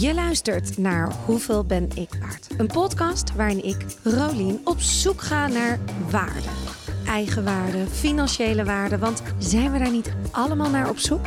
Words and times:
Je 0.00 0.14
luistert 0.14 0.78
naar 0.78 1.12
Hoeveel 1.24 1.64
ben 1.64 1.88
ik 1.94 2.08
waard? 2.20 2.48
Een 2.56 2.66
podcast 2.66 3.34
waarin 3.34 3.64
ik, 3.64 3.84
Rolien, 4.02 4.60
op 4.64 4.80
zoek 4.80 5.20
ga 5.20 5.46
naar 5.46 5.78
waarde. 6.10 6.48
Eigenwaarde, 7.06 7.86
financiële 7.86 8.64
waarde, 8.64 8.98
want 8.98 9.22
zijn 9.38 9.72
we 9.72 9.78
daar 9.78 9.90
niet 9.90 10.12
allemaal 10.30 10.70
naar 10.70 10.88
op 10.88 10.98
zoek? 10.98 11.26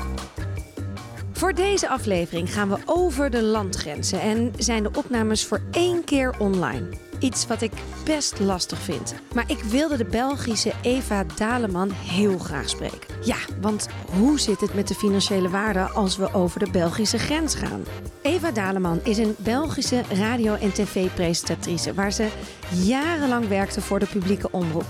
Voor 1.32 1.54
deze 1.54 1.90
aflevering 1.90 2.54
gaan 2.54 2.70
we 2.70 2.78
over 2.86 3.30
de 3.30 3.44
landgrenzen 3.44 4.22
en 4.22 4.54
zijn 4.58 4.84
de 4.84 4.92
opnames 4.94 5.46
voor 5.46 5.62
één 5.72 6.04
keer 6.04 6.40
online. 6.40 6.88
Iets 7.20 7.48
wat 7.48 7.62
ik 7.62 7.72
best 8.04 8.40
lastig 8.40 8.80
vind. 8.80 9.16
Maar 9.34 9.44
ik 9.48 9.60
wilde 9.60 9.98
de 9.98 10.06
Belgische 10.06 10.74
Eva 10.82 11.26
Daleman 11.36 11.92
heel 11.92 12.38
graag 12.38 12.70
spreken. 12.70 13.16
Ja, 13.24 13.38
want 13.62 13.88
hoe 14.18 14.40
zit 14.40 14.62
het 14.62 14.74
met 14.74 14.88
de 14.88 14.96
financiële 14.96 15.50
waarde 15.50 15.80
als 15.80 16.18
we 16.18 16.34
over 16.34 16.60
de 16.60 16.72
Belgische 16.72 17.20
grens 17.20 17.56
gaan? 17.56 17.84
Eva 18.22 18.52
Daleman 18.52 19.00
is 19.04 19.18
een 19.18 19.36
Belgische 19.38 20.04
radio- 20.14 20.56
en 20.56 20.74
tv-presentatrice 20.74 21.94
waar 21.94 22.12
ze 22.12 22.28
jarenlang 22.70 23.48
werkte 23.48 23.82
voor 23.82 24.00
de 24.00 24.08
publieke 24.08 24.52
omroep. 24.52 24.88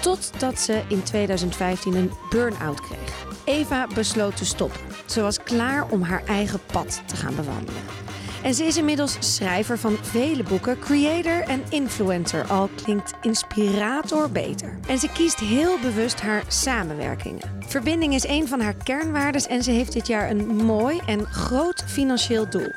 Totdat 0.00 0.60
ze 0.60 0.82
in 0.88 1.02
2015 1.02 1.94
een 1.94 2.10
burn-out 2.30 2.80
kreeg. 2.80 3.26
Eva 3.44 3.86
besloot 3.94 4.36
te 4.36 4.44
stoppen. 4.44 4.80
Ze 5.06 5.20
was 5.20 5.42
klaar 5.42 5.86
om 5.90 6.02
haar 6.02 6.22
eigen 6.26 6.60
pad 6.72 7.02
te 7.06 7.16
gaan 7.16 7.34
bewandelen. 7.34 8.01
En 8.42 8.54
ze 8.54 8.64
is 8.64 8.76
inmiddels 8.76 9.16
schrijver 9.18 9.78
van 9.78 9.96
vele 10.00 10.42
boeken, 10.42 10.78
creator 10.78 11.40
en 11.40 11.62
influencer. 11.68 12.44
Al 12.44 12.68
klinkt 12.82 13.14
inspirator 13.20 14.30
beter. 14.30 14.78
En 14.88 14.98
ze 14.98 15.08
kiest 15.08 15.40
heel 15.40 15.78
bewust 15.78 16.20
haar 16.20 16.44
samenwerkingen. 16.48 17.60
Verbinding 17.66 18.14
is 18.14 18.26
een 18.26 18.48
van 18.48 18.60
haar 18.60 18.74
kernwaarden 18.84 19.48
en 19.48 19.62
ze 19.62 19.70
heeft 19.70 19.92
dit 19.92 20.06
jaar 20.06 20.30
een 20.30 20.46
mooi 20.46 21.00
en 21.06 21.26
groot 21.26 21.84
financieel 21.86 22.50
doel. 22.50 22.72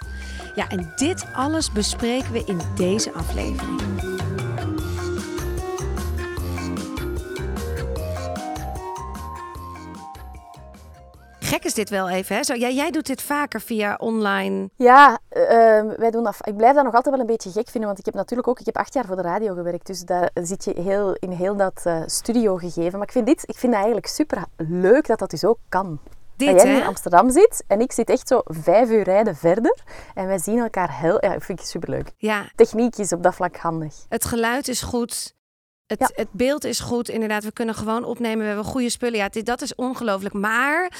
Ja, 0.55 0.69
en 0.69 0.93
dit 0.95 1.25
alles 1.33 1.71
bespreken 1.71 2.31
we 2.31 2.43
in 2.45 2.61
deze 2.75 3.13
aflevering. 3.13 4.14
Gek 11.45 11.63
is 11.63 11.73
dit 11.73 11.89
wel 11.89 12.09
even, 12.09 12.35
hè? 12.35 12.43
Zo, 12.43 12.53
jij, 12.53 12.73
jij 12.73 12.91
doet 12.91 13.05
dit 13.05 13.21
vaker 13.21 13.61
via 13.61 13.95
online. 13.99 14.69
Ja, 14.75 15.19
ehm, 15.29 15.87
wij 15.97 16.11
doen 16.11 16.23
dat. 16.23 16.35
Ik 16.41 16.57
blijf 16.57 16.75
dat 16.75 16.83
nog 16.83 16.93
altijd 16.93 17.15
wel 17.15 17.23
een 17.23 17.31
beetje 17.31 17.51
gek 17.51 17.69
vinden, 17.69 17.85
want 17.85 17.99
ik 17.99 18.05
heb 18.05 18.13
natuurlijk 18.13 18.47
ook, 18.47 18.59
ik 18.59 18.65
heb 18.65 18.77
acht 18.77 18.93
jaar 18.93 19.05
voor 19.05 19.15
de 19.15 19.21
radio 19.21 19.53
gewerkt, 19.53 19.87
dus 19.87 20.01
daar 20.01 20.29
zit 20.33 20.63
je 20.63 20.81
heel, 20.81 21.13
in 21.13 21.31
heel 21.31 21.55
dat 21.55 21.83
uh, 21.87 22.01
studio 22.05 22.55
gegeven. 22.55 22.91
Maar 22.91 23.07
ik 23.07 23.11
vind 23.11 23.25
dit, 23.25 23.43
ik 23.45 23.55
vind 23.55 23.71
dat 23.71 23.81
eigenlijk 23.81 24.07
super 24.07 24.43
leuk 24.57 25.07
dat 25.07 25.19
dat 25.19 25.29
dus 25.29 25.45
ook 25.45 25.57
kan. 25.69 25.99
Dit, 26.35 26.51
dat 26.51 26.61
jij 26.61 26.71
hè? 26.71 26.79
in 26.79 26.85
Amsterdam 26.87 27.29
zit 27.29 27.63
en 27.67 27.79
ik 27.79 27.91
zit 27.91 28.09
echt 28.09 28.27
zo 28.27 28.41
vijf 28.43 28.89
uur 28.89 29.03
rijden 29.03 29.35
verder 29.35 29.77
en 30.13 30.27
wij 30.27 30.37
zien 30.37 30.59
elkaar 30.59 30.99
heel, 30.99 31.25
ja, 31.25 31.33
dat 31.33 31.43
vind 31.43 31.59
ik 31.59 31.65
superleuk. 31.65 32.11
Ja, 32.17 32.45
Techniek 32.55 32.95
is 32.95 33.11
op 33.11 33.23
dat 33.23 33.35
vlak 33.35 33.57
handig. 33.57 33.95
het 34.09 34.25
geluid 34.25 34.67
is 34.67 34.81
goed. 34.81 35.33
Het, 35.87 35.99
Ja. 35.99 36.09
het 36.13 36.27
beeld 36.31 36.63
is 36.63 36.79
goed, 36.79 37.09
inderdaad. 37.09 37.43
We 37.43 37.51
kunnen 37.51 37.75
gewoon 37.75 38.03
opnemen. 38.03 38.39
We 38.39 38.45
hebben 38.45 38.65
goede 38.65 38.89
spullen. 38.89 39.17
Ja, 39.17 39.29
dit, 39.29 39.45
dat 39.45 39.61
is 39.61 39.75
ongelooflijk. 39.75 40.33
Maar 40.33 40.91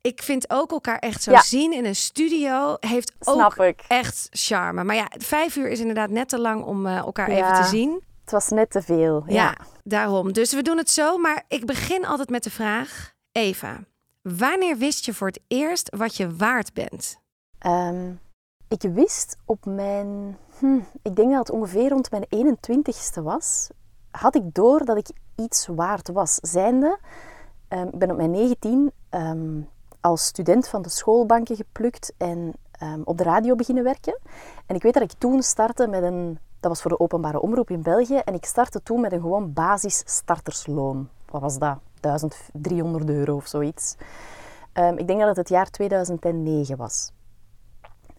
ik 0.00 0.22
vind 0.22 0.50
ook 0.50 0.70
elkaar 0.70 0.98
echt 0.98 1.22
zo 1.22 1.30
Ja. 1.30 1.42
zien 1.42 1.72
in 1.72 1.84
een 1.84 1.96
studio 1.96 2.76
heeft 2.80 3.12
ook 3.24 3.56
ik. 3.56 3.84
echt 3.88 4.26
charme. 4.30 4.84
Maar 4.84 4.96
ja, 4.96 5.10
vijf 5.18 5.56
uur 5.56 5.68
is 5.68 5.80
inderdaad 5.80 6.10
net 6.10 6.28
te 6.28 6.38
lang 6.38 6.64
om 6.64 6.86
eh, 6.86 6.96
elkaar 6.96 7.30
Ja. 7.32 7.36
even 7.52 7.62
te 7.62 7.68
zien. 7.68 8.02
Het 8.22 8.32
was 8.32 8.48
net 8.48 8.70
te 8.70 8.82
veel. 8.82 9.22
Ja. 9.26 9.34
Ja. 9.34 9.56
daarom. 9.84 10.32
Dus 10.32 10.52
we 10.52 10.62
doen 10.62 10.76
het 10.76 10.90
zo. 10.90 11.18
Maar 11.18 11.42
ik 11.48 11.66
begin 11.66 12.06
altijd 12.06 12.30
met 12.30 12.42
de 12.42 12.50
vraag: 12.50 13.12
Eva, 13.32 13.80
wanneer 14.22 14.76
wist 14.76 15.04
je 15.04 15.14
voor 15.14 15.26
het 15.26 15.40
eerst 15.48 15.96
wat 15.96 16.16
je 16.16 16.36
waard 16.36 16.72
bent? 16.72 17.18
Ehm, 17.58 18.10
ik 18.68 18.82
wist 18.82 19.36
op 19.44 19.64
mijn, 19.66 20.38
hm, 20.58 20.78
ik 21.02 21.16
denk 21.16 21.30
dat 21.30 21.38
het 21.38 21.50
ongeveer 21.50 21.88
rond 21.88 22.10
mijn 22.10 22.26
21ste 22.28 23.22
was, 23.22 23.68
had 24.18 24.34
ik 24.34 24.54
door 24.54 24.84
dat 24.84 24.96
ik 24.96 25.10
iets 25.34 25.66
waard 25.66 26.08
was. 26.08 26.34
Zijnde, 26.34 26.98
ehm, 27.68 27.86
ik 27.86 27.98
ben 27.98 28.10
op 28.10 28.16
mijn 28.16 28.30
19 28.30 28.92
ehm, 29.08 29.60
als 30.00 30.24
student 30.24 30.68
van 30.68 30.82
de 30.82 30.88
schoolbanken 30.88 31.56
geplukt 31.56 32.12
en 32.16 32.52
ehm, 32.70 33.00
op 33.04 33.18
de 33.18 33.24
radio 33.24 33.54
beginnen 33.54 33.84
werken. 33.84 34.18
En 34.66 34.74
ik 34.74 34.82
weet 34.82 34.94
dat 34.94 35.02
ik 35.02 35.12
toen 35.12 35.42
startte 35.42 35.86
met 35.86 36.02
een, 36.02 36.38
dat 36.60 36.70
was 36.70 36.82
voor 36.82 36.90
de 36.90 37.00
openbare 37.00 37.40
omroep 37.40 37.70
in 37.70 37.82
België, 37.82 38.16
en 38.16 38.34
ik 38.34 38.44
startte 38.44 38.82
toen 38.82 39.00
met 39.00 39.12
een 39.12 39.20
gewoon 39.20 39.52
basis 39.52 40.02
startersloon. 40.04 41.08
Wat 41.30 41.40
was 41.40 41.58
dat? 41.58 41.78
1300 42.00 43.08
euro 43.08 43.34
of 43.36 43.46
zoiets. 43.46 43.96
Ik 44.96 45.06
denk 45.06 45.18
dat 45.18 45.28
het 45.28 45.36
het 45.36 45.48
jaar 45.48 45.70
2009 45.70 46.76
was. 46.76 47.12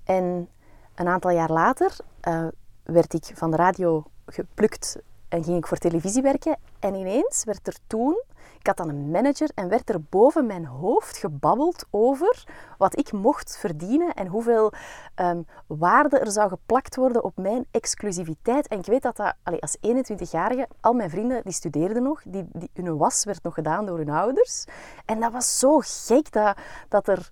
En 0.03 0.49
een 0.95 1.07
aantal 1.07 1.31
jaar 1.31 1.51
later 1.51 1.95
eh, 2.21 2.47
werd 2.83 3.13
ik 3.13 3.31
van 3.33 3.51
de 3.51 3.57
radio 3.57 4.03
geplukt 4.25 4.97
en 5.29 5.43
ging 5.43 5.57
ik 5.57 5.67
voor 5.67 5.77
televisie 5.77 6.21
werken. 6.21 6.57
En 6.79 6.95
ineens 6.95 7.43
werd 7.43 7.67
er 7.67 7.77
toen, 7.87 8.23
ik 8.59 8.67
had 8.67 8.77
dan 8.77 8.89
een 8.89 9.11
manager 9.11 9.49
en 9.55 9.69
werd 9.69 9.89
er 9.89 10.01
boven 10.01 10.45
mijn 10.45 10.65
hoofd 10.65 11.17
gebabbeld 11.17 11.85
over 11.89 12.43
wat 12.77 12.97
ik 12.97 13.11
mocht 13.11 13.57
verdienen 13.57 14.13
en 14.13 14.27
hoeveel 14.27 14.71
ehm, 15.15 15.41
waarde 15.67 16.19
er 16.19 16.31
zou 16.31 16.49
geplakt 16.49 16.95
worden 16.95 17.23
op 17.23 17.37
mijn 17.37 17.65
exclusiviteit. 17.71 18.67
En 18.67 18.79
ik 18.79 18.85
weet 18.85 19.01
dat 19.01 19.15
dat, 19.15 19.35
als 19.59 19.77
21-jarige, 19.77 20.67
al 20.81 20.93
mijn 20.93 21.09
vrienden 21.09 21.43
die 21.43 21.53
studeerden 21.53 22.03
nog, 22.03 22.21
die, 22.25 22.45
die, 22.53 22.69
hun 22.73 22.97
was 22.97 23.23
werd 23.23 23.43
nog 23.43 23.53
gedaan 23.53 23.85
door 23.85 23.97
hun 23.97 24.09
ouders. 24.09 24.65
En 25.05 25.19
dat 25.19 25.31
was 25.31 25.59
zo 25.59 25.79
gek 25.83 26.31
dat, 26.31 26.57
dat 26.89 27.07
er 27.07 27.31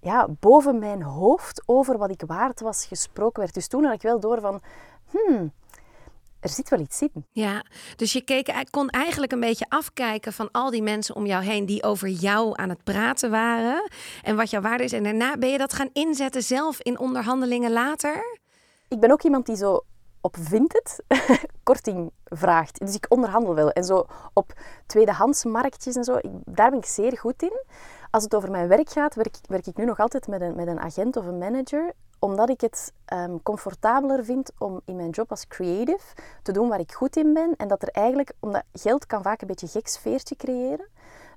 ja, 0.00 0.28
boven 0.40 0.78
mijn 0.78 1.02
hoofd 1.02 1.62
over 1.66 1.98
wat 1.98 2.10
ik 2.10 2.22
waard 2.26 2.60
was 2.60 2.84
gesproken 2.84 3.42
werd. 3.42 3.54
Dus 3.54 3.68
toen 3.68 3.84
had 3.84 3.94
ik 3.94 4.02
wel 4.02 4.20
door 4.20 4.40
van, 4.40 4.60
hmm, 5.10 5.52
er 6.42 6.48
zit 6.48 6.68
wel 6.68 6.80
iets 6.80 7.00
in. 7.02 7.26
Ja, 7.30 7.64
dus 7.96 8.12
je 8.12 8.20
keek, 8.22 8.64
kon 8.70 8.88
eigenlijk 8.88 9.32
een 9.32 9.40
beetje 9.40 9.66
afkijken 9.68 10.32
van 10.32 10.48
al 10.52 10.70
die 10.70 10.82
mensen 10.82 11.14
om 11.14 11.26
jou 11.26 11.44
heen 11.44 11.66
die 11.66 11.82
over 11.82 12.08
jou 12.08 12.52
aan 12.56 12.68
het 12.68 12.84
praten 12.84 13.30
waren 13.30 13.90
en 14.22 14.36
wat 14.36 14.50
jouw 14.50 14.60
waarde 14.60 14.84
is. 14.84 14.92
En 14.92 15.02
daarna 15.02 15.36
ben 15.36 15.48
je 15.48 15.58
dat 15.58 15.72
gaan 15.72 15.90
inzetten 15.92 16.42
zelf 16.42 16.80
in 16.80 16.98
onderhandelingen 16.98 17.72
later? 17.72 18.38
Ik 18.88 19.00
ben 19.00 19.10
ook 19.10 19.22
iemand 19.22 19.46
die 19.46 19.56
zo 19.56 19.80
op 20.20 20.36
Vinted 20.40 21.02
korting 21.62 22.10
vraagt. 22.24 22.78
Dus 22.78 22.94
ik 22.94 23.06
onderhandel 23.08 23.54
wel. 23.54 23.70
En 23.70 23.84
zo 23.84 24.06
op 24.32 24.52
tweedehands 24.86 25.44
marktjes 25.44 25.94
en 25.96 26.04
zo, 26.04 26.16
ik, 26.16 26.30
daar 26.44 26.70
ben 26.70 26.78
ik 26.78 26.84
zeer 26.86 27.18
goed 27.18 27.42
in. 27.42 27.62
Als 28.10 28.22
het 28.22 28.34
over 28.34 28.50
mijn 28.50 28.68
werk 28.68 28.90
gaat, 28.90 29.14
werk, 29.14 29.36
ik- 29.36 29.48
werk 29.48 29.66
ik 29.66 29.76
nu 29.76 29.84
nog 29.84 29.98
altijd 29.98 30.26
met 30.26 30.40
een, 30.40 30.54
met 30.56 30.66
een 30.66 30.80
agent 30.80 31.16
of 31.16 31.26
een 31.26 31.38
manager 31.38 31.92
omdat 32.24 32.50
ik 32.50 32.60
het 32.60 32.92
ehm, 33.04 33.36
comfortabeler 33.42 34.24
vind 34.24 34.50
om 34.58 34.80
in 34.84 34.96
mijn 34.96 35.10
job 35.10 35.30
als 35.30 35.46
creative 35.46 36.04
te 36.42 36.52
doen 36.52 36.68
waar 36.68 36.80
ik 36.80 36.92
goed 36.92 37.16
in 37.16 37.32
ben. 37.32 37.54
En 37.56 37.68
dat 37.68 37.82
er 37.82 37.88
eigenlijk, 37.88 38.32
omdat 38.40 38.62
geld 38.72 39.06
kan 39.06 39.22
vaak 39.22 39.40
een 39.40 39.46
beetje 39.46 39.66
een 39.66 39.72
gek 39.72 39.88
sfeertje 39.88 40.36
creëren. 40.36 40.86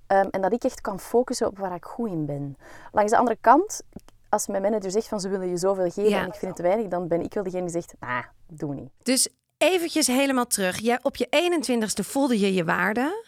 Ehm, 0.07 0.27
en 0.31 0.41
dat 0.41 0.53
ik 0.53 0.63
echt 0.63 0.81
kan 0.81 0.99
focussen 0.99 1.47
op 1.47 1.57
waar 1.57 1.75
ik 1.75 1.85
goed 1.85 2.09
in 2.09 2.25
ben. 2.25 2.57
Langs 2.91 3.11
de 3.11 3.17
andere 3.17 3.37
kant, 3.41 3.81
als 4.29 4.47
mijn 4.47 4.61
manager 4.61 4.91
zegt 4.91 5.07
van 5.07 5.19
ze 5.19 5.29
willen 5.29 5.49
je 5.49 5.57
zoveel 5.57 5.91
geven 5.91 6.09
Ja. 6.09 6.19
en 6.21 6.27
ik 6.27 6.33
vind 6.33 6.47
het 6.47 6.55
te 6.55 6.61
weinig, 6.61 6.87
dan 6.87 7.07
ben 7.07 7.21
ik 7.21 7.33
wel 7.33 7.43
degene 7.43 7.61
die 7.61 7.71
zegt, 7.71 7.93
nah, 7.99 8.23
doe 8.47 8.73
niet. 8.73 8.89
Dus 9.03 9.29
eventjes 9.57 10.07
helemaal 10.07 10.47
terug. 10.47 10.77
Jij, 10.79 10.99
op 11.01 11.15
je 11.15 11.27
21ste 11.29 12.03
voelde 12.03 12.39
je 12.39 12.53
je 12.53 12.63
waarde. 12.63 13.23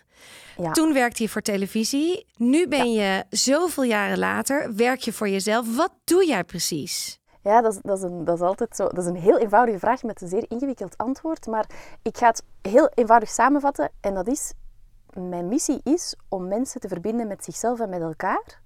Ja. 0.58 0.72
Toen 0.72 0.94
werkte 0.94 1.24
je 1.24 1.30
voor 1.30 1.42
televisie. 1.42 2.26
Nu 2.36 2.68
ben 2.68 2.92
je 2.92 3.26
zoveel 3.30 3.84
jaren 3.84 4.20
later, 4.20 4.76
werk 4.76 5.00
je 5.00 5.14
voor 5.14 5.30
jezelf. 5.30 5.76
Wat 5.76 5.92
doe 6.04 6.26
jij 6.28 6.44
precies? 6.44 7.20
Ja, 7.48 7.62
dat 7.62 7.74
is, 7.74 7.80
dat, 7.82 7.98
is 7.98 8.04
een, 8.04 8.24
dat 8.24 8.36
is 8.36 8.42
altijd 8.42 8.76
zo. 8.76 8.88
Dat 8.88 8.98
is 8.98 9.06
een 9.06 9.16
heel 9.16 9.38
eenvoudige 9.38 9.80
vraag 9.80 10.04
met 10.04 10.22
een 10.22 10.28
zeer 10.28 10.46
ingewikkeld 10.48 10.98
antwoord. 10.98 11.46
Maar 11.48 11.70
ik 12.02 12.18
ga 12.18 12.28
het 12.28 12.44
heel 12.62 12.90
eenvoudig 12.94 13.30
samenvatten. 13.30 13.90
En 14.00 14.14
dat 14.14 14.28
is, 14.28 14.54
mijn 15.14 15.48
missie 15.48 15.80
is 15.84 16.16
om 16.30 16.48
mensen 16.48 16.82
te 16.82 16.88
verbinden 16.88 17.28
met 17.28 17.44
zichzelf 17.44 17.80
en 17.80 17.90
met 17.90 18.02
elkaar. 18.02 18.62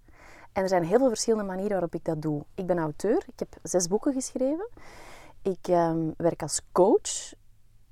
En 0.54 0.62
er 0.64 0.70
zijn 0.70 0.84
heel 0.84 0.98
veel 0.98 1.08
verschillende 1.08 1.46
manieren 1.46 1.72
waarop 1.72 1.94
ik 1.96 2.06
dat 2.06 2.22
doe. 2.22 2.44
Ik 2.56 2.66
ben 2.66 2.78
auteur. 2.78 3.18
Ik 3.18 3.40
heb 3.40 3.48
zes 3.64 3.88
boeken 3.88 4.14
geschreven. 4.14 4.70
Ik 5.42 5.68
ehm, 5.68 6.10
werk 6.18 6.42
als 6.42 6.62
coach, 6.72 7.34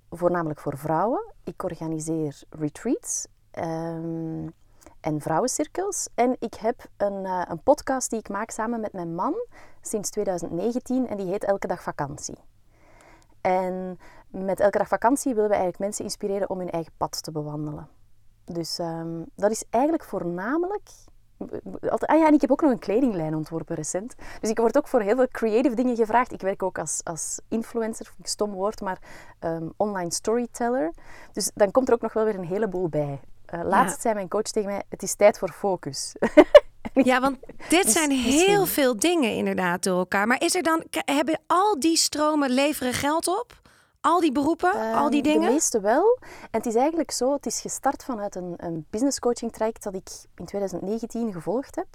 voornamelijk 0.10 0.60
voor 0.60 0.78
vrouwen. 0.78 1.34
Ik 1.44 1.64
organiseer 1.64 2.42
retreats. 2.50 3.28
ehm, 3.52 4.48
en 5.00 5.22
vrouwencirkels. 5.22 6.08
En 6.16 6.36
ik 6.40 6.54
heb 6.54 6.86
een, 6.98 7.26
eh, 7.26 7.42
een 7.48 7.64
podcast 7.64 8.10
die 8.10 8.20
ik 8.20 8.30
maak 8.30 8.50
samen 8.50 8.80
met 8.80 8.94
mijn 8.94 9.16
man 9.16 9.34
sinds 9.82 10.10
2019 10.10 11.08
en 11.08 11.18
die 11.18 11.28
heet 11.28 11.44
Elke 11.44 11.68
Dag 11.68 11.84
Vakantie. 11.84 12.38
En 13.42 14.00
met 14.28 14.60
Elke 14.60 14.78
Dag 14.78 14.88
Vakantie 14.88 15.34
willen 15.34 15.50
we 15.50 15.56
eigenlijk 15.56 15.84
mensen 15.84 16.04
inspireren 16.04 16.50
om 16.50 16.60
hun 16.60 16.70
eigen 16.70 16.94
pad 16.98 17.24
te 17.24 17.32
bewandelen. 17.32 17.88
Dus 18.46 18.80
ehm, 18.80 19.24
dat 19.36 19.52
is 19.52 19.64
eigenlijk 19.70 20.04
voornamelijk... 20.04 20.90
Ah 21.80 22.20
ja, 22.20 22.28
en 22.28 22.34
ik 22.34 22.42
heb 22.42 22.52
ook 22.52 22.62
nog 22.62 22.72
een 22.72 22.80
kledinglijn 22.80 23.36
ontworpen 23.36 23.76
recent. 23.76 24.16
Dus 24.40 24.50
ik 24.50 24.58
word 24.58 24.78
ook 24.78 24.88
voor 24.88 25.02
heel 25.02 25.16
veel 25.16 25.28
creative 25.28 25.76
dingen 25.76 25.96
gevraagd. 25.96 26.32
Ik 26.32 26.42
werk 26.42 26.64
ook 26.64 26.80
als, 26.80 27.02
als 27.04 27.40
influencer, 27.48 28.06
vind 28.06 28.20
ik 28.20 28.28
stom 28.28 28.52
woord, 28.52 28.82
maar 28.82 29.02
ehm, 29.40 29.70
online 29.78 30.12
storyteller. 30.12 30.94
Dus 31.32 31.52
dan 31.54 31.72
komt 31.72 31.88
er 31.88 31.94
ook 31.94 32.02
nog 32.02 32.14
wel 32.14 32.26
weer 32.26 32.36
een 32.36 32.46
heleboel 32.46 32.90
bij. 32.90 33.20
Eh, 33.52 33.60
laatst 33.64 33.96
Ja. 33.96 34.02
zei 34.02 34.14
mijn 34.14 34.28
coach 34.28 34.42
tegen 34.42 34.70
mij, 34.70 34.82
het 34.90 35.04
is 35.04 35.16
tijd 35.16 35.38
voor 35.38 35.50
focus. 35.52 36.16
Ja, 36.94 37.20
want 37.22 37.38
dit 37.70 37.90
zijn 37.92 38.12
heel 38.12 38.66
veel 38.66 38.98
dingen 39.00 39.32
inderdaad 39.36 39.84
door 39.84 39.98
elkaar. 39.98 40.28
Maar 40.28 40.42
is 40.42 40.56
er 40.56 40.64
dan, 40.64 40.84
hebben 41.06 41.40
al 41.48 41.80
die 41.80 41.98
stromen 41.98 42.50
leveren 42.50 42.94
geld 42.94 43.28
op? 43.28 43.62
Al 44.02 44.20
die 44.20 44.32
beroepen, 44.32 44.94
al 44.94 45.10
die 45.10 45.22
Ehm, 45.22 45.32
dingen? 45.32 45.48
De 45.48 45.54
meeste 45.54 45.80
wel. 45.80 46.18
En 46.22 46.48
het 46.52 46.66
is 46.66 46.76
eigenlijk 46.76 47.12
zo, 47.12 47.34
het 47.34 47.46
is 47.46 47.62
gestart 47.62 48.04
vanuit 48.04 48.36
een, 48.36 48.54
een 48.58 48.86
business 48.90 49.20
coaching 49.20 49.52
traject 49.52 49.84
dat 49.84 49.94
ik 49.96 50.10
in 50.36 50.46
2019 50.46 51.32
gevolgd 51.34 51.76
heb. 51.76 51.88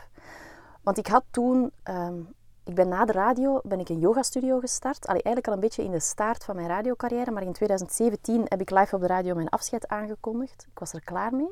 Want 0.83 0.99
ik 0.99 1.07
had 1.07 1.25
toen, 1.31 1.73
ehm, 1.83 2.15
ik 2.65 2.75
ben 2.75 2.89
na 2.89 3.05
de 3.05 3.13
radio, 3.13 3.61
ben 3.63 3.81
ik 3.81 3.89
een 3.89 3.99
yoga 3.99 4.23
studio 4.23 4.61
gestart. 4.61 5.07
Allee, 5.07 5.23
eigenlijk 5.23 5.47
al 5.47 5.53
een 5.53 5.61
beetje 5.61 5.85
in 5.85 5.91
de 5.91 6.01
staart 6.01 6.45
van 6.45 6.57
mijn 6.57 6.69
radiocarrière. 6.69 7.31
Maar 7.31 7.43
in 7.43 7.53
2017 7.53 8.45
heb 8.45 8.61
ik 8.61 8.71
live 8.71 8.95
op 8.95 9.01
de 9.01 9.07
radio 9.07 9.35
mijn 9.35 9.49
afscheid 9.49 9.89
aangekondigd. 9.89 10.67
Ik 10.71 10.79
was 10.79 10.93
er 10.93 11.05
klaar 11.05 11.35
mee. 11.35 11.51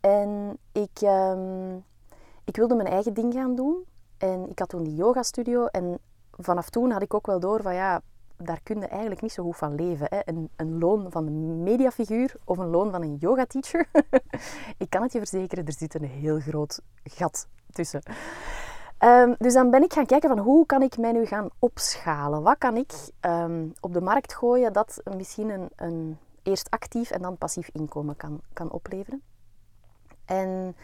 En 0.00 0.58
ik, 0.72 1.00
ehm, 1.00 1.76
ik 2.44 2.56
wilde 2.56 2.74
mijn 2.74 2.88
eigen 2.88 3.14
ding 3.14 3.32
gaan 3.34 3.54
doen. 3.54 3.84
En 4.18 4.50
ik 4.50 4.58
had 4.58 4.68
toen 4.68 4.82
die 4.82 4.94
yoga 4.94 5.22
studio. 5.22 5.66
En 5.66 5.98
vanaf 6.30 6.70
toen 6.70 6.90
had 6.90 7.02
ik 7.02 7.14
ook 7.14 7.26
wel 7.26 7.40
door 7.40 7.62
van 7.62 7.74
ja, 7.74 8.00
daar 8.36 8.60
kun 8.62 8.80
je 8.80 8.86
eigenlijk 8.86 9.20
niet 9.20 9.32
zo 9.32 9.42
goed 9.42 9.56
van 9.56 9.74
leven. 9.74 10.06
Hè. 10.10 10.20
Een, 10.24 10.50
een 10.56 10.78
loon 10.78 11.10
van 11.10 11.26
een 11.26 11.62
mediafiguur 11.62 12.34
of 12.44 12.58
een 12.58 12.70
loon 12.70 12.90
van 12.90 13.02
een 13.02 13.16
yoga 13.16 13.46
teacher. 13.46 13.88
ik 14.78 14.90
kan 14.90 15.02
het 15.02 15.12
je 15.12 15.18
verzekeren, 15.18 15.66
er 15.66 15.72
zit 15.72 15.94
een 15.94 16.04
heel 16.04 16.40
groot 16.40 16.80
gat 17.04 17.46
tussen. 17.70 18.02
Ehm, 19.02 19.34
dus 19.38 19.52
dan 19.52 19.70
ben 19.70 19.82
ik 19.82 19.92
gaan 19.92 20.06
kijken 20.06 20.28
van 20.28 20.38
hoe 20.38 20.66
kan 20.66 20.82
ik 20.82 20.98
mij 20.98 21.12
nu 21.12 21.26
gaan 21.26 21.48
opschalen? 21.58 22.42
Wat 22.42 22.58
kan 22.58 22.76
ik 22.76 22.92
ehm, 23.20 23.68
op 23.80 23.92
de 23.92 24.00
markt 24.00 24.34
gooien 24.34 24.72
dat 24.72 25.02
misschien 25.16 25.50
een, 25.50 25.68
een 25.76 26.18
eerst 26.42 26.70
actief 26.70 27.10
en 27.10 27.22
dan 27.22 27.36
passief 27.36 27.70
inkomen 27.72 28.16
kan, 28.16 28.40
kan 28.52 28.70
opleveren? 28.70 29.22
En 30.24 30.76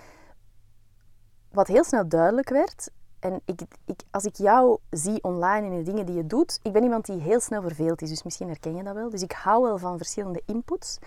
wat 1.50 1.67
heel 1.67 1.85
snel 1.85 2.09
duidelijk 2.09 2.49
werd, 2.49 2.91
en 3.20 3.41
ik, 3.44 3.61
ik, 3.85 4.00
als 4.11 4.25
ik 4.25 4.37
jou 4.37 4.79
zie 4.91 5.23
online 5.23 5.67
in 5.67 5.76
de 5.76 5.91
dingen 5.91 6.06
die 6.06 6.17
je 6.17 6.26
doet, 6.26 6.61
ik 6.62 6.73
ben 6.73 6.82
iemand 6.82 7.06
die 7.06 7.21
heel 7.21 7.41
snel 7.41 7.62
verveeld 7.62 8.03
is, 8.03 8.09
dus 8.09 8.23
misschien 8.23 8.49
herken 8.49 8.76
je 8.76 8.82
dat 8.82 8.94
wel. 8.94 9.11
Dus 9.11 9.23
ik 9.23 9.32
hou 9.32 9.62
wel 9.62 9.79
van 9.79 9.97
verschillende 9.97 10.43
inputs. 10.47 10.99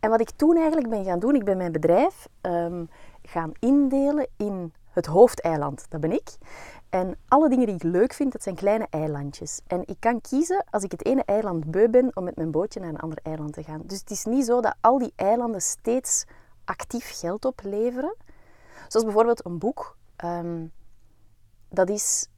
En 0.00 0.10
wat 0.10 0.20
ik 0.20 0.30
toen 0.30 0.56
eigenlijk 0.56 0.88
ben 0.88 1.04
gaan 1.04 1.18
doen, 1.18 1.34
ik 1.34 1.44
ben 1.44 1.56
mijn 1.56 1.72
bedrijf 1.72 2.28
ehm, 2.40 2.84
gaan 3.22 3.52
indelen 3.58 4.26
in 4.36 4.72
het 4.96 5.06
hoofdeiland, 5.06 5.86
dat 5.88 6.00
ben 6.00 6.12
ik. 6.12 6.36
En 6.88 7.18
alle 7.28 7.48
dingen 7.48 7.66
die 7.66 7.74
ik 7.74 7.82
leuk 7.82 8.12
vind, 8.12 8.32
dat 8.32 8.42
zijn 8.42 8.54
kleine 8.54 8.86
eilandjes. 8.90 9.60
En 9.66 9.82
ik 9.86 9.96
kan 9.98 10.20
kiezen, 10.20 10.64
als 10.70 10.82
ik 10.82 10.90
het 10.90 11.04
ene 11.04 11.24
eiland 11.24 11.70
beu 11.70 11.88
ben, 11.88 12.10
om 12.14 12.24
met 12.24 12.36
mijn 12.36 12.50
bootje 12.50 12.80
naar 12.80 12.88
een 12.88 13.00
ander 13.00 13.18
eiland 13.22 13.52
te 13.52 13.62
gaan. 13.62 13.82
Dus 13.84 13.98
het 13.98 14.10
is 14.10 14.24
niet 14.24 14.44
zo 14.44 14.60
dat 14.60 14.74
al 14.80 14.98
die 14.98 15.12
eilanden 15.16 15.62
steeds 15.62 16.24
actief 16.64 17.18
geld 17.18 17.44
opleveren. 17.44 18.14
Zoals 18.88 19.06
bijvoorbeeld 19.06 19.44
een 19.44 19.58
boek. 19.58 19.96
Ehm, 20.16 20.66
dat 21.68 21.88
is 21.88 22.28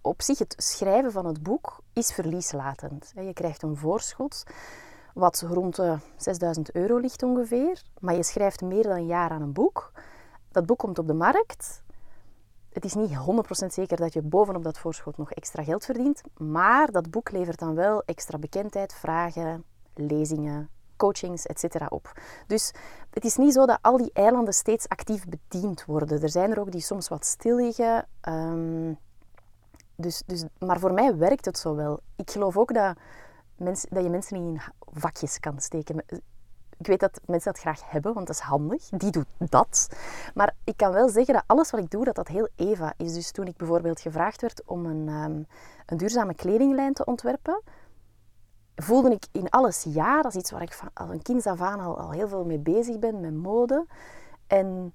op 0.00 0.22
zich 0.22 0.38
het 0.38 0.54
schrijven 0.56 1.12
van 1.12 1.26
het 1.26 1.42
boek 1.42 1.80
is 1.92 2.12
verlieslatend. 2.12 3.12
Je 3.14 3.32
krijgt 3.32 3.62
een 3.62 3.76
voorschot 3.76 4.42
wat 5.14 5.40
rond 5.40 5.76
de 5.76 5.96
6000 6.16 6.74
euro 6.74 6.96
ligt 6.96 7.22
ongeveer, 7.22 7.82
maar 8.00 8.14
je 8.14 8.22
schrijft 8.22 8.60
meer 8.60 8.82
dan 8.82 8.96
een 8.96 9.06
jaar 9.06 9.30
aan 9.30 9.42
een 9.42 9.52
boek. 9.52 9.92
Dat 10.50 10.66
boek 10.66 10.78
komt 10.78 10.98
op 10.98 11.06
de 11.06 11.14
markt. 11.14 11.82
Het 12.72 12.84
is 12.84 12.94
niet 12.94 13.10
100% 13.10 13.66
zeker 13.66 13.96
dat 13.96 14.12
je 14.12 14.22
bovenop 14.22 14.62
dat 14.62 14.78
voorschot 14.78 15.16
nog 15.16 15.32
extra 15.32 15.62
geld 15.62 15.84
verdient, 15.84 16.22
maar 16.36 16.90
dat 16.90 17.10
boek 17.10 17.30
levert 17.30 17.58
dan 17.58 17.74
wel 17.74 18.02
extra 18.04 18.38
bekendheid, 18.38 18.94
vragen, 18.94 19.64
lezingen, 19.94 20.70
coachings, 20.96 21.46
etc. 21.46 21.86
op. 21.88 22.20
Dus 22.46 22.72
het 23.10 23.24
is 23.24 23.36
niet 23.36 23.52
zo 23.52 23.66
dat 23.66 23.78
al 23.82 23.96
die 23.96 24.10
eilanden 24.12 24.54
steeds 24.54 24.88
actief 24.88 25.24
bediend 25.24 25.84
worden. 25.84 26.22
Er 26.22 26.30
zijn 26.30 26.50
er 26.50 26.60
ook 26.60 26.72
die 26.72 26.80
soms 26.80 27.08
wat 27.08 27.26
stil 27.26 27.56
liggen. 27.56 28.06
Um, 28.28 28.98
dus, 29.96 30.22
dus, 30.26 30.44
maar 30.58 30.78
voor 30.78 30.92
mij 30.92 31.16
werkt 31.16 31.44
het 31.44 31.58
zo 31.58 31.74
wel. 31.74 32.00
Ik 32.16 32.30
geloof 32.30 32.56
ook 32.56 32.74
dat, 32.74 32.96
mens, 33.56 33.86
dat 33.88 34.02
je 34.02 34.10
mensen 34.10 34.42
niet 34.42 34.54
in 34.54 34.60
vakjes 35.00 35.40
kan 35.40 35.60
steken. 35.60 36.04
Ik 36.78 36.86
weet 36.86 37.00
dat 37.00 37.20
mensen 37.26 37.52
dat 37.52 37.60
graag 37.60 37.90
hebben, 37.90 38.14
want 38.14 38.26
dat 38.26 38.36
is 38.36 38.42
handig. 38.42 38.88
Die 38.88 39.10
doet 39.10 39.26
dat. 39.38 39.88
Maar 40.34 40.54
ik 40.64 40.76
kan 40.76 40.92
wel 40.92 41.08
zeggen 41.08 41.34
dat 41.34 41.42
alles 41.46 41.70
wat 41.70 41.80
ik 41.80 41.90
doe, 41.90 42.04
dat 42.04 42.14
dat 42.14 42.28
heel 42.28 42.48
Eva 42.56 42.92
is. 42.96 43.14
Dus 43.14 43.30
toen 43.30 43.46
ik 43.46 43.56
bijvoorbeeld 43.56 44.00
gevraagd 44.00 44.40
werd 44.40 44.62
om 44.64 44.86
een, 44.86 45.08
um, 45.08 45.46
een 45.86 45.96
duurzame 45.96 46.34
kledinglijn 46.34 46.92
te 46.92 47.04
ontwerpen, 47.04 47.62
voelde 48.76 49.10
ik 49.10 49.26
in 49.32 49.50
alles 49.50 49.86
ja. 49.88 50.22
Dat 50.22 50.34
is 50.34 50.40
iets 50.40 50.50
waar 50.50 50.62
ik 50.62 50.72
van, 50.72 50.90
als 50.94 51.10
een 51.10 51.22
kind 51.22 51.46
af 51.46 51.60
aan 51.60 51.80
al, 51.80 51.98
al 51.98 52.10
heel 52.10 52.28
veel 52.28 52.44
mee 52.44 52.58
bezig 52.58 52.98
ben, 52.98 53.20
met 53.20 53.34
mode. 53.34 53.86
En 54.46 54.92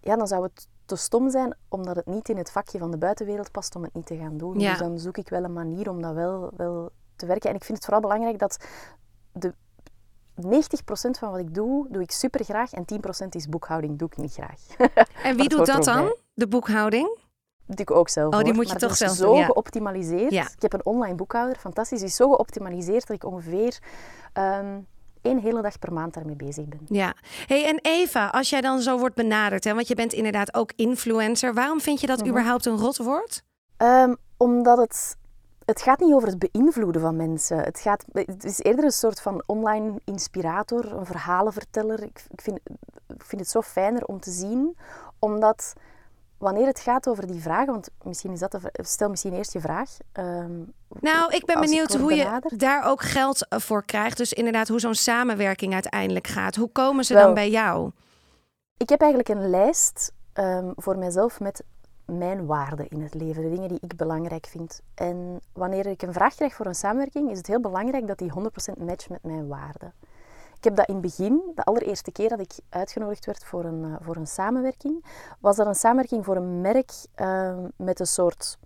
ja, 0.00 0.16
dan 0.16 0.26
zou 0.26 0.42
het 0.42 0.68
te 0.86 0.96
stom 0.96 1.30
zijn, 1.30 1.56
omdat 1.68 1.96
het 1.96 2.06
niet 2.06 2.28
in 2.28 2.36
het 2.36 2.50
vakje 2.50 2.78
van 2.78 2.90
de 2.90 2.98
buitenwereld 2.98 3.50
past, 3.50 3.76
om 3.76 3.82
het 3.82 3.94
niet 3.94 4.06
te 4.06 4.16
gaan 4.16 4.36
doen. 4.36 4.58
Ja. 4.58 4.70
Dus 4.70 4.78
dan 4.78 4.98
zoek 4.98 5.16
ik 5.16 5.28
wel 5.28 5.44
een 5.44 5.52
manier 5.52 5.90
om 5.90 6.02
dat 6.02 6.14
wel, 6.14 6.50
wel 6.56 6.90
te 7.16 7.26
werken. 7.26 7.50
En 7.50 7.56
ik 7.56 7.64
vind 7.64 7.76
het 7.76 7.86
vooral 7.86 8.02
belangrijk 8.02 8.38
dat 8.38 8.64
de 9.32 9.54
90% 10.44 10.48
van 11.18 11.30
wat 11.30 11.38
ik 11.38 11.54
doe, 11.54 11.86
doe 11.90 12.02
ik 12.02 12.10
super 12.10 12.44
graag. 12.44 12.72
En 12.72 12.84
10% 13.24 13.28
is 13.28 13.48
boekhouding, 13.48 13.98
doe 13.98 14.08
ik 14.08 14.16
niet 14.16 14.32
graag. 14.32 14.60
En 15.22 15.36
wie 15.36 15.48
doet 15.48 15.66
dat 15.66 15.84
dan, 15.84 16.14
de 16.34 16.48
boekhouding? 16.48 17.18
doe 17.66 17.76
ik 17.80 17.90
ook 17.90 18.08
zelf. 18.08 18.32
Oh, 18.34 18.38
die 18.38 18.46
hoor. 18.48 18.54
moet 18.56 18.64
je 18.66 18.70
maar 18.72 18.80
toch 18.88 18.96
zelf 18.96 19.16
doen, 19.16 19.26
zo 19.26 19.36
ja. 19.36 19.44
geoptimaliseerd. 19.44 20.30
Ja. 20.32 20.42
Ik 20.42 20.62
heb 20.62 20.72
een 20.72 20.84
online 20.84 21.14
boekhouder, 21.14 21.56
fantastisch. 21.56 21.98
Die 21.98 22.08
is 22.08 22.16
zo 22.16 22.30
geoptimaliseerd 22.30 23.06
dat 23.06 23.16
ik 23.16 23.24
ongeveer 23.24 23.78
ehm 24.32 24.78
één 25.22 25.38
hele 25.38 25.62
dag 25.62 25.78
per 25.78 25.92
maand 25.92 26.14
daarmee 26.14 26.36
bezig 26.36 26.64
ben. 26.68 26.80
Ja. 26.88 27.14
Hey, 27.46 27.66
en 27.66 27.78
Eva, 27.82 28.26
als 28.26 28.50
jij 28.50 28.60
dan 28.60 28.80
zo 28.80 28.98
wordt 28.98 29.14
benaderd, 29.14 29.64
hè, 29.64 29.74
want 29.74 29.88
je 29.88 29.94
bent 29.94 30.12
inderdaad 30.12 30.54
ook 30.54 30.72
influencer. 30.76 31.54
Waarom 31.54 31.80
vind 31.80 32.00
je 32.00 32.06
dat 32.06 32.20
Mhm. 32.20 32.28
überhaupt 32.28 32.66
een 32.66 32.76
rotwoord? 32.78 33.42
Ehm, 33.76 34.14
omdat 34.36 34.78
het, 34.78 35.16
het 35.66 35.82
gaat 35.82 36.00
niet 36.00 36.14
over 36.14 36.28
het 36.28 36.50
beïnvloeden 36.50 37.00
van 37.02 37.16
mensen. 37.16 37.58
Het, 37.58 37.80
gaat, 37.80 38.04
het 38.12 38.44
is 38.44 38.58
eerder 38.58 38.84
een 38.84 38.90
soort 38.90 39.20
van 39.20 39.42
online 39.46 40.00
inspirator, 40.04 40.92
een 40.92 41.06
verhalenverteller. 41.06 42.02
Ik, 42.02 42.24
ik, 42.30 42.40
vind, 42.40 42.60
ik 43.08 43.24
vind 43.24 43.40
het 43.40 43.50
zo 43.50 43.62
fijner 43.62 44.04
om 44.04 44.20
te 44.20 44.30
zien, 44.30 44.76
omdat 45.18 45.72
wanneer 46.38 46.66
het 46.66 46.80
gaat 46.80 47.08
over 47.08 47.26
die 47.26 47.40
vragen, 47.40 47.72
want 47.72 47.88
misschien 48.02 48.32
is 48.32 48.38
dat 48.38 48.52
de, 48.52 48.60
stel 48.72 49.08
misschien 49.08 49.32
eerst 49.34 49.52
je 49.52 49.60
vraag. 49.60 49.96
Ehm, 50.12 50.62
Nou, 51.00 51.34
ik 51.34 51.44
ben 51.44 51.60
benieuwd 51.60 51.94
hoe 51.94 52.14
je 52.14 52.40
daar 52.56 52.84
ook 52.84 53.02
geld 53.02 53.48
eh, 53.48 53.58
voor 53.58 53.84
krijgt. 53.84 54.16
Dus 54.16 54.32
inderdaad, 54.32 54.68
hoe 54.68 54.80
zo'n 54.80 54.94
samenwerking 54.94 55.72
uiteindelijk 55.72 56.26
gaat. 56.26 56.56
Hoe 56.56 56.70
komen 56.72 57.04
ze 57.04 57.14
Wel. 57.14 57.24
dan 57.24 57.34
bij 57.34 57.50
jou? 57.50 57.90
Ik 58.76 58.88
heb 58.88 59.00
eigenlijk 59.00 59.30
een 59.30 59.50
lijst 59.50 60.12
ehm, 60.32 60.70
voor 60.76 60.98
mezelf 60.98 61.40
met 61.40 61.64
mijn 62.06 62.46
waarden 62.46 62.88
in 62.88 63.00
het 63.00 63.14
leven, 63.14 63.42
de 63.42 63.50
dingen 63.50 63.68
die 63.68 63.80
ik 63.80 63.96
belangrijk 63.96 64.46
vind. 64.46 64.80
En 64.94 65.40
wanneer 65.52 65.86
ik 65.86 66.02
een 66.02 66.12
vraag 66.12 66.34
krijg 66.34 66.54
voor 66.54 66.66
een 66.66 66.74
samenwerking, 66.74 67.30
is 67.30 67.38
het 67.38 67.46
heel 67.46 67.60
belangrijk 67.60 68.06
dat 68.06 68.18
die 68.18 68.32
100% 68.78 68.82
matcht 68.84 69.08
met 69.08 69.22
mijn 69.22 69.48
waarden. 69.48 69.92
Ik 70.56 70.64
heb 70.64 70.76
dat 70.76 70.88
in 70.88 70.94
het 70.94 71.02
begin, 71.02 71.42
de 71.54 71.64
allereerste 71.64 72.12
keer 72.12 72.28
dat 72.28 72.40
ik 72.40 72.52
uitgenodigd 72.68 73.26
werd 73.26 73.44
voor 73.44 73.64
een, 73.64 73.84
eh, 73.84 73.94
voor 74.00 74.16
een 74.16 74.26
samenwerking, 74.26 75.04
was 75.40 75.56
dat 75.56 75.66
een 75.66 75.74
samenwerking 75.74 76.24
voor 76.24 76.36
een 76.36 76.60
merk 76.60 76.92
ehm, 77.14 77.68
met 77.76 78.00
een 78.00 78.06
soort 78.06 78.58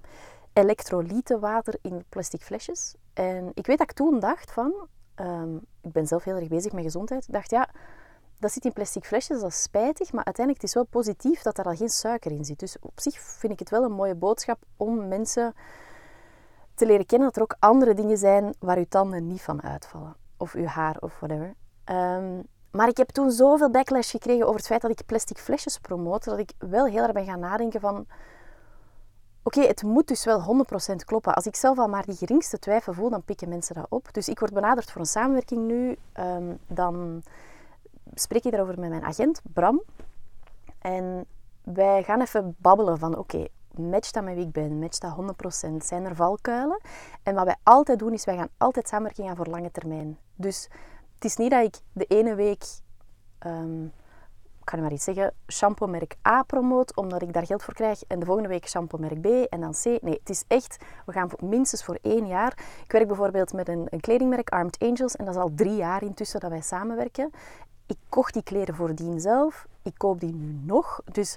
elektrolytenwater 0.53 1.79
in 1.83 2.05
plastic 2.09 2.43
flesjes. 2.43 2.95
En 3.13 3.51
ik 3.55 3.67
weet 3.67 3.79
dat 3.79 3.91
ik 3.91 3.97
toen 3.97 4.21
dacht 4.21 4.53
van, 4.53 4.73
ehm, 5.15 5.57
ik 5.81 5.93
ben 5.93 6.07
zelf 6.07 6.25
heel 6.25 6.37
erg 6.37 6.49
bezig 6.49 6.73
met 6.73 6.85
gezondheid, 6.85 7.27
ik 7.27 7.33
dacht 7.33 7.51
ja, 7.51 7.69
dat 8.41 8.53
zit 8.53 8.65
in 8.65 8.73
plastic 8.73 9.05
flesjes, 9.05 9.41
dat 9.41 9.51
is 9.51 9.63
spijtig, 9.63 10.13
maar 10.13 10.25
uiteindelijk 10.25 10.65
is 10.65 10.75
het 10.75 10.83
wel 10.83 11.03
positief 11.03 11.43
dat 11.43 11.57
daar 11.57 11.65
al 11.65 11.77
geen 11.77 11.89
suiker 11.89 12.31
in 12.31 12.45
zit. 12.45 12.59
Dus 12.59 12.77
op 12.81 13.01
zich 13.01 13.21
vind 13.21 13.53
ik 13.53 13.59
het 13.59 13.71
wel 13.71 13.85
een 13.85 13.93
mooie 13.93 14.15
boodschap 14.15 14.59
om 14.77 15.09
mensen 15.09 15.55
te 16.75 16.87
leren 16.87 17.07
kennen 17.07 17.29
dat 17.29 17.37
er 17.37 17.43
ook 17.43 17.57
andere 17.59 17.95
dingen 17.95 18.17
zijn 18.17 18.55
waar 18.59 18.77
uw 18.77 18.87
tanden 18.89 19.27
niet 19.27 19.43
van 19.43 19.63
uitvallen. 19.63 20.17
Of 20.37 20.55
uw 20.55 20.65
haar 20.65 20.97
of 21.01 21.19
whatever. 21.21 21.55
Ehm, 21.85 22.43
maar 22.71 22.89
ik 22.89 22.97
heb 22.97 23.09
toen 23.09 23.31
zoveel 23.31 23.71
backlash 23.71 24.11
gekregen 24.11 24.45
over 24.45 24.57
het 24.57 24.67
feit 24.67 24.83
dat 24.83 24.91
ik 24.91 25.07
plastic 25.07 25.39
flesjes 25.39 25.79
promote, 25.79 26.31
dat 26.31 26.39
ik 26.39 26.53
wel 26.59 26.87
heel 26.87 27.03
erg 27.03 27.13
ben 27.13 27.25
gaan 27.25 27.41
nadenken 27.41 27.81
van... 27.81 28.07
Oké, 29.43 29.61
het 29.61 29.83
moet 29.83 30.09
dus 30.09 30.25
wel 30.25 30.65
100% 30.93 31.05
kloppen. 31.05 31.35
Als 31.35 31.47
ik 31.47 31.57
zelf 31.57 31.79
al 31.79 31.89
maar 31.89 32.05
die 32.05 32.17
geringste 32.17 32.59
twijfel 32.59 32.93
voel, 32.93 33.11
dan 33.11 33.23
pikken 33.23 33.49
mensen 33.49 33.75
dat 33.75 33.87
op. 33.89 34.15
Dus 34.15 34.29
ik 34.29 34.39
word 34.39 34.53
benaderd 34.53 34.91
voor 34.91 35.01
een 35.01 35.07
samenwerking 35.07 35.67
nu. 35.67 35.97
Ehm, 36.13 36.55
dan 36.67 37.23
spreek 38.15 38.45
ik 38.45 38.51
daarover 38.51 38.79
met 38.79 38.91
mijn 38.91 39.05
agent, 39.05 39.43
Bram. 39.53 39.83
En 40.79 41.27
wij 41.63 42.03
gaan 42.03 42.21
even 42.21 42.55
babbelen 42.59 42.99
van, 42.99 43.19
oké, 43.19 43.47
matcht 43.75 44.15
dat 44.15 44.25
met 44.25 44.35
wie 44.35 44.45
ik 44.45 44.53
ben? 44.53 44.79
Matcht 44.79 45.01
dat 45.01 45.17
100%? 45.71 45.77
Zijn 45.77 46.05
er 46.05 46.17
valkuilen? 46.17 46.81
En 47.23 47.35
wat 47.35 47.45
wij 47.45 47.57
altijd 47.63 47.99
doen, 47.99 48.13
is 48.13 48.25
wij 48.25 48.37
gaan 48.37 48.49
altijd 48.57 48.89
samenwerking 48.89 49.29
aan 49.29 49.37
voor 49.37 49.47
lange 49.47 49.71
termijn. 49.71 50.19
Dus 50.35 50.69
het 51.15 51.25
is 51.25 51.37
niet 51.37 51.51
dat 51.51 51.65
ik 51.65 51.75
de 51.93 52.05
ene 52.05 52.35
week, 52.35 52.65
ehm, 53.39 53.85
ik 53.85 54.65
kan 54.65 54.81
maar 54.81 54.93
iets 54.93 55.05
zeggen, 55.05 55.35
shampoo 55.47 55.87
merk 55.87 56.17
A 56.29 56.43
promoot, 56.43 56.97
omdat 56.97 57.23
ik 57.23 57.33
daar 57.33 57.47
geld 57.47 57.63
voor 57.63 57.75
krijg. 57.75 58.03
En 58.07 58.19
de 58.19 58.27
volgende 58.27 58.49
week 58.49 58.69
shampoo 58.69 58.99
merk 58.99 59.21
B 59.21 59.27
en 59.27 59.61
dan 59.61 59.73
C. 59.73 59.85
Nee, 59.85 60.19
het 60.19 60.31
is 60.31 60.45
echt, 60.49 60.85
we 61.07 61.13
gaan 61.13 61.31
minstens 61.39 61.85
voor 61.85 61.99
één 62.03 62.27
jaar. 62.27 62.53
Ik 62.85 62.93
werk 62.93 63.07
bijvoorbeeld 63.07 63.53
met 63.53 63.69
een, 63.69 63.87
een 63.91 64.01
kledingmerk, 64.01 64.51
Armed 64.51 64.79
Angels. 64.79 65.17
En 65.17 65.25
dat 65.25 65.35
is 65.35 65.41
al 65.41 65.51
drie 65.55 65.77
jaar 65.77 66.03
intussen 66.03 66.41
dat 66.41 66.51
wij 66.51 66.61
samenwerken. 66.61 67.31
Ik 67.91 67.97
kocht 68.09 68.33
die 68.33 68.43
kleren 68.43 68.75
voordien 68.75 69.21
zelf. 69.21 69.67
ik 69.83 69.93
koop 69.97 70.21
die 70.21 70.33
nu 70.33 70.61
nog. 70.65 71.01
Dus 71.13 71.37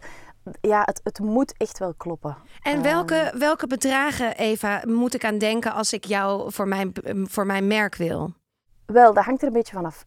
ja, 0.61 0.81
het, 0.85 1.01
het 1.03 1.19
moet 1.19 1.53
echt 1.57 1.79
wel 1.79 1.93
kloppen. 1.93 2.37
En 2.61 2.81
welke, 2.81 3.33
welke 3.37 3.67
bedragen, 3.67 4.35
Eva, 4.35 4.81
moet 4.87 5.13
ik 5.13 5.25
aan 5.25 5.37
denken 5.37 5.73
als 5.73 5.93
ik 5.93 6.05
jou 6.05 6.51
voor 6.51 6.67
mijn, 6.67 6.93
voor 7.29 7.45
mijn 7.45 7.67
merk 7.67 7.95
wil? 7.95 8.33
Wel, 8.85 9.13
dat 9.13 9.23
hangt 9.23 9.41
er 9.41 9.47
een 9.47 9.53
beetje 9.53 9.73
vanaf. 9.73 10.03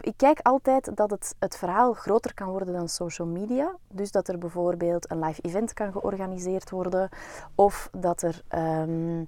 Ik 0.00 0.14
kijk 0.16 0.38
altijd 0.42 0.96
dat 0.96 1.10
het, 1.10 1.34
het 1.38 1.56
verhaal 1.56 1.92
groter 1.92 2.34
kan 2.34 2.48
worden 2.48 2.74
dan 2.74 2.88
social 2.88 3.28
media. 3.28 3.76
Dus 3.88 4.10
dat 4.10 4.28
er 4.28 4.38
bijvoorbeeld 4.38 5.10
een 5.10 5.24
live 5.24 5.40
event 5.40 5.72
kan 5.72 5.92
georganiseerd 5.92 6.70
worden. 6.70 7.08
Of 7.54 7.88
dat 7.92 8.22
er... 8.22 8.42
Ehm, 8.48 9.24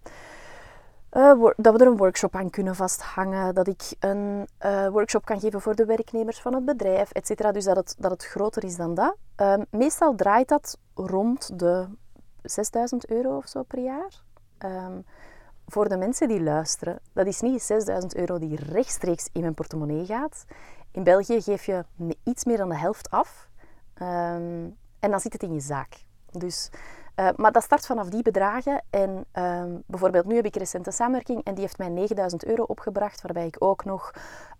uh, 1.12 1.45
dat 1.57 1.75
we 1.75 1.81
er 1.81 1.87
een 1.87 1.97
workshop 1.97 2.35
aan 2.35 2.50
kunnen 2.50 2.75
vasthangen, 2.75 3.55
dat 3.55 3.69
ik 3.69 3.83
een 3.99 4.49
uh, 4.65 4.88
workshop 4.88 5.25
kan 5.25 5.41
geven 5.41 5.61
voor 5.61 5.75
de 5.75 5.85
werknemers 5.85 6.41
van 6.41 6.55
het 6.55 6.65
bedrijf, 6.65 7.11
etc. 7.11 7.53
Dus 7.53 7.65
dat 7.65 7.77
het, 7.77 7.95
dat 7.99 8.11
het 8.11 8.25
groter 8.25 8.65
is 8.65 8.77
dan 8.77 8.95
dat. 8.95 9.17
Um, 9.37 9.65
meestal 9.71 10.15
draait 10.15 10.49
dat 10.49 10.79
rond 10.95 11.59
de 11.59 11.87
6000 12.43 13.11
euro 13.11 13.37
of 13.37 13.49
zo 13.49 13.62
per 13.62 13.79
jaar. 13.79 14.23
Um, 14.59 15.05
voor 15.67 15.88
de 15.88 15.97
mensen 15.97 16.29
die 16.29 16.43
luisteren, 16.43 16.99
dat 17.12 17.27
is 17.27 17.41
niet 17.41 17.62
6000 17.62 18.17
euro 18.17 18.38
die 18.38 18.57
rechtstreeks 18.57 19.29
in 19.33 19.41
mijn 19.41 19.55
portemonnee 19.55 20.07
gaat. 20.07 20.45
In 20.93 21.03
België 21.03 21.41
geef 21.41 21.65
je 21.65 21.85
iets 22.25 22.45
meer 22.45 22.57
dan 22.57 22.69
de 22.69 22.79
helft 22.79 23.11
af. 23.11 23.49
Um, 24.03 24.77
en 24.99 25.11
dan 25.11 25.21
zit 25.21 25.33
het 25.33 25.43
in 25.43 25.53
je 25.53 25.61
zaak. 25.61 26.05
Dus 26.31 26.71
uh, 27.19 27.29
maar 27.37 27.53
dat 27.53 27.63
start 27.63 27.87
vanaf 27.87 28.09
die 28.09 28.23
bedragen. 28.23 28.83
En 28.91 29.25
um, 29.33 29.83
bijvoorbeeld 29.87 30.27
nu 30.27 30.35
heb 30.35 30.45
ik 30.45 30.57
een 30.57 30.93
samenwerking 30.93 31.45
en 31.45 31.55
die 31.55 31.63
heeft 31.63 31.79
mij 31.79 31.89
9000 31.89 32.45
euro 32.45 32.63
opgebracht, 32.63 33.23
waarbij 33.23 33.47
ik 33.47 33.57
ook 33.59 33.85
nog, 33.85 34.13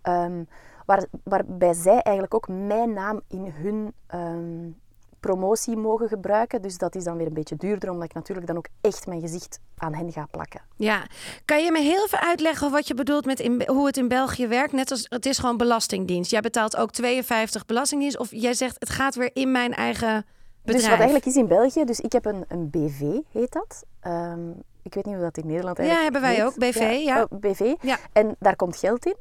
um, 0.03 0.47
waar, 0.85 1.05
waarbij 1.23 1.73
zij 1.73 2.01
eigenlijk 2.01 2.33
ook 2.33 2.47
mijn 2.47 2.93
naam 2.93 3.21
in 3.27 3.53
hun 3.61 3.93
um, 4.13 4.77
promotie 5.19 5.77
mogen 5.77 6.07
gebruiken. 6.07 6.61
Dus 6.61 6.77
dat 6.77 6.95
is 6.95 7.03
dan 7.03 7.17
weer 7.17 7.27
een 7.27 7.33
beetje 7.33 7.55
duurder, 7.55 7.89
omdat 7.89 8.05
ik 8.05 8.13
natuurlijk 8.13 8.47
dan 8.47 8.57
ook 8.57 8.67
echt 8.81 9.07
mijn 9.07 9.21
gezicht 9.21 9.59
aan 9.77 9.93
hen 9.93 10.11
ga 10.11 10.27
plakken. 10.31 10.61
Ja, 10.75 11.07
kan 11.45 11.63
je 11.63 11.71
me 11.71 11.79
heel 11.79 12.03
even 12.03 12.19
uitleggen 12.19 12.71
wat 12.71 12.87
je 12.87 12.93
bedoelt 12.93 13.25
met 13.25 13.65
hoe 13.65 13.85
het 13.85 13.97
in 13.97 14.07
België 14.07 14.47
werkt? 14.47 14.73
Net 14.73 14.91
als 14.91 15.05
het 15.09 15.25
is 15.25 15.37
gewoon 15.37 15.57
belastingdienst. 15.57 16.31
Jij 16.31 16.41
betaalt 16.41 16.77
ook 16.77 16.91
52 16.91 17.65
belastingdienst, 17.65 18.17
of 18.17 18.31
jij 18.31 18.53
zegt 18.53 18.75
het 18.79 18.89
gaat 18.89 19.15
weer 19.15 19.29
in 19.33 19.51
mijn 19.51 19.73
eigen 19.73 20.25
dus 20.73 20.87
wat 20.87 20.97
eigenlijk 20.97 21.25
is 21.25 21.35
in 21.35 21.47
België, 21.47 21.83
dus 21.83 21.99
ik 21.99 22.11
heb 22.11 22.25
een, 22.25 22.45
een 22.47 22.69
BV, 22.69 23.01
heet 23.31 23.51
dat. 23.51 23.83
Um, 24.03 24.63
ik 24.83 24.93
weet 24.93 25.05
niet 25.05 25.15
hoe 25.15 25.23
dat 25.23 25.37
in 25.37 25.47
Nederland 25.47 25.79
eigenlijk 25.79 25.97
Ja, 25.97 26.11
hebben 26.11 26.21
wij 26.21 26.45
ook, 26.45 26.55
BV. 26.57 27.05
Ja. 27.05 27.27
Oh, 27.29 27.39
BV. 27.39 27.75
Ja. 27.81 27.97
En 28.11 28.35
daar 28.39 28.55
komt 28.55 28.77
geld 28.77 29.05
in. 29.05 29.17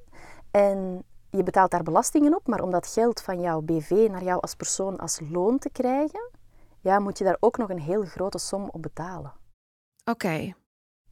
En 0.50 1.04
je 1.30 1.42
betaalt 1.42 1.70
daar 1.70 1.82
belastingen 1.82 2.34
op, 2.34 2.46
maar 2.46 2.62
om 2.62 2.70
dat 2.70 2.86
geld 2.86 3.20
van 3.20 3.40
jouw 3.40 3.60
BV 3.60 3.90
naar 4.10 4.24
jou 4.24 4.40
als 4.40 4.54
persoon 4.54 4.98
als 4.98 5.20
loon 5.30 5.58
te 5.58 5.70
krijgen, 5.70 6.30
ja, 6.80 6.98
moet 6.98 7.18
je 7.18 7.24
daar 7.24 7.36
ook 7.40 7.56
nog 7.56 7.70
een 7.70 7.80
heel 7.80 8.04
grote 8.04 8.38
som 8.38 8.68
op 8.72 8.82
betalen. 8.82 9.32
Oké. 10.04 10.54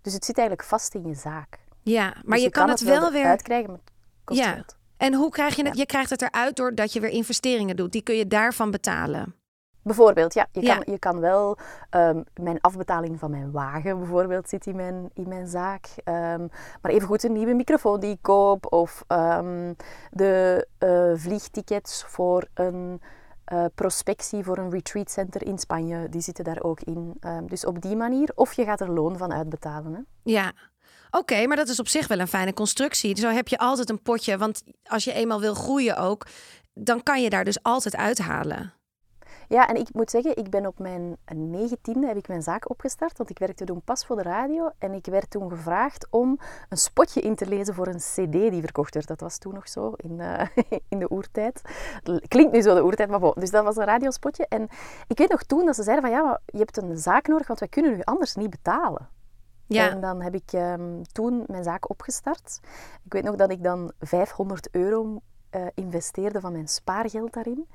Dus 0.01 0.13
het 0.13 0.25
zit 0.25 0.39
eigenlijk 0.39 0.69
vast 0.69 0.95
in 0.95 1.07
je 1.07 1.15
zaak. 1.15 1.59
Ja, 1.83 2.05
maar 2.25 2.37
dus 2.37 2.45
je, 2.45 2.51
kan, 2.51 2.69
het 2.69 2.81
wel, 2.81 3.13
weer 3.13 3.25
uitkrijgen, 3.25 3.71
maar 3.71 3.81
het 3.85 3.93
kost 4.25 4.41
ja. 4.41 4.53
geld. 4.53 4.77
En 4.97 5.15
hoe 5.15 5.31
krijg 5.31 5.57
je 5.57 5.65
het? 5.65 5.77
Je 5.77 5.87
krijgt 5.87 6.11
het 6.11 6.23
eruit 6.23 6.57
doordat 6.57 6.93
je 6.93 7.01
weer 7.01 7.11
investeringen 7.11 7.77
doet. 7.77 7.93
Die 7.93 8.03
kun 8.03 8.15
je 8.15 8.27
daarvan 8.27 8.71
betalen. 8.71 9.35
Bijvoorbeeld, 9.87 10.35
ja. 10.35 10.47
Je, 10.53 10.63
Kan, 10.63 10.83
je 10.85 10.99
kan 10.99 11.21
wel 11.21 11.59
um, 11.91 12.25
mijn 12.41 12.61
afbetaling 12.61 13.19
van 13.19 13.31
mijn 13.31 13.51
wagen 13.51 13.99
bijvoorbeeld 13.99 14.49
zit 14.49 14.67
in 14.67 14.77
mijn, 14.77 15.11
in 15.15 15.29
mijn 15.29 15.47
zaak. 15.47 15.89
Um, 16.05 16.51
maar 16.83 16.93
evengoed 16.93 17.23
een 17.23 17.33
nieuwe 17.33 17.55
microfoon 17.55 18.01
die 18.01 18.11
ik 18.11 18.19
koop. 18.21 18.73
Of 18.73 19.05
um, 19.09 19.77
de 20.11 20.67
uh, 20.79 21.13
vliegtickets 21.15 22.05
voor 22.07 22.49
een 22.55 23.01
uh, 23.53 23.65
prospectie 23.75 24.45
voor 24.45 24.59
een 24.59 24.71
retreat 24.71 25.11
center 25.11 25.47
in 25.47 25.59
Spanje. 25.59 26.09
Die 26.09 26.21
zitten 26.21 26.45
daar 26.45 26.63
ook 26.63 26.81
in. 26.81 27.21
dus 27.47 27.65
op 27.65 27.83
die 27.83 27.97
manier. 27.97 28.33
Of 28.35 28.53
je 28.53 28.65
gaat 28.65 28.81
er 28.81 28.91
loon 28.91 29.17
van 29.17 29.33
uitbetalen. 29.33 29.95
Hè. 29.95 30.01
Ja, 30.23 30.53
Oké, 31.11 31.47
maar 31.47 31.57
dat 31.57 31.69
is 31.69 31.81
op 31.81 31.89
zich 31.89 32.09
wel 32.09 32.19
een 32.19 32.29
fijne 32.29 32.55
constructie. 32.55 33.19
Zo 33.19 33.29
heb 33.29 33.49
je 33.49 33.59
altijd 33.59 33.91
een 33.91 34.03
potje. 34.03 34.39
Want 34.39 34.63
als 34.85 35.05
je 35.05 35.13
eenmaal 35.13 35.41
wil 35.41 35.55
groeien 35.55 35.97
ook, 35.97 36.27
dan 36.75 37.03
kan 37.03 37.23
je 37.23 37.31
daar 37.31 37.45
dus 37.45 37.63
altijd 37.63 37.97
uithalen. 37.97 38.73
Ja, 39.49 39.69
en 39.69 39.77
ik 39.77 39.89
moet 39.93 40.11
zeggen, 40.11 40.37
ik 40.37 40.51
ben 40.51 40.67
op 40.67 40.79
mijn 40.79 41.17
negentiende 41.35 42.07
heb 42.07 42.17
ik 42.17 42.29
mijn 42.29 42.43
zaak 42.43 42.71
opgestart, 42.71 43.19
want 43.19 43.31
ik 43.31 43.39
werkte 43.39 43.65
toen 43.65 43.83
pas 43.83 44.07
voor 44.07 44.17
de 44.17 44.23
radio 44.23 44.71
en 44.79 44.93
ik 44.93 45.07
werd 45.07 45.31
toen 45.31 45.51
gevraagd 45.51 46.07
om 46.11 46.39
een 46.69 46.79
spotje 46.79 47.21
in 47.21 47.35
te 47.35 47.47
lezen 47.47 47.75
voor 47.75 47.87
een 47.87 47.99
cd 47.99 48.33
die 48.33 48.61
verkocht 48.61 48.95
werd. 48.95 49.07
Dat 49.07 49.21
was 49.21 49.39
toen 49.39 49.55
nog 49.55 49.69
zo, 49.69 49.93
in, 49.97 50.19
uh, 50.21 50.43
in 50.89 50.99
de 50.99 51.11
oertijd. 51.11 51.63
Klinkt 52.29 52.53
nu 52.53 52.61
zo 52.61 52.75
de 52.75 52.85
oertijd, 52.85 53.09
maar 53.09 53.21
bon. 53.21 53.33
Dus 53.35 53.51
dat 53.51 53.65
was 53.65 53.77
een 53.77 53.85
radiospotje. 53.85 54.47
En 54.49 54.69
ik 55.07 55.19
weet 55.19 55.31
nog 55.31 55.43
toen 55.43 55.67
dat 55.67 55.75
ze 55.75 55.83
zeiden 55.83 56.05
van 56.05 56.15
ja, 56.15 56.23
maar 56.23 56.41
je 56.47 56.59
hebt 56.59 56.77
een 56.77 56.99
zaak 56.99 57.27
nodig, 57.27 57.47
want 57.47 57.59
wij 57.59 57.69
kunnen 57.69 57.93
u 57.93 58.01
anders 58.05 58.35
niet 58.35 58.51
betalen. 58.51 59.09
Ja. 59.67 59.91
En 59.91 60.01
dan 60.01 60.23
heb 60.23 60.35
ik 60.35 60.53
um, 60.53 61.03
toen 61.13 61.45
mijn 61.47 61.65
zaak 61.65 61.91
opgestart. 61.91 62.61
Ik 63.05 63.13
weet 63.13 63.25
nog 63.25 63.37
dat 63.37 63.51
ik 63.51 63.63
dan 63.63 63.93
500 64.01 64.69
euro 64.71 65.21
uh, 65.57 65.67
investeerde 65.75 66.41
van 66.41 66.53
mijn 66.53 66.69
spaargeld 66.69 67.33
daarin. 67.33 67.67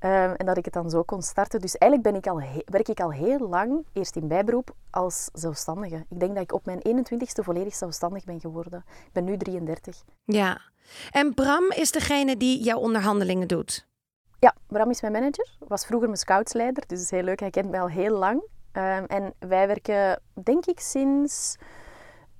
Um, 0.00 0.34
en 0.34 0.46
dat 0.46 0.56
ik 0.56 0.64
het 0.64 0.74
dan 0.74 0.90
zo 0.90 1.02
kon 1.02 1.22
starten. 1.22 1.60
Dus 1.60 1.76
eigenlijk 1.76 2.12
ben 2.12 2.20
ik 2.20 2.26
al 2.26 2.62
werk 2.64 2.88
ik 2.88 3.00
al 3.00 3.12
heel 3.12 3.48
lang, 3.48 3.86
eerst 3.92 4.16
in 4.16 4.28
bijberoep, 4.28 4.74
als 4.90 5.28
zelfstandige. 5.32 6.04
Ik 6.08 6.20
denk 6.20 6.34
dat 6.34 6.42
ik 6.42 6.52
op 6.52 6.66
mijn 6.66 6.80
21ste 6.86 7.44
volledig 7.44 7.74
zelfstandig 7.74 8.24
ben 8.24 8.40
geworden. 8.40 8.84
Ik 8.88 9.12
ben 9.12 9.24
nu 9.24 9.36
33. 9.36 10.02
Ja. 10.24 10.60
En 11.10 11.34
Bram 11.34 11.70
is 11.70 11.90
degene 11.90 12.36
die 12.36 12.62
jouw 12.62 12.78
onderhandelingen 12.78 13.48
doet? 13.48 13.86
Ja, 14.38 14.54
Bram 14.66 14.90
is 14.90 15.00
mijn 15.00 15.12
manager. 15.12 15.56
Was 15.68 15.86
vroeger 15.86 16.08
mijn 16.08 16.20
scoutsleider, 16.20 16.86
dus 16.86 17.00
is 17.00 17.10
heel 17.10 17.22
leuk. 17.22 17.40
Hij 17.40 17.50
kent 17.50 17.70
mij 17.70 17.80
al 17.80 17.88
heel 17.88 18.18
lang. 18.18 18.42
Um, 18.72 19.04
en 19.04 19.34
wij 19.38 19.66
werken, 19.66 20.20
denk 20.42 20.66
ik, 20.66 20.80
sinds 20.80 21.56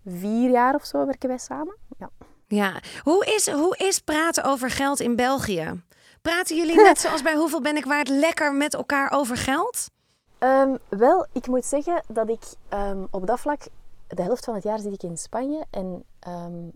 vier 0.07 0.51
jaar 0.51 0.75
of 0.75 0.85
zo 0.85 1.07
werken 1.07 1.29
wij 1.29 1.39
samen. 1.39 1.77
Ja. 1.99 2.11
Ja, 2.51 2.81
hoe 3.03 3.27
is, 3.27 3.51
hoe 3.51 3.77
is 3.77 3.99
praten 3.99 4.45
over 4.45 4.71
geld 4.71 5.01
in 5.01 5.17
België? 5.17 5.83
Praten 6.23 6.57
jullie 6.57 6.83
net 6.89 6.99
zoals 6.99 7.23
bij 7.23 7.35
Hoeveel 7.35 7.61
Ben 7.61 7.77
ik 7.77 7.85
waard 7.85 8.09
lekker 8.09 8.55
met 8.55 8.75
elkaar 8.75 9.11
over 9.13 9.37
geld? 9.37 9.91
Ehm, 10.39 10.77
wel, 10.89 11.27
ik 11.33 11.47
moet 11.47 11.65
zeggen 11.65 12.03
dat 12.09 12.29
ik 12.29 12.43
um, 12.75 13.07
op 13.11 13.27
dat 13.27 13.41
vlak, 13.41 13.61
de 14.07 14.23
helft 14.23 14.45
van 14.45 14.55
het 14.55 14.63
jaar 14.63 14.79
zit 14.79 14.93
ik 14.93 15.03
in 15.03 15.17
Spanje 15.17 15.65
en 15.71 16.05
um, 16.29 16.73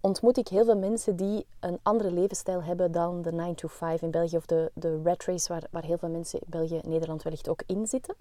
ontmoet 0.00 0.38
ik 0.38 0.48
heel 0.48 0.64
veel 0.64 0.76
mensen 0.78 1.16
die 1.16 1.46
een 1.60 1.78
andere 1.82 2.10
levensstijl 2.10 2.62
hebben 2.62 2.92
dan 2.92 3.22
de 3.22 3.32
9 3.32 3.54
to 3.54 3.68
5 3.68 4.02
in 4.02 4.10
België 4.10 4.36
of 4.36 4.46
de, 4.46 4.70
de 4.74 5.00
rat 5.04 5.24
race 5.24 5.52
waar, 5.52 5.62
waar 5.70 5.84
heel 5.84 5.98
veel 5.98 6.08
mensen 6.08 6.40
in 6.40 6.46
België 6.48 6.78
en 6.78 6.90
Nederland 6.90 7.22
wellicht 7.22 7.48
ook 7.48 7.62
in 7.66 7.86
zitten. 7.86 8.14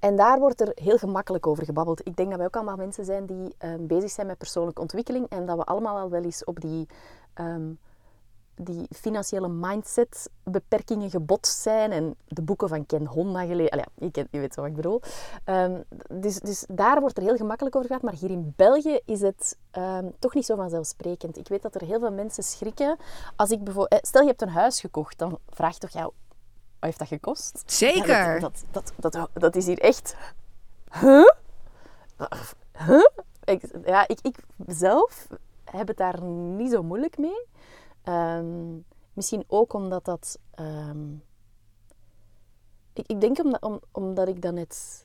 En 0.00 0.16
daar 0.16 0.38
wordt 0.38 0.60
er 0.60 0.72
heel 0.74 0.98
gemakkelijk 0.98 1.46
over 1.46 1.64
gebabbeld. 1.64 2.06
Ik 2.06 2.16
denk 2.16 2.28
dat 2.28 2.38
wij 2.38 2.46
ook 2.46 2.56
allemaal 2.56 2.76
mensen 2.76 3.04
zijn 3.04 3.26
die 3.26 3.54
um, 3.64 3.86
bezig 3.86 4.10
zijn 4.10 4.26
met 4.26 4.38
persoonlijke 4.38 4.80
ontwikkeling 4.80 5.28
en 5.28 5.46
dat 5.46 5.56
we 5.56 5.64
allemaal 5.64 5.98
al 5.98 6.10
wel 6.10 6.22
eens 6.22 6.44
op 6.44 6.60
die, 6.60 6.88
um, 7.34 7.78
die 8.54 8.86
financiële 8.90 9.48
mindset 9.48 10.30
beperkingen 10.42 11.10
gebotst 11.10 11.62
zijn. 11.62 11.92
En 11.92 12.14
de 12.28 12.42
boeken 12.42 12.68
van 12.68 12.86
Ken 12.86 13.06
Honda 13.06 13.44
gelezen. 13.44 13.84
Je, 13.94 14.10
kent, 14.10 14.28
je 14.30 14.38
weet 14.38 14.54
wat 14.54 14.66
ik 14.66 14.76
bedoel. 14.76 15.00
Um, 15.44 15.84
dus, 16.10 16.38
dus 16.38 16.64
daar 16.68 17.00
wordt 17.00 17.16
er 17.16 17.22
heel 17.22 17.36
gemakkelijk 17.36 17.76
over 17.76 17.88
gehad. 17.88 18.02
Maar 18.02 18.14
hier 18.14 18.30
in 18.30 18.52
België 18.56 19.00
is 19.04 19.20
het 19.20 19.58
toch 20.18 20.34
niet 20.34 20.46
zo 20.46 20.56
vanzelfsprekend. 20.56 21.38
Ik 21.38 21.48
weet 21.48 21.62
dat 21.62 21.74
er 21.74 21.84
heel 21.84 21.98
veel 21.98 22.12
mensen 22.12 22.42
schrikken. 22.42 22.96
Als 23.36 23.50
ik 23.50 23.64
bijvoorbeeld, 23.64 24.02
eh, 24.02 24.08
stel 24.08 24.22
je 24.22 24.28
hebt 24.28 24.42
een 24.42 24.48
huis 24.48 24.80
gekocht, 24.80 25.18
dan 25.18 25.38
vraag 25.48 25.78
toch 25.78 25.90
jou 25.90 26.12
heeft 26.80 26.98
dat 26.98 27.08
gekost? 27.08 27.62
Zeker. 27.66 28.40
dat, 28.40 28.64
dat, 28.70 28.92
dat, 28.96 29.28
dat, 29.32 29.56
is 29.56 29.66
hier 29.66 29.78
echt... 29.78 30.16
Huh? 31.00 31.30
Huh? 32.86 33.06
Ik, 33.44 33.62
ja, 33.84 34.08
ik, 34.08 34.18
ik 34.22 34.36
zelf 34.66 35.26
heb 35.64 35.88
het 35.88 35.96
daar 35.96 36.22
niet 36.22 36.70
zo 36.70 36.82
moeilijk 36.82 37.18
mee. 37.18 37.46
Um, 38.04 38.84
misschien 39.12 39.44
ook 39.46 39.72
omdat 39.72 40.04
dat... 40.04 40.38
Um, 40.60 41.22
ik, 42.92 43.06
ik 43.06 43.20
denk 43.20 43.38
omdat, 43.38 43.62
om, 43.62 43.80
omdat 43.92 44.28
ik 44.28 44.42
dan 44.42 44.54
net 44.54 45.04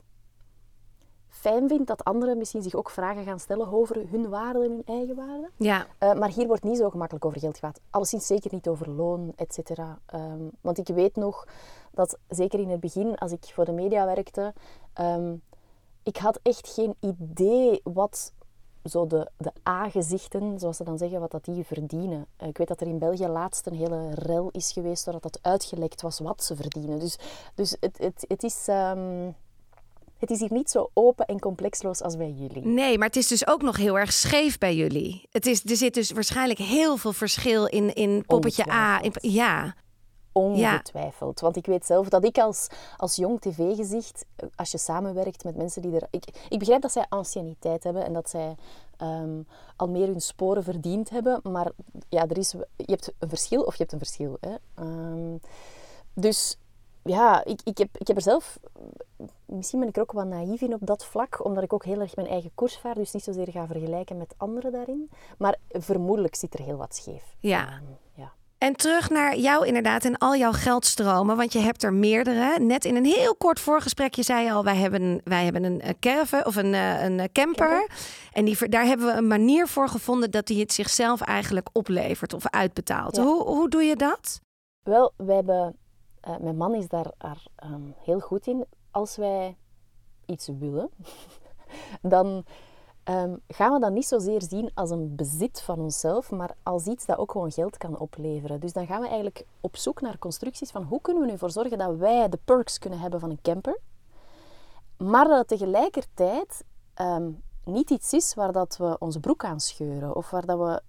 fijn 1.46 1.68
vind 1.68 1.88
dat 1.88 2.04
anderen 2.04 2.38
misschien 2.38 2.62
zich 2.62 2.76
ook 2.76 2.90
vragen 2.90 3.24
gaan 3.24 3.40
stellen 3.40 3.72
over 3.72 4.10
hun 4.10 4.30
waarde 4.30 4.64
en 4.64 4.72
hun 4.72 4.82
eigen 4.86 5.16
waarde. 5.16 5.50
Ja. 5.58 5.88
Uh, 6.00 6.14
maar 6.14 6.30
hier 6.30 6.48
wordt 6.48 6.64
niet 6.64 6.78
zo 6.78 6.90
gemakkelijk 6.90 7.26
over 7.26 7.40
geld 7.40 7.58
gehad. 7.58 7.80
Alleszins 7.90 8.28
zeker 8.28 8.54
niet 8.54 8.68
over 8.68 8.90
loon, 8.90 9.34
et 9.36 9.54
cetera. 9.54 10.00
Um, 10.14 10.52
want 10.62 10.78
ik 10.78 10.88
weet 10.88 11.16
nog 11.16 11.48
dat, 11.92 12.18
zeker 12.30 12.60
in 12.60 12.70
het 12.70 12.80
begin, 12.80 13.18
als 13.18 13.32
ik 13.32 13.46
voor 13.54 13.66
de 13.66 13.72
media 13.72 14.06
werkte, 14.06 14.54
um, 15.00 15.42
ik 16.04 16.18
had 16.18 16.40
echt 16.44 16.68
geen 16.68 16.96
idee 17.00 17.82
wat 17.84 18.34
zo 18.84 19.08
de, 19.08 19.30
de 19.38 19.52
A-gezichten, 19.70 20.60
zoals 20.60 20.78
ze 20.78 20.84
dan 20.84 20.98
zeggen, 20.98 21.20
wat 21.20 21.32
dat 21.32 21.46
die 21.46 21.66
verdienen. 21.66 22.26
Uh, 22.42 22.48
ik 22.48 22.58
weet 22.58 22.68
dat 22.68 22.82
er 22.82 22.88
in 22.88 23.00
België 23.00 23.28
laatst 23.28 23.66
een 23.66 23.76
hele 23.76 24.14
rel 24.14 24.50
is 24.52 24.72
geweest, 24.72 25.04
zodat 25.04 25.24
dat 25.24 25.40
uitgelekt 25.42 26.02
was 26.02 26.20
wat 26.20 26.44
ze 26.44 26.56
verdienen. 26.56 27.00
Dus, 27.00 27.18
dus 27.56 27.78
het, 27.80 27.98
het, 27.98 28.26
het 28.28 28.44
is... 28.44 28.68
Um, 28.68 29.36
het 30.28 30.34
is 30.34 30.40
hier 30.40 30.58
niet 30.58 30.70
zo 30.70 30.90
open 30.94 31.26
en 31.26 31.40
complexloos 31.40 32.02
als 32.02 32.18
bij 32.18 32.32
jullie. 32.32 32.66
Nee, 32.66 32.98
maar 32.98 33.08
het 33.08 33.16
is 33.16 33.28
dus 33.28 33.48
ook 33.48 33.62
nog 33.62 33.78
heel 33.78 33.98
erg 34.00 34.14
scheef 34.14 34.58
bij 34.58 34.76
jullie. 34.76 35.28
Het 35.32 35.46
is, 35.46 35.64
er 35.66 35.76
zit 35.76 35.94
dus 35.94 36.12
waarschijnlijk 36.12 36.60
heel 36.60 36.98
veel 36.98 37.14
verschil 37.14 37.66
in, 37.66 37.94
in 37.94 38.24
poppetje 38.26 38.72
A. 38.72 39.02
In, 39.02 39.14
ja. 39.22 39.76
Ongetwijfeld. 40.32 41.40
Want 41.40 41.56
ik 41.56 41.66
weet 41.66 41.86
zelf 41.86 42.10
dat 42.10 42.26
ik 42.26 42.38
als, 42.38 42.68
als 42.98 43.16
jong 43.16 43.42
tv-gezicht, 43.42 44.26
eh, 44.36 44.48
als 44.56 44.72
je 44.72 44.78
samenwerkt 44.78 45.44
met 45.44 45.56
mensen 45.56 45.82
die 45.82 45.96
er... 45.96 46.08
Ik, 46.10 46.46
ik 46.50 46.60
begrijp 46.60 46.82
dat 46.82 46.92
zij 46.92 47.06
anciëniteit 47.10 47.84
hebben 47.84 48.06
en 48.06 48.14
dat 48.14 48.30
zij 48.30 48.56
ehm, 48.98 49.42
al 49.76 49.88
meer 49.88 50.08
hun 50.08 50.22
sporen 50.22 50.64
verdiend 50.64 51.10
hebben. 51.10 51.40
Maar 51.44 51.72
ja, 52.10 52.28
er 52.28 52.38
is, 52.38 52.52
je 52.76 52.86
hebt 52.86 53.14
een 53.20 53.30
verschil 53.30 53.62
of 53.62 53.72
je 53.72 53.80
hebt 53.80 53.92
een 53.92 54.00
verschil. 54.00 54.38
Hè? 54.40 54.56
Ehm, 54.76 55.38
dus 56.14 56.58
ja, 57.06 57.46
ik, 57.46 57.62
ik, 57.64 57.78
heb, 57.78 57.90
ik 57.98 58.08
heb 58.08 58.16
er 58.16 58.22
zelf... 58.22 58.60
Misschien 59.46 59.80
ben 59.80 59.88
ik 59.88 59.96
er 59.96 60.02
ook 60.02 60.12
wat 60.12 60.26
naïef 60.26 60.62
in 60.62 60.74
op 60.74 60.86
dat 60.86 61.06
vlak, 61.06 61.46
omdat 61.46 61.64
ik 61.64 61.74
ook 61.74 61.86
heel 61.86 62.00
erg 62.00 62.16
mijn 62.16 62.28
eigen 62.28 62.52
koers 62.56 62.78
vaar, 62.78 62.96
dus 62.96 63.12
niet 63.12 63.24
zozeer 63.24 63.52
ga 63.52 63.68
vergelijken 63.68 64.18
met 64.18 64.34
anderen 64.38 64.72
daarin. 64.72 65.10
Maar 65.38 65.56
vermoedelijk 65.70 66.36
zit 66.36 66.54
er 66.54 66.66
heel 66.66 66.78
wat 66.78 66.96
scheef. 66.96 67.36
Ja. 67.40 67.82
Ja. 68.14 68.34
En 68.58 68.76
terug 68.76 69.10
naar 69.10 69.38
jou 69.38 69.68
inderdaad 69.68 70.06
en 70.06 70.18
al 70.18 70.36
jouw 70.36 70.52
geldstromen, 70.52 71.38
want 71.38 71.54
je 71.54 71.60
hebt 71.60 71.84
er 71.84 71.94
meerdere. 71.94 72.60
Net 72.60 72.86
in 72.86 72.96
een 72.96 73.06
heel 73.06 73.36
kort 73.36 73.60
voorgesprekje 73.60 74.24
zei 74.24 74.46
je 74.46 74.52
al, 74.52 74.64
wij 74.64 74.76
hebben, 74.76 75.22
wij 75.24 75.44
hebben 75.44 75.64
een 75.64 75.82
caravan 76.00 76.46
of 76.46 76.56
een, 76.56 76.74
eh, 76.74 77.04
een 77.04 77.32
camper. 77.32 77.90
En 78.32 78.46
die, 78.46 78.70
daar 78.70 78.86
hebben 78.86 79.08
we 79.08 79.14
een 79.14 79.28
manier 79.28 79.68
voor 79.68 79.88
gevonden 79.88 80.32
dat 80.32 80.48
hij 80.48 80.58
het 80.58 80.74
zichzelf 80.74 81.22
eigenlijk 81.22 81.70
oplevert 81.72 82.34
of 82.34 82.48
uitbetaalt. 82.48 83.18
Hoe, 83.18 83.44
hoe 83.44 83.70
doe 83.70 83.84
je 83.84 83.96
dat? 83.96 84.42
Wel, 84.84 85.14
wij 85.18 85.36
hebben 85.36 85.76
uh, 86.28 86.38
mijn 86.38 86.58
man 86.58 86.76
is 86.76 86.88
daar, 86.88 87.14
ehm, 87.56 87.82
heel 88.04 88.20
goed 88.20 88.48
in. 88.48 88.66
Als 88.92 89.16
wij 89.16 89.58
iets 90.26 90.48
willen, 90.48 90.90
dan 92.02 92.46
um, 93.10 93.42
gaan 93.48 93.74
we 93.74 93.80
dat 93.80 93.92
niet 93.92 94.06
zozeer 94.06 94.42
zien 94.42 94.72
als 94.74 94.90
een 94.90 95.16
bezit 95.16 95.62
van 95.62 95.80
onszelf, 95.80 96.32
maar 96.32 96.56
als 96.64 96.86
iets 96.86 97.06
dat 97.06 97.18
ook 97.18 97.32
gewoon 97.32 97.52
geld 97.52 97.78
kan 97.78 98.00
opleveren. 98.00 98.60
Dus 98.60 98.74
dan 98.74 98.86
gaan 98.86 99.02
we 99.02 99.08
eigenlijk 99.08 99.46
op 99.62 99.78
zoek 99.78 100.02
naar 100.02 100.18
constructies 100.18 100.72
van 100.72 100.84
hoe 100.84 101.02
kunnen 101.02 101.26
we 101.26 101.32
ervoor 101.32 101.52
zorgen 101.52 101.78
dat 101.78 101.96
wij 101.96 102.30
de 102.30 102.40
perks 102.46 102.80
kunnen 102.80 103.00
hebben 103.00 103.20
van 103.20 103.30
een 103.30 103.42
camper, 103.42 103.80
maar 104.98 105.28
dat 105.28 105.38
het 105.38 105.48
tegelijkertijd 105.48 106.64
ehm, 106.94 107.32
niet 107.64 107.90
iets 107.90 108.14
is 108.14 108.34
waar 108.34 108.52
dat 108.52 108.78
we 108.78 108.96
onze 109.00 109.20
broek 109.20 109.44
aan 109.44 109.60
scheuren 109.60 110.16
of 110.16 110.30
waar 110.30 110.46
dat 110.46 110.58
we 110.58 110.82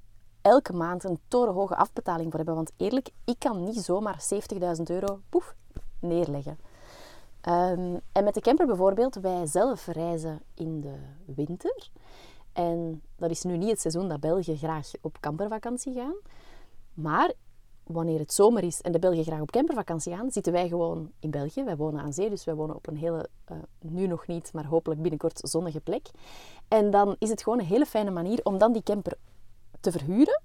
elke 0.47 0.73
maand 0.73 1.05
een 1.05 1.19
torenhoge 1.29 1.77
afbetaling 1.77 2.27
voor 2.29 2.37
hebben. 2.37 2.55
Want 2.55 2.73
eerlijk, 2.77 3.11
ik 3.25 3.39
kan 3.39 3.65
niet 3.65 3.77
zomaar 3.77 4.23
70.000 4.77 4.83
euro 4.85 5.21
poef, 5.29 5.55
neerleggen. 6.01 6.59
Ehm, 7.41 7.97
en 8.13 8.25
met 8.25 8.35
de 8.35 8.41
camper 8.41 8.67
bijvoorbeeld, 8.67 9.15
wij 9.15 9.47
zelf 9.47 9.87
reizen 9.87 10.43
in 10.55 10.81
de 10.81 10.95
winter. 11.35 11.91
En 12.53 13.03
dat 13.17 13.31
is 13.31 13.43
nu 13.43 13.57
niet 13.57 13.71
het 13.71 13.81
seizoen 13.81 14.09
dat 14.09 14.21
Belgen 14.21 14.57
graag 14.57 14.91
op 15.01 15.21
campervakantie 15.21 15.95
gaan. 15.95 16.15
Maar 16.95 17.33
wanneer 17.83 18.19
het 18.19 18.33
zomer 18.33 18.63
is 18.63 18.81
en 18.81 18.93
de 18.93 18.99
Belgen 18.99 19.25
graag 19.25 19.41
op 19.41 19.51
campervakantie 19.51 20.17
gaan, 20.17 20.31
zitten 20.31 20.53
wij 20.53 20.69
gewoon 20.69 21.11
in 21.21 21.31
België. 21.31 21.65
Wij 21.65 21.77
wonen 21.77 22.03
aan 22.03 22.13
zee, 22.13 22.31
dus 22.31 22.45
wij 22.45 22.55
wonen 22.55 22.77
op 22.77 22.87
een 22.87 22.97
hele, 22.97 23.29
uh, 23.53 23.57
nu 23.81 24.07
nog 24.07 24.27
niet, 24.27 24.53
maar 24.53 24.67
hopelijk 24.67 25.01
binnenkort 25.01 25.41
zonnige 25.43 25.81
plek. 25.81 26.11
En 26.69 26.91
dan 26.91 27.17
is 27.19 27.29
het 27.29 27.43
gewoon 27.43 27.59
een 27.59 27.65
hele 27.65 27.87
fijne 27.87 28.11
manier 28.11 28.41
om 28.43 28.59
dan 28.59 28.73
die 28.73 28.83
camper 28.83 29.17
te 29.93 29.99
verhuren, 29.99 30.43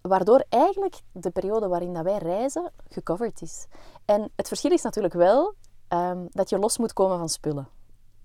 waardoor 0.00 0.44
eigenlijk 0.48 1.00
de 1.12 1.30
periode 1.30 1.68
waarin 1.68 1.94
dat 1.94 2.04
wij 2.04 2.18
reizen 2.18 2.70
gecoverd 2.88 3.42
is. 3.42 3.66
En 4.04 4.30
het 4.36 4.48
verschil 4.48 4.70
is 4.70 4.82
natuurlijk 4.82 5.14
wel 5.14 5.54
um, 5.88 6.28
dat 6.30 6.48
je 6.48 6.58
los 6.58 6.78
moet 6.78 6.92
komen 6.92 7.18
van 7.18 7.28
spullen. 7.28 7.68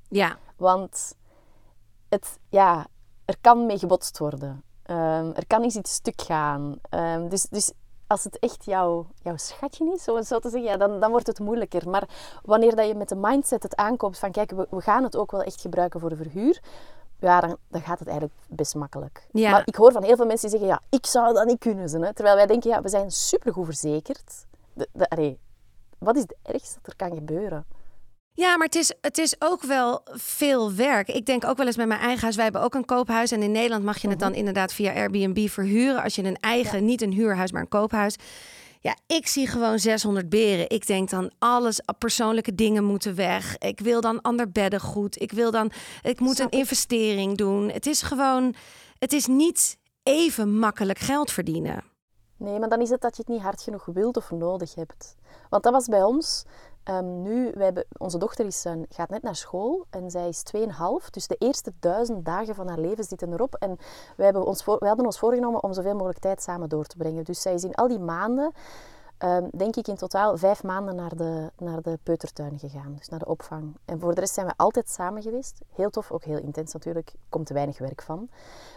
Ja. 0.07 0.37
Want 0.57 1.15
het, 2.09 2.39
ja, 2.49 2.87
er 3.25 3.35
kan 3.41 3.65
mee 3.65 3.77
gebotst 3.77 4.17
worden. 4.17 4.63
Um, 4.85 5.33
er 5.33 5.47
kan 5.47 5.63
eens 5.63 5.75
iets 5.75 5.93
stuk 5.93 6.21
gaan. 6.21 6.75
Um, 6.89 7.29
dus, 7.29 7.43
dus 7.43 7.71
als 8.07 8.23
het 8.23 8.39
echt 8.39 8.65
jouw, 8.65 9.07
jouw 9.21 9.37
schatje 9.37 9.93
is, 9.93 10.03
zo, 10.03 10.21
zo 10.21 10.39
te 10.39 10.49
zeggen, 10.49 10.69
ja, 10.69 10.77
dan, 10.77 10.99
dan 10.99 11.11
wordt 11.11 11.27
het 11.27 11.39
moeilijker. 11.39 11.89
Maar 11.89 12.09
wanneer 12.43 12.75
dat 12.75 12.87
je 12.87 12.95
met 12.95 13.09
de 13.09 13.15
mindset 13.15 13.63
het 13.63 13.75
aankoopt 13.75 14.19
van 14.19 14.31
kijk, 14.31 14.51
we, 14.51 14.67
we 14.69 14.81
gaan 14.81 15.03
het 15.03 15.15
ook 15.15 15.31
wel 15.31 15.41
echt 15.43 15.61
gebruiken 15.61 15.99
voor 15.99 16.09
de 16.09 16.15
verhuur, 16.15 16.61
ja, 17.19 17.39
dan, 17.41 17.57
dan, 17.67 17.81
gaat 17.81 17.99
het 17.99 18.07
eigenlijk 18.07 18.39
best 18.47 18.75
makkelijk. 18.75 19.27
Ja. 19.31 19.51
Maar 19.51 19.61
ik 19.65 19.75
hoor 19.75 19.91
van 19.91 20.03
heel 20.03 20.15
veel 20.15 20.25
mensen 20.25 20.49
die 20.49 20.59
zeggen, 20.59 20.77
ja, 20.77 20.97
ik 20.97 21.05
zou 21.05 21.33
dat 21.33 21.45
niet 21.45 21.59
kunnen. 21.59 21.89
Ze, 21.89 21.99
hè? 21.99 22.13
Terwijl 22.13 22.35
wij 22.35 22.45
denken, 22.45 22.69
ja, 22.69 22.81
we 22.81 22.89
zijn 22.89 23.11
supergoed 23.11 23.65
verzekerd. 23.65 24.45
De, 24.73 24.87
de, 24.91 25.37
wat 25.97 26.15
is 26.15 26.21
het 26.21 26.35
ergste 26.43 26.75
dat 26.81 26.91
er 26.91 26.95
kan 26.95 27.17
gebeuren? 27.17 27.65
Ja, 28.33 28.57
maar 28.57 28.65
het 28.65 28.75
is, 28.75 28.93
het 29.01 29.17
is 29.17 29.35
ook 29.39 29.61
wel 29.63 30.01
veel 30.11 30.73
werk. 30.73 31.07
Ik 31.07 31.25
denk 31.25 31.45
ook 31.45 31.57
wel 31.57 31.65
eens 31.65 31.77
met 31.77 31.87
mijn 31.87 31.99
eigen 31.99 32.21
huis. 32.21 32.35
Wij 32.35 32.43
hebben 32.43 32.61
ook 32.61 32.73
een 32.73 32.85
koophuis. 32.85 33.31
En 33.31 33.43
in 33.43 33.51
Nederland 33.51 33.83
mag 33.83 33.97
je 33.97 34.09
het 34.09 34.19
dan 34.19 34.29
mhm. 34.29 34.37
inderdaad 34.37 34.73
via 34.73 34.93
Airbnb 34.93 35.47
verhuren. 35.47 36.03
Als 36.03 36.15
je 36.15 36.23
een 36.23 36.39
eigen, 36.39 36.85
niet 36.85 37.01
een 37.01 37.11
huurhuis, 37.11 37.51
maar 37.51 37.61
een 37.61 37.67
koophuis. 37.67 38.15
Ja, 38.81 38.95
ik 39.07 39.27
zie 39.27 39.47
gewoon 39.47 39.79
600 39.79 40.29
beren. 40.29 40.69
Ik 40.69 40.87
denk 40.87 41.09
dan 41.09 41.31
alles, 41.39 41.81
persoonlijke 41.97 42.55
dingen 42.55 42.83
moeten 42.83 43.15
weg. 43.15 43.57
Ik 43.57 43.79
wil 43.79 44.01
dan 44.01 44.21
ander 44.21 44.51
beddengoed. 44.51 45.21
Ik 45.21 45.31
wil 45.31 45.51
dan, 45.51 45.71
ik 46.01 46.19
moet 46.19 46.39
een 46.39 46.49
investering 46.49 47.37
doen. 47.37 47.69
Het 47.69 47.85
is 47.85 48.01
gewoon, 48.01 48.55
het 48.99 49.13
is 49.13 49.25
niet 49.27 49.77
even 50.03 50.57
makkelijk 50.59 50.99
geld 50.99 51.31
verdienen. 51.31 51.83
Nee, 52.37 52.59
maar 52.59 52.69
dan 52.69 52.81
is 52.81 52.89
het 52.89 53.01
dat 53.01 53.15
je 53.15 53.21
het 53.21 53.31
niet 53.31 53.41
hard 53.41 53.61
genoeg 53.61 53.85
wilt 53.85 54.17
of 54.17 54.31
nodig 54.31 54.75
hebt. 54.75 55.15
Want 55.49 55.63
dat 55.63 55.73
was 55.73 55.87
bij 55.87 56.03
ons. 56.03 56.45
Um, 56.89 57.21
nu, 57.21 57.51
wij 57.55 57.85
onze 57.97 58.17
dochter 58.17 58.45
is, 58.45 58.65
uh, 58.65 58.73
gaat 58.89 59.09
net 59.09 59.21
naar 59.21 59.35
school 59.35 59.85
en 59.89 60.11
zij 60.11 60.27
is 60.27 60.43
2,5. 60.55 61.09
Dus 61.09 61.27
de 61.27 61.35
eerste 61.39 61.73
duizend 61.79 62.25
dagen 62.25 62.55
van 62.55 62.67
haar 62.67 62.79
leven 62.79 63.03
zitten 63.03 63.33
erop. 63.33 63.55
En 63.55 63.77
wij, 64.15 64.25
hebben 64.25 64.45
ons 64.45 64.63
voor, 64.63 64.85
hadden 64.85 65.05
ons 65.05 65.19
voorgenomen 65.19 65.63
om 65.63 65.73
zoveel 65.73 65.93
mogelijk 65.93 66.19
tijd 66.19 66.41
samen 66.41 66.69
door 66.69 66.85
te 66.85 66.97
brengen. 66.97 67.23
Dus 67.23 67.41
zij 67.41 67.53
is 67.53 67.63
in 67.63 67.75
al 67.75 67.87
die 67.87 67.99
maanden, 67.99 68.51
um, 69.23 69.49
denk 69.51 69.75
ik 69.75 69.87
in 69.87 69.95
totaal, 69.95 70.37
vijf 70.37 70.63
maanden 70.63 70.95
naar 70.95 71.15
de, 71.15 71.51
naar 71.57 71.81
de 71.81 71.99
peutertuin 72.03 72.59
gegaan. 72.59 72.95
Dus 72.97 73.09
naar 73.09 73.19
de 73.19 73.27
opvang. 73.27 73.77
En 73.85 73.99
voor 73.99 74.15
de 74.15 74.19
rest 74.19 74.33
zijn 74.33 74.45
we 74.45 74.53
altijd 74.55 74.89
samen 74.89 75.21
geweest. 75.21 75.61
Heel 75.73 75.89
tof, 75.89 76.11
ook 76.11 76.23
heel 76.23 76.39
intens 76.39 76.73
natuurlijk. 76.73 77.13
Komt 77.29 77.49
weinig 77.49 77.77
werk 77.77 78.01
van. 78.01 78.29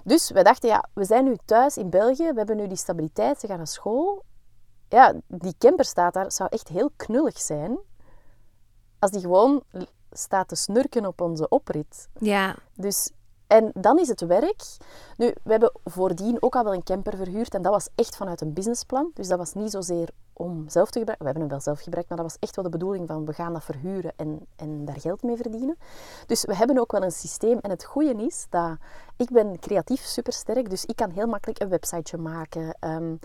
Dus 0.05 0.31
wij 0.31 0.43
dachten, 0.43 0.69
ja, 0.69 0.89
we 0.93 1.05
zijn 1.05 1.25
nu 1.25 1.37
thuis 1.45 1.77
in 1.77 1.91
België. 1.91 2.31
We 2.31 2.37
hebben 2.37 2.57
nu 2.57 2.67
die 2.67 2.77
stabiliteit. 2.77 3.41
Ze 3.41 3.47
gaan 3.47 3.57
naar 3.57 3.67
school. 3.67 4.25
Ja, 4.89 5.15
die 5.27 5.55
camper 5.59 5.85
staat 5.85 6.15
daar. 6.15 6.33
zou 6.33 6.49
echt 6.53 6.69
heel 6.69 6.91
knullig 6.97 7.41
zijn 7.41 7.79
als 9.03 9.11
die 9.11 9.21
gewoon 9.21 9.63
staat 10.13 10.49
te 10.49 10.55
snurken 10.55 11.07
op 11.07 11.21
onze 11.21 11.49
oprit. 11.49 12.09
Ja. 12.19 12.57
Dus, 12.75 13.11
en 13.47 13.71
dan 13.75 13.99
is 13.99 14.09
het 14.09 14.21
werk. 14.21 14.63
Nu, 15.17 15.35
we 15.43 15.51
hebben 15.51 15.73
voordien 15.85 16.43
ook 16.43 16.57
al 16.57 16.65
wel 16.65 16.75
een 16.75 16.83
camper 16.83 17.17
verhuurd 17.17 17.55
en 17.55 17.63
dat 17.63 17.73
was 17.73 17.89
echt 17.95 18.17
vanuit 18.17 18.41
een 18.41 18.53
businessplan. 18.53 19.11
Dus 19.15 19.29
dat 19.29 19.39
was 19.39 19.55
niet 19.55 19.71
zozeer 19.71 20.09
om 20.33 20.69
zelf 20.69 20.91
te 20.91 20.99
gebruiken. 20.99 21.27
We 21.27 21.33
hebben 21.33 21.43
hem 21.43 21.51
wel 21.51 21.61
zelf 21.61 21.81
gebruikt, 21.81 22.09
maar 22.09 22.19
dat 22.19 22.27
was 22.27 22.37
echt 22.41 22.57
wel 22.57 22.65
de 22.65 22.71
bedoeling 22.71 23.09
van 23.09 23.25
we 23.25 23.33
gaan 23.33 23.53
dat 23.53 23.65
verhuren 23.65 24.13
en, 24.17 24.47
en 24.57 24.85
daar 24.85 25.01
geld 25.01 25.23
mee 25.23 25.37
verdienen. 25.37 25.79
Dus 26.27 26.45
we 26.45 26.57
hebben 26.57 26.79
ook 26.79 26.93
wel 26.93 27.03
een 27.03 27.13
systeem. 27.13 27.59
En 27.59 27.71
het 27.71 27.85
goede 27.85 28.15
is 28.25 28.47
dat 28.51 28.77
ik 29.17 29.31
ben 29.31 29.59
creatief 29.59 30.01
supersterk, 30.01 30.71
dus 30.71 30.85
ik 30.85 30.97
kan 30.97 31.11
heel 31.11 31.27
makkelijk 31.27 31.61
een 31.61 31.69
websiteje 31.69 32.23
maken. 32.23 32.77
Um, 32.81 33.19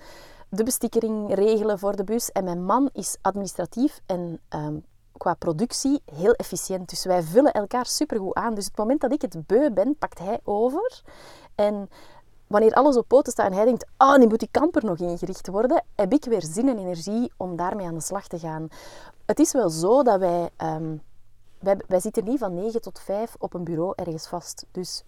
de 0.49 0.63
bestikkering 0.63 1.33
regelen 1.33 1.79
voor 1.79 1.95
de 1.95 2.03
bus. 2.03 2.31
En 2.31 2.43
mijn 2.43 2.65
man 2.65 2.89
is 2.93 3.17
administratief 3.21 4.01
en 4.05 4.39
um, 4.49 4.85
qua 5.17 5.33
productie 5.33 6.01
heel 6.05 6.33
efficiënt. 6.33 6.89
Dus 6.89 7.05
wij 7.05 7.23
vullen 7.23 7.51
elkaar 7.51 7.85
supergoed 7.85 8.33
aan. 8.35 8.53
Dus 8.53 8.65
het 8.65 8.77
moment 8.77 9.01
dat 9.01 9.11
ik 9.11 9.21
het 9.21 9.47
beu 9.47 9.71
ben, 9.71 9.97
pakt 9.97 10.19
hij 10.19 10.39
over. 10.43 11.01
En 11.55 11.89
wanneer 12.47 12.73
alles 12.73 12.97
op 12.97 13.07
poten 13.07 13.31
staat 13.31 13.47
en 13.47 13.53
hij 13.53 13.65
denkt, 13.65 13.85
ah, 13.97 14.09
oh, 14.09 14.17
nu 14.17 14.27
moet 14.27 14.39
die 14.39 14.47
kamper 14.51 14.85
nog 14.85 14.97
ingericht 14.97 15.47
worden, 15.47 15.83
heb 15.95 16.13
ik 16.13 16.25
weer 16.25 16.43
zin 16.43 16.69
en 16.69 16.77
energie 16.77 17.31
om 17.37 17.55
daarmee 17.55 17.85
aan 17.85 17.95
de 17.95 18.01
slag 18.01 18.27
te 18.27 18.39
gaan. 18.39 18.67
Het 19.25 19.39
is 19.39 19.51
wel 19.51 19.69
zo 19.69 20.03
dat 20.03 20.19
wij, 20.19 20.49
um, 20.57 21.01
wij, 21.59 21.77
wij 21.87 21.99
zitten 21.99 22.23
niet 22.23 22.39
van 22.39 22.53
9 22.53 22.81
tot 22.81 22.99
5 22.99 23.35
op 23.39 23.53
een 23.53 23.63
bureau 23.63 23.93
ergens 23.95 24.27
vast. 24.27 24.65
Dus 24.71 25.03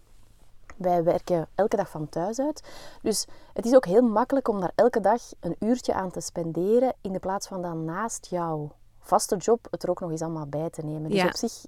wij 0.78 1.04
werken 1.04 1.48
elke 1.56 1.76
dag 1.76 1.90
van 1.90 2.10
thuis 2.10 2.40
uit. 2.40 2.64
Dus 3.02 3.26
het 3.54 3.66
is 3.66 3.76
ook 3.76 3.86
heel 3.86 4.02
makkelijk 4.02 4.48
om 4.48 4.60
daar 4.60 4.72
elke 4.76 5.00
dag 5.00 5.22
een 5.40 5.56
uurtje 5.60 5.94
aan 5.94 6.12
te 6.12 6.22
spenderen 6.22 6.94
in 7.02 7.12
de 7.12 7.20
plaats 7.20 7.48
van 7.48 7.62
dan 7.62 7.86
naast 7.86 8.26
jou 8.30 8.70
vaste 9.10 9.36
job 9.36 9.68
het 9.72 9.84
er 9.84 9.90
ook 9.90 10.00
nog 10.00 10.12
eens 10.12 10.22
allemaal 10.22 10.48
bij 10.48 10.70
te 10.70 10.82
nemen. 10.82 11.10
Dus 11.10 11.24
op 11.24 11.36
zich 11.36 11.66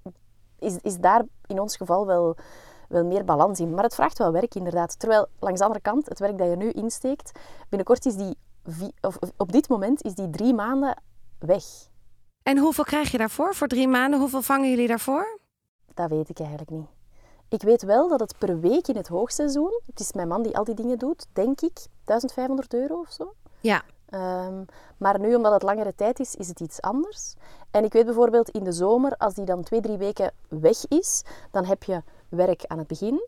is, 0.59 0.77
is 0.81 0.97
daar 0.97 1.25
in 1.45 1.59
ons 1.59 1.77
geval 1.77 2.05
wel, 2.05 2.35
wel 2.87 3.05
meer 3.05 3.25
balans 3.25 3.59
in. 3.59 3.73
Maar 3.73 3.83
het 3.83 3.95
vraagt 3.95 4.17
wel 4.17 4.31
werk 4.31 4.55
inderdaad. 4.55 4.99
Terwijl 4.99 5.27
langs 5.39 5.59
de 5.59 5.65
andere 5.65 5.83
kant, 5.83 6.09
het 6.09 6.19
werk 6.19 6.37
dat 6.37 6.49
je 6.49 6.55
nu 6.55 6.71
insteekt, 6.71 7.31
binnenkort 7.69 8.05
is 8.05 8.15
die, 8.15 8.37
of 9.01 9.17
op 9.37 9.51
dit 9.51 9.69
moment 9.69 10.03
is 10.03 10.13
die 10.13 10.29
drie 10.29 10.53
maanden 10.53 11.01
weg. 11.39 11.63
En 12.43 12.57
hoeveel 12.57 12.83
krijg 12.83 13.11
je 13.11 13.17
daarvoor, 13.17 13.55
voor 13.55 13.67
drie 13.67 13.87
maanden? 13.87 14.19
Hoeveel 14.19 14.41
vangen 14.41 14.69
jullie 14.69 14.87
daarvoor? 14.87 15.39
Dat 15.93 16.09
weet 16.09 16.29
ik 16.29 16.39
eigenlijk 16.39 16.69
niet. 16.69 16.87
Ik 17.49 17.61
weet 17.61 17.81
wel 17.81 18.07
dat 18.09 18.19
het 18.19 18.37
per 18.37 18.59
week 18.59 18.87
in 18.87 18.95
het 18.95 19.07
hoogseizoen, 19.07 19.81
het 19.85 19.99
is 19.99 20.13
mijn 20.13 20.27
man 20.27 20.43
die 20.43 20.57
al 20.57 20.63
die 20.63 20.75
dingen 20.75 20.97
doet, 20.97 21.25
denk 21.33 21.61
ik 21.61 21.85
1500 22.05 22.73
euro 22.73 22.99
of 22.99 23.11
zo. 23.11 23.33
Ja. 23.59 23.83
Um, 24.13 24.65
maar 24.97 25.19
nu, 25.19 25.35
omdat 25.35 25.53
het 25.53 25.63
langere 25.63 25.95
tijd 25.95 26.19
is, 26.19 26.35
is 26.35 26.47
het 26.47 26.59
iets 26.59 26.81
anders. 26.81 27.33
En 27.71 27.83
ik 27.83 27.93
weet 27.93 28.05
bijvoorbeeld 28.05 28.49
in 28.49 28.63
de 28.63 28.71
zomer, 28.71 29.17
als 29.17 29.33
die 29.33 29.45
dan 29.45 29.63
twee, 29.63 29.81
drie 29.81 29.97
weken 29.97 30.31
weg 30.47 30.87
is, 30.87 31.23
dan 31.51 31.65
heb 31.65 31.83
je 31.83 32.03
werk 32.29 32.65
aan 32.65 32.77
het 32.77 32.87
begin, 32.87 33.27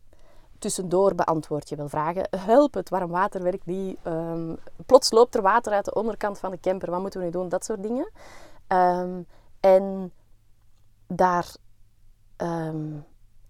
tussendoor 0.59 1.15
beantwoord 1.15 1.69
je 1.69 1.75
wel 1.75 1.89
vragen. 1.89 2.27
Help, 2.37 2.73
het 2.73 2.89
warm 2.89 3.11
water 3.11 3.43
werkt 3.43 3.65
niet. 3.65 3.97
Ehm, 4.03 4.55
plots 4.85 5.11
loopt 5.11 5.35
er 5.35 5.41
water 5.41 5.73
uit 5.73 5.85
de 5.85 5.93
onderkant 5.93 6.39
van 6.39 6.51
de 6.51 6.59
camper. 6.59 6.91
Wat 6.91 7.01
moeten 7.01 7.19
we 7.19 7.25
nu 7.25 7.31
doen? 7.31 7.49
Dat 7.49 7.65
soort 7.65 7.83
dingen. 7.83 8.11
Ehm, 8.67 9.21
en 9.59 10.13
daar... 11.07 11.55
ehm, 12.35 12.91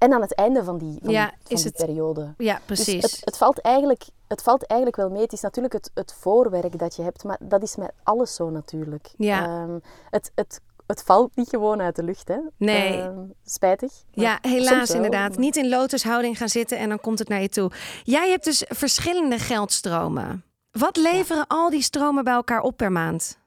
en 0.04 0.14
aan 0.14 0.22
het 0.22 0.36
einde 0.36 0.64
van 0.64 0.78
die, 0.78 0.98
van 1.02 1.12
Ja, 1.12 1.26
die, 1.28 1.38
van 1.44 1.52
is 1.56 1.62
die 1.62 1.72
het- 1.76 1.86
periode. 1.86 2.34
Ja, 2.38 2.54
Dus 2.54 2.64
precies. 2.66 3.02
het, 3.04 3.22
het, 3.26 3.38
valt 3.38 3.62
eigenlijk, 3.62 4.04
het 4.28 4.42
valt 4.42 4.66
eigenlijk 4.66 5.02
wel 5.02 5.10
mee. 5.10 5.22
Het 5.22 5.34
is 5.34 5.42
natuurlijk 5.42 5.74
het, 5.74 5.92
het 5.94 6.14
voorwerk 6.20 6.80
dat 6.80 6.96
je 6.96 7.02
hebt, 7.02 7.24
maar 7.24 7.38
dat 7.42 7.62
is 7.64 7.76
met 7.76 7.92
alles 8.04 8.36
zo 8.36 8.50
natuurlijk. 8.50 9.14
Ja. 9.18 9.44
Ehm, 9.46 9.80
het, 10.10 10.32
het, 10.36 10.62
het 10.88 11.04
valt 11.04 11.36
niet 11.36 11.50
gewoon 11.50 11.82
uit 11.82 11.96
de 11.96 12.04
lucht, 12.04 12.28
hè? 12.28 12.38
Nee. 12.58 13.02
Ehm, 13.02 13.20
spijtig. 13.46 13.94
Ja, 14.12 14.38
helaas 14.42 14.90
inderdaad. 14.90 15.38
Niet 15.38 15.56
in 15.56 15.70
lotushouding 15.70 16.38
gaan 16.38 16.50
zitten 16.50 16.78
en 16.78 16.90
dan 16.90 17.00
komt 17.00 17.20
het 17.20 17.28
naar 17.28 17.42
je 17.42 17.50
toe. 17.50 17.72
Jij 18.04 18.30
hebt 18.30 18.44
dus 18.44 18.66
verschillende 18.68 19.40
geldstromen. 19.40 20.44
Wat 20.72 20.98
leveren 20.98 21.48
al 21.48 21.70
die 21.70 21.82
stromen 21.82 22.24
bij 22.24 22.34
elkaar 22.34 22.62
op 22.62 22.78
per 22.78 22.92
maand? 22.92 23.38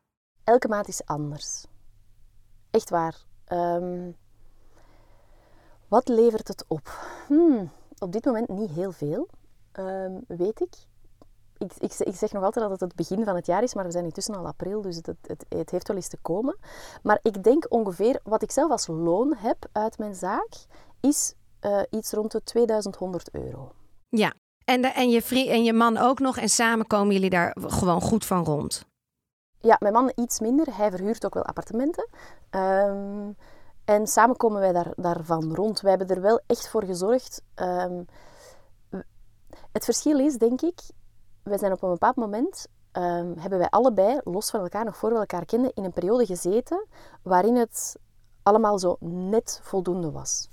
Elke 0.45 0.69
maand 0.69 0.88
is 0.88 1.05
anders. 1.05 1.64
Echt 2.71 2.90
waar. 2.90 3.14
Ehm, 3.45 4.11
wat 5.88 6.09
levert 6.09 6.49
het 6.49 6.64
op? 6.68 6.88
Hmm, 7.27 7.70
op 7.99 8.12
dit 8.12 8.25
moment 8.25 8.49
niet 8.49 8.70
heel 8.70 8.92
veel, 8.92 9.29
ehm, 9.72 10.12
weet 10.27 10.61
ik. 10.61 10.75
Ik, 11.59 11.72
ik. 11.79 11.94
Ik 11.99 12.14
zeg 12.14 12.33
nog 12.33 12.42
altijd 12.42 12.64
dat 12.64 12.81
het 12.81 12.81
het 12.81 12.94
begin 12.94 13.25
van 13.25 13.35
het 13.35 13.46
jaar 13.46 13.62
is, 13.62 13.75
maar 13.75 13.85
we 13.85 13.90
zijn 13.90 14.05
intussen 14.05 14.35
al 14.35 14.46
april, 14.46 14.83
dus 14.83 14.96
het, 14.96 15.07
het, 15.07 15.46
het 15.49 15.70
heeft 15.70 15.88
wel 15.88 15.96
eens 15.96 16.09
te 16.09 16.18
komen. 16.22 16.59
Maar 17.03 17.18
ik 17.22 17.42
denk 17.42 17.66
ongeveer, 17.68 18.20
wat 18.22 18.42
ik 18.42 18.51
zelf 18.51 18.70
als 18.70 18.87
loon 18.87 19.35
heb 19.37 19.66
uit 19.72 19.99
mijn 19.99 20.14
zaak, 20.14 20.49
is 21.01 21.35
eh, 21.61 21.81
iets 21.90 22.12
rond 22.12 22.33
de 22.33 22.42
2100 22.42 23.31
euro. 23.33 23.72
Ja. 24.09 24.33
En, 24.64 24.83
de, 24.83 24.88
en, 24.88 25.11
je 25.11 25.49
en 25.51 25.64
je 25.64 25.72
man 25.72 25.96
ook 25.96 26.18
nog. 26.18 26.37
En 26.37 26.49
samen 26.49 26.87
komen 26.87 27.14
jullie 27.14 27.31
daar 27.31 27.57
gewoon 27.61 28.01
goed 28.01 28.27
van 28.27 28.44
rond. 28.44 28.85
Ja, 29.61 29.77
mijn 29.81 29.92
man 29.92 30.12
iets 30.14 30.40
minder. 30.40 30.77
Hij 30.77 30.90
verhuurt 30.90 31.25
ook 31.25 31.35
wel 31.35 31.44
appartementen. 31.44 32.09
Ehm, 32.51 33.31
en 33.87 34.07
samen 34.07 34.37
komen 34.37 34.61
wij 34.61 34.72
daar, 34.72 34.92
daarvan 34.96 35.55
rond. 35.55 35.81
Wij 35.81 35.90
hebben 35.90 36.16
er 36.16 36.22
wel 36.22 36.40
echt 36.46 36.68
voor 36.68 36.85
gezorgd. 36.85 37.42
Ehm, 37.55 38.03
het 39.72 39.85
verschil 39.85 40.18
is, 40.18 40.37
denk 40.37 40.62
ik, 40.62 40.81
wij 41.42 41.59
zijn 41.59 41.72
op 41.72 41.83
een 41.83 41.90
bepaald 41.90 42.16
moment, 42.16 42.66
ehm, 42.92 43.33
hebben 43.38 43.59
wij 43.59 43.68
allebei, 43.68 44.20
los 44.25 44.51
van 44.51 44.61
elkaar, 44.61 44.85
nog 44.85 44.96
voor 44.96 45.12
we 45.12 45.18
elkaar 45.18 45.44
kenden, 45.44 45.75
in 45.75 45.85
een 45.85 45.92
periode 45.92 46.27
gezeten 46.27 46.87
waarin 47.22 47.57
het 47.57 47.96
allemaal 48.42 48.79
zo 48.79 48.96
net 49.01 49.61
voldoende 49.62 50.11
was. 50.11 50.49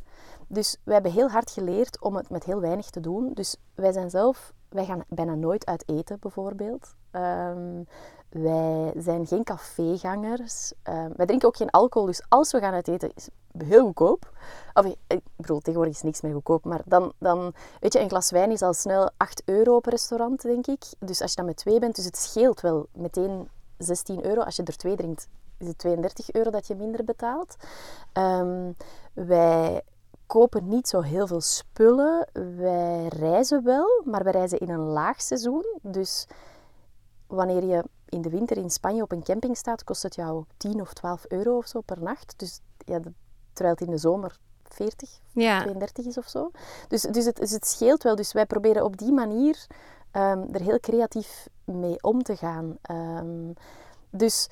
Dus 0.48 0.78
wij 0.84 0.94
hebben 0.94 1.12
heel 1.12 1.30
hard 1.30 1.52
geleerd 1.52 2.02
om 2.02 2.16
het 2.16 2.30
met 2.30 2.44
heel 2.44 2.60
weinig 2.60 2.90
te 2.90 3.00
doen. 3.00 3.34
Dus 3.34 3.56
wij 3.76 3.92
zijn 3.92 4.10
zelf, 4.10 4.54
wij 4.70 4.86
gaan 4.86 5.04
bijna 5.08 5.36
nooit 5.36 5.66
uit 5.66 5.90
eten 5.90 6.20
bijvoorbeeld. 6.20 6.96
Ehm, 7.12 7.84
wij 8.34 8.94
zijn 8.98 9.28
geen 9.28 9.44
cafégangers. 9.44 10.74
Ehm, 10.84 11.12
wij 11.16 11.26
drinken 11.26 11.48
ook 11.48 11.58
geen 11.58 11.70
alcohol. 11.70 12.08
Dus 12.08 12.24
als 12.30 12.52
we 12.52 12.60
gaan 12.60 12.74
uit 12.74 12.88
eten, 12.88 13.12
is 13.16 13.30
het 13.52 13.64
heel 13.64 13.86
goedkoop. 13.86 14.32
Of, 14.74 14.86
ik 14.86 14.96
ik 15.08 15.22
bedoel, 15.36 15.60
tegenwoordig 15.60 15.96
is 15.96 16.02
niks 16.02 16.22
meer 16.22 16.34
goedkoop. 16.34 16.66
Maar 16.66 16.82
dan, 16.86 17.14
dan, 17.18 17.54
weet 17.80 17.94
je, 17.94 18.00
een 18.00 18.10
glas 18.10 18.32
wijn 18.32 18.52
is 18.52 18.62
al 18.62 18.74
snel 18.74 19.12
8 19.18 19.42
euro 19.46 19.76
op 19.76 19.86
restaurant, 19.86 20.42
denk 20.42 20.68
ik. 20.68 20.84
Dus 21.00 21.22
als 21.22 21.30
je 21.30 21.36
dan 21.36 21.46
met 21.46 21.58
twee 21.58 21.80
bent, 21.80 21.96
dus 21.96 22.06
het 22.06 22.18
scheelt 22.18 22.62
wel 22.62 22.88
meteen 22.94 23.50
16 23.78 24.26
euro. 24.26 24.42
Als 24.42 24.56
je 24.56 24.64
er 24.64 24.78
twee 24.78 24.96
drinkt, 24.96 25.28
is 25.58 25.68
het 25.68 25.78
32 25.78 26.32
euro 26.32 26.50
dat 26.50 26.68
je 26.68 26.76
minder 26.76 27.04
betaalt. 27.04 27.56
Ehm, 28.14 28.72
wij 29.14 29.82
kopen 30.28 30.68
niet 30.68 30.88
zo 30.88 31.02
heel 31.02 31.28
veel 31.28 31.42
spullen. 31.42 32.28
Wij 32.56 33.08
reizen 33.08 33.64
wel, 33.64 34.02
maar 34.06 34.24
wij 34.24 34.32
reizen 34.32 34.60
in 34.60 34.70
een 34.70 34.88
laag 34.88 35.22
seizoen. 35.22 35.66
Dus 35.82 36.28
wanneer 37.28 37.64
je 37.64 37.84
in 38.14 38.22
de 38.22 38.30
winter 38.30 38.58
in 38.58 38.70
Spanje 38.70 39.02
op 39.02 39.12
een 39.12 39.24
camping 39.24 39.58
staat, 39.58 39.84
kost 39.84 40.04
het 40.04 40.16
jou 40.16 40.44
10 40.58 40.82
of 40.82 40.94
12 40.94 41.26
euro 41.28 41.58
of 41.58 41.68
zo 41.68 41.82
per 41.82 42.02
nacht. 42.02 42.34
Dus 42.38 42.60
ja, 42.78 43.00
terwijl 43.54 43.76
het 43.76 43.88
in 43.88 43.92
de 43.92 43.98
zomer 43.98 44.38
40, 44.64 45.20
Ja. 45.32 45.62
32 45.62 46.06
is 46.06 46.18
of 46.18 46.28
zo. 46.28 46.52
Dus, 46.88 47.02
dus, 47.02 47.26
het, 47.26 47.36
dus 47.36 47.52
het 47.52 47.68
scheelt 47.68 48.04
wel. 48.04 48.16
Dus 48.16 48.34
wij 48.34 48.46
proberen 48.46 48.84
op 48.84 48.98
die 48.98 49.12
manier 49.12 49.66
ehm, 50.12 50.44
er 50.52 50.62
heel 50.62 50.80
creatief 50.80 51.48
mee 51.64 52.04
om 52.04 52.24
te 52.24 52.36
gaan. 52.36 52.78
Ehm, 52.82 53.52
dus 54.10 54.50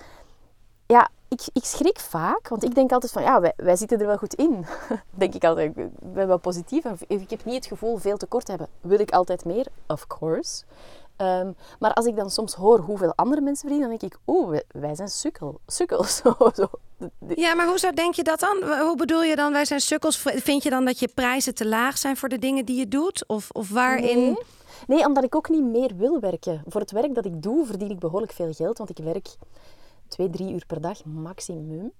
ja, 0.85 1.09
ik, 1.27 1.41
ik 1.53 1.63
schrik 1.63 1.99
vaak, 1.99 2.47
want 2.47 2.63
ik 2.63 2.75
denk 2.75 2.91
altijd 2.91 3.11
van 3.11 3.21
ja, 3.21 3.41
wij, 3.41 3.53
wij 3.55 3.75
zitten 3.75 3.99
er 3.99 4.05
wel 4.05 4.17
goed 4.17 4.33
in. 4.33 4.65
denk 5.09 5.33
ik 5.33 5.43
altijd. 5.43 5.77
Ik 5.77 6.13
ben 6.13 6.27
wel 6.27 6.39
positief 6.39 6.85
en 6.85 6.97
ik 7.07 7.29
heb 7.29 7.45
niet 7.45 7.55
het 7.55 7.65
gevoel 7.65 7.97
veel 7.97 8.17
tekort 8.17 8.45
te 8.45 8.51
hebben. 8.51 8.69
Wil 8.81 8.99
ik 8.99 9.11
altijd 9.11 9.45
meer? 9.45 9.67
Of 9.87 10.07
course. 10.07 10.63
Ehm, 11.21 11.51
maar 11.79 11.93
als 11.93 12.05
ik 12.05 12.15
dan 12.15 12.29
soms 12.29 12.53
hoor 12.53 12.79
hoeveel 12.79 13.13
andere 13.15 13.41
mensen 13.41 13.67
verdienen, 13.67 13.89
dan 13.89 13.97
denk 13.99 14.13
ik, 14.13 14.19
oeh, 14.27 14.57
wij, 14.67 14.95
zijn 14.95 15.07
sukkel, 15.07 15.59
sukkels. 15.67 16.15
Zo, 16.23 16.35
zo. 16.53 16.69
Ja, 17.35 17.53
maar 17.53 17.67
hoezo 17.67 17.91
denk 17.91 18.13
je 18.15 18.23
dat 18.23 18.39
dan? 18.39 18.57
Hoe 18.79 18.95
bedoel 18.95 19.23
je 19.23 19.35
dan, 19.35 19.51
wij 19.51 19.65
zijn 19.65 19.79
sukkels? 19.79 20.17
Vind 20.17 20.63
je 20.63 20.69
dan 20.69 20.85
dat 20.85 20.99
je 20.99 21.07
prijzen 21.07 21.55
te 21.55 21.67
laag 21.67 21.97
zijn 21.97 22.17
voor 22.17 22.29
de 22.29 22.39
dingen 22.39 22.65
die 22.65 22.79
je 22.79 22.87
doet? 22.87 23.27
Of, 23.27 23.49
of 23.51 23.69
waarin? 23.69 24.19
Nee. 24.19 24.37
Nee, 24.87 25.05
omdat 25.05 25.23
ik 25.23 25.35
ook 25.35 25.49
niet 25.49 25.63
meer 25.63 25.95
wil 25.95 26.19
werken. 26.19 26.63
Voor 26.67 26.81
het 26.81 26.91
werk 26.91 27.15
dat 27.15 27.25
ik 27.25 27.41
doe, 27.41 27.65
verdien 27.65 27.89
ik 27.89 27.99
behoorlijk 27.99 28.31
veel 28.31 28.53
geld. 28.53 28.77
Want 28.77 28.89
ik 28.89 28.97
werk 28.97 29.35
twee, 30.07 30.29
drie 30.29 30.53
uur 30.53 30.63
per 30.67 30.81
dag 30.81 31.05
maximum. 31.05 31.91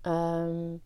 Ehm, 0.00 0.76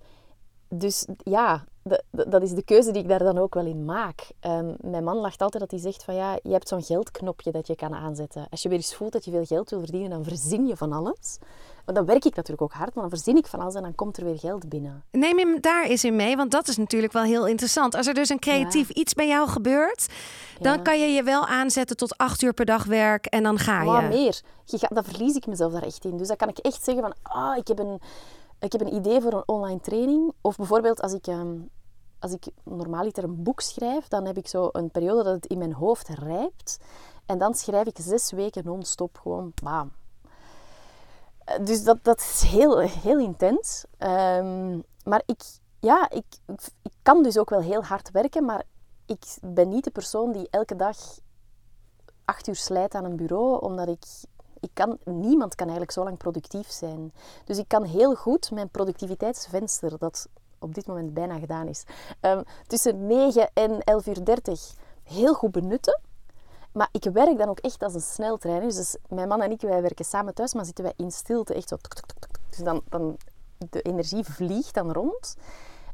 dus 0.68 1.06
ja, 1.16 1.64
de- 1.82 2.02
de- 2.10 2.28
dat 2.28 2.42
is 2.42 2.50
de 2.52 2.62
keuze 2.62 2.90
die 2.92 3.02
ik 3.02 3.08
daar 3.08 3.18
dan 3.18 3.38
ook 3.38 3.54
wel 3.54 3.66
in 3.66 3.84
maak. 3.84 4.28
Ehm, 4.40 4.72
mijn 4.80 5.04
man 5.04 5.16
lacht 5.16 5.40
altijd 5.42 5.62
dat 5.62 5.70
hij 5.70 5.80
zegt 5.80 6.04
van 6.04 6.14
ja, 6.14 6.38
je 6.42 6.52
hebt 6.52 6.68
zo'n 6.68 6.82
geldknopje 6.82 7.50
dat 7.50 7.66
je 7.66 7.76
kan 7.76 7.94
aanzetten. 7.94 8.46
Als 8.50 8.62
je 8.62 8.68
weer 8.68 8.78
eens 8.78 8.94
voelt 8.94 9.12
dat 9.12 9.24
je 9.24 9.30
veel 9.30 9.44
geld 9.44 9.70
wil 9.70 9.78
verdienen, 9.78 10.10
dan 10.10 10.24
verzin 10.24 10.66
je 10.66 10.76
van 10.76 10.92
alles. 10.92 11.38
Maar 11.84 11.94
dan 11.94 12.04
werk 12.06 12.24
ik 12.24 12.34
natuurlijk 12.34 12.62
ook 12.62 12.72
hard, 12.72 12.94
maar 12.94 13.02
dan 13.08 13.12
verzin 13.18 13.36
ik 13.36 13.46
van 13.46 13.60
alles 13.60 13.74
en 13.74 13.82
dan 13.82 13.94
komt 13.94 14.16
er 14.16 14.24
weer 14.24 14.38
geld 14.38 14.68
binnen. 14.68 15.04
Neem 15.10 15.38
hem 15.38 15.60
daar 15.60 15.84
eens 15.86 16.04
in 16.04 16.16
mee, 16.16 16.36
want 16.36 16.50
dat 16.50 16.68
is 16.68 16.76
natuurlijk 16.76 17.12
wel 17.12 17.22
heel 17.22 17.46
interessant. 17.46 17.94
Als 17.94 18.06
er 18.06 18.14
dus 18.14 18.28
een 18.28 18.38
creatief 18.38 18.88
iets 18.90 19.14
bij 19.14 19.26
jou 19.28 19.48
gebeurt, 19.48 20.06
dan 20.60 20.76
Ja. 20.76 20.82
kan 20.82 21.00
je 21.00 21.06
je 21.06 21.22
wel 21.22 21.46
aanzetten 21.46 21.96
tot 21.96 22.16
acht 22.18 22.42
uur 22.42 22.52
per 22.52 22.64
dag 22.64 22.84
werk 22.84 23.26
en 23.26 23.42
dan 23.42 23.58
ga 23.58 23.80
je. 23.82 23.86
Maar 23.90 24.08
meer. 24.08 24.40
Je 24.64 24.78
gaat, 24.78 24.94
dan 24.94 25.04
verlies 25.04 25.34
ik 25.36 25.46
mezelf 25.46 25.72
daar 25.72 25.82
echt 25.82 26.04
in. 26.04 26.16
Dus 26.16 26.28
dan 26.28 26.36
kan 26.36 26.48
ik 26.48 26.58
echt 26.58 26.84
zeggen 26.84 27.02
van, 27.02 27.14
ah, 27.22 27.56
ik 27.56 27.68
heb 27.68 27.78
een, 27.78 28.00
ik 28.62 28.72
heb 28.72 28.80
een 28.80 28.94
idee 28.94 29.20
voor 29.20 29.32
een 29.32 29.48
online 29.48 29.80
training. 29.80 30.32
Of 30.40 30.56
bijvoorbeeld 30.56 31.00
als 31.00 31.12
ik, 31.12 31.26
ehm, 31.26 31.58
als 32.18 32.32
ik 32.32 32.46
normaaliter 32.64 33.24
een 33.24 33.42
boek 33.42 33.60
schrijf, 33.60 34.08
dan 34.08 34.26
heb 34.26 34.36
ik 34.36 34.48
zo 34.48 34.68
een 34.72 34.90
periode 34.90 35.22
dat 35.22 35.34
het 35.34 35.46
in 35.46 35.58
mijn 35.58 35.72
hoofd 35.72 36.08
rijpt. 36.08 36.78
En 37.26 37.38
dan 37.38 37.54
schrijf 37.54 37.86
ik 37.86 37.96
zes 38.00 38.30
weken 38.30 38.64
non-stop 38.64 39.18
gewoon 39.18 39.52
bam. 39.62 39.92
Eh, 41.44 41.64
Dus 41.64 41.84
dat, 41.84 42.04
dat 42.04 42.18
is 42.18 42.42
heel, 42.46 42.78
heel 42.78 43.18
intens. 43.18 43.84
Ehm, 43.98 44.80
maar 45.04 45.22
ik, 45.26 45.42
ja, 45.80 46.10
ik, 46.10 46.24
ik 46.82 46.92
kan 47.02 47.22
dus 47.22 47.38
ook 47.38 47.50
wel 47.50 47.60
heel 47.60 47.84
hard 47.84 48.10
werken, 48.10 48.44
maar 48.44 48.62
ik 49.06 49.24
ben 49.42 49.68
niet 49.68 49.84
de 49.84 49.90
persoon 49.90 50.32
die 50.32 50.48
elke 50.50 50.76
dag 50.76 50.96
acht 52.24 52.48
uur 52.48 52.56
slijt 52.56 52.94
aan 52.94 53.04
een 53.04 53.16
bureau, 53.16 53.60
omdat 53.60 53.88
ik, 53.88 54.04
ik 54.62 54.70
kan, 54.72 54.98
niemand 55.04 55.54
kan 55.54 55.66
eigenlijk 55.66 55.96
zo 55.96 56.04
lang 56.04 56.16
productief 56.16 56.70
zijn. 56.70 57.12
Dus 57.44 57.58
ik 57.58 57.68
kan 57.68 57.84
heel 57.84 58.14
goed 58.14 58.50
mijn 58.50 58.68
productiviteitsvenster, 58.68 59.98
dat 59.98 60.28
op 60.58 60.74
dit 60.74 60.86
moment 60.86 61.14
bijna 61.14 61.38
gedaan 61.38 61.68
is, 61.68 61.84
ehm, 62.20 62.42
tussen 62.66 63.06
9 63.06 63.50
en 63.54 63.80
11 63.80 64.06
uur 64.06 64.24
30 64.24 64.74
heel 65.02 65.34
goed 65.34 65.50
benutten. 65.52 66.00
Maar 66.72 66.88
ik 66.92 67.04
werk 67.04 67.38
dan 67.38 67.48
ook 67.48 67.58
echt 67.58 67.82
als 67.82 67.94
een 67.94 68.00
sneltrein. 68.00 68.60
Dus 68.60 68.96
mijn 69.08 69.28
man 69.28 69.42
en 69.42 69.50
ik, 69.50 69.60
wij 69.60 69.82
werken 69.82 70.04
samen 70.04 70.34
thuis, 70.34 70.54
maar 70.54 70.64
zitten 70.64 70.84
wij 70.84 70.94
in 70.96 71.10
stilte 71.10 71.54
echt 71.54 71.68
zo... 71.68 71.76
Dus 72.48 72.58
dan, 72.58 72.82
dan, 72.88 73.16
de 73.70 73.82
energie 73.82 74.24
vliegt 74.24 74.74
dan 74.74 74.92
rond. 74.92 75.36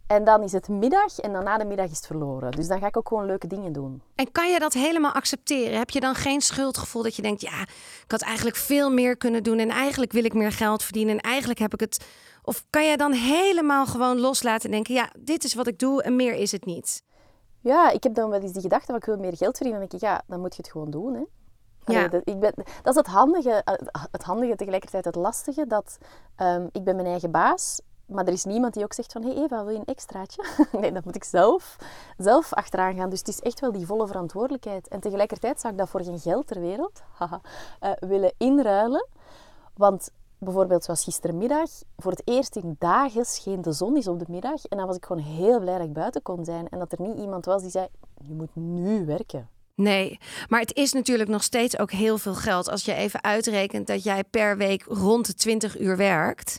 En 0.09 0.25
dan 0.25 0.42
is 0.42 0.53
het 0.53 0.68
middag 0.68 1.18
en 1.18 1.33
dan 1.33 1.44
na 1.44 1.59
de 1.59 1.64
middag 1.64 1.90
is 1.90 1.97
het 1.97 2.07
verloren. 2.07 2.51
Dus 2.51 2.68
dan 2.68 2.81
ga 2.81 2.87
ik 2.87 2.97
ook 2.97 3.09
gewoon 3.09 3.27
leuke 3.27 3.47
dingen 3.47 3.73
doen. 3.73 4.03
En 4.14 4.33
kan 4.33 4.51
je 4.51 4.59
dat 4.59 4.73
helemaal 4.73 5.12
accepteren? 5.12 5.79
Heb 5.79 5.90
je 5.90 6.01
dan 6.01 6.14
geen 6.14 6.40
schuldgevoel 6.40 7.03
dat 7.03 7.16
je 7.16 7.23
denkt, 7.23 7.40
ja, 7.40 7.61
ik 8.05 8.11
had 8.11 8.23
eigenlijk 8.23 8.57
veel 8.57 8.90
meer 8.92 9.16
kunnen 9.16 9.42
doen 9.42 9.59
en 9.59 9.68
eigenlijk 9.71 10.12
wil 10.12 10.25
ik 10.25 10.35
meer 10.35 10.53
geld 10.53 10.83
verdienen 10.83 11.14
en 11.14 11.21
eigenlijk 11.21 11.59
heb 11.59 11.73
ik 11.75 11.81
het. 11.81 12.07
Of 12.42 12.64
kan 12.71 12.85
je 12.87 12.97
dan 12.97 13.12
helemaal 13.12 13.87
gewoon 13.87 14.18
loslaten 14.21 14.64
en 14.64 14.71
denken, 14.71 14.94
ja, 14.94 15.11
dit 15.18 15.44
is 15.44 15.55
wat 15.55 15.66
ik 15.66 15.79
doe 15.79 16.03
en 16.03 16.16
meer 16.16 16.35
is 16.35 16.53
het 16.53 16.64
niet? 16.64 17.03
Ja, 17.61 17.90
ik 17.90 18.03
heb 18.03 18.14
dan 18.14 18.31
wel 18.31 18.40
eens 18.40 18.53
die 18.53 18.62
gedachte 18.62 18.87
van 18.87 18.97
ik 18.97 19.05
wil 19.05 19.16
meer 19.16 19.37
geld 19.37 19.57
verdienen. 19.57 19.81
Dan 19.81 19.88
denk 19.88 20.03
ik, 20.03 20.09
ja, 20.09 20.23
dan 20.27 20.40
moet 20.40 20.57
je 20.57 20.62
het 20.62 20.71
gewoon 20.71 20.90
doen. 20.90 21.14
Hè. 21.14 21.23
Allee, 21.85 22.03
Ja. 22.03 22.09
dat, 22.09 22.23
ik 22.25 22.38
ben, 22.40 22.53
dat 22.83 22.92
is 22.92 22.94
het 22.94 23.07
handige, 23.07 23.51
eh, 23.64 23.75
het 24.12 24.23
handige 24.23 24.57
tegelijkertijd 24.57 25.05
het 25.05 25.14
lastige. 25.14 25.66
Dat 25.66 25.99
ehm, 26.37 26.66
ik 26.73 26.85
ben 26.85 26.94
mijn 26.97 27.09
eigen 27.09 27.31
baas, 27.31 27.81
maar 28.09 28.27
er 28.27 28.33
is 28.33 28.44
niemand 28.44 28.75
die 28.75 28.83
ook 28.83 28.92
zegt 28.92 29.12
van... 29.12 29.23
Hé 29.23 29.33
hey 29.33 29.42
Eva, 29.42 29.64
wil 29.64 29.73
je 29.73 29.79
een 29.79 29.85
extraatje? 29.85 30.44
nee, 30.81 30.92
dat 30.92 31.05
moet 31.05 31.16
ik 31.16 31.25
zelf, 31.25 31.77
zelf 32.16 32.53
achteraan 32.53 32.94
gaan. 32.94 33.11
Dus 33.11 33.18
het 33.18 33.29
is 33.29 33.40
echt 33.40 33.61
wel 33.61 33.73
die 33.73 33.87
volle 33.87 34.07
verantwoordelijkheid. 34.07 34.88
En 34.88 35.01
tegelijkertijd 35.01 35.61
zou 35.61 35.73
ik 35.73 35.79
dat 35.79 35.88
voor 35.88 36.03
geen 36.05 36.18
geld 36.18 36.47
ter 36.47 36.61
wereld 36.61 37.03
haha, 37.18 37.40
eh, 37.81 37.90
willen 38.01 38.33
inruilen. 38.37 39.07
Want 39.75 40.11
bijvoorbeeld 40.38 40.85
zoals 40.85 41.05
gistermiddag, 41.05 41.71
voor 41.97 42.11
het 42.11 42.23
eerst 42.25 42.57
in 42.57 42.77
dagen 42.79 43.25
scheen 43.25 43.62
de 43.62 43.73
zon 43.73 43.97
is 43.97 44.09
op 44.09 44.18
de 44.18 44.27
middag. 44.29 44.64
En 44.64 44.77
dan 44.77 44.87
was 44.87 44.97
ik 44.97 45.05
gewoon 45.05 45.23
heel 45.23 45.61
blij 45.61 45.79
dat 45.79 45.87
ik 45.87 45.92
buiten 45.92 46.23
kon 46.23 46.44
zijn. 46.44 46.68
En 46.68 46.79
dat 46.79 46.92
er 46.92 47.01
niet 47.01 47.18
iemand 47.18 47.44
was 47.44 47.62
die 47.62 47.71
zei, 47.71 47.87
je 48.23 48.35
moet 48.35 48.55
nu 48.55 49.07
werken. 49.07 49.49
Nee, 49.75 50.18
maar 50.49 50.61
het 50.61 50.75
is 50.75 50.92
natuurlijk 50.92 51.29
nog 51.29 51.42
steeds 51.42 51.79
ook 51.79 51.90
heel 51.90 52.18
veel 52.18 52.35
geld. 52.35 52.68
Als 52.71 52.85
je 52.85 52.94
even 52.94 53.23
uitrekent 53.23 53.87
dat 53.87 54.03
jij 54.03 54.25
per 54.25 54.57
week 54.57 54.85
rond 54.88 55.27
de 55.27 55.35
20 55.35 55.79
uur 55.81 55.97
werkt. 55.97 56.59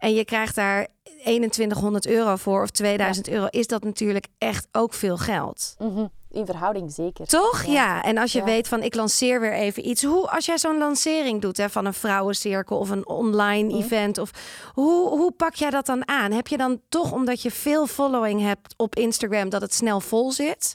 En 0.00 0.14
je 0.14 0.24
krijgt 0.24 0.54
daar 0.54 0.86
2100 1.04 2.06
euro 2.06 2.36
voor 2.36 2.62
of 2.62 2.70
2000 2.70 3.28
euro. 3.28 3.46
Is 3.46 3.66
dat 3.66 3.84
natuurlijk 3.84 4.26
echt 4.38 4.68
ook 4.72 4.94
veel 4.94 5.16
geld. 5.16 5.74
Mhm. 5.78 6.06
In 6.30 6.46
verhouding 6.46 6.92
zeker. 6.92 7.26
Toch? 7.26 7.62
Ja. 7.64 8.02
En 8.02 8.18
als 8.18 8.32
je 8.32 8.42
weet 8.44 8.68
van 8.68 8.82
ik 8.82 8.94
lanceer 8.94 9.40
weer 9.40 9.52
even 9.52 9.88
iets. 9.88 10.02
Hoe, 10.04 10.30
als 10.30 10.46
jij 10.46 10.58
zo'n 10.58 10.78
lancering 10.78 11.40
doet 11.40 11.56
hè, 11.56 11.68
van 11.70 11.84
een 11.86 11.94
vrouwencirkel 11.94 12.78
of 12.78 12.90
een 12.90 13.06
online 13.08 13.68
Mhm. 13.68 13.82
event. 13.82 14.18
Of, 14.18 14.30
hoe, 14.74 15.08
hoe 15.08 15.32
pak 15.32 15.54
jij 15.54 15.70
dat 15.70 15.86
dan 15.86 16.08
aan? 16.08 16.32
Heb 16.32 16.46
je 16.46 16.56
dan 16.56 16.80
toch, 16.88 17.12
omdat 17.12 17.42
je 17.42 17.50
veel 17.50 17.86
following 17.86 18.40
hebt 18.40 18.74
op 18.76 18.94
Instagram, 18.96 19.48
dat 19.48 19.60
het 19.60 19.74
snel 19.74 20.00
vol 20.00 20.32
zit? 20.32 20.74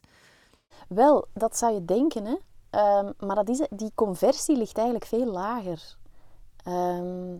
Wel, 0.88 1.26
dat 1.34 1.58
zou 1.58 1.74
je 1.74 1.86
denken, 1.86 2.26
hè. 2.26 2.36
Ehm, 2.70 3.12
maar 3.20 3.36
dat 3.36 3.50
is, 3.50 3.62
die 3.70 3.92
conversie 3.96 4.58
ligt 4.58 4.76
eigenlijk 4.78 5.06
veel 5.08 5.26
lager. 5.26 5.96
Ehm, 6.64 7.36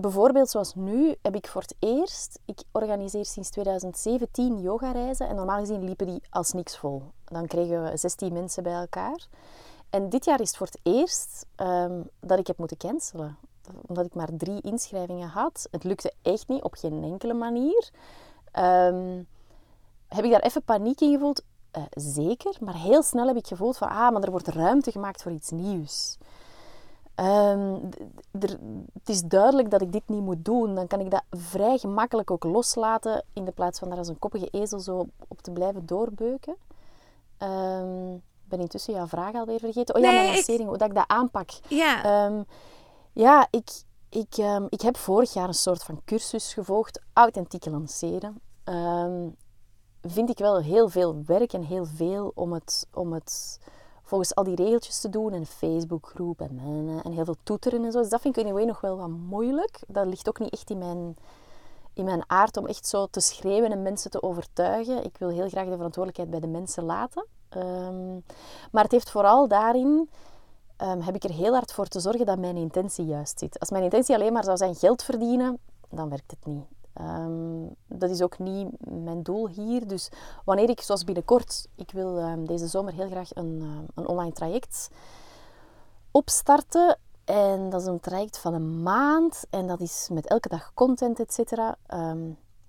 bijvoorbeeld 0.00 0.50
zoals 0.50 0.74
nu 0.74 1.14
heb 1.22 1.34
ik 1.34 1.48
voor 1.48 1.60
het 1.60 1.74
eerst... 1.78 2.38
Ik 2.44 2.62
organiseer 2.72 3.24
sinds 3.24 3.50
2017 3.50 4.60
yogareizen. 4.60 5.28
En 5.28 5.34
normaal 5.34 5.58
gezien 5.58 5.84
liepen 5.84 6.06
die 6.06 6.22
als 6.30 6.52
niks 6.52 6.78
vol. 6.78 7.02
Dan 7.24 7.46
kregen 7.46 7.82
we 7.82 7.96
16 7.96 8.32
mensen 8.32 8.62
bij 8.62 8.72
elkaar. 8.72 9.26
En 9.90 10.08
dit 10.08 10.24
jaar 10.24 10.40
is 10.40 10.48
het 10.48 10.56
voor 10.56 10.66
het 10.66 10.80
eerst 10.82 11.46
ehm, 11.56 12.02
dat 12.20 12.38
ik 12.38 12.46
heb 12.46 12.58
moeten 12.58 12.76
cancelen. 12.76 13.36
Omdat 13.86 14.06
ik 14.06 14.14
maar 14.14 14.28
drie 14.32 14.60
inschrijvingen 14.60 15.28
had. 15.28 15.68
Het 15.70 15.84
lukte 15.84 16.12
echt 16.22 16.48
niet, 16.48 16.62
op 16.62 16.74
geen 16.74 17.04
enkele 17.04 17.34
manier. 17.34 17.90
Ehm, 18.52 19.22
heb 20.08 20.24
ik 20.24 20.30
daar 20.30 20.40
even 20.40 20.62
paniek 20.62 21.00
in 21.00 21.12
gevoeld? 21.12 21.42
Eh, 21.70 21.82
zeker, 21.90 22.56
maar 22.60 22.76
heel 22.76 23.02
snel 23.02 23.26
heb 23.26 23.36
ik 23.36 23.46
gevoeld 23.46 23.76
van, 23.76 23.88
ah, 23.88 24.12
maar 24.12 24.22
er 24.22 24.30
wordt 24.30 24.48
ruimte 24.48 24.90
gemaakt 24.90 25.22
voor 25.22 25.32
iets 25.32 25.50
nieuws. 25.50 26.18
Ehm, 27.20 27.74
het 28.92 29.08
is 29.08 29.22
duidelijk 29.22 29.70
dat 29.70 29.80
ik 29.80 29.92
dit 29.92 30.02
niet 30.08 30.22
moet 30.22 30.44
doen. 30.44 30.74
Dan 30.74 30.86
kan 30.86 31.00
ik 31.00 31.10
dat 31.10 31.22
vrij 31.30 31.78
gemakkelijk 31.78 32.30
ook 32.30 32.44
loslaten, 32.44 33.24
in 33.32 33.44
de 33.44 33.50
plaats 33.52 33.78
van 33.78 33.88
daar 33.88 33.98
als 33.98 34.08
een 34.08 34.18
koppige 34.18 34.48
ezel 34.50 34.80
zo 34.80 35.06
op 35.28 35.40
te 35.42 35.50
blijven 35.50 35.86
doorbeuken. 35.86 36.56
Ehm, 37.38 38.12
ik 38.14 38.20
ben 38.48 38.60
intussen 38.60 38.94
jouw 38.94 39.06
vraag 39.06 39.34
alweer 39.34 39.58
vergeten. 39.58 39.94
Oh 39.94 40.00
ja, 40.00 40.06
Nee, 40.06 40.16
mijn 40.16 40.28
ik- 40.30 40.34
lancering, 40.34 40.68
hoe 40.68 40.78
dat 40.78 40.88
ik 40.88 40.94
dat 40.94 41.08
aanpak. 41.08 41.50
Ja. 41.68 42.02
Ehm, 42.04 42.42
ja, 43.12 43.46
ik, 43.50 43.70
ik, 44.08 44.36
ik 44.68 44.80
heb 44.80 44.96
vorig 44.96 45.32
jaar 45.32 45.48
een 45.48 45.54
soort 45.54 45.82
van 45.82 46.00
cursus 46.04 46.54
gevolgd, 46.54 47.00
authentiek 47.12 47.64
lanceren. 47.66 48.40
Vind 50.02 50.30
ik 50.30 50.38
wel 50.38 50.60
heel 50.60 50.88
veel 50.88 51.22
werk 51.26 51.52
en 51.52 51.62
heel 51.62 51.84
veel 51.84 52.32
om 52.34 52.52
het, 52.52 52.86
om 52.94 53.12
het 53.12 53.58
volgens 54.10 54.34
al 54.34 54.44
die 54.44 54.54
regeltjes 54.54 55.00
te 55.00 55.08
doen. 55.08 55.32
En 55.32 55.40
een 55.40 55.46
Facebookgroep 55.46 56.40
en, 56.40 56.58
en, 56.58 57.00
en 57.04 57.12
heel 57.12 57.24
veel 57.24 57.36
toeteren 57.42 57.84
en 57.84 57.92
zo. 57.92 58.00
Dus 58.00 58.08
dat 58.08 58.20
vind 58.20 58.36
ik 58.36 58.44
anyway 58.44 58.64
nog 58.64 58.80
wel 58.80 58.96
wat 58.96 59.08
moeilijk. 59.08 59.80
Dat 59.86 60.06
ligt 60.06 60.28
ook 60.28 60.38
niet 60.38 60.52
echt 60.52 60.70
in 60.70 60.78
mijn, 60.78 61.16
in 61.92 62.04
mijn 62.04 62.22
aard 62.26 62.56
om 62.56 62.66
echt 62.66 62.86
zo 62.86 63.06
te 63.06 63.20
schreeuwen 63.20 63.70
en 63.70 63.82
mensen 63.82 64.10
te 64.10 64.22
overtuigen. 64.22 65.04
Ik 65.04 65.16
wil 65.18 65.28
heel 65.28 65.48
graag 65.48 65.68
de 65.68 65.76
verantwoordelijkheid 65.76 66.30
bij 66.30 66.40
de 66.40 66.58
mensen 66.58 66.84
laten. 66.84 67.26
Ehm, 67.48 68.12
maar 68.70 68.82
het 68.82 68.92
heeft 68.92 69.10
vooral 69.10 69.48
daarin 69.48 70.10
ehm, 70.76 71.00
heb 71.00 71.14
ik 71.14 71.24
er 71.24 71.32
heel 71.32 71.52
hard 71.52 71.72
voor 71.72 71.86
te 71.86 72.00
zorgen 72.00 72.26
dat 72.26 72.38
mijn 72.38 72.56
intentie 72.56 73.04
juist 73.04 73.38
zit. 73.38 73.58
Als 73.58 73.70
mijn 73.70 73.84
intentie 73.84 74.14
alleen 74.14 74.32
maar 74.32 74.44
zou 74.44 74.56
zijn 74.56 74.74
geld 74.74 75.02
verdienen, 75.02 75.58
dan 75.88 76.08
werkt 76.08 76.30
het 76.30 76.46
niet. 76.46 76.79
Ehm, 76.92 77.66
dat 77.86 78.10
is 78.10 78.22
ook 78.22 78.38
niet 78.38 78.68
mijn 78.88 79.22
doel 79.22 79.48
hier. 79.48 79.86
Dus 79.88 80.08
wanneer 80.44 80.68
ik, 80.68 80.80
zoals 80.80 81.04
binnenkort, 81.04 81.68
ik 81.74 81.90
wil 81.90 82.18
ehm, 82.18 82.44
deze 82.44 82.66
zomer 82.66 82.92
heel 82.92 83.08
graag 83.08 83.34
een, 83.34 83.58
ehm, 83.62 83.84
een 83.94 84.06
online 84.06 84.32
traject 84.32 84.90
opstarten. 86.10 86.98
En 87.24 87.70
dat 87.70 87.80
is 87.80 87.86
een 87.86 88.00
traject 88.00 88.38
van 88.38 88.54
een 88.54 88.82
maand. 88.82 89.44
En 89.50 89.66
dat 89.66 89.80
is 89.80 90.08
met 90.12 90.26
elke 90.26 90.48
dag 90.48 90.74
content, 90.74 91.20
et 91.20 91.32
cetera. 91.32 91.76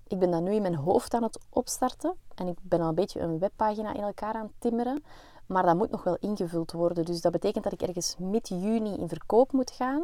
Ik 0.06 0.18
ben 0.18 0.30
dat 0.30 0.42
nu 0.42 0.54
in 0.54 0.62
mijn 0.62 0.74
hoofd 0.74 1.14
aan 1.14 1.22
het 1.22 1.38
opstarten. 1.50 2.14
En 2.34 2.46
ik 2.46 2.58
ben 2.62 2.80
al 2.80 2.88
een 2.88 2.94
beetje 2.94 3.20
een 3.20 3.38
webpagina 3.38 3.94
in 3.94 4.02
elkaar 4.02 4.34
aan 4.34 4.42
het 4.42 4.52
timmeren. 4.58 5.04
Maar 5.46 5.62
dat 5.62 5.76
moet 5.76 5.90
nog 5.90 6.04
wel 6.04 6.16
ingevuld 6.20 6.72
worden. 6.72 7.04
Dus 7.04 7.20
dat 7.20 7.32
betekent 7.32 7.64
dat 7.64 7.72
ik 7.72 7.82
ergens 7.82 8.16
mid-juni 8.18 8.96
in 8.96 9.08
verkoop 9.08 9.52
moet 9.52 9.70
gaan. 9.70 10.02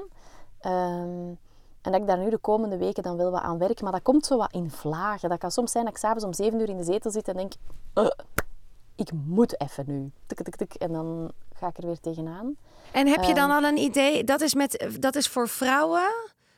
Ehm, 0.60 1.32
en 1.88 1.94
dat 1.94 2.00
ik 2.00 2.06
daar 2.16 2.24
nu 2.24 2.30
de 2.30 2.38
komende 2.38 2.76
weken 2.76 3.02
dan 3.02 3.16
wel 3.16 3.30
wat 3.30 3.42
aan 3.42 3.58
werk. 3.58 3.80
Maar 3.80 3.92
dat 3.92 4.02
komt 4.02 4.26
zo 4.26 4.36
wat 4.36 4.52
in 4.52 4.70
vlagen. 4.70 5.28
Dat 5.28 5.38
kan 5.38 5.50
soms 5.50 5.72
zijn 5.72 5.84
dat 5.84 5.92
ik 5.92 5.98
s'avonds 5.98 6.24
om 6.24 6.32
7 6.32 6.60
uur 6.60 6.68
in 6.68 6.76
de 6.76 6.84
zetel 6.84 7.10
zit 7.10 7.28
en 7.28 7.36
denk... 7.36 7.52
"Uh, 7.94 8.06
ik 8.96 9.10
moet 9.12 9.60
even 9.60 9.84
nu. 9.86 10.10
Tik, 10.26 10.42
tik, 10.42 10.56
tik. 10.56 10.74
En 10.74 10.92
dan 10.92 11.30
ga 11.54 11.66
ik 11.68 11.78
er 11.78 11.86
weer 11.86 12.00
tegenaan. 12.00 12.56
En 12.92 13.06
heb 13.06 13.22
je 13.22 13.34
dan 13.34 13.50
Ehm, 13.50 13.58
al 13.64 13.70
een 13.70 13.76
idee? 13.76 14.24
Dat 14.24 14.40
is, 14.40 14.54
met, 14.54 14.86
dat 15.00 15.14
is 15.16 15.28
voor 15.28 15.48
vrouwen 15.48 16.10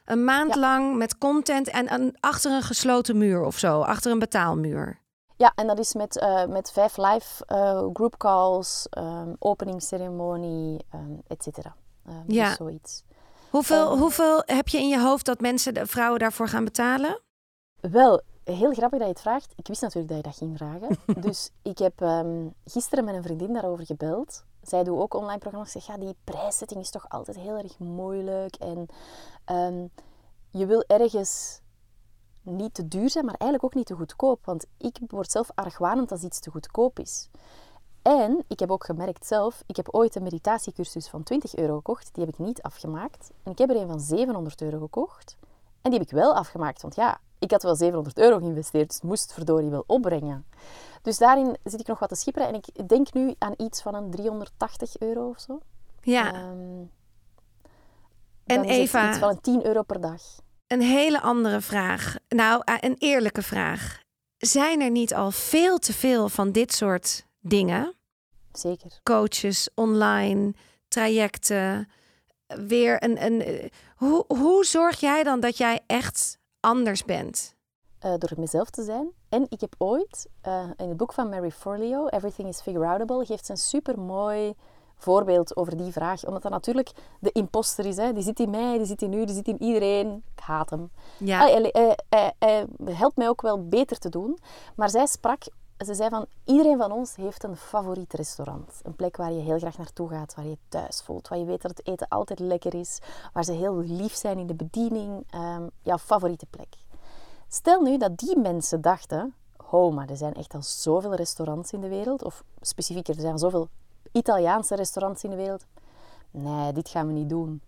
een 0.05 0.25
maand 0.25 0.55
Ja. 0.55 0.61
lang 0.61 0.97
met 0.97 1.19
content 1.19 1.69
en 1.69 1.93
een, 1.93 2.16
achter 2.21 2.53
een 2.53 2.62
gesloten 2.62 3.19
muur 3.19 3.45
of 3.45 3.59
zo, 3.59 3.81
achter 3.81 4.12
een 4.12 4.19
betaalmuur. 4.19 4.99
Ja, 5.37 5.53
en 5.55 5.66
dat 5.66 5.79
is 5.79 5.95
met, 5.95 6.19
eh, 6.19 6.45
met 6.47 6.71
vijf 6.73 6.97
live 6.97 7.45
eh 7.47 7.87
group 7.93 8.16
calls, 8.16 8.87
um, 8.99 9.37
openingsceremonie, 9.38 10.85
um, 10.95 11.21
et 11.27 11.43
cetera. 11.43 11.75
Um, 12.09 12.23
Ja. 12.27 12.47
Dus 12.49 12.57
zoiets. 12.57 13.03
Hoeveel, 13.50 13.90
Ehm. 13.90 13.98
hoeveel 13.98 14.42
heb 14.46 14.68
je 14.68 14.78
in 14.78 14.88
je 14.88 15.00
hoofd 15.00 15.24
dat 15.26 15.40
mensen, 15.40 15.74
de 15.74 15.86
vrouwen 15.86 16.18
daarvoor 16.18 16.48
gaan 16.48 16.64
betalen? 16.64 17.20
Wel, 17.80 18.20
heel 18.44 18.72
grappig 18.72 18.98
dat 18.98 19.08
je 19.08 19.12
het 19.14 19.20
vraagt. 19.20 19.52
Ik 19.56 19.66
wist 19.66 19.80
natuurlijk 19.82 20.08
dat 20.12 20.16
je 20.16 20.22
dat 20.30 20.36
ging 20.36 20.56
vragen. 20.56 20.98
dus 21.26 21.50
ik 21.62 21.78
heb 21.78 22.00
ehm, 22.00 22.48
gisteren 22.64 23.04
met 23.04 23.14
een 23.14 23.22
vriendin 23.22 23.52
daarover 23.52 23.86
gebeld. 23.86 24.44
Zij 24.62 24.84
doet 24.84 24.98
ook 24.98 25.14
online 25.14 25.38
programma's. 25.38 25.74
Ik 25.74 25.82
zeg, 25.82 25.96
ja, 25.96 26.02
die 26.02 26.16
prijszetting 26.24 26.80
is 26.80 26.90
toch 26.90 27.08
altijd 27.08 27.36
heel 27.36 27.56
erg 27.58 27.78
moeilijk. 27.78 28.54
En 28.56 28.86
ehm, 29.44 29.86
je 30.50 30.66
wil 30.66 30.84
ergens 30.86 31.60
niet 32.42 32.74
te 32.74 32.88
duur 32.88 33.10
zijn, 33.10 33.24
maar 33.24 33.34
eigenlijk 33.34 33.64
ook 33.64 33.78
niet 33.78 33.86
te 33.86 33.94
goedkoop. 33.94 34.44
Want 34.44 34.66
ik 34.78 34.98
word 35.06 35.30
zelf 35.30 35.50
argwanend 35.54 36.10
als 36.12 36.22
iets 36.22 36.40
te 36.40 36.50
goedkoop 36.50 36.98
is. 36.98 37.28
En 38.02 38.44
ik 38.48 38.58
heb 38.60 38.70
ook 38.70 38.84
gemerkt 38.84 39.26
zelf, 39.26 39.62
ik 39.66 39.76
heb 39.76 39.88
ooit 39.90 40.14
een 40.14 40.22
meditatiecursus 40.22 41.08
van 41.08 41.22
20 41.22 41.54
euro 41.56 41.76
gekocht. 41.76 42.10
Die 42.14 42.24
heb 42.24 42.32
ik 42.32 42.38
niet 42.38 42.62
afgemaakt. 42.62 43.30
En 43.42 43.52
ik 43.52 43.58
heb 43.58 43.70
er 43.70 43.76
een 43.76 43.88
van 43.88 44.00
700 44.00 44.62
euro 44.62 44.78
gekocht. 44.78 45.36
En 45.82 45.90
die 45.90 45.98
heb 45.98 46.08
ik 46.08 46.14
wel 46.14 46.34
afgemaakt. 46.34 46.82
Want 46.82 46.94
ja, 46.94 47.20
ik 47.38 47.50
had 47.50 47.62
wel 47.62 47.74
700 47.76 48.18
euro 48.18 48.38
geïnvesteerd, 48.38 48.86
dus 48.86 48.94
het 48.96 49.04
moest 49.04 49.32
verdorie 49.32 49.70
wel 49.70 49.84
opbrengen. 49.86 50.46
Dus 51.02 51.18
daarin 51.18 51.56
zit 51.64 51.80
ik 51.80 51.86
nog 51.86 51.98
wat 51.98 52.08
te 52.08 52.14
schipperen. 52.14 52.48
En 52.48 52.54
ik 52.54 52.88
denk 52.88 53.12
nu 53.12 53.34
aan 53.38 53.54
iets 53.56 53.82
van 53.82 53.94
een 53.94 54.10
380 54.10 54.98
euro 54.98 55.28
of 55.28 55.40
zo. 55.40 55.60
Ja, 56.02 56.32
Ehm, 56.34 56.82
En 58.46 58.58
het 58.60 58.68
Eva- 58.68 59.08
Iets 59.10 59.18
van 59.18 59.28
een 59.28 59.40
10 59.40 59.66
euro 59.66 59.82
per 59.82 60.00
dag. 60.00 60.22
een 60.66 60.80
hele 60.80 61.20
andere 61.20 61.60
vraag. 61.60 62.16
Nou, 62.28 62.62
eh, 62.64 62.74
een 62.80 62.96
eerlijke 62.98 63.42
vraag. 63.42 64.00
Zijn 64.36 64.80
er 64.80 64.90
niet 64.90 65.14
al 65.14 65.30
veel 65.30 65.78
te 65.78 65.92
veel 65.92 66.28
van 66.28 66.52
dit 66.52 66.72
soort 66.72 67.26
dingen? 67.40 67.94
Zeker. 68.53 69.00
Coaches, 69.03 69.68
online, 69.74 70.55
trajecten, 70.88 71.88
weer 72.46 73.05
een... 73.05 73.24
een 73.24 73.42
eh, 73.42 73.68
hoe, 73.96 74.24
hoe 74.29 74.64
zorg 74.64 75.00
jij 75.00 75.22
dan 75.22 75.40
dat 75.40 75.57
jij 75.57 75.81
echt 75.87 76.38
anders 76.61 77.05
bent? 77.05 77.55
eh, 77.98 78.14
door 78.18 78.31
mezelf 78.37 78.70
te 78.70 78.83
zijn. 78.83 79.11
En 79.29 79.46
ik 79.48 79.61
heb 79.61 79.74
ooit 79.79 80.29
eh, 80.40 80.70
in 80.76 80.88
het 80.88 80.96
boek 80.96 81.12
van 81.12 81.29
Mary 81.29 81.50
Forleo, 81.50 82.07
Everything 82.07 82.48
is 82.48 82.61
Figure-outable, 82.61 83.24
geeft 83.24 83.46
ze 83.46 83.53
een 83.53 83.59
super 83.59 83.98
mooi 83.98 84.55
voorbeeld 84.96 85.57
over 85.57 85.76
die 85.76 85.92
vraag. 85.92 86.24
Omdat 86.24 86.42
dat 86.42 86.50
natuurlijk 86.50 86.90
de 87.20 87.33
imposter 87.33 87.87
is. 87.87 87.96
Hè? 87.96 88.12
Die 88.12 88.22
zit 88.22 88.40
in 88.40 88.50
mij, 88.50 88.76
die 88.76 88.87
zit 88.87 89.03
in 89.03 89.12
u, 89.12 89.24
die 89.24 89.35
zit 89.35 89.48
in 89.48 89.62
iedereen. 89.62 90.22
Ik 90.37 90.42
haat 90.42 90.70
hem. 90.70 90.90
Ja, 91.18 91.38
hij, 91.38 91.68
hij- 91.72 91.98
hij- 92.09 92.33
hij 92.38 92.66
helpt 92.85 93.16
mij 93.16 93.29
ook 93.29 93.42
wel 93.42 93.68
beter 93.68 93.98
te 93.98 94.09
doen. 94.09 94.38
Maar 94.76 94.90
zij 94.90 95.07
sprak, 95.07 95.42
ze 95.85 95.95
zei 95.95 96.09
van 96.09 96.27
iedereen 96.45 96.79
van 96.79 96.93
ons 96.93 97.16
heeft 97.16 97.45
een 97.45 97.57
favoriet 97.57 98.12
restaurant. 98.12 98.81
Een 98.83 98.97
plek 98.97 99.16
waar 99.16 99.33
je 99.33 99.40
heel 99.40 99.59
graag 99.59 99.79
naartoe 99.79 100.09
gaat, 100.09 100.35
waar 100.35 100.47
je 100.47 100.59
thuis 100.69 101.03
voelt, 101.03 101.29
waar 101.29 101.38
je 101.38 101.45
weet 101.45 101.62
dat 101.62 101.71
het 101.71 101.87
eten 101.87 102.09
altijd 102.09 102.38
lekker 102.38 102.75
is, 102.75 102.99
waar 103.33 103.45
ze 103.45 103.53
heel 103.53 103.77
lief 103.77 104.14
zijn 104.14 104.38
in 104.38 104.47
de 104.47 104.55
bediening. 104.55 105.25
Ehm, 105.31 105.69
jouw 105.83 105.99
favoriete 105.99 106.47
plek. 106.47 106.69
Stel 107.49 107.81
nu 107.81 107.99
dat 107.99 108.19
die 108.19 108.38
mensen 108.38 108.81
dachten, 108.81 109.35
oh, 109.71 109.95
maar 109.95 110.09
er 110.09 110.16
zijn 110.16 110.35
echt 110.35 110.55
al 110.55 110.62
zoveel 110.62 111.14
restaurants 111.14 111.73
in 111.73 111.81
de 111.81 111.88
wereld, 111.88 112.25
of 112.25 112.45
specifieker, 112.61 113.14
er 113.14 113.21
zijn 113.21 113.38
zoveel 113.38 113.69
Italiaanse 114.12 114.75
restaurants 114.75 115.25
in 115.25 115.31
de 115.31 115.37
wereld. 115.37 115.66
Nee, 116.31 116.73
dit 116.73 116.88
gaan 116.88 117.07
we 117.07 117.12
niet 117.12 117.29
doen. 117.29 117.62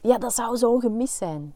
Ja, 0.00 0.18
dat 0.18 0.34
zou 0.34 0.56
zo'n 0.56 0.80
gemis 0.80 1.16
zijn. 1.16 1.54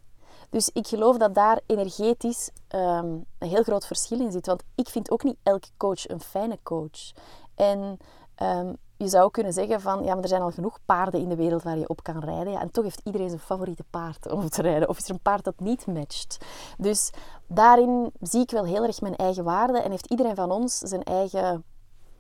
Dus 0.51 0.71
ik 0.73 0.87
geloof 0.87 1.17
dat 1.17 1.35
daar 1.35 1.61
energetisch 1.67 2.51
ehm, 2.69 3.07
een 3.39 3.49
heel 3.49 3.63
groot 3.63 3.87
verschil 3.87 4.21
in 4.21 4.33
zit. 4.33 4.47
Want 4.47 4.63
ik 4.75 4.89
vind 4.89 5.11
ook 5.11 5.23
niet 5.23 5.37
elke 5.43 5.69
coach 5.77 6.09
een 6.09 6.21
fijne 6.21 6.59
coach. 6.63 7.13
En 7.55 7.99
ehm, 8.35 8.73
je 8.97 9.09
zou 9.09 9.31
kunnen 9.31 9.53
zeggen 9.53 9.81
van, 9.81 10.05
ja, 10.05 10.15
maar 10.15 10.23
er 10.23 10.29
zijn 10.29 10.43
al 10.43 10.51
genoeg 10.51 10.79
paarden 10.85 11.21
in 11.21 11.29
de 11.29 11.37
wereld 11.37 11.63
waar 11.63 11.79
je 11.79 11.89
op 11.89 12.03
kan 12.03 12.19
rijden. 12.19 12.53
Ja, 12.53 12.61
en 12.61 12.71
toch 12.71 12.85
heeft 12.85 13.01
iedereen 13.05 13.29
zijn 13.29 13.41
favoriete 13.41 13.85
paard 13.91 14.31
om 14.31 14.49
te 14.49 14.63
rijden. 14.63 14.89
Of 14.89 14.99
is 14.99 15.05
er 15.05 15.11
een 15.11 15.21
paard 15.21 15.45
dat 15.45 15.61
niet 15.61 15.87
matcht. 15.87 16.45
Dus 16.79 17.11
daarin 17.47 18.13
zie 18.21 18.41
ik 18.41 18.51
wel 18.51 18.65
heel 18.65 18.85
erg 18.85 19.01
mijn 19.01 19.17
eigen 19.17 19.45
waarde. 19.45 19.79
En 19.79 19.91
heeft 19.91 20.11
iedereen 20.11 20.35
van 20.35 20.51
ons 20.51 20.79
zijn 20.79 21.03
eigen 21.03 21.65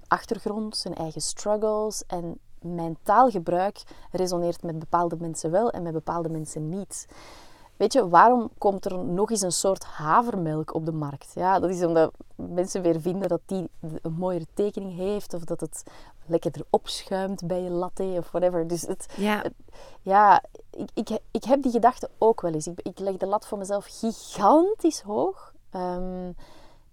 achtergrond, 0.06 0.76
zijn 0.76 0.94
eigen 0.94 1.20
struggles. 1.20 2.04
En 2.06 2.38
mijn 2.60 2.96
taalgebruik 3.02 3.82
resoneert 4.10 4.62
met 4.62 4.78
bepaalde 4.78 5.16
mensen 5.16 5.50
wel 5.50 5.70
en 5.70 5.82
met 5.82 5.92
bepaalde 5.92 6.28
mensen 6.28 6.68
niet. 6.68 7.06
Weet 7.80 7.92
je, 7.92 8.08
waarom 8.08 8.50
komt 8.58 8.84
er 8.84 8.98
nog 8.98 9.30
eens 9.30 9.40
een 9.40 9.52
soort 9.52 9.84
havermelk 9.84 10.74
op 10.74 10.84
de 10.84 10.92
markt? 10.92 11.32
Ja, 11.34 11.58
dat 11.58 11.70
is 11.70 11.84
omdat 11.84 12.12
mensen 12.34 12.82
weer 12.82 13.00
vinden 13.00 13.28
dat 13.28 13.40
die 13.46 13.70
een 13.80 14.12
mooiere 14.12 14.46
tekening 14.54 14.96
heeft 14.96 15.34
of 15.34 15.44
dat 15.44 15.60
het 15.60 15.82
lekkerder 16.26 16.64
opschuimt 16.70 17.46
bij 17.46 17.62
je 17.62 17.70
latte 17.70 18.14
of 18.18 18.30
whatever. 18.30 18.66
Dus 18.66 18.82
het, 18.82 19.06
Ja. 19.16 19.44
ja, 20.02 20.42
ik, 20.70 20.90
ik, 20.94 21.18
ik 21.30 21.44
heb 21.44 21.62
die 21.62 21.72
gedachte 21.72 22.10
ook 22.18 22.40
wel 22.40 22.52
eens. 22.52 22.66
Ik, 22.66 22.80
ik 22.82 22.98
leg 22.98 23.16
de 23.16 23.26
lat 23.26 23.46
voor 23.46 23.58
mezelf 23.58 23.86
gigantisch 23.88 25.00
hoog. 25.00 25.54
Ehm, 25.70 26.32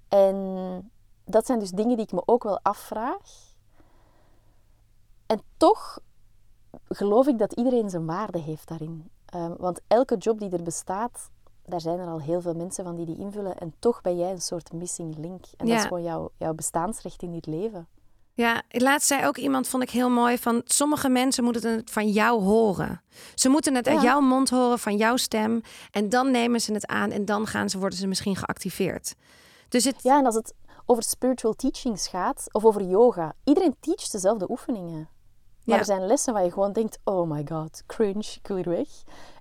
en 0.08 0.92
dat 1.26 1.46
zijn 1.46 1.60
dus 1.60 1.72
dingen 1.72 1.96
die 1.96 2.06
ik 2.06 2.12
me 2.12 2.22
ook 2.26 2.44
wel 2.44 2.60
afvraag. 2.62 3.54
En 5.26 5.42
toch 5.58 6.00
geloof 6.90 7.28
ik 7.28 7.38
dat 7.38 7.54
iedereen 7.54 7.90
zijn 7.90 8.06
waarde 8.06 8.40
heeft 8.40 8.68
daarin. 8.68 9.10
Ehm, 9.38 9.54
want 9.58 9.80
elke 9.88 10.18
job 10.18 10.40
die 10.40 10.50
er 10.50 10.64
bestaat, 10.64 11.30
daar 11.66 11.82
zijn 11.82 12.00
er 12.00 12.08
al 12.08 12.22
heel 12.22 12.42
veel 12.42 12.54
mensen 12.54 12.84
van 12.84 12.96
die 12.96 13.06
die 13.06 13.18
invullen. 13.18 13.58
En 13.58 13.74
toch 13.80 14.02
ben 14.02 14.18
jij 14.18 14.32
een 14.32 14.42
soort 14.42 14.74
missing 14.74 15.18
link. 15.18 15.46
En 15.58 15.68
dat 15.68 15.78
is 15.78 15.84
gewoon 15.84 16.04
jouw, 16.04 16.32
jouw 16.38 16.54
bestaansrecht 16.54 17.22
in 17.22 17.32
dit 17.32 17.46
leven. 17.46 17.88
Ja, 18.34 18.62
laatst 18.70 19.08
zei 19.08 19.26
ook 19.26 19.38
iemand, 19.38 19.68
vond 19.68 19.84
ik 19.84 19.90
heel 19.90 20.10
mooi, 20.10 20.38
van 20.38 20.62
sommige 20.66 21.10
mensen 21.10 21.44
moeten 21.44 21.76
het 21.76 21.92
van 21.92 22.10
jou 22.10 22.42
horen. 22.42 23.02
Ze 23.36 23.50
moeten 23.50 23.76
het 23.76 23.88
uit 23.88 24.02
jouw 24.02 24.20
mond 24.20 24.50
horen, 24.50 24.80
van 24.80 24.98
jouw 24.98 25.18
stem. 25.18 25.62
En 25.92 26.10
dan 26.10 26.32
nemen 26.32 26.62
ze 26.62 26.74
het 26.74 26.88
aan 26.88 27.12
en 27.12 27.26
dan 27.26 27.48
gaan 27.48 27.70
ze, 27.70 27.80
worden 27.80 28.00
ze 28.00 28.08
misschien 28.08 28.36
geactiveerd. 28.36 29.16
Dus 29.70 29.84
het, 29.84 30.04
Ja, 30.04 30.18
en 30.18 30.26
als 30.26 30.36
het 30.36 30.54
over 30.86 31.04
spiritual 31.04 31.54
teachings 31.54 32.08
gaat, 32.08 32.46
of 32.52 32.66
over 32.66 32.84
yoga, 32.84 33.34
iedereen 33.44 33.76
teacht 33.80 34.12
dezelfde 34.12 34.50
oefeningen. 34.50 35.10
Maar 35.68 35.80
er 35.80 35.86
zijn 35.86 36.06
lessen 36.06 36.34
waar 36.34 36.44
je 36.44 36.52
gewoon 36.52 36.74
denkt, 36.74 37.00
oh 37.04 37.30
my 37.30 37.46
god, 37.50 37.84
cringe, 37.86 38.36
ik 38.42 38.48
wil 38.48 38.56
hier 38.56 38.70
weg. 38.70 38.88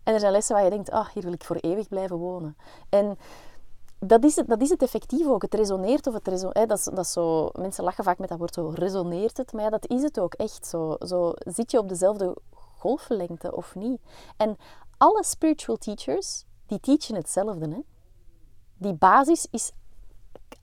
En 0.03 0.15
er 0.15 0.21
zijn 0.21 0.33
lessen 0.33 0.55
waar 0.55 0.65
je 0.65 0.71
denkt, 0.71 0.91
ah, 0.91 1.09
hier 1.09 1.23
wil 1.23 1.33
ik 1.33 1.45
voor 1.45 1.57
eeuwig 1.57 1.89
blijven 1.89 2.17
wonen. 2.17 2.57
En 2.89 3.19
dat 3.99 4.25
is 4.25 4.37
het, 4.37 4.47
dat 4.47 4.61
is 4.61 4.69
het 4.69 4.83
effectief 4.83 5.27
ook. 5.27 5.43
Het 5.43 5.55
resoneert 5.55 6.07
of 6.07 6.15
het 6.15 6.29
resoneert. 6.29 6.69
Dat, 6.69 6.79
is, 6.79 6.85
dat 6.85 6.99
is 6.99 7.13
zo, 7.13 7.51
mensen 7.53 7.85
lachen 7.85 8.05
vaak 8.05 8.19
met 8.19 8.29
dat 8.29 8.39
woord 8.39 8.55
zo, 8.55 8.73
resoneert 8.75 9.37
het? 9.37 9.53
Maar 9.53 9.63
ja, 9.63 9.71
dat 9.71 9.89
is 9.89 10.03
het 10.03 10.21
ook 10.21 10.35
echt 10.35 10.67
zo. 10.67 10.97
zo. 10.99 11.33
Zit 11.37 11.71
je 11.71 11.79
op 11.79 11.89
dezelfde 11.89 12.37
golflengte 12.51 13.57
of 13.57 13.75
niet? 13.75 14.01
En 14.37 14.57
alle 14.97 15.25
spiritual 15.25 15.77
teachers, 15.77 16.45
die 16.67 16.81
teachen 16.81 17.15
hetzelfde. 17.15 17.69
Hè? 17.69 17.81
Die 18.77 18.95
basis 18.95 19.47
is 19.51 19.73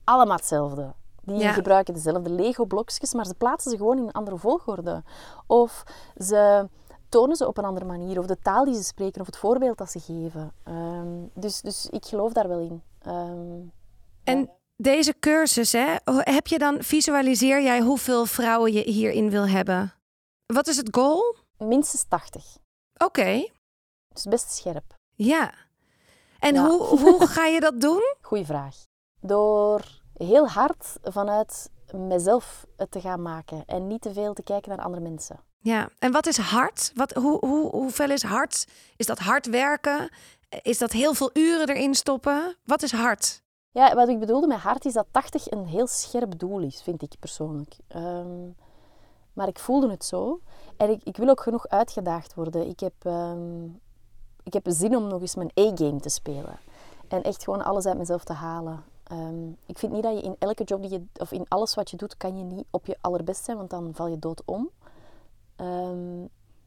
allemaal 0.04 0.36
hetzelfde. 0.36 0.94
Die 1.26 1.36
Ja. 1.36 1.52
gebruiken 1.52 1.94
dezelfde 1.94 2.30
Lego-blokjes, 2.30 3.12
maar 3.14 3.26
ze 3.26 3.34
plaatsen 3.34 3.70
ze 3.70 3.76
gewoon 3.76 3.98
in 3.98 4.02
een 4.04 4.12
andere 4.12 4.38
volgorde. 4.38 5.02
Of 5.46 5.82
ze 6.16 6.68
tonen 7.08 7.36
ze 7.36 7.46
op 7.46 7.58
een 7.58 7.64
andere 7.64 7.86
manier, 7.86 8.18
of 8.18 8.26
de 8.26 8.38
taal 8.38 8.64
die 8.64 8.74
ze 8.74 8.82
spreken, 8.82 9.20
of 9.20 9.26
het 9.26 9.36
voorbeeld 9.36 9.78
dat 9.78 9.90
ze 9.90 10.00
geven. 10.00 10.52
Ehm, 10.64 11.08
dus, 11.34 11.60
dus 11.60 11.86
ik 11.90 12.04
geloof 12.06 12.32
daar 12.32 12.48
wel 12.48 12.58
in. 12.58 12.82
Ehm, 13.02 13.60
En 14.24 14.50
deze 14.76 15.14
cursus, 15.20 15.72
hè, 15.72 15.94
heb 16.04 16.46
je 16.46 16.58
dan, 16.58 16.82
visualiseer 16.82 17.62
jij 17.62 17.80
hoeveel 17.80 18.26
vrouwen 18.26 18.72
je 18.72 18.80
hierin 18.90 19.30
wil 19.30 19.48
hebben? 19.48 19.92
Wat 20.46 20.66
is 20.66 20.76
het 20.76 20.88
goal? 20.90 21.36
minstens 21.58 22.04
80. 22.08 22.56
Oké, 23.04 23.48
Dus 24.08 24.24
best 24.24 24.50
scherp. 24.52 24.94
ja. 25.14 25.52
En 26.38 26.54
Ja. 26.54 26.66
Hoe, 26.68 26.98
hoe 27.00 27.26
ga 27.26 27.46
je 27.46 27.60
dat 27.60 27.80
doen? 27.80 28.14
Goeie 28.20 28.44
vraag. 28.46 28.76
Door 29.20 30.02
heel 30.16 30.48
hard 30.48 30.96
vanuit 31.02 31.70
mezelf 31.92 32.66
het 32.76 32.90
te 32.90 33.00
gaan 33.00 33.22
maken 33.22 33.62
en 33.66 33.86
niet 33.86 34.02
te 34.02 34.12
veel 34.12 34.32
te 34.32 34.42
kijken 34.42 34.76
naar 34.76 34.84
andere 34.84 35.02
mensen. 35.02 35.40
Ja, 35.58 35.88
en 35.98 36.12
wat 36.12 36.26
is 36.26 36.36
hard? 36.36 36.92
Wat, 36.94 37.12
hoe, 37.12 37.38
hoe, 37.46 37.70
hoeveel 37.70 38.10
is 38.10 38.22
hard? 38.22 38.66
Is 38.96 39.06
dat 39.06 39.18
hard 39.18 39.46
werken? 39.46 40.10
Is 40.62 40.78
dat 40.78 40.92
heel 40.92 41.14
veel 41.14 41.30
uren 41.32 41.68
erin 41.68 41.94
stoppen? 41.94 42.56
Wat 42.64 42.82
is 42.82 42.92
hard? 42.92 43.42
Ja, 43.70 43.94
wat 43.94 44.08
ik 44.08 44.18
bedoelde 44.18 44.46
met 44.46 44.58
hard 44.58 44.84
is 44.84 44.92
dat 44.92 45.06
80 45.10 45.50
een 45.50 45.66
heel 45.66 45.86
scherp 45.86 46.38
doel 46.38 46.60
is, 46.60 46.82
vind 46.82 47.02
ik 47.02 47.14
persoonlijk. 47.18 47.76
Ehm, 47.88 48.50
maar 49.32 49.48
ik 49.48 49.58
voelde 49.58 49.90
het 49.90 50.04
zo. 50.04 50.40
En 50.76 50.90
ik, 50.90 51.00
ik 51.04 51.16
wil 51.16 51.28
ook 51.28 51.40
genoeg 51.40 51.68
uitgedaagd 51.68 52.34
worden. 52.34 52.68
Ik 52.68 52.80
heb, 52.80 52.94
ehm, 52.98 53.64
ik 54.42 54.52
heb 54.52 54.66
zin 54.68 54.96
om 54.96 55.06
nog 55.06 55.20
eens 55.20 55.34
mijn 55.34 55.50
A-game 55.60 56.00
te 56.00 56.08
spelen. 56.08 56.58
En 57.08 57.22
echt 57.22 57.44
gewoon 57.44 57.64
alles 57.64 57.86
uit 57.86 57.98
mezelf 57.98 58.24
te 58.24 58.32
halen. 58.32 58.84
Ehm, 59.04 59.48
ik 59.66 59.78
vind 59.78 59.92
niet 59.92 60.02
dat 60.02 60.14
je 60.16 60.22
in 60.22 60.36
elke 60.38 60.64
job 60.64 60.80
die 60.82 60.90
je, 60.90 61.04
of 61.16 61.32
in 61.32 61.44
alles 61.48 61.74
wat 61.74 61.90
je 61.90 61.96
doet, 61.96 62.16
kan 62.16 62.36
je 62.38 62.44
niet 62.44 62.64
op 62.70 62.86
je 62.86 62.96
allerbest 63.00 63.44
zijn, 63.44 63.56
want 63.56 63.70
dan 63.70 63.94
val 63.94 64.06
je 64.06 64.18
dood 64.18 64.42
om. 64.44 64.70
Ehm, 65.56 66.20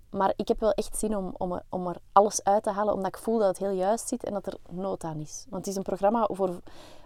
maar 0.09 0.33
ik 0.35 0.47
heb 0.47 0.59
wel 0.59 0.71
echt 0.71 0.97
zin 0.97 1.15
om, 1.17 1.33
om, 1.37 1.51
er- 1.51 1.63
om 1.69 1.87
er 1.87 1.97
alles 2.11 2.43
uit 2.43 2.63
te 2.63 2.71
halen, 2.71 2.93
omdat 2.93 3.07
ik 3.15 3.17
voel 3.21 3.37
dat 3.39 3.47
het 3.47 3.57
heel 3.57 3.69
juist 3.77 4.07
zit 4.07 4.23
en 4.23 4.33
dat 4.33 4.45
er 4.47 4.57
nood 4.71 5.03
aan 5.03 5.19
is. 5.19 5.45
Want 5.49 5.65
het 5.65 5.67
is 5.67 5.75
een 5.75 5.83
programma 5.83 6.29
voor 6.31 6.59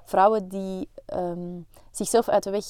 vrouwen 0.05 0.47
die 0.47 0.89
ehm, 1.05 1.59
zichzelf 1.91 2.29
uit 2.29 2.43
de 2.43 2.49
weg 2.49 2.65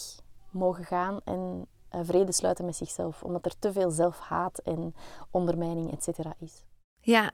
mogen 0.50 0.84
gaan 0.86 1.20
en 1.24 1.68
eh, 1.90 2.00
vrede 2.04 2.32
sluiten 2.32 2.66
met 2.66 2.76
zichzelf. 2.76 3.24
Omdat 3.24 3.46
er 3.46 3.60
te 3.60 3.72
veel 3.72 3.90
zelfhaat 3.92 4.58
en 4.60 4.96
ondermijning, 5.32 5.92
et 5.92 6.04
cetera, 6.04 6.34
is. 6.40 6.64
Ja, 7.00 7.32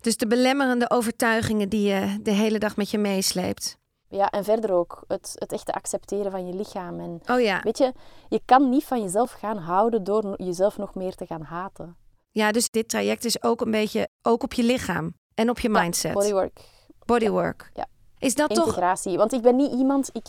dus 0.00 0.16
de 0.16 0.26
belemmerende 0.26 0.90
overtuigingen 0.90 1.68
die 1.68 1.88
je 1.88 2.18
de 2.22 2.30
hele 2.30 2.58
dag 2.58 2.76
met 2.76 2.90
je 2.90 2.98
meesleept. 2.98 3.78
Ja, 4.10 4.30
en 4.30 4.44
verder 4.44 4.72
ook 4.72 5.04
het, 5.06 5.32
het 5.34 5.52
echte 5.52 5.72
accepteren 5.72 6.30
van 6.30 6.46
je 6.46 6.54
lichaam. 6.54 7.00
En 7.00 7.20
Oh 7.26 7.40
ja. 7.40 7.60
weet 7.62 7.78
je, 7.78 7.92
je 8.28 8.40
kan 8.44 8.68
niet 8.68 8.84
van 8.84 9.02
jezelf 9.02 9.30
gaan 9.32 9.56
houden 9.58 10.04
door 10.04 10.42
jezelf 10.42 10.78
nog 10.78 10.94
meer 10.94 11.14
te 11.14 11.26
gaan 11.26 11.42
haten. 11.42 11.96
Ja, 12.30 12.52
dus 12.52 12.70
dit 12.70 12.88
traject 12.88 13.24
is 13.24 13.42
ook 13.42 13.60
een 13.60 13.70
beetje 13.70 14.08
ook 14.22 14.42
op 14.42 14.52
je 14.52 14.62
lichaam 14.62 15.14
en 15.34 15.50
op 15.50 15.58
je 15.58 15.68
mindset. 15.68 16.12
Bodywork, 16.12 16.60
Bodywork. 17.04 17.70
Ja. 17.74 17.86
Is 18.18 18.34
dat 18.34 18.48
toch? 18.54 18.58
integratie. 18.66 19.16
Want 19.16 19.32
ik 19.32 19.42
ben 19.42 19.56
niet 19.56 19.72
iemand, 19.72 20.10
ik, 20.12 20.26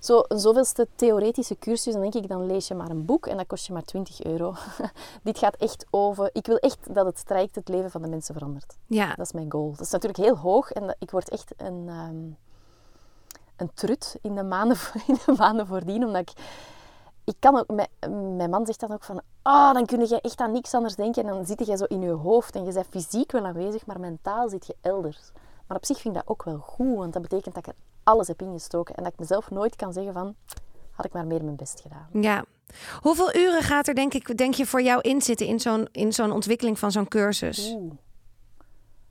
zo 0.00 0.22
een 0.28 0.38
zoveelste 0.38 0.88
theoretische 0.96 1.58
cursus, 1.58 1.92
dan 1.92 2.02
denk 2.02 2.14
ik, 2.14 2.28
dan 2.28 2.46
lees 2.46 2.68
je 2.68 2.74
maar 2.74 2.90
een 2.90 3.04
boek 3.04 3.26
en 3.26 3.36
dat 3.36 3.46
kost 3.46 3.66
je 3.66 3.72
maar 3.72 3.82
20 3.84 4.22
euro. 4.24 4.54
Dit 5.22 5.38
gaat 5.38 5.56
echt 5.56 5.86
over, 5.90 6.30
ik 6.32 6.46
wil 6.46 6.56
echt 6.56 6.94
dat 6.94 7.06
het 7.06 7.26
traject 7.26 7.54
het 7.54 7.68
leven 7.68 7.90
van 7.90 8.02
de 8.02 8.08
mensen 8.08 8.34
verandert. 8.34 8.76
Ja, 8.86 9.06
Dat 9.14 9.26
is 9.26 9.32
mijn 9.32 9.50
goal. 9.52 9.70
Dat 9.70 9.80
is 9.80 9.90
natuurlijk 9.90 10.24
heel 10.24 10.36
hoog 10.36 10.70
en 10.72 10.86
dat- 10.86 10.96
ik 10.98 11.10
word 11.10 11.28
echt 11.28 11.52
een, 11.56 11.84
ehm, 11.88 12.16
een 13.56 13.70
trut 13.74 14.16
in 14.22 14.34
de, 14.34 14.42
maanden, 14.42 14.76
in 15.06 15.18
de 15.26 15.34
maanden 15.36 15.66
voordien, 15.66 16.04
omdat 16.04 16.20
ik... 16.20 16.32
Ik 17.24 17.36
kan 17.38 17.58
ook, 17.58 17.66
mijn, 17.68 18.36
mijn 18.36 18.50
man 18.50 18.66
zegt 18.66 18.80
dan 18.80 18.92
ook 18.92 19.04
van, 19.04 19.20
ah, 19.42 19.74
dan 19.74 19.86
kun 19.86 20.00
je 20.08 20.20
echt 20.20 20.40
aan 20.40 20.52
niks 20.52 20.74
anders 20.74 20.94
denken 20.94 21.22
en 21.22 21.28
dan 21.28 21.46
zit 21.46 21.66
je 21.66 21.76
zo 21.76 21.84
in 21.84 22.00
je 22.00 22.10
hoofd 22.10 22.54
en 22.54 22.64
je 22.64 22.72
bent 22.72 22.86
fysiek 22.90 23.32
wel 23.32 23.46
aanwezig, 23.46 23.86
maar 23.86 24.00
mentaal 24.00 24.48
zit 24.48 24.66
je 24.66 24.76
elders. 24.80 25.30
Maar 25.66 25.76
op 25.76 25.84
zich 25.84 26.00
vind 26.00 26.14
ik 26.16 26.20
dat 26.20 26.30
ook 26.30 26.44
wel 26.44 26.58
goed, 26.58 26.96
want 26.96 27.12
dat 27.12 27.22
betekent 27.22 27.54
dat 27.54 27.66
ik 27.66 27.72
er 27.72 27.78
alles 28.02 28.28
heb 28.28 28.42
ingestoken 28.42 28.94
en 28.94 29.02
dat 29.02 29.12
ik 29.12 29.18
mezelf 29.18 29.50
nooit 29.50 29.76
kan 29.76 29.92
zeggen 29.92 30.12
van, 30.12 30.34
had 30.90 31.04
ik 31.06 31.12
maar 31.12 31.26
meer 31.26 31.44
mijn 31.44 31.56
best 31.56 31.80
gedaan. 31.80 32.08
ja. 32.12 32.44
Hoeveel 33.00 33.36
uren 33.36 33.62
gaat 33.62 33.88
er 33.88 33.94
denk, 33.94 34.14
ik, 34.14 34.36
denk 34.36 34.54
je 34.54 34.66
voor 34.66 34.82
jou 34.82 35.00
in 35.00 35.22
zitten 35.22 35.46
in 35.46 35.60
zo'n, 35.60 35.88
in 35.92 36.12
zo'n 36.12 36.32
ontwikkeling 36.32 36.78
van 36.78 36.92
zo'n 36.92 37.08
cursus? 37.08 37.70
Oeh. 37.70 37.92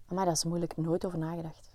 Maar 0.08 0.26
dat 0.26 0.34
is 0.34 0.44
moeilijk, 0.44 0.78
nooit 0.78 1.06
over 1.06 1.18
nagedacht. 1.20 1.70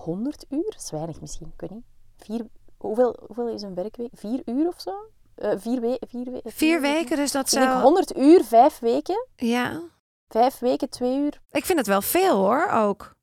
100 0.00 0.44
uur? 0.48 0.64
Dat 0.64 0.80
is 0.82 0.90
weinig 0.90 1.20
misschien, 1.20 1.52
ik 1.54 1.60
weet 1.60 1.70
niet. 1.70 1.84
Vier, 2.16 2.46
hoeveel, 2.76 3.16
hoeveel 3.26 3.48
is 3.48 3.62
een 3.62 3.74
werkweek? 3.74 4.10
Vier 4.12 4.42
uur 4.44 4.66
of 4.66 4.80
zo? 4.80 4.92
Eh, 5.34 5.50
vier, 5.56 5.80
we 5.80 6.00
vier, 6.08 6.24
we 6.30 6.40
Vier 6.44 6.80
weken, 6.80 7.16
dus 7.16 7.32
dat 7.32 7.42
Ik 7.42 7.48
zou... 7.48 7.82
100 7.82 8.16
uur, 8.16 8.44
vijf 8.44 8.78
weken. 8.78 9.26
Ja, 9.36 9.80
Vijf 10.28 10.58
weken, 10.58 10.90
twee 10.90 11.18
uur. 11.18 11.40
ik 11.50 11.64
vind 11.64 11.78
het 11.78 11.86
wel 11.86 12.02
veel 12.02 12.36
hoor, 12.36 12.68
ook. 12.68 13.14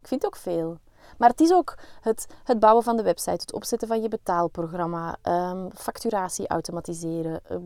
Ik 0.00 0.08
vind 0.08 0.22
het 0.22 0.34
ook 0.34 0.40
veel. 0.40 0.78
Maar 1.18 1.28
het 1.28 1.40
is 1.40 1.52
ook 1.52 1.78
het, 2.00 2.26
het 2.44 2.58
bouwen 2.58 2.84
van 2.84 2.96
de 2.96 3.02
website, 3.02 3.30
het 3.30 3.52
opzetten 3.52 3.88
van 3.88 4.02
je 4.02 4.08
betaalprogramma, 4.08 5.16
ehm, 5.22 5.68
facturatie 5.76 6.48
automatiseren. 6.48 7.40
Eh, 7.44 7.56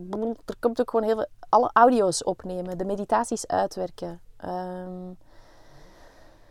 er 0.45 0.55
komt 0.59 0.81
ook 0.81 0.89
gewoon 0.89 1.05
heel 1.05 1.15
veel... 1.15 1.27
Alle 1.49 1.69
audio's 1.73 2.23
opnemen, 2.23 2.77
de 2.77 2.85
meditaties 2.85 3.47
uitwerken. 3.47 4.21
ehm, 4.37 5.11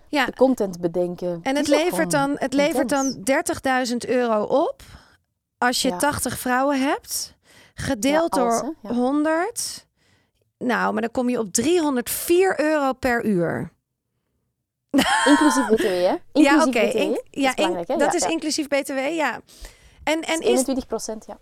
Ja, 0.08 0.24
de 0.26 0.32
content 0.34 0.80
bedenken. 0.80 1.40
en 1.42 1.56
het 1.56 1.68
levert 1.68 2.10
dan, 2.10 2.36
het 2.38 2.52
levert 2.52 2.88
dan 2.88 3.16
30.000 3.90 3.96
euro 4.08 4.42
op 4.42 4.82
als 5.58 5.82
je 5.82 5.88
Ja. 5.88 5.96
80 5.96 6.38
vrouwen 6.38 6.80
hebt, 6.80 7.34
gedeeld 7.74 8.34
Ja, 8.34 8.42
als, 8.44 8.60
door 8.60 8.74
hè, 8.82 8.88
ja. 8.88 8.94
100. 8.94 9.86
Nou, 10.58 10.92
maar 10.92 11.02
dan 11.02 11.10
kom 11.10 11.28
je 11.28 11.38
op 11.38 11.52
304 11.52 12.60
euro 12.60 12.92
per 12.92 13.24
uur. 13.24 13.72
Inclusief 15.24 15.66
BTW, 15.68 15.82
hè? 15.82 15.90
ja, 16.00 16.16
Inclusief 16.32 16.66
oké. 16.66 16.86
BTW. 16.88 16.96
in- 16.96 17.10
dat 17.12 17.20
ja, 17.30 17.50
is 17.56 17.64
hè? 17.64 17.70
in- 17.70 17.74
dat 17.86 17.98
Ja, 18.00 18.12
is 18.12 18.22
ja. 18.22 18.28
inclusief 18.28 18.68
BTW, 18.68 18.98
ja. 18.98 19.40
En, 20.04 20.20
en 20.22 20.40
is, 20.40 20.46
21 20.46 20.86
procent, 20.86 21.26
ja. 21.26 21.38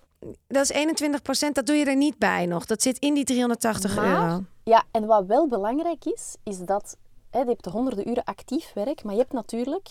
dat 0.48 0.62
is 0.62 0.68
21 0.70 1.22
procent, 1.22 1.54
dat 1.54 1.66
doe 1.66 1.76
je 1.76 1.84
er 1.84 1.96
niet 1.96 2.18
bij 2.18 2.46
nog. 2.46 2.66
Dat 2.66 2.82
zit 2.82 2.98
in 2.98 3.14
die 3.14 3.24
380 3.24 3.96
Maar- 3.96 4.06
euro. 4.06 4.44
Ja, 4.64 4.84
en 4.90 5.06
wat 5.06 5.26
wel 5.26 5.48
belangrijk 5.48 6.04
is, 6.04 6.36
is 6.44 6.58
dat 6.58 6.96
hè, 7.30 7.38
je 7.38 7.44
hebt 7.44 7.64
de 7.64 7.70
honderden 7.70 8.08
uren 8.08 8.24
actief 8.24 8.72
werk, 8.74 9.04
maar 9.04 9.12
je 9.14 9.20
hebt 9.20 9.32
natuurlijk 9.32 9.88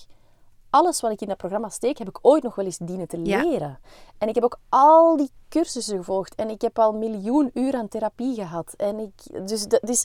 alles 0.70 1.02
wat 1.02 1.12
ik 1.12 1.22
in 1.22 1.28
dat 1.28 1.38
programma 1.38 1.70
steek, 1.70 1.98
heb 1.98 2.08
ik 2.10 2.18
ooit 2.22 2.44
nog 2.44 2.56
wel 2.56 2.66
eens 2.66 2.78
dienen 2.78 3.08
te 3.08 3.20
Ja. 3.24 3.44
leren. 3.44 3.80
En 4.18 4.28
ik 4.28 4.36
heb 4.36 4.44
ook 4.44 4.60
al 4.70 5.18
die 5.18 5.30
cursussen 5.50 5.98
gevolgd. 5.98 6.36
En 6.36 6.50
ik 6.50 6.62
heb 6.62 6.80
al 6.80 6.94
miljoen 6.94 7.50
uur 7.54 7.74
aan 7.74 7.88
therapie 7.88 8.36
gehad. 8.36 8.74
En 8.78 9.00
ik, 9.00 9.48
dus, 9.48 9.68
dat, 9.68 9.80
dus 9.84 10.04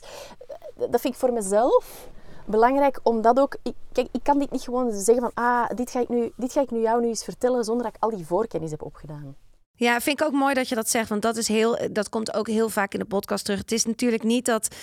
dat 0.75 1.01
vind 1.01 1.13
ik 1.13 1.19
voor 1.19 1.33
mezelf 1.33 2.07
belangrijk, 2.45 2.99
omdat 3.03 3.39
ook... 3.39 3.57
Ik, 3.63 3.73
kijk, 3.91 4.07
ik 4.11 4.23
kan 4.23 4.39
dit 4.39 4.51
niet 4.51 4.61
gewoon 4.61 4.91
zeggen 4.91 5.31
van... 5.31 5.43
Ah, 5.43 5.69
dit 5.75 5.91
ga, 5.91 5.99
ik 5.99 6.09
nu, 6.09 6.31
dit 6.35 6.51
ga 6.51 6.61
ik 6.61 6.71
nu 6.71 6.79
jou 6.79 7.01
nu 7.01 7.07
eens 7.07 7.23
vertellen, 7.23 7.63
zonder 7.63 7.83
dat 7.85 7.95
ik 7.95 8.03
al 8.03 8.09
die 8.09 8.25
voorkennis 8.25 8.71
heb 8.71 8.81
opgedaan. 8.81 9.35
Ja, 9.75 9.99
vind 9.99 10.19
ik 10.21 10.25
ook 10.27 10.33
mooi 10.33 10.53
dat 10.53 10.69
je 10.69 10.75
dat 10.75 10.89
zegt. 10.89 11.09
Want 11.09 11.21
dat, 11.21 11.37
is 11.37 11.47
heel, 11.47 11.77
dat 11.91 12.09
komt 12.09 12.33
ook 12.33 12.47
heel 12.47 12.69
vaak 12.69 12.93
in 12.93 12.99
de 12.99 13.05
podcast 13.05 13.45
terug. 13.45 13.59
Het 13.59 13.71
is 13.71 13.85
natuurlijk 13.85 14.23
niet 14.23 14.45
dat 14.45 14.75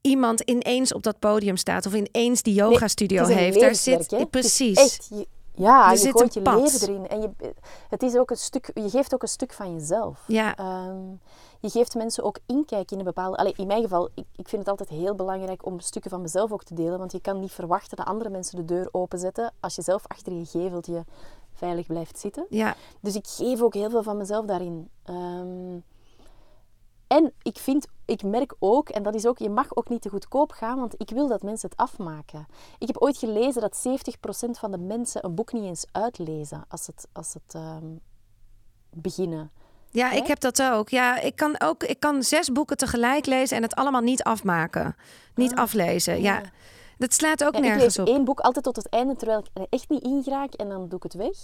iemand 0.00 0.40
ineens 0.40 0.92
op 0.94 1.02
dat 1.02 1.18
podium 1.18 1.56
staat 1.56 1.86
of 1.86 1.94
ineens 1.94 2.42
die 2.42 2.54
yoga 2.54 2.88
studio 2.88 3.24
heeft. 3.24 3.60
Daar 3.60 3.74
zit 3.74 4.30
precies. 4.30 4.76
echt, 4.78 5.06
je- 5.10 5.26
ja, 5.54 5.84
Er 5.86 5.90
je 5.92 5.96
zit 5.98 6.12
gooit 6.12 6.36
een 6.36 6.42
je 6.42 6.56
leven 6.62 6.88
erin. 6.88 7.08
En 7.08 7.20
je, 7.20 7.30
het 7.88 8.02
is 8.02 8.16
ook 8.16 8.30
een 8.30 8.36
stuk, 8.36 8.70
je 8.74 8.90
geeft 8.90 9.14
ook 9.14 9.22
een 9.22 9.28
stuk 9.28 9.52
van 9.52 9.74
jezelf. 9.74 10.24
Ja, 10.26 10.56
Ehm, 10.56 10.96
je 11.60 11.70
geeft 11.70 11.94
mensen 11.94 12.24
ook 12.24 12.38
inkijk 12.46 12.90
in 12.90 12.98
een 12.98 13.04
bepaalde... 13.04 13.36
Allee, 13.36 13.52
in 13.56 13.66
mijn 13.66 13.82
geval, 13.82 14.08
ik, 14.14 14.24
ik 14.36 14.48
vind 14.48 14.60
het 14.60 14.68
altijd 14.68 14.88
heel 14.88 15.14
belangrijk 15.14 15.66
om 15.66 15.80
stukken 15.80 16.10
van 16.10 16.20
mezelf 16.20 16.52
ook 16.52 16.64
te 16.64 16.74
delen. 16.74 16.98
Want 16.98 17.12
je 17.12 17.20
kan 17.20 17.40
niet 17.40 17.52
verwachten 17.52 17.96
dat 17.96 18.06
andere 18.06 18.30
mensen 18.30 18.56
de 18.56 18.64
deur 18.64 18.88
openzetten 18.92 19.52
als 19.60 19.74
je 19.74 19.82
zelf 19.82 20.02
achter 20.06 20.32
je 20.32 20.46
geveltje 20.46 21.04
veilig 21.52 21.86
blijft 21.86 22.18
zitten. 22.18 22.46
ja, 22.50 22.74
Dus 23.00 23.14
ik 23.14 23.26
geef 23.26 23.60
ook 23.62 23.74
heel 23.74 23.90
veel 23.90 24.02
van 24.02 24.16
mezelf 24.16 24.46
daarin. 24.46 24.88
Ehm, 25.04 25.76
en 27.08 27.32
ik 27.42 27.58
vind, 27.58 27.86
ik 28.04 28.22
merk 28.22 28.54
ook, 28.58 28.88
en 28.88 29.02
dat 29.02 29.14
is 29.14 29.26
ook, 29.26 29.38
je 29.38 29.50
mag 29.50 29.76
ook 29.76 29.88
niet 29.88 30.02
te 30.02 30.08
goedkoop 30.08 30.50
gaan, 30.52 30.78
want 30.78 30.94
ik 30.98 31.10
wil 31.10 31.28
dat 31.28 31.42
mensen 31.42 31.68
het 31.68 31.78
afmaken. 31.78 32.46
Ik 32.78 32.86
heb 32.86 32.96
ooit 32.98 33.16
gelezen 33.16 33.60
dat 33.60 33.88
70% 34.46 34.50
van 34.50 34.70
de 34.70 34.78
mensen 34.78 35.24
een 35.24 35.34
boek 35.34 35.52
niet 35.52 35.64
eens 35.64 35.86
uitlezen 35.92 36.64
als 36.68 36.86
het, 36.86 37.08
als 37.12 37.34
het 37.34 37.54
ehm, 37.54 37.86
beginnen. 38.90 39.50
ja, 39.90 40.10
ik 40.10 40.26
heb 40.26 40.40
dat 40.40 40.62
ook. 40.62 40.88
Ja, 40.88 41.20
ik 41.20 41.36
kan 41.36 41.60
ook 41.60 41.82
ik 41.84 42.00
kan 42.00 42.22
zes 42.22 42.52
boeken 42.52 42.76
tegelijk 42.76 43.26
lezen 43.26 43.56
en 43.56 43.62
het 43.62 43.74
allemaal 43.74 44.00
niet 44.00 44.22
afmaken. 44.22 44.96
Niet 45.34 45.52
Ah, 45.54 45.58
aflezen. 45.58 46.20
Ja. 46.22 46.34
ja. 46.38 46.42
Dat 46.98 47.14
slaat 47.14 47.44
ook 47.44 47.52
Ja, 47.52 47.58
ik 47.58 47.64
nergens 47.64 47.96
lees 47.96 47.98
op. 48.08 48.14
één 48.14 48.24
boek 48.24 48.40
altijd 48.40 48.64
tot 48.64 48.76
het 48.76 48.88
einde, 48.88 49.16
terwijl 49.16 49.38
ik 49.38 49.46
er 49.54 49.66
echt 49.70 49.88
niet 49.88 50.02
in 50.02 50.22
geraak 50.22 50.52
en 50.54 50.68
dan 50.68 50.88
doe 50.88 50.96
ik 50.98 51.02
het 51.02 51.14
weg. 51.14 51.36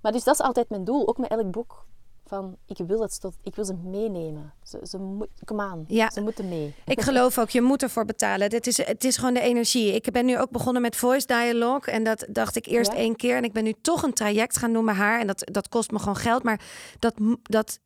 Maar 0.00 0.12
dus 0.12 0.24
dat 0.24 0.34
is 0.34 0.40
altijd 0.40 0.68
mijn 0.68 0.84
doel, 0.84 1.08
ook 1.08 1.18
met 1.18 1.30
elk 1.30 1.50
boek. 1.50 1.84
Van, 2.32 2.56
ik 2.66 2.76
wil, 2.86 3.00
het 3.00 3.20
tot, 3.20 3.34
ik 3.42 3.54
wil 3.54 3.64
ze 3.64 3.74
meenemen. 3.74 4.52
Ze, 4.62 4.78
ze 4.82 5.26
kom 5.44 5.60
aan, 5.60 5.84
Ja. 5.88 6.10
ze 6.10 6.20
moeten 6.20 6.48
mee. 6.48 6.74
Ik 6.86 7.00
geloof 7.00 7.38
ook, 7.38 7.50
je 7.50 7.60
moet 7.60 7.82
ervoor 7.82 8.04
betalen. 8.04 8.50
Dit 8.50 8.66
is, 8.66 8.76
het 8.86 9.04
is 9.04 9.16
gewoon 9.16 9.34
de 9.34 9.40
energie. 9.40 9.94
Ik 9.94 10.10
ben 10.12 10.24
nu 10.26 10.38
ook 10.38 10.50
begonnen 10.50 10.82
met 10.82 10.96
voice 10.96 11.26
dialogue. 11.26 11.92
En 11.94 12.04
dat 12.04 12.26
dacht 12.30 12.56
ik 12.56 12.66
eerst 12.66 12.92
Ja. 12.92 12.96
één 12.98 13.16
keer. 13.16 13.36
En 13.36 13.44
ik 13.44 13.52
ben 13.52 13.64
nu 13.64 13.74
toch 13.82 14.02
een 14.02 14.12
traject 14.12 14.56
gaan 14.56 14.72
doen 14.72 14.84
bij 14.84 14.94
haar. 14.94 15.20
En 15.20 15.26
dat, 15.26 15.48
dat 15.52 15.68
kost 15.68 15.90
me 15.90 15.98
gewoon 15.98 16.16
geld. 16.16 16.42
Maar 16.42 16.60
dat, 16.98 17.14
dat 17.42 17.78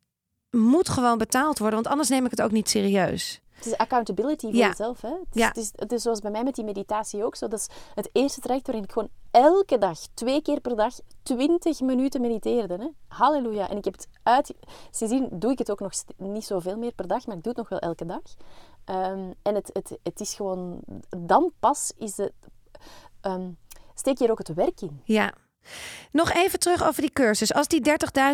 moet 0.51 0.89
gewoon 0.89 1.17
betaald 1.17 1.57
worden. 1.57 1.75
Want 1.75 1.87
anders 1.91 2.09
neem 2.09 2.25
ik 2.25 2.31
het 2.31 2.41
ook 2.41 2.51
niet 2.51 2.69
serieus. 2.69 3.41
Het 3.57 3.65
is 3.65 3.77
accountability 3.77 4.45
voor 4.45 4.55
Ja. 4.55 4.67
jezelf. 4.67 5.01
Hè? 5.01 5.09
Het, 5.09 5.35
is, 5.35 5.41
Ja. 5.41 5.47
het, 5.47 5.57
is, 5.57 5.71
het 5.75 5.91
is 5.91 6.01
zoals 6.01 6.19
bij 6.19 6.31
mij 6.31 6.43
met 6.43 6.55
die 6.55 6.63
meditatie 6.63 7.23
ook 7.25 7.35
zo. 7.35 7.47
Dat 7.47 7.59
is 7.59 7.67
het 7.95 8.09
eerste 8.13 8.39
traject 8.41 8.65
waarin 8.67 8.83
ik 8.85 8.91
gewoon 8.91 9.09
elke 9.31 9.77
dag, 9.77 9.99
twee 10.13 10.41
keer 10.41 10.59
per 10.61 10.75
dag, 10.75 10.93
20 11.23 11.79
minuten 11.81 12.21
mediteerde. 12.21 12.75
Hè? 12.77 12.87
Halleluja. 13.07 13.69
En 13.69 13.77
ik 13.77 13.85
heb 13.85 13.93
het 13.93 14.07
uit... 14.23 14.53
Sindsdien 14.91 15.27
doe 15.31 15.51
ik 15.51 15.57
het 15.57 15.71
ook 15.71 15.79
nog 15.79 15.91
niet 16.17 16.45
zoveel 16.45 16.77
meer 16.77 16.91
per 16.93 17.07
dag, 17.07 17.25
maar 17.25 17.35
ik 17.37 17.43
doe 17.43 17.53
het 17.55 17.61
nog 17.61 17.69
wel 17.69 17.79
elke 17.89 18.05
dag. 18.05 18.21
Ehm, 18.85 19.31
en 19.41 19.55
het, 19.55 19.69
het, 19.73 19.97
het 20.03 20.19
is 20.19 20.33
gewoon... 20.33 20.79
Dan 21.17 21.51
pas 21.59 21.91
is 21.97 22.17
het... 22.17 22.33
ehm, 23.21 23.51
steek 23.93 24.17
je 24.17 24.25
er 24.25 24.31
ook 24.31 24.37
het 24.37 24.53
werk 24.53 24.81
in. 24.81 25.01
Ja. 25.03 25.33
Nog 26.11 26.31
even 26.33 26.59
terug 26.59 26.83
over 26.87 27.01
die 27.01 27.11
cursus. 27.11 27.53
Als 27.53 27.67
die 27.67 27.81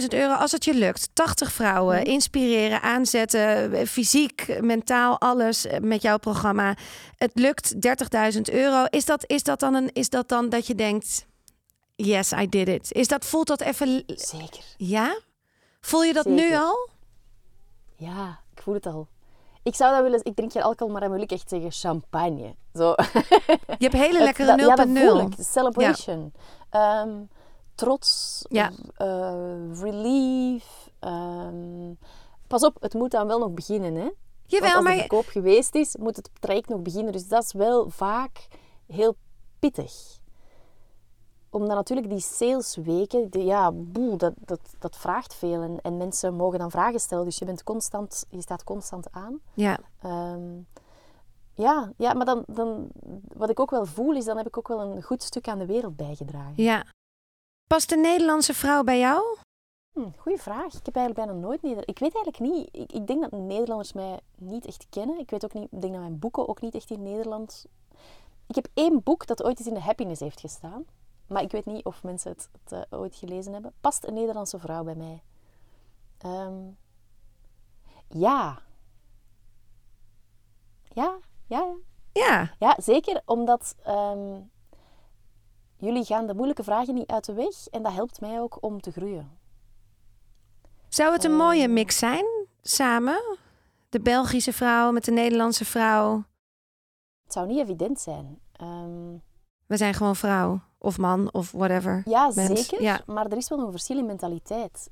30.000 0.01 0.07
euro, 0.09 0.33
als 0.33 0.51
het 0.51 0.65
je 0.65 0.73
lukt, 0.73 1.09
80 1.13 1.51
vrouwen 1.51 2.03
inspireren, 2.05 2.81
aanzetten, 2.81 3.87
fysiek, 3.87 4.59
mentaal, 4.61 5.19
alles 5.19 5.65
met 5.81 6.01
jouw 6.01 6.17
programma. 6.17 6.75
Het 7.17 7.31
lukt 7.33 7.73
30.000 8.35 8.41
euro. 8.41 8.85
Is 8.89 9.05
dat, 9.05 9.23
is, 9.27 9.43
dat 9.43 9.59
dan 9.59 9.73
een, 9.73 9.89
is 9.93 10.09
dat 10.09 10.29
dan 10.29 10.49
dat 10.49 10.67
je 10.67 10.75
denkt, 10.75 11.25
yes, 11.95 12.31
I 12.31 12.49
did 12.49 12.67
it? 12.67 12.91
Is 12.91 13.07
dat, 13.07 13.25
voelt 13.25 13.47
dat 13.47 13.61
even, 13.61 14.03
Zeker. 14.07 14.63
ja? 14.77 15.17
Voel 15.81 16.03
je 16.03 16.13
dat 16.13 16.25
nu 16.25 16.55
al? 16.55 16.89
Ja, 17.95 18.39
ik 18.55 18.61
voel 18.61 18.73
het 18.73 18.85
al. 18.85 19.07
Ik 19.63 19.75
zou 19.75 19.93
dat 19.93 20.01
willen... 20.03 20.19
Ik 20.23 20.35
drink 20.35 20.51
geen 20.51 20.61
alcohol, 20.63 20.91
maar 20.93 21.01
dan 21.01 21.11
wil 21.11 21.21
ik 21.21 21.31
echt 21.31 21.49
zeggen 21.49 21.71
champagne. 21.71 22.55
Zo. 22.73 22.93
Je 23.77 23.77
hebt 23.77 23.93
hele 23.93 24.23
lekkere 24.23 24.47
dat- 24.47 24.59
Ja, 24.59 24.75
dat 24.75 24.87
0.0. 24.87 24.91
voel 24.93 25.19
ik. 25.19 25.33
Celebration. 25.39 26.33
Ehm, 26.73 27.23
trots. 27.75 28.41
Ja. 28.49 28.71
eh, 28.95 29.79
relief. 29.81 30.89
ehm, 30.99 31.93
pas 32.47 32.63
op, 32.63 32.77
het 32.81 32.93
moet 32.93 33.11
dan 33.11 33.27
wel 33.27 33.39
nog 33.39 33.51
beginnen. 33.51 33.95
Hè? 33.95 34.01
Want 34.03 34.15
Jawel, 34.45 34.75
als 34.75 34.85
de 34.85 34.91
verkoop 34.99 35.25
geweest 35.25 35.75
is, 35.75 35.95
moet 35.95 36.15
het 36.15 36.29
traject 36.39 36.69
nog 36.69 36.81
beginnen. 36.81 37.11
Dus 37.11 37.27
dat 37.27 37.43
is 37.43 37.53
wel 37.53 37.89
vaak 37.89 38.47
heel 38.87 39.15
pittig. 39.59 39.93
Omdat 41.49 41.75
natuurlijk 41.75 42.09
die 42.09 42.19
salesweken, 42.19 43.31
de, 43.31 43.43
ja, 43.43 43.71
boel, 43.71 44.17
dat, 44.17 44.33
dat, 44.37 44.59
dat 44.79 44.97
vraagt 44.97 45.33
veel. 45.33 45.61
En, 45.61 45.81
en 45.81 45.97
mensen 45.97 46.33
mogen 46.33 46.59
dan 46.59 46.71
vragen 46.71 46.99
stellen. 46.99 47.25
Dus 47.25 47.37
je, 47.39 47.45
bent 47.45 47.63
constant, 47.63 48.25
je 48.29 48.41
staat 48.41 48.63
constant 48.63 49.07
aan. 49.11 49.39
ja, 49.53 49.79
Ehm, 50.01 50.59
ja, 51.53 51.91
ja, 51.97 52.13
maar 52.13 52.25
dan, 52.25 52.43
dan, 52.47 52.89
wat 53.33 53.49
ik 53.49 53.59
ook 53.59 53.71
wel 53.71 53.85
voel, 53.85 54.15
is 54.15 54.25
dan 54.25 54.37
heb 54.37 54.47
ik 54.47 54.57
ook 54.57 54.67
wel 54.67 54.81
een 54.81 55.01
goed 55.01 55.23
stuk 55.23 55.47
aan 55.47 55.59
de 55.59 55.65
wereld 55.65 55.95
bijgedragen. 55.95 56.63
ja. 56.63 56.85
Past 57.67 57.89
de 57.89 57.97
Nederlandse 57.97 58.53
vrouw 58.53 58.83
bij 58.83 58.99
jou? 58.99 59.37
Hm, 59.93 60.09
goeie 60.17 60.41
vraag. 60.41 60.73
Ik 60.73 60.85
heb 60.85 60.95
eigenlijk 60.95 61.27
bijna 61.27 61.41
nooit 61.41 61.61
Neder... 61.61 61.87
Ik 61.87 61.99
weet 61.99 62.15
eigenlijk 62.15 62.53
niet. 62.53 62.69
Ik, 62.71 62.91
ik 62.91 63.07
denk 63.07 63.21
dat 63.21 63.31
Nederlanders 63.31 63.93
mij 63.93 64.19
niet 64.37 64.65
echt 64.65 64.87
kennen. 64.89 65.19
Ik 65.19 65.29
weet 65.29 65.43
ook 65.45 65.53
niet. 65.53 65.67
Ik 65.71 65.81
denk 65.81 65.93
dat 65.93 66.01
mijn 66.01 66.19
boeken 66.19 66.47
ook 66.47 66.61
niet 66.61 66.75
echt 66.75 66.89
in 66.89 67.03
Nederland. 67.03 67.65
Ik 68.47 68.55
heb 68.55 68.67
één 68.73 69.03
boek 69.03 69.27
dat 69.27 69.43
ooit 69.43 69.59
eens 69.59 69.67
in 69.67 69.73
de 69.73 69.79
Happiness 69.79 70.19
heeft 70.19 70.39
gestaan. 70.39 70.85
Maar 71.27 71.41
ik 71.41 71.51
weet 71.51 71.65
niet 71.65 71.85
of 71.85 72.03
mensen 72.03 72.31
het, 72.31 72.49
het 72.63 72.71
eh, 72.89 72.99
ooit 72.99 73.15
gelezen 73.15 73.53
hebben. 73.53 73.73
Past 73.81 74.03
een 74.03 74.13
Nederlandse 74.13 74.59
vrouw 74.59 74.83
bij 74.83 74.95
mij? 74.95 75.23
Ehm, 76.17 76.61
ja. 78.07 78.61
Ja, 80.93 81.17
ja, 81.57 81.73
ja. 82.13 82.51
Ja, 82.59 82.75
zeker 82.81 83.21
omdat 83.25 83.75
ehm, 83.83 84.39
jullie 85.77 86.05
gaan 86.05 86.27
de 86.27 86.33
moeilijke 86.33 86.63
vragen 86.63 86.93
niet 86.93 87.07
uit 87.11 87.25
de 87.25 87.33
weg 87.33 87.67
en 87.71 87.83
dat 87.83 87.93
helpt 87.93 88.21
mij 88.21 88.39
ook 88.41 88.57
om 88.61 88.81
te 88.81 88.91
groeien. 88.91 89.37
Zou 90.89 91.13
het 91.13 91.23
een 91.23 91.35
mooie 91.35 91.63
Ehm. 91.63 91.73
mix 91.73 91.97
zijn 91.97 92.25
samen? 92.61 93.37
De 93.89 93.99
Belgische 94.01 94.53
vrouw 94.53 94.91
met 94.91 95.05
de 95.05 95.11
Nederlandse 95.11 95.65
vrouw. 95.65 96.23
Het 97.23 97.33
zou 97.33 97.47
niet 97.47 97.59
evident 97.59 97.99
zijn. 97.99 98.39
Ehm, 98.51 99.17
We 99.65 99.77
zijn 99.77 99.93
gewoon 99.93 100.15
vrouw 100.15 100.59
of 100.77 100.97
man 100.97 101.33
of 101.33 101.51
whatever. 101.51 102.01
ja, 102.05 102.31
Mens, 102.35 102.67
zeker, 102.67 102.81
ja. 102.81 103.01
maar 103.05 103.25
er 103.25 103.37
is 103.37 103.49
wel 103.49 103.59
een 103.59 103.71
verschil 103.71 103.97
in 103.97 104.05
mentaliteit. 104.05 104.89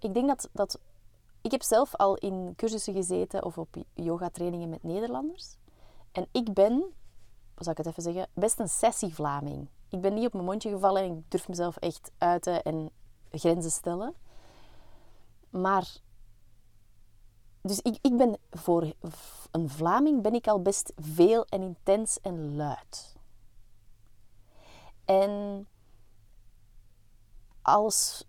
Ik 0.00 0.14
denk 0.14 0.26
dat, 0.28 0.48
dat... 0.52 0.78
Ik 1.40 1.50
heb 1.50 1.62
zelf 1.62 1.94
al 1.94 2.14
in 2.14 2.52
cursussen 2.56 2.94
gezeten 2.94 3.44
of 3.44 3.58
op 3.58 3.76
yogatrainingen 3.94 4.68
met 4.68 4.82
Nederlanders. 4.82 5.56
En 6.12 6.26
ik 6.32 6.54
ben, 6.54 6.72
hoe 6.72 7.64
zal 7.64 7.72
ik 7.72 7.78
het 7.78 7.86
even 7.86 8.02
zeggen, 8.02 8.28
best 8.34 8.58
een 8.58 8.68
sessie-Vlaming. 8.68 9.68
Ik 9.88 10.00
ben 10.00 10.14
niet 10.14 10.26
op 10.26 10.32
mijn 10.32 10.44
mondje 10.44 10.70
gevallen 10.70 11.02
en 11.02 11.16
ik 11.16 11.30
durf 11.30 11.48
mezelf 11.48 11.76
echt 11.76 12.10
uiten 12.18 12.62
en 12.62 12.90
grenzen 13.30 13.70
stellen. 13.70 14.14
Maar, 15.50 15.96
dus 17.60 17.80
ik, 17.80 17.98
ik 18.00 18.16
ben 18.16 18.38
voor 18.50 18.92
een 19.50 19.68
Vlaming 19.68 20.22
ben 20.22 20.34
ik 20.34 20.48
al 20.48 20.62
best 20.62 20.92
veel 20.96 21.44
en 21.44 21.62
intens 21.62 22.20
en 22.20 22.56
luid. 22.56 23.14
En 25.04 25.66
als 27.62 28.26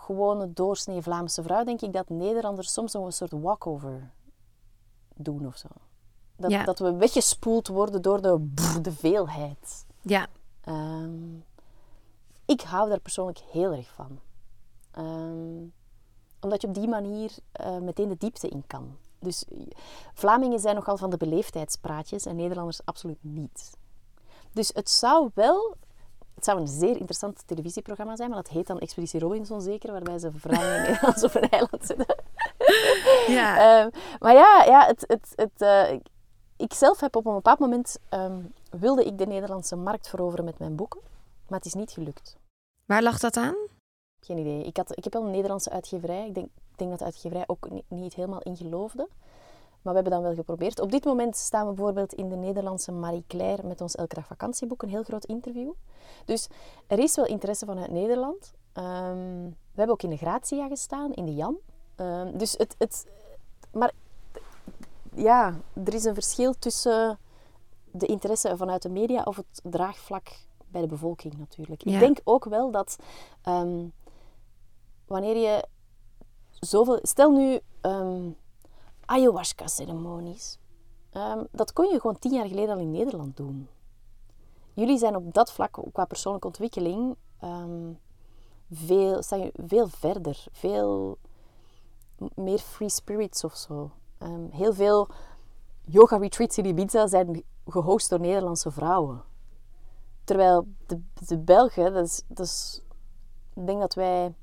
gewone 0.00 0.52
doorsnee 0.52 1.02
Vlaamse 1.02 1.42
vrouw 1.42 1.64
denk 1.64 1.80
ik 1.80 1.92
dat 1.92 2.08
Nederlanders 2.08 2.72
soms 2.72 2.92
nog 2.92 3.04
een 3.04 3.12
soort 3.12 3.32
walkover 3.32 4.10
doen 5.14 5.46
of 5.46 5.56
zo. 5.56 5.68
Dat, 6.36 6.50
Ja. 6.50 6.64
dat 6.64 6.78
we 6.78 6.92
weggespoeld 6.94 7.68
worden 7.68 8.02
door 8.02 8.20
de, 8.22 8.50
brrr, 8.54 8.82
de 8.82 8.92
veelheid. 8.92 9.86
Ja, 10.00 10.26
Ehm, 10.60 11.34
ik 12.44 12.60
hou 12.60 12.88
daar 12.88 13.00
persoonlijk 13.00 13.38
heel 13.38 13.72
erg 13.72 13.92
van. 13.94 14.20
Ehm, 14.90 15.64
omdat 16.40 16.60
je 16.60 16.66
op 16.68 16.74
die 16.74 16.88
manier 16.88 17.30
eh, 17.52 17.78
meteen 17.78 18.08
de 18.08 18.16
diepte 18.16 18.48
in 18.48 18.64
kan. 18.66 18.96
Dus 19.18 19.44
Vlamingen 20.14 20.58
zijn 20.60 20.74
nogal 20.74 20.96
van 20.96 21.10
de 21.10 21.16
beleefdheidspraatjes 21.16 22.26
en 22.26 22.36
Nederlanders 22.36 22.80
absoluut 22.84 23.18
niet. 23.20 23.70
Dus 24.52 24.70
het 24.74 24.90
zou 24.90 25.30
wel... 25.34 25.76
Het 26.40 26.48
zou 26.48 26.60
een 26.60 26.68
zeer 26.68 26.96
interessant 26.96 27.42
televisieprogramma 27.46 28.16
zijn, 28.16 28.30
maar 28.30 28.42
dat 28.42 28.52
heet 28.52 28.66
dan 28.66 28.78
Expeditie 28.78 29.20
Robinson 29.20 29.60
zeker, 29.60 29.92
waarbij 29.92 30.18
ze 30.18 30.30
vrouwen 30.32 30.76
in 30.76 30.82
Nederland 30.82 31.22
op 31.24 31.34
een 31.34 31.48
eiland 31.48 31.86
zitten. 31.86 32.06
ja. 33.38 33.80
Ehm, 33.80 33.90
maar 34.18 34.34
ja, 34.34 34.64
ja 34.64 34.86
het, 34.86 35.04
het, 35.06 35.32
het, 35.34 35.62
eh, 35.62 35.98
ik 36.56 36.72
zelf 36.72 37.00
heb 37.00 37.16
op 37.16 37.26
een 37.26 37.34
bepaald 37.34 37.58
moment 37.58 37.98
ehm, 38.08 38.40
wilde 38.70 39.04
ik 39.04 39.18
de 39.18 39.26
Nederlandse 39.26 39.76
markt 39.76 40.08
veroveren 40.08 40.44
met 40.44 40.58
mijn 40.58 40.76
boeken, 40.76 41.00
maar 41.48 41.58
het 41.58 41.66
is 41.66 41.74
niet 41.74 41.90
gelukt. 41.90 42.36
Waar 42.84 43.02
lag 43.02 43.18
dat 43.18 43.36
aan? 43.36 43.56
Geen 44.20 44.38
idee. 44.38 44.64
Ik, 44.64 44.76
had, 44.76 44.96
ik 44.96 45.04
heb 45.04 45.12
wel 45.12 45.24
een 45.24 45.30
Nederlandse 45.30 45.70
uitgeverij. 45.70 46.26
Ik 46.26 46.34
denk, 46.34 46.46
ik 46.46 46.78
denk 46.78 46.90
dat 46.90 46.98
de 46.98 47.04
uitgeverij 47.04 47.44
ook 47.46 47.70
niet, 47.70 47.84
niet 47.88 48.14
helemaal 48.14 48.42
in 48.42 48.56
geloofde. 48.56 49.08
Maar 49.82 49.94
we 49.94 50.00
hebben 50.00 50.12
dan 50.12 50.22
wel 50.22 50.34
geprobeerd. 50.34 50.80
Op 50.80 50.90
dit 50.90 51.04
moment 51.04 51.36
staan 51.36 51.66
we 51.66 51.72
bijvoorbeeld 51.72 52.12
in 52.12 52.28
de 52.28 52.36
Nederlandse 52.36 52.92
Marie 52.92 53.24
Claire 53.26 53.66
met 53.66 53.80
ons 53.80 53.94
Elke 53.94 54.14
Dag 54.14 54.26
Vakantieboek, 54.26 54.82
een 54.82 54.88
heel 54.88 55.02
groot 55.02 55.24
interview. 55.24 55.70
Dus 56.24 56.48
er 56.86 56.98
is 56.98 57.16
wel 57.16 57.26
interesse 57.26 57.66
vanuit 57.66 57.90
Nederland. 57.90 58.52
Ehm, 58.72 59.44
we 59.44 59.76
hebben 59.76 59.94
ook 59.94 60.02
in 60.02 60.10
de 60.10 60.16
Gratia 60.16 60.68
gestaan, 60.68 61.12
in 61.12 61.24
de 61.24 61.34
Jan. 61.34 61.58
Ehm, 61.94 62.36
dus 62.36 62.54
het, 62.56 62.74
het... 62.78 63.06
Maar 63.72 63.92
ja, 65.14 65.54
er 65.84 65.94
is 65.94 66.04
een 66.04 66.14
verschil 66.14 66.54
tussen 66.58 67.18
de 67.90 68.06
interesse 68.06 68.56
vanuit 68.56 68.82
de 68.82 68.88
media 68.88 69.22
of 69.22 69.36
het 69.36 69.60
draagvlak 69.62 70.28
bij 70.68 70.80
de 70.80 70.86
bevolking 70.86 71.38
natuurlijk. 71.38 71.84
Ja. 71.84 71.92
Ik 71.92 72.00
denk 72.00 72.20
ook 72.24 72.44
wel 72.44 72.70
dat 72.70 72.96
ehm, 73.42 73.84
wanneer 75.06 75.36
je 75.36 75.64
zoveel... 76.50 76.98
Stel 77.02 77.30
nu 77.30 77.60
ayahuasca-ceremonies. 79.10 80.58
Ehm, 81.10 81.44
dat 81.50 81.72
kon 81.72 81.88
je 81.88 82.00
gewoon 82.00 82.18
tien 82.18 82.32
jaar 82.32 82.46
geleden 82.46 82.74
al 82.74 82.80
in 82.80 82.90
Nederland 82.90 83.36
doen. 83.36 83.68
Jullie 84.74 84.98
zijn 84.98 85.16
op 85.16 85.34
dat 85.34 85.52
vlak, 85.52 85.78
qua 85.92 86.04
persoonlijke 86.04 86.46
ontwikkeling, 86.46 87.16
ehm, 87.40 87.92
veel, 88.70 89.22
staan 89.22 89.50
veel 89.66 89.88
verder. 89.88 90.44
Veel 90.52 91.18
meer 92.34 92.58
free 92.58 92.88
spirits 92.88 93.44
of 93.44 93.56
zo. 93.56 93.90
Ehm, 94.18 94.48
heel 94.50 94.72
veel 94.72 95.08
yoga 95.84 96.16
retreats 96.16 96.58
in 96.58 96.64
Ibiza 96.64 97.06
zijn 97.06 97.42
gehost 97.66 98.10
door 98.10 98.20
Nederlandse 98.20 98.70
vrouwen. 98.70 99.22
Terwijl 100.24 100.66
de, 100.86 101.00
de 101.26 101.38
Belgen, 101.38 101.92
dat 101.92 102.06
is, 102.06 102.22
dat 102.26 102.46
is, 102.46 102.82
ik 103.54 103.66
denk 103.66 103.80
dat 103.80 103.94
wij 103.94 104.34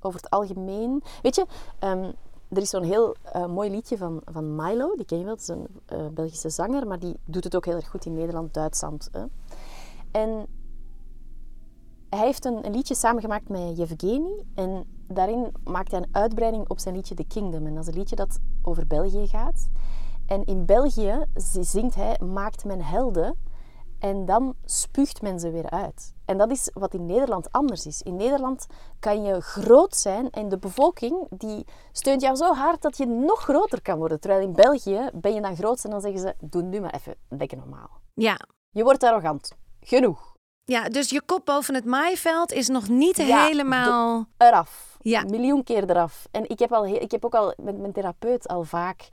over 0.00 0.20
het 0.20 0.30
algemeen... 0.30 1.02
Weet 1.22 1.34
je, 1.34 1.46
er 2.54 2.62
is 2.62 2.70
zo'n 2.70 2.82
heel 2.82 3.16
eh, 3.22 3.46
mooi 3.46 3.70
liedje 3.70 3.96
van, 3.96 4.22
van 4.24 4.56
Milo, 4.56 4.94
die 4.96 5.04
ken 5.04 5.18
je 5.18 5.24
wel, 5.24 5.34
dat 5.34 5.42
is 5.42 5.48
een 5.48 5.66
eh, 5.86 6.06
Belgische 6.14 6.50
zanger, 6.50 6.86
maar 6.86 6.98
die 6.98 7.16
doet 7.24 7.44
het 7.44 7.56
ook 7.56 7.64
heel 7.64 7.76
erg 7.76 7.88
goed 7.88 8.06
in 8.06 8.14
Nederland, 8.14 8.54
Duitsland. 8.54 9.08
Hè. 9.12 9.24
En 10.10 10.46
hij 12.08 12.26
heeft 12.26 12.44
een, 12.44 12.66
een 12.66 12.74
liedje 12.74 12.94
samengemaakt 12.94 13.48
met 13.48 13.76
Yevgeny 13.76 14.44
en 14.54 14.84
daarin 15.08 15.52
maakt 15.64 15.90
hij 15.90 16.00
een 16.00 16.14
uitbreiding 16.14 16.68
op 16.68 16.78
zijn 16.78 16.94
liedje 16.94 17.14
The 17.14 17.24
Kingdom. 17.24 17.66
En 17.66 17.74
dat 17.74 17.82
is 17.82 17.88
een 17.88 17.98
liedje 17.98 18.16
dat 18.16 18.38
over 18.62 18.86
België 18.86 19.26
gaat. 19.26 19.68
En 20.26 20.44
in 20.44 20.64
België 20.64 21.24
zingt 21.60 21.94
hij 21.94 22.18
Maakt 22.18 22.64
men 22.64 22.80
helden 22.80 23.36
en 23.98 24.24
dan 24.24 24.54
spuugt 24.64 25.22
men 25.22 25.40
ze 25.40 25.50
weer 25.50 25.70
uit. 25.70 26.13
En 26.24 26.38
dat 26.38 26.50
is 26.50 26.70
wat 26.72 26.94
in 26.94 27.06
Nederland 27.06 27.52
anders 27.52 27.86
is. 27.86 28.02
In 28.02 28.16
Nederland 28.16 28.66
kan 29.00 29.22
je 29.22 29.40
groot 29.40 29.96
zijn 29.96 30.30
en 30.30 30.48
de 30.48 30.58
bevolking 30.58 31.26
die 31.30 31.66
steunt 31.92 32.20
jou 32.20 32.36
zo 32.36 32.54
hard 32.54 32.82
dat 32.82 32.96
je 32.96 33.06
nog 33.06 33.40
groter 33.42 33.82
kan 33.82 33.98
worden. 33.98 34.20
Terwijl 34.20 34.42
in 34.42 34.52
België 34.52 35.10
ben 35.14 35.34
je 35.34 35.40
dan 35.40 35.56
groot 35.56 35.84
en 35.84 35.90
dan 35.90 36.00
zeggen 36.00 36.20
ze, 36.20 36.34
doe 36.40 36.62
nu 36.62 36.80
maar 36.80 36.94
even 36.94 37.14
lekker 37.28 37.58
normaal. 37.58 37.90
Ja. 38.14 38.38
Je 38.70 38.82
wordt 38.82 39.02
arrogant. 39.02 39.52
Genoeg. 39.80 40.32
Ja, 40.64 40.88
dus 40.88 41.10
je 41.10 41.22
kop 41.22 41.44
boven 41.44 41.74
het 41.74 41.84
maaiveld 41.84 42.52
is 42.52 42.68
nog 42.68 42.88
niet 42.88 43.16
Ja, 43.16 43.44
helemaal... 43.44 44.26
eraf. 44.36 44.96
Ja. 45.00 45.20
Een 45.20 45.30
miljoen 45.30 45.62
keer 45.62 45.90
eraf. 45.90 46.28
En 46.30 46.48
ik 46.48 46.58
heb, 46.58 46.72
al, 46.72 46.86
ik 46.86 47.10
heb 47.10 47.24
ook 47.24 47.34
al 47.34 47.54
met 47.56 47.78
mijn 47.78 47.92
therapeut 47.92 48.48
al 48.48 48.62
vaak... 48.62 49.08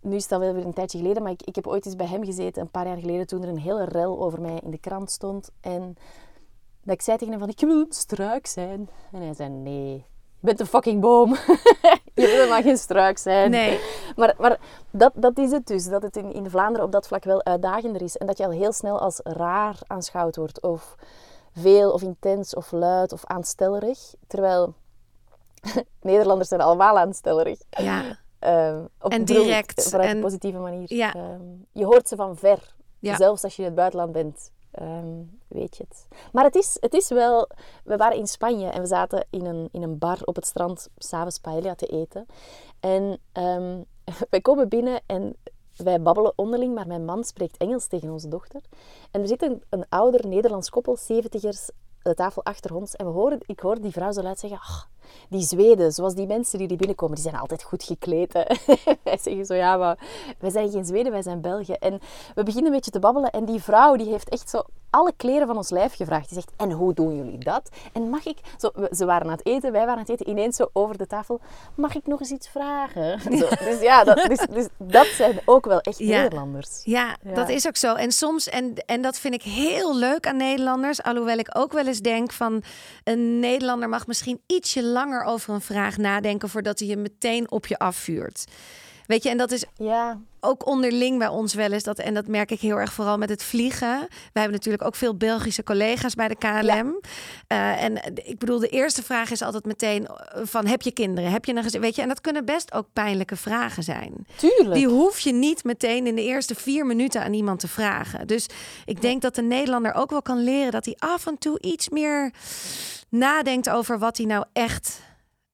Nu 0.00 0.16
is 0.16 0.22
het 0.22 0.32
alweer 0.32 0.56
een 0.56 0.72
tijdje 0.72 0.98
geleden, 0.98 1.22
maar 1.22 1.32
ik, 1.32 1.42
ik 1.42 1.54
heb 1.54 1.66
ooit 1.66 1.86
eens 1.86 1.96
bij 1.96 2.06
hem 2.06 2.24
gezeten, 2.24 2.62
een 2.62 2.70
paar 2.70 2.86
jaar 2.86 2.98
geleden, 2.98 3.26
toen 3.26 3.42
er 3.42 3.48
een 3.48 3.58
hele 3.58 3.84
rel 3.84 4.22
over 4.22 4.40
mij 4.40 4.60
in 4.64 4.70
de 4.70 4.78
krant 4.78 5.10
stond. 5.10 5.50
En 5.60 5.96
dat 6.82 6.94
ik 6.94 7.02
zei 7.02 7.16
tegen 7.16 7.32
hem 7.32 7.42
van, 7.42 7.48
ik 7.50 7.60
wil 7.60 7.80
een 7.80 7.86
struik 7.88 8.46
zijn. 8.46 8.88
En 9.12 9.20
hij 9.20 9.34
zei, 9.34 9.48
nee, 9.48 9.94
je 10.40 10.46
bent 10.46 10.60
een 10.60 10.66
fucking 10.66 11.00
boom. 11.00 11.34
je 12.14 12.22
wil 12.22 12.26
helemaal 12.26 12.62
geen 12.62 12.76
struik 12.76 13.18
zijn. 13.18 13.50
Nee. 13.50 13.80
Maar, 14.16 14.34
maar 14.38 14.58
dat, 14.90 15.12
dat 15.14 15.38
is 15.38 15.50
het 15.50 15.66
dus, 15.66 15.88
dat 15.88 16.02
het 16.02 16.16
in, 16.16 16.32
in 16.32 16.50
Vlaanderen 16.50 16.86
op 16.86 16.92
dat 16.92 17.06
vlak 17.06 17.24
wel 17.24 17.44
uitdagender 17.44 18.02
is. 18.02 18.16
En 18.16 18.26
dat 18.26 18.38
je 18.38 18.44
al 18.44 18.50
heel 18.50 18.72
snel 18.72 19.00
als 19.00 19.20
raar 19.22 19.78
aanschouwd 19.86 20.36
wordt. 20.36 20.62
Of 20.62 20.94
veel, 21.52 21.92
of 21.92 22.02
intens, 22.02 22.54
of 22.54 22.72
luid, 22.72 23.12
of 23.12 23.24
aanstellerig. 23.24 24.14
Terwijl 24.26 24.74
Nederlanders 26.00 26.48
zijn 26.48 26.60
allemaal 26.60 26.98
aanstellerig. 26.98 27.58
Ja. 27.70 28.18
Ehm, 28.38 28.84
op, 29.00 29.10
En 29.12 29.24
direct. 29.24 29.88
Vanuit 29.88 30.08
En- 30.10 30.16
een 30.16 30.22
positieve 30.22 30.58
manier. 30.58 30.94
Ja. 30.94 31.14
Ehm, 31.14 31.42
je 31.72 31.84
hoort 31.84 32.08
ze 32.08 32.16
van 32.16 32.36
ver. 32.36 32.74
Ja. 32.98 33.16
Zelfs 33.16 33.44
als 33.44 33.56
je 33.56 33.62
in 33.62 33.68
het 33.68 33.76
buitenland 33.76 34.12
bent. 34.12 34.50
ehm, 34.70 35.22
weet 35.48 35.76
je 35.76 35.84
het. 35.88 36.06
Maar 36.32 36.44
het 36.44 36.54
is, 36.54 36.76
het 36.80 36.94
is 36.94 37.08
wel... 37.08 37.48
We 37.84 37.96
waren 37.96 38.16
in 38.18 38.26
Spanje 38.26 38.68
en 38.68 38.80
we 38.80 38.86
zaten 38.86 39.26
in 39.30 39.46
een, 39.46 39.68
in 39.72 39.82
een 39.82 39.98
bar 39.98 40.18
op 40.24 40.34
het 40.36 40.46
strand 40.46 40.88
s'avonds 40.96 41.38
paella 41.38 41.74
te 41.74 41.86
eten. 41.86 42.26
En 42.80 43.20
wij 44.30 44.40
komen 44.40 44.68
binnen 44.68 45.00
en 45.06 45.36
wij 45.76 46.02
babbelen 46.02 46.32
onderling, 46.36 46.74
maar 46.74 46.86
mijn 46.86 47.04
man 47.04 47.24
spreekt 47.24 47.56
Engels 47.56 47.86
tegen 47.86 48.10
onze 48.10 48.28
dochter. 48.28 48.60
En 49.10 49.20
er 49.20 49.28
zit 49.28 49.42
een, 49.42 49.62
een 49.70 49.84
ouder 49.88 50.26
Nederlands 50.26 50.70
koppel, 50.70 50.96
zeventigers, 50.96 51.70
de 52.02 52.14
tafel 52.14 52.44
achter 52.44 52.74
ons. 52.74 52.94
En 52.96 53.06
we 53.06 53.12
horen, 53.12 53.38
ik 53.46 53.60
hoor 53.60 53.80
die 53.80 53.92
vrouw 53.92 54.12
zo 54.12 54.22
luid 54.22 54.38
zeggen... 54.38 54.58
"Ah, 54.58 54.82
die 55.28 55.42
Zweden, 55.42 55.92
zoals 55.92 56.14
die 56.14 56.26
mensen 56.26 56.58
die 56.58 56.68
die 56.68 56.76
binnenkomen, 56.76 57.14
die 57.14 57.24
zijn 57.24 57.36
altijd 57.40 57.62
goed 57.62 57.82
gekleed. 57.82 58.32
Hè? 58.32 58.42
wij 59.04 59.18
zeggen 59.18 59.46
zo, 59.46 59.54
ja, 59.54 59.76
maar 59.76 59.98
wij 60.38 60.50
zijn 60.50 60.70
geen 60.70 60.84
Zweden, 60.84 61.12
wij 61.12 61.22
zijn 61.22 61.40
Belgen. 61.40 61.78
En 61.78 62.00
we 62.34 62.42
beginnen 62.42 62.70
een 62.70 62.76
beetje 62.76 62.90
te 62.90 62.98
babbelen. 62.98 63.30
En 63.30 63.44
die 63.44 63.62
vrouw, 63.62 63.96
die 63.96 64.10
heeft 64.10 64.28
echt 64.28 64.50
zo 64.50 64.62
alle 64.90 65.12
kleren 65.16 65.46
van 65.46 65.56
ons 65.56 65.70
lijf 65.70 65.94
gevraagd. 65.94 66.28
Die 66.28 66.38
zegt, 66.38 66.52
en 66.56 66.70
hoe 66.70 66.94
doen 66.94 67.16
jullie 67.16 67.38
dat? 67.38 67.68
En 67.92 68.10
mag 68.10 68.26
ik... 68.26 68.38
Zo, 68.56 68.70
ze 68.90 69.04
waren 69.04 69.26
aan 69.26 69.32
het 69.32 69.46
eten, 69.46 69.72
wij 69.72 69.80
waren 69.80 69.92
aan 69.94 69.98
het 69.98 70.08
eten. 70.08 70.28
Ineens 70.28 70.56
zo 70.56 70.70
over 70.72 70.98
de 70.98 71.06
tafel. 71.06 71.40
Mag 71.74 71.94
ik 71.94 72.06
nog 72.06 72.20
eens 72.20 72.30
iets 72.30 72.48
vragen? 72.48 73.20
Zo, 73.38 73.48
dus 73.64 73.80
ja, 73.80 74.04
dat, 74.04 74.16
dus, 74.28 74.46
dus 74.50 74.66
dat 74.78 75.06
zijn 75.06 75.40
ook 75.44 75.66
wel 75.66 75.80
echt 75.80 75.98
Ja. 75.98 76.20
Nederlanders. 76.22 76.80
Ja, 76.84 77.16
Ja. 77.22 77.34
dat 77.34 77.48
is 77.48 77.66
ook 77.66 77.76
zo. 77.76 77.94
En 77.94 78.12
soms, 78.12 78.48
en, 78.48 78.74
en 78.86 79.02
dat 79.02 79.18
vind 79.18 79.34
ik 79.34 79.42
heel 79.42 79.96
leuk 79.96 80.26
aan 80.26 80.36
Nederlanders, 80.36 81.02
alhoewel 81.02 81.38
ik 81.38 81.48
ook 81.52 81.72
wel 81.72 81.86
eens 81.86 82.00
denk 82.00 82.32
van 82.32 82.62
een 83.04 83.40
Nederlander 83.40 83.88
mag 83.88 84.06
misschien 84.06 84.40
ietsje 84.46 84.82
langer 84.96 85.24
over 85.24 85.54
een 85.54 85.60
vraag 85.60 85.96
nadenken 85.96 86.48
voordat 86.48 86.78
hij 86.78 86.88
je 86.88 86.96
meteen 86.96 87.50
op 87.50 87.66
je 87.66 87.78
afvuurt. 87.78 88.44
Weet 89.06 89.22
je, 89.22 89.28
en 89.28 89.36
dat 89.36 89.50
is 89.50 89.64
Ja, 89.74 90.18
ook 90.40 90.66
onderling 90.66 91.18
bij 91.18 91.28
ons 91.28 91.54
wel 91.54 91.72
eens 91.72 91.82
dat, 91.82 91.98
en 91.98 92.14
dat 92.14 92.26
merk 92.26 92.50
ik 92.50 92.60
heel 92.60 92.76
erg 92.80 92.92
vooral 92.92 93.18
met 93.18 93.28
het 93.28 93.42
vliegen. 93.42 93.98
Wij 94.08 94.42
hebben 94.42 94.52
natuurlijk 94.52 94.84
ook 94.84 94.94
veel 94.94 95.16
Belgische 95.16 95.62
collega's 95.62 96.14
bij 96.14 96.28
de 96.28 96.36
KLM. 96.36 97.00
Eh, 97.46 97.82
en 97.82 98.00
ik 98.14 98.38
bedoel, 98.38 98.58
de 98.58 98.68
eerste 98.68 99.02
vraag 99.02 99.30
is 99.30 99.42
altijd 99.42 99.64
meteen 99.64 100.06
eh, 100.06 100.42
van 100.44 100.66
heb 100.66 100.82
je 100.82 100.92
kinderen? 100.92 101.30
Heb 101.30 101.44
je 101.44 101.54
een 101.54 101.62
gezin? 101.62 101.80
Weet 101.80 101.96
je, 101.96 102.02
en 102.02 102.08
dat 102.08 102.20
kunnen 102.20 102.44
best 102.44 102.72
ook 102.74 102.86
pijnlijke 102.92 103.36
vragen 103.36 103.82
zijn. 103.82 104.26
tuurlijk. 104.36 104.74
Die 104.74 104.88
hoef 104.88 105.18
je 105.18 105.32
niet 105.32 105.64
meteen 105.64 106.06
in 106.06 106.14
de 106.14 106.24
eerste 106.24 106.54
vier 106.54 106.86
minuten 106.86 107.22
aan 107.22 107.32
iemand 107.32 107.60
te 107.60 107.68
vragen. 107.68 108.26
Dus 108.26 108.46
ik 108.84 109.00
denk 109.00 109.22
dat 109.22 109.34
de 109.34 109.42
Nederlander 109.42 109.94
ook 109.94 110.10
wel 110.10 110.22
kan 110.22 110.44
leren 110.44 110.72
dat 110.72 110.84
hij 110.84 110.96
af 110.98 111.26
en 111.26 111.38
toe 111.38 111.60
iets 111.60 111.88
meer 111.88 112.30
nadenkt 113.08 113.70
over 113.70 113.98
wat 113.98 114.16
hij 114.16 114.26
nou 114.26 114.44
echt 114.52 115.02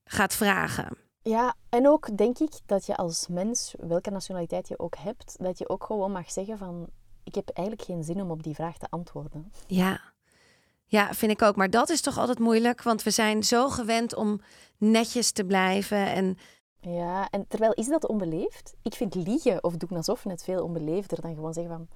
gaat 0.05 0.35
vragen. 0.35 0.97
Ja, 1.23 1.55
en 1.69 1.89
ook 1.89 2.17
denk 2.17 2.39
ik 2.39 2.53
dat 2.67 2.87
je 2.87 2.97
als 2.97 3.29
mens, 3.29 3.75
welke 3.79 4.11
nationaliteit 4.11 4.69
je 4.69 4.79
ook 4.79 4.97
hebt, 4.97 5.37
dat 5.39 5.59
je 5.59 5.69
ook 5.69 5.85
gewoon 5.85 6.13
mag 6.13 6.31
zeggen 6.31 6.59
van... 6.59 6.89
Ik 7.25 7.35
heb 7.35 7.49
eigenlijk 7.49 7.87
geen 7.87 8.05
zin 8.05 8.21
om 8.21 8.31
op 8.31 8.43
die 8.43 8.55
vraag 8.55 8.79
te 8.79 8.87
antwoorden. 8.91 9.53
Ja. 9.67 10.01
Ja, 10.85 11.15
vind 11.15 11.33
ik 11.33 11.43
ook. 11.43 11.57
Maar 11.57 11.71
dat 11.71 11.91
is 11.91 12.01
toch 12.01 12.19
altijd 12.19 12.39
moeilijk, 12.39 12.83
want 12.83 13.03
we 13.03 13.11
zijn 13.11 13.43
zo 13.43 13.69
gewend 13.69 14.15
om 14.15 14.41
netjes 14.77 15.33
te 15.33 15.45
blijven. 15.45 16.07
En 16.07 16.39
Ja, 16.81 17.29
en 17.31 17.49
terwijl 17.49 17.73
is 17.73 17.87
dat 17.87 18.07
onbeleefd? 18.09 18.75
Ik 18.83 18.95
vind 18.95 19.15
liegen 19.15 19.65
of 19.65 19.77
doen 19.77 19.97
alsof 19.97 20.25
net 20.25 20.43
veel 20.45 20.65
onbeleefder 20.65 21.21
dan 21.21 21.35
gewoon 21.35 21.53
zeggen 21.53 21.73
van... 21.73 21.89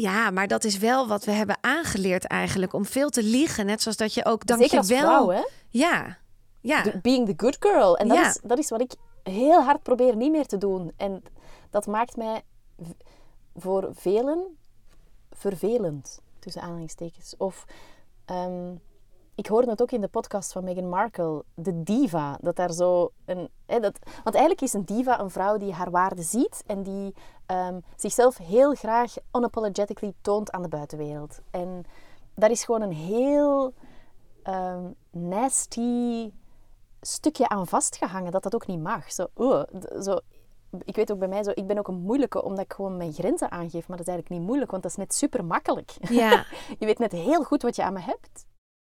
ja, 0.00 0.30
maar 0.30 0.46
dat 0.46 0.64
is 0.64 0.78
wel 0.78 1.08
wat 1.08 1.24
we 1.24 1.30
hebben 1.32 1.58
aangeleerd 1.60 2.26
eigenlijk, 2.26 2.72
om 2.72 2.84
veel 2.84 3.08
te 3.10 3.22
liegen. 3.22 3.66
Net 3.66 3.82
zoals 3.82 3.96
dat 3.96 4.14
je 4.14 4.24
ook 4.24 4.42
Zeker 4.46 4.78
als 4.78 4.86
vrouw, 4.86 5.28
hè? 5.28 5.42
Ja, 5.68 6.18
ja. 6.60 6.82
De- 6.82 6.98
Being 7.02 7.26
the 7.26 7.34
good 7.36 7.56
girl. 7.60 7.96
En 7.96 8.08
dat, 8.08 8.16
Ja. 8.16 8.28
is, 8.28 8.38
dat 8.42 8.58
is 8.58 8.68
wat 8.70 8.80
ik 8.80 8.92
heel 9.22 9.62
hard 9.62 9.82
probeer 9.82 10.16
niet 10.16 10.30
meer 10.30 10.46
te 10.46 10.58
doen. 10.58 10.92
En 10.96 11.22
dat 11.70 11.86
maakt 11.86 12.16
mij 12.16 12.42
voor 13.56 13.88
velen 13.92 14.56
vervelend, 15.30 16.20
tussen 16.38 16.62
aanhalingstekens. 16.62 17.34
Of, 17.36 17.64
ehm, 18.24 18.74
ik 19.34 19.46
hoorde 19.46 19.70
het 19.70 19.82
ook 19.82 19.90
in 19.92 20.00
de 20.00 20.08
podcast 20.08 20.52
van 20.52 20.64
Meghan 20.64 20.88
Markle, 20.88 21.44
de 21.54 21.82
diva. 21.82 22.38
Dat 22.40 22.56
daar 22.56 22.72
zo 22.72 23.10
een... 23.24 23.48
Hè, 23.66 23.80
dat, 23.80 23.98
want 24.24 24.36
eigenlijk 24.36 24.60
is 24.60 24.72
een 24.72 24.84
diva 24.84 25.20
een 25.20 25.30
vrouw 25.30 25.56
die 25.56 25.72
haar 25.72 25.90
waarde 25.90 26.22
ziet 26.22 26.62
en 26.66 26.82
die 26.82 27.14
ehm, 27.48 27.78
zichzelf 27.96 28.36
heel 28.36 28.74
graag 28.74 29.14
unapologetically 29.32 30.12
toont 30.20 30.50
aan 30.50 30.62
de 30.62 30.68
buitenwereld. 30.68 31.40
En 31.50 31.84
daar 32.34 32.50
is 32.50 32.64
gewoon 32.64 32.82
een 32.82 32.92
heel 32.92 33.74
ehm, 34.42 34.84
nasty 35.10 36.30
stukje 37.00 37.48
aan 37.48 37.66
vastgehangen 37.66 38.32
dat 38.32 38.42
dat 38.42 38.54
ook 38.54 38.66
niet 38.66 38.82
mag. 38.82 39.12
Zo, 39.12 39.26
oeh, 39.36 39.62
d- 39.62 40.04
zo, 40.04 40.18
ik 40.84 40.96
weet 40.96 41.12
ook 41.12 41.18
bij 41.18 41.28
mij 41.28 41.42
zo, 41.42 41.50
ik 41.54 41.66
ben 41.66 41.78
ook 41.78 41.88
een 41.88 42.00
moeilijke 42.00 42.42
omdat 42.42 42.64
ik 42.64 42.72
gewoon 42.72 42.96
mijn 42.96 43.12
grenzen 43.12 43.50
aangeef. 43.50 43.88
Maar 43.88 43.96
dat 43.96 44.06
is 44.06 44.12
eigenlijk 44.12 44.30
niet 44.30 44.46
moeilijk, 44.48 44.70
want 44.70 44.82
dat 44.82 44.92
is 44.92 44.98
net 44.98 45.14
super 45.14 45.44
makkelijk. 45.44 45.90
Ja. 46.08 46.44
je 46.78 46.86
weet 46.86 46.98
net 46.98 47.12
heel 47.12 47.42
goed 47.44 47.62
wat 47.62 47.76
je 47.76 47.82
aan 47.82 47.92
me 47.92 48.00
hebt. 48.00 48.46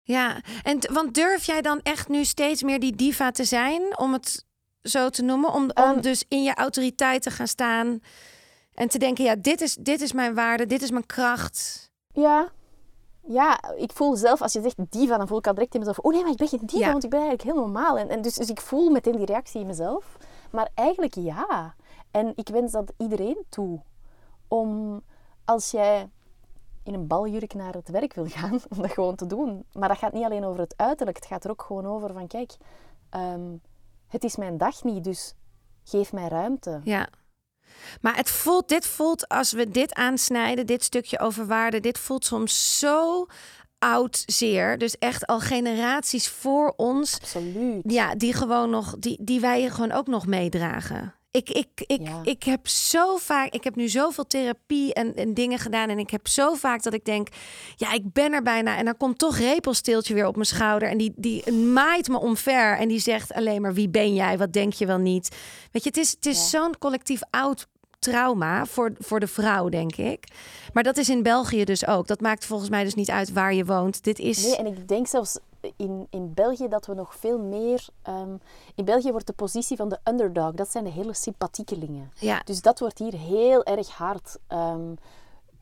Ja, 0.02 0.40
en 0.62 0.92
want 0.92 1.14
durf 1.14 1.44
jij 1.44 1.62
dan 1.62 1.80
echt 1.82 2.08
nu 2.08 2.24
steeds 2.24 2.62
meer 2.62 2.80
die 2.80 2.96
diva 2.96 3.30
te 3.30 3.44
zijn, 3.44 3.98
om 3.98 4.12
het 4.12 4.44
zo 4.82 5.08
te 5.08 5.22
noemen? 5.22 5.52
Om, 5.52 5.70
om 5.74 5.84
Um, 5.84 6.00
dus 6.00 6.24
in 6.28 6.42
je 6.42 6.54
autoriteit 6.54 7.22
te 7.22 7.30
gaan 7.30 7.46
staan 7.46 8.00
en 8.80 8.88
te 8.88 8.98
denken, 8.98 9.24
ja, 9.24 9.36
dit 9.36 9.60
is, 9.60 9.74
dit 9.74 10.00
is 10.00 10.12
mijn 10.12 10.34
waarde, 10.34 10.66
dit 10.66 10.82
is 10.82 10.90
mijn 10.90 11.06
kracht. 11.06 11.90
Ja. 12.12 12.48
Ja, 13.26 13.74
ik 13.76 13.92
voel 13.92 14.16
zelf, 14.16 14.42
als 14.42 14.52
je 14.52 14.60
zegt 14.62 14.76
diva, 14.92 15.16
dan 15.16 15.28
voel 15.28 15.38
ik 15.38 15.46
al 15.46 15.54
direct 15.54 15.72
in 15.74 15.78
mezelf, 15.78 15.98
oh 15.98 16.12
nee, 16.12 16.22
maar 16.22 16.30
ik 16.30 16.36
ben 16.36 16.48
geen 16.48 16.60
diva, 16.66 16.84
Ja. 16.86 16.90
want 16.92 17.04
ik 17.04 17.10
ben 17.10 17.20
eigenlijk 17.20 17.50
heel 17.50 17.60
normaal. 17.64 17.98
En, 17.98 18.08
en 18.08 18.22
dus, 18.22 18.34
dus 18.34 18.48
ik 18.48 18.60
voel 18.60 18.90
meteen 18.90 19.16
die 19.16 19.26
reactie 19.26 19.60
in 19.60 19.66
mezelf. 19.66 20.16
Maar 20.50 20.68
eigenlijk 20.74 21.14
ja. 21.14 21.74
En 22.10 22.32
ik 22.34 22.48
wens 22.48 22.72
dat 22.72 22.92
iedereen 22.96 23.44
toe. 23.48 23.80
Om, 24.48 25.00
als 25.44 25.70
jij 25.70 26.08
in 26.82 26.94
een 26.94 27.06
baljurk 27.06 27.54
naar 27.54 27.74
het 27.74 27.88
werk 27.88 28.14
wil 28.14 28.26
gaan, 28.26 28.60
om 28.76 28.82
dat 28.82 28.90
gewoon 28.92 29.14
te 29.14 29.26
doen. 29.26 29.64
Maar 29.72 29.88
dat 29.88 29.98
gaat 29.98 30.12
niet 30.12 30.24
alleen 30.24 30.44
over 30.44 30.60
het 30.60 30.74
uiterlijk, 30.76 31.16
het 31.16 31.26
gaat 31.26 31.44
er 31.44 31.50
ook 31.50 31.62
gewoon 31.62 31.86
over 31.86 32.12
van, 32.12 32.26
kijk, 32.26 32.56
ehm, 33.10 33.56
het 34.08 34.24
is 34.24 34.36
mijn 34.36 34.58
dag 34.58 34.84
niet, 34.84 35.04
dus 35.04 35.34
geef 35.84 36.12
mij 36.12 36.28
ruimte. 36.28 36.80
Ja. 36.84 37.08
Maar 38.00 38.16
het 38.16 38.30
voelt, 38.30 38.68
dit 38.68 38.86
voelt, 38.86 39.28
als 39.28 39.52
we 39.52 39.70
dit 39.70 39.94
aansnijden, 39.94 40.66
dit 40.66 40.84
stukje 40.84 41.18
over 41.18 41.46
waarde, 41.46 41.80
dit 41.80 41.98
voelt 41.98 42.24
soms 42.24 42.78
zo 42.78 43.26
oud 43.78 44.22
zeer. 44.26 44.78
Dus 44.78 44.98
echt 44.98 45.26
al 45.26 45.40
generaties 45.40 46.28
voor 46.28 46.74
ons, 46.76 47.14
Absoluut. 47.20 47.80
ja, 47.82 48.14
die 48.14 48.32
gewoon 48.32 48.70
nog, 48.70 48.94
die, 48.98 49.18
die 49.20 49.40
wij 49.40 49.70
gewoon 49.70 49.92
ook 49.92 50.06
nog 50.06 50.26
meedragen. 50.26 51.14
Ik, 51.32 51.50
ik, 51.50 51.68
ik, 51.86 52.00
Ja. 52.02 52.20
ik 52.24 52.42
heb 52.42 52.68
zo 52.68 53.16
vaak, 53.16 53.52
ik 53.52 53.64
heb 53.64 53.74
nu 53.76 53.88
zoveel 53.88 54.26
therapie 54.26 54.94
en, 54.94 55.14
en 55.16 55.34
dingen 55.34 55.58
gedaan. 55.58 55.88
En 55.88 55.98
ik 55.98 56.10
heb 56.10 56.28
zo 56.28 56.54
vaak 56.54 56.82
dat 56.82 56.92
ik 56.94 57.04
denk, 57.04 57.28
ja, 57.76 57.92
ik 57.92 58.12
ben 58.12 58.32
er 58.32 58.42
bijna. 58.42 58.76
En 58.76 58.84
dan 58.84 58.96
komt 58.96 59.18
toch 59.18 59.38
repelsteeltje 59.38 60.14
weer 60.14 60.26
op 60.26 60.34
mijn 60.34 60.46
schouder. 60.46 60.88
En 60.88 60.98
die, 60.98 61.12
die 61.16 61.52
maait 61.52 62.08
me 62.08 62.18
omver. 62.20 62.76
En 62.78 62.88
die 62.88 62.98
zegt 62.98 63.32
alleen 63.32 63.60
maar, 63.62 63.74
wie 63.74 63.88
ben 63.88 64.14
jij? 64.14 64.38
Wat 64.38 64.52
denk 64.52 64.72
je 64.72 64.86
wel 64.86 64.98
niet? 64.98 65.36
Weet 65.72 65.82
je, 65.82 65.88
het 65.88 65.98
is, 65.98 66.10
het 66.10 66.26
is 66.26 66.50
zo'n 66.50 66.78
collectief 66.78 67.20
oud 67.30 67.66
trauma 67.98 68.66
voor, 68.66 68.92
voor 68.98 69.20
de 69.20 69.26
vrouw, 69.26 69.68
denk 69.68 69.96
ik. 69.96 70.24
Maar 70.72 70.82
dat 70.82 70.96
is 70.96 71.08
in 71.08 71.22
België 71.22 71.64
dus 71.64 71.86
ook. 71.86 72.06
Dat 72.06 72.20
maakt 72.20 72.44
volgens 72.46 72.70
mij 72.70 72.84
dus 72.84 72.94
niet 72.94 73.10
uit 73.10 73.32
waar 73.32 73.54
je 73.54 73.64
woont. 73.64 74.04
Dit 74.04 74.18
is... 74.18 74.42
Nee, 74.44 74.56
en 74.56 74.66
ik 74.66 74.88
denk 74.88 75.06
zelfs 75.06 75.38
in, 75.76 76.06
in 76.10 76.34
België 76.34 76.68
dat 76.68 76.86
we 76.86 76.94
nog 76.94 77.14
veel 77.16 77.38
meer... 77.38 77.86
ehm, 78.02 78.36
in 78.74 78.84
België 78.84 79.10
wordt 79.10 79.26
de 79.26 79.32
positie 79.32 79.76
van 79.76 79.88
de 79.88 79.98
underdog, 80.04 80.52
dat 80.52 80.70
zijn 80.70 80.84
de 80.84 80.90
hele 80.90 81.14
sympathiekelingen. 81.14 82.12
Ja, 82.14 82.40
Dus 82.44 82.60
dat 82.62 82.78
wordt 82.78 82.98
hier 82.98 83.14
heel 83.14 83.64
erg 83.64 83.88
hard 83.88 84.36
ehm, 84.46 84.94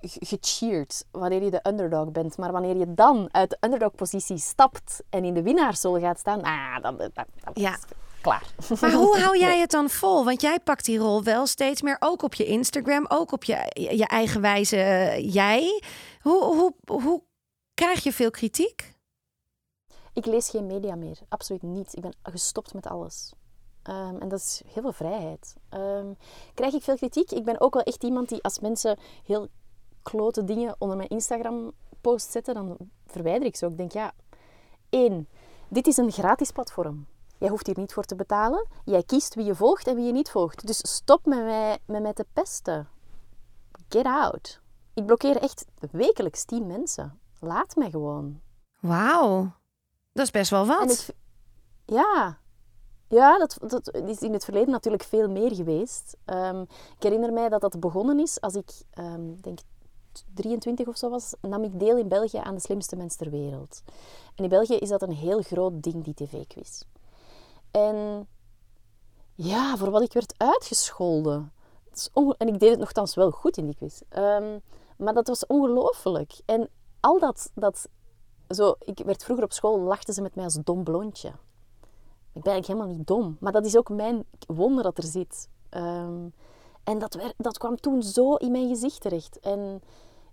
ge- 0.00 0.26
gecheerd 0.26 1.04
wanneer 1.10 1.42
je 1.42 1.50
de 1.50 1.60
underdog 1.68 2.10
bent. 2.10 2.36
Maar 2.36 2.52
wanneer 2.52 2.76
je 2.76 2.94
dan 2.94 3.28
uit 3.32 3.50
de 3.50 3.56
underdog-positie 3.60 4.38
stapt 4.38 5.02
en 5.10 5.24
in 5.24 5.34
de 5.34 5.42
winnaarsrol 5.42 5.98
gaat 6.00 6.18
staan, 6.18 6.42
ah, 6.42 6.82
dan, 6.82 6.96
dan, 6.96 7.10
dan 7.14 7.52
Ja. 7.54 7.72
is 7.74 7.80
klaar. 8.20 8.46
Maar 8.80 8.92
hoe 8.92 9.18
hou 9.18 9.38
jij 9.46 9.58
het 9.60 9.70
dan 9.70 9.90
vol? 9.90 10.24
Want 10.24 10.40
jij 10.40 10.60
pakt 10.60 10.84
die 10.84 10.98
rol 10.98 11.22
wel 11.22 11.46
steeds 11.46 11.82
meer, 11.82 11.96
ook 12.00 12.22
op 12.22 12.34
je 12.34 12.44
Instagram, 12.44 13.04
ook 13.08 13.32
op 13.32 13.44
je, 13.44 13.70
je 13.96 14.06
eigen 14.06 14.40
wijze 14.40 14.76
eh, 14.76 15.32
jij. 15.34 15.82
Hoe, 16.20 16.44
hoe, 16.44 16.74
hoe 17.02 17.22
krijg 17.74 18.02
je 18.02 18.12
veel 18.12 18.30
kritiek? 18.30 18.96
Ik 20.18 20.26
lees 20.26 20.50
geen 20.50 20.66
media 20.66 20.94
meer, 20.94 21.18
absoluut 21.28 21.62
niet. 21.62 21.96
Ik 21.96 22.02
ben 22.02 22.14
gestopt 22.22 22.74
met 22.74 22.86
alles. 22.86 23.32
Ehm, 23.82 24.16
en 24.16 24.28
dat 24.28 24.38
is 24.38 24.62
heel 24.66 24.82
veel 24.82 24.92
vrijheid. 24.92 25.56
Ehm, 25.68 26.12
krijg 26.54 26.74
ik 26.74 26.82
veel 26.82 26.96
kritiek? 26.96 27.30
Ik 27.30 27.44
ben 27.44 27.60
ook 27.60 27.74
wel 27.74 27.82
echt 27.82 28.02
iemand 28.02 28.28
die 28.28 28.42
als 28.42 28.60
mensen 28.60 28.98
heel 29.24 29.48
klote 30.02 30.44
dingen 30.44 30.74
onder 30.78 30.96
mijn 30.96 31.08
Instagram-post 31.08 32.30
zetten, 32.30 32.54
dan 32.54 32.76
verwijder 33.06 33.48
ik 33.48 33.56
ze 33.56 33.64
ook. 33.64 33.70
Ik 33.70 33.76
denk, 33.76 33.92
ja, 33.92 34.12
één, 34.88 35.28
dit 35.68 35.86
is 35.86 35.96
een 35.96 36.12
gratis 36.12 36.50
platform. 36.50 37.06
Jij 37.38 37.48
hoeft 37.48 37.66
hier 37.66 37.78
niet 37.78 37.92
voor 37.92 38.04
te 38.04 38.14
betalen. 38.14 38.66
Jij 38.84 39.02
kiest 39.02 39.34
wie 39.34 39.44
je 39.44 39.54
volgt 39.54 39.86
en 39.86 39.94
wie 39.94 40.06
je 40.06 40.12
niet 40.12 40.30
volgt. 40.30 40.66
Dus 40.66 40.94
stop 40.94 41.26
met 41.26 41.42
mij, 41.44 41.78
met 41.86 42.02
mij 42.02 42.12
te 42.12 42.26
pesten. 42.32 42.88
Get 43.88 44.06
out. 44.06 44.60
Ik 44.94 45.06
blokkeer 45.06 45.36
echt 45.36 45.64
wekelijks 45.90 46.44
tien 46.44 46.66
mensen. 46.66 47.18
Laat 47.40 47.76
mij 47.76 47.90
gewoon. 47.90 48.40
Wauw, 48.80 49.52
dat 50.18 50.26
is 50.26 50.32
best 50.32 50.50
wel 50.50 50.66
wat. 50.66 50.90
Ik, 51.08 51.16
ja, 51.84 52.38
ja 53.08 53.38
dat, 53.38 53.56
dat 53.60 53.94
is 53.94 54.18
in 54.18 54.32
het 54.32 54.44
verleden 54.44 54.70
natuurlijk 54.70 55.02
veel 55.02 55.28
meer 55.28 55.54
geweest. 55.54 56.16
Ehm, 56.24 56.60
ik 56.96 57.02
herinner 57.02 57.32
mij 57.32 57.48
dat 57.48 57.60
dat 57.60 57.80
begonnen 57.80 58.20
is 58.20 58.40
als 58.40 58.54
ik, 58.54 58.70
ehm, 58.90 59.34
denk 59.40 59.58
23 60.34 60.86
of 60.86 60.96
zo 60.96 61.10
was, 61.10 61.34
nam 61.40 61.64
ik 61.64 61.78
deel 61.78 61.96
in 61.96 62.08
België 62.08 62.36
aan 62.36 62.54
de 62.54 62.60
slimste 62.60 62.96
mens 62.96 63.16
ter 63.16 63.30
wereld. 63.30 63.82
En 64.34 64.44
in 64.44 64.50
België 64.50 64.74
is 64.74 64.88
dat 64.88 65.02
een 65.02 65.12
heel 65.12 65.42
groot 65.42 65.82
ding, 65.82 66.04
die 66.04 66.14
tv-quiz. 66.14 66.82
En 67.70 68.28
ja, 69.34 69.76
voor 69.76 69.90
wat 69.90 70.02
ik 70.02 70.12
werd 70.12 70.34
uitgescholden. 70.36 71.52
En 72.38 72.48
ik 72.48 72.58
deed 72.58 72.70
het 72.70 72.78
nogthans 72.78 73.14
wel 73.14 73.30
goed 73.30 73.56
in 73.56 73.66
die 73.66 73.74
quiz. 73.74 74.00
Ehm, 74.08 74.58
maar 74.96 75.14
dat 75.14 75.28
was 75.28 75.46
ongelooflijk. 75.46 76.32
En 76.46 76.68
al 77.00 77.18
dat, 77.18 77.50
dat 77.54 77.88
zo, 78.48 78.74
ik 78.78 78.98
werd 79.04 79.24
vroeger 79.24 79.44
op 79.44 79.52
school, 79.52 79.80
lachten 79.80 80.14
ze 80.14 80.22
met 80.22 80.34
mij 80.34 80.44
als 80.44 80.58
dom 80.64 80.84
blondje. 80.84 81.28
Ik 82.32 82.44
ben 82.44 82.52
eigenlijk 82.52 82.66
helemaal 82.66 82.96
niet 82.96 83.06
dom, 83.06 83.36
maar 83.40 83.52
dat 83.52 83.66
is 83.66 83.76
ook 83.76 83.88
mijn 83.88 84.24
wonder 84.46 84.82
dat 84.82 84.98
er 84.98 85.04
zit. 85.04 85.48
Ehm, 85.68 86.28
en 86.84 86.98
dat, 86.98 87.14
werd, 87.14 87.34
dat 87.36 87.58
kwam 87.58 87.76
toen 87.76 88.02
zo 88.02 88.34
in 88.34 88.50
mijn 88.50 88.68
gezicht 88.68 89.00
terecht. 89.00 89.38
En 89.38 89.82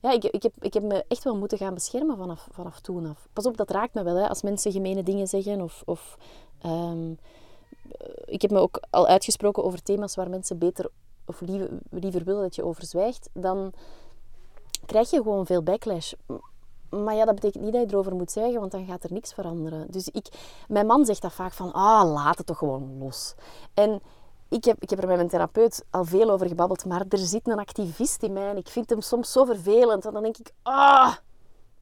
ja, 0.02 0.12
ik, 0.12 0.24
ik, 0.24 0.44
heb, 0.44 0.54
ik 0.60 0.74
heb 0.74 0.84
me 0.84 1.06
echt 1.08 1.24
wel 1.24 1.38
moeten 1.38 1.58
gaan 1.58 1.74
beschermen 1.74 2.18
vanaf, 2.18 2.48
vanaf 2.52 2.80
toen 2.80 3.06
af. 3.06 3.28
Pas 3.34 3.46
op, 3.46 3.58
dat 3.58 3.70
raakt 3.70 3.94
me 3.94 4.04
wel, 4.04 4.16
hè, 4.16 4.30
als 4.30 4.42
mensen 4.42 4.72
gemene 4.72 5.04
dingen 5.04 5.28
zeggen. 5.28 5.62
Of, 5.62 5.82
of, 5.86 6.18
ehm, 6.62 7.14
eh, 7.98 8.08
ik 8.26 8.42
heb 8.42 8.52
me 8.52 8.60
ook 8.60 8.80
al 8.90 9.08
uitgesproken 9.08 9.64
over 9.64 9.84
thema's 9.84 10.16
waar 10.16 10.30
mensen 10.30 10.58
beter 10.58 10.90
of 11.26 11.42
liever, 11.42 11.70
liever 11.90 12.24
willen 12.24 12.42
dat 12.42 12.56
je 12.56 12.64
over 12.64 12.86
zwijgt. 12.86 13.30
Dan 13.34 13.74
krijg 14.86 15.10
je 15.10 15.18
gewoon 15.22 15.46
veel 15.46 15.64
backlash. 15.64 16.14
Maar 17.04 17.16
ja, 17.16 17.26
dat 17.26 17.36
betekent 17.36 17.64
niet 17.64 17.74
dat 17.74 17.82
je 17.82 17.88
erover 17.88 18.16
moet 18.16 18.32
zwijgen, 18.32 18.60
want 18.60 18.72
dan 18.72 18.86
gaat 18.86 19.04
er 19.04 19.14
niks 19.14 19.34
veranderen. 19.34 19.92
Dus 19.92 20.10
ik, 20.10 20.28
mijn 20.68 20.86
man 20.86 21.06
zegt 21.06 21.22
dat 21.22 21.34
vaak 21.34 21.52
van, 21.54 21.72
ah, 21.74 22.12
laat 22.14 22.38
het 22.38 22.46
toch 22.48 22.58
gewoon 22.58 22.98
los. 22.98 23.34
En 23.74 24.02
ik 24.50 24.64
heb, 24.66 24.78
ik 24.82 24.90
heb 24.90 25.00
er 25.02 25.08
met 25.08 25.16
mijn 25.16 25.30
therapeut 25.30 25.86
al 25.90 26.06
veel 26.06 26.30
over 26.30 26.48
gebabbeld, 26.48 26.86
maar 26.86 27.04
er 27.10 27.18
zit 27.18 27.48
een 27.48 27.60
activist 27.60 28.24
in 28.24 28.34
mij 28.34 28.50
en 28.50 28.58
ik 28.58 28.68
vind 28.68 28.90
hem 28.90 29.02
soms 29.02 29.32
zo 29.32 29.44
vervelend. 29.46 30.06
En 30.06 30.14
dan 30.14 30.24
denk 30.24 30.38
ik, 30.38 30.52
ah, 30.64 31.14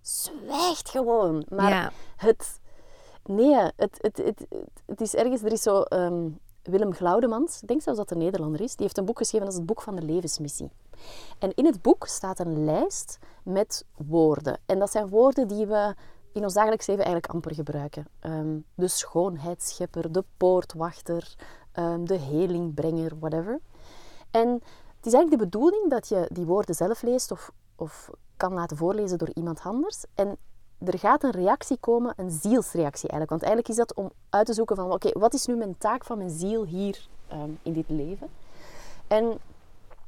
zwijgt 0.02 0.90
gewoon. 0.90 1.46
Maar 1.50 1.70
Ja. 1.70 1.92
het, 2.16 2.60
nee, 3.24 3.56
het, 3.56 3.74
het, 3.78 4.18
het, 4.18 4.18
het, 4.26 4.48
het 4.86 5.02
is 5.02 5.16
ergens, 5.16 5.44
er 5.44 5.52
is 5.52 5.62
zo 5.62 5.82
ehm, 5.82 6.30
Willem 6.64 6.94
Glaudemans, 6.94 7.62
ik 7.62 7.68
denk 7.68 7.82
zelfs 7.82 8.00
dat 8.00 8.12
een 8.12 8.18
Nederlander 8.18 8.62
is, 8.62 8.72
die 8.76 8.86
heeft 8.86 8.98
een 8.98 9.06
boek 9.06 9.18
geschreven, 9.18 9.46
dat 9.46 9.54
is 9.56 9.60
het 9.60 9.68
boek 9.68 9.82
van 9.82 9.96
de 9.96 10.02
levensmissie. 10.02 10.72
En 11.40 11.54
in 11.56 11.66
het 11.66 11.82
boek 11.82 12.08
staat 12.08 12.40
een 12.40 12.64
lijst 12.64 13.20
met 13.44 13.86
woorden. 13.98 14.60
En 14.66 14.80
dat 14.80 14.92
zijn 14.92 15.08
woorden 15.08 15.48
die 15.48 15.66
we 15.66 15.96
in 16.34 16.44
ons 16.44 16.54
dagelijks 16.54 16.88
leven 16.88 17.04
eigenlijk 17.04 17.34
amper 17.34 17.54
gebruiken. 17.54 18.08
Ehm, 18.20 18.58
de 18.76 18.88
schoonheidsschepper, 18.88 20.12
de 20.12 20.24
poortwachter, 20.38 21.36
ehm, 21.72 22.06
de 22.06 22.18
helingbrenger, 22.18 23.20
whatever. 23.20 23.60
En 24.32 24.50
het 24.98 25.06
is 25.06 25.14
eigenlijk 25.14 25.42
de 25.42 25.50
bedoeling 25.50 25.90
dat 25.90 26.08
je 26.08 26.26
die 26.32 26.46
woorden 26.46 26.76
zelf 26.76 27.02
leest 27.02 27.32
of, 27.32 27.52
of 27.76 28.10
kan 28.38 28.54
laten 28.54 28.78
voorlezen 28.78 29.18
door 29.18 29.32
iemand 29.34 29.62
anders. 29.64 30.06
En 30.16 30.38
er 30.86 31.00
gaat 31.00 31.24
een 31.24 31.32
reactie 31.32 31.78
komen, 31.78 32.14
een 32.18 32.32
zielsreactie 32.32 33.10
eigenlijk. 33.10 33.30
Want 33.30 33.42
eigenlijk 33.42 33.70
is 33.70 33.76
dat 33.76 33.94
om 33.94 34.12
uit 34.30 34.46
te 34.46 34.54
zoeken 34.54 34.76
van, 34.76 34.92
oké, 34.92 35.20
wat 35.20 35.34
is 35.34 35.46
nu 35.46 35.56
mijn 35.56 35.78
taak 35.78 36.06
van 36.06 36.18
mijn 36.18 36.30
ziel 36.30 36.66
hier 36.66 37.08
ehm, 37.28 37.50
in 37.62 37.74
dit 37.74 37.86
leven? 37.90 38.30
En 39.08 39.38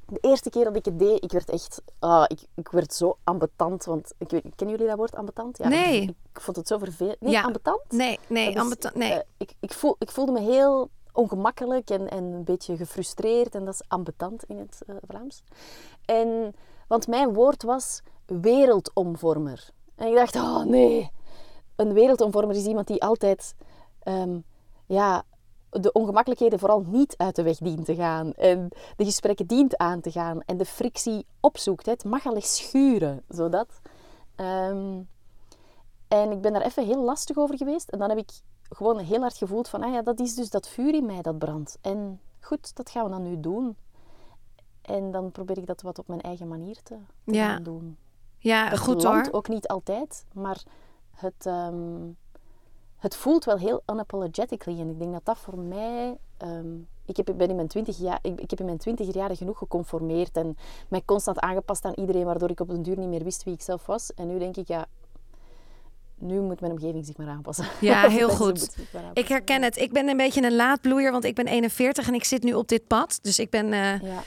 de 0.08 0.18
eerste 0.22 0.50
keer 0.50 0.64
dat 0.64 0.76
ik 0.76 0.86
het 0.86 1.00
deed, 1.00 1.24
ik 1.24 1.32
werd 1.32 1.50
echt... 1.50 1.82
ah, 2.00 2.24
ik, 2.28 2.40
ik 2.56 2.70
werd 2.70 2.94
zo 2.94 3.18
ambetant. 3.24 3.86
Want 3.86 4.14
ik 4.18 4.30
weet, 4.30 4.42
kennen 4.56 4.76
jullie 4.76 4.88
dat 4.90 4.98
woord 4.98 5.16
ambetant? 5.16 5.58
Ja, 5.58 5.68
Nee. 5.68 6.02
Ik 6.34 6.42
vond 6.42 6.58
het 6.58 6.68
zo 6.68 6.78
vervelend. 6.78 7.22
Nee, 7.22 7.32
Ja. 7.32 7.42
ambetant? 7.44 7.82
Nee, 7.90 8.20
nee, 8.28 8.50
is, 8.50 8.56
ambetant- 8.60 8.96
nee. 8.96 9.12
eh, 9.14 9.20
ik, 9.38 9.54
ik, 9.60 9.74
voel, 9.74 9.96
ik 10.00 10.12
voelde 10.12 10.32
me 10.32 10.40
heel 10.40 10.90
ongemakkelijk 11.12 11.90
en, 11.90 12.10
en 12.10 12.24
een 12.24 12.44
beetje 12.44 12.78
gefrustreerd. 12.78 13.56
En 13.56 13.66
dat 13.66 13.74
is 13.74 13.82
ambetant 13.88 14.44
in 14.44 14.58
het 14.58 14.82
eh, 14.88 14.96
Vlaams. 15.08 15.44
En, 16.06 16.56
want 16.88 17.08
mijn 17.08 17.34
woord 17.34 17.64
was 17.64 18.02
wereldomvormer. 18.26 19.70
En 19.96 20.08
ik 20.08 20.16
dacht, 20.16 20.36
oh 20.36 20.64
nee. 20.66 21.12
Een 21.76 21.94
wereldomvormer 21.94 22.56
is 22.56 22.66
iemand 22.66 22.88
die 22.88 23.04
altijd... 23.04 23.56
ehm, 24.00 24.40
ja, 24.86 25.24
de 25.70 25.92
ongemakkelijkheden 25.92 26.60
vooral 26.60 26.84
niet 26.88 27.18
uit 27.18 27.36
de 27.36 27.44
weg 27.44 27.58
dient 27.58 27.86
te 27.86 27.96
gaan. 27.96 28.34
En 28.34 28.70
de 28.96 29.06
gesprekken 29.06 29.48
dient 29.48 29.78
aan 29.78 30.02
te 30.02 30.12
gaan. 30.12 30.42
En 30.46 30.58
de 30.58 30.66
frictie 30.66 31.26
opzoekt. 31.40 31.86
Het 31.86 32.04
mag 32.04 32.26
al 32.26 32.36
eens 32.36 32.56
schuren. 32.56 33.24
Zodat. 33.28 33.68
Ehm, 34.36 35.02
en 36.08 36.32
ik 36.32 36.42
ben 36.42 36.54
daar 36.54 36.62
even 36.62 36.86
heel 36.86 37.04
lastig 37.04 37.38
over 37.38 37.58
geweest. 37.58 37.90
En 37.90 38.00
dan 38.00 38.10
heb 38.10 38.18
ik 38.18 38.30
gewoon 38.70 39.00
heel 39.00 39.20
hard 39.22 39.38
gevoeld 39.38 39.68
van... 39.68 39.84
Ah 39.84 39.94
ja, 39.94 40.02
dat 40.02 40.20
is 40.20 40.36
dus 40.36 40.50
dat 40.50 40.68
vuur 40.68 40.94
in 40.94 41.06
mij 41.06 41.22
dat 41.22 41.38
brandt. 41.38 41.78
En 41.82 42.20
goed, 42.42 42.76
dat 42.76 42.90
gaan 42.90 43.04
we 43.04 43.10
dan 43.10 43.24
nu 43.24 43.40
doen. 43.40 43.76
En 44.82 45.12
dan 45.12 45.32
probeer 45.32 45.58
ik 45.58 45.66
dat 45.66 45.82
wat 45.82 46.00
op 46.00 46.08
mijn 46.08 46.22
eigen 46.22 46.48
manier 46.48 46.76
te, 46.84 46.96
te 47.26 47.34
Ja. 47.34 47.54
gaan 47.54 47.64
doen. 47.64 47.98
Ja, 48.38 48.70
Het 48.70 48.80
goed 48.80 49.04
hoor. 49.04 49.28
ook 49.32 49.48
niet 49.48 49.68
altijd, 49.68 50.26
maar 50.34 50.64
het, 51.16 51.46
ehm, 51.46 52.10
het 52.98 53.16
voelt 53.16 53.46
wel 53.46 53.58
heel 53.58 53.82
unapologetically. 53.92 54.80
En 54.80 54.90
ik 54.90 55.00
denk 55.00 55.12
dat 55.12 55.26
dat 55.26 55.38
voor 55.38 55.58
mij... 55.58 56.18
ehm, 56.38 56.76
ik, 57.06 57.18
heb, 57.18 57.30
ik 57.30 57.38
ben 57.38 57.50
in 57.50 57.56
mijn 57.56 57.68
twintig 57.68 57.98
jaar, 57.98 58.20
ik, 58.22 58.40
ik 58.40 58.50
heb 58.50 58.60
in 58.60 58.66
mijn 58.66 58.98
jaren 59.12 59.36
genoeg 59.36 59.58
geconformeerd 59.58 60.38
en 60.38 60.58
mij 60.88 61.02
constant 61.06 61.40
aangepast 61.40 61.86
aan 61.86 61.94
iedereen, 61.96 62.26
waardoor 62.26 62.50
ik 62.50 62.60
op 62.60 62.68
den 62.68 62.82
duur 62.82 62.98
niet 62.98 63.10
meer 63.10 63.24
wist 63.24 63.44
wie 63.44 63.54
ik 63.54 63.62
zelf 63.62 63.86
was. 63.86 64.14
En 64.14 64.28
nu 64.28 64.40
denk 64.40 64.58
ik, 64.58 64.68
ja, 64.68 64.86
nu 66.16 66.40
moet 66.42 66.60
mijn 66.60 66.72
omgeving 66.72 67.06
zich 67.06 67.18
maar 67.18 67.28
aanpassen. 67.28 67.66
Ja, 67.82 68.10
heel 68.20 68.30
goed. 68.30 68.78
Ik 69.14 69.28
herken 69.28 69.62
het. 69.64 69.78
Ik 69.78 69.92
ben 69.92 70.08
een 70.08 70.18
beetje 70.18 70.44
een 70.44 70.56
laadbloeier, 70.56 71.12
want 71.12 71.24
ik 71.24 71.36
ben 71.36 71.48
41 71.48 72.08
en 72.08 72.14
ik 72.14 72.24
zit 72.24 72.44
nu 72.44 72.54
op 72.54 72.68
dit 72.68 72.88
pad. 72.88 73.20
Dus 73.22 73.40
ik 73.40 73.50
ben, 73.50 73.74
eh, 73.74 74.02
Ja. 74.02 74.24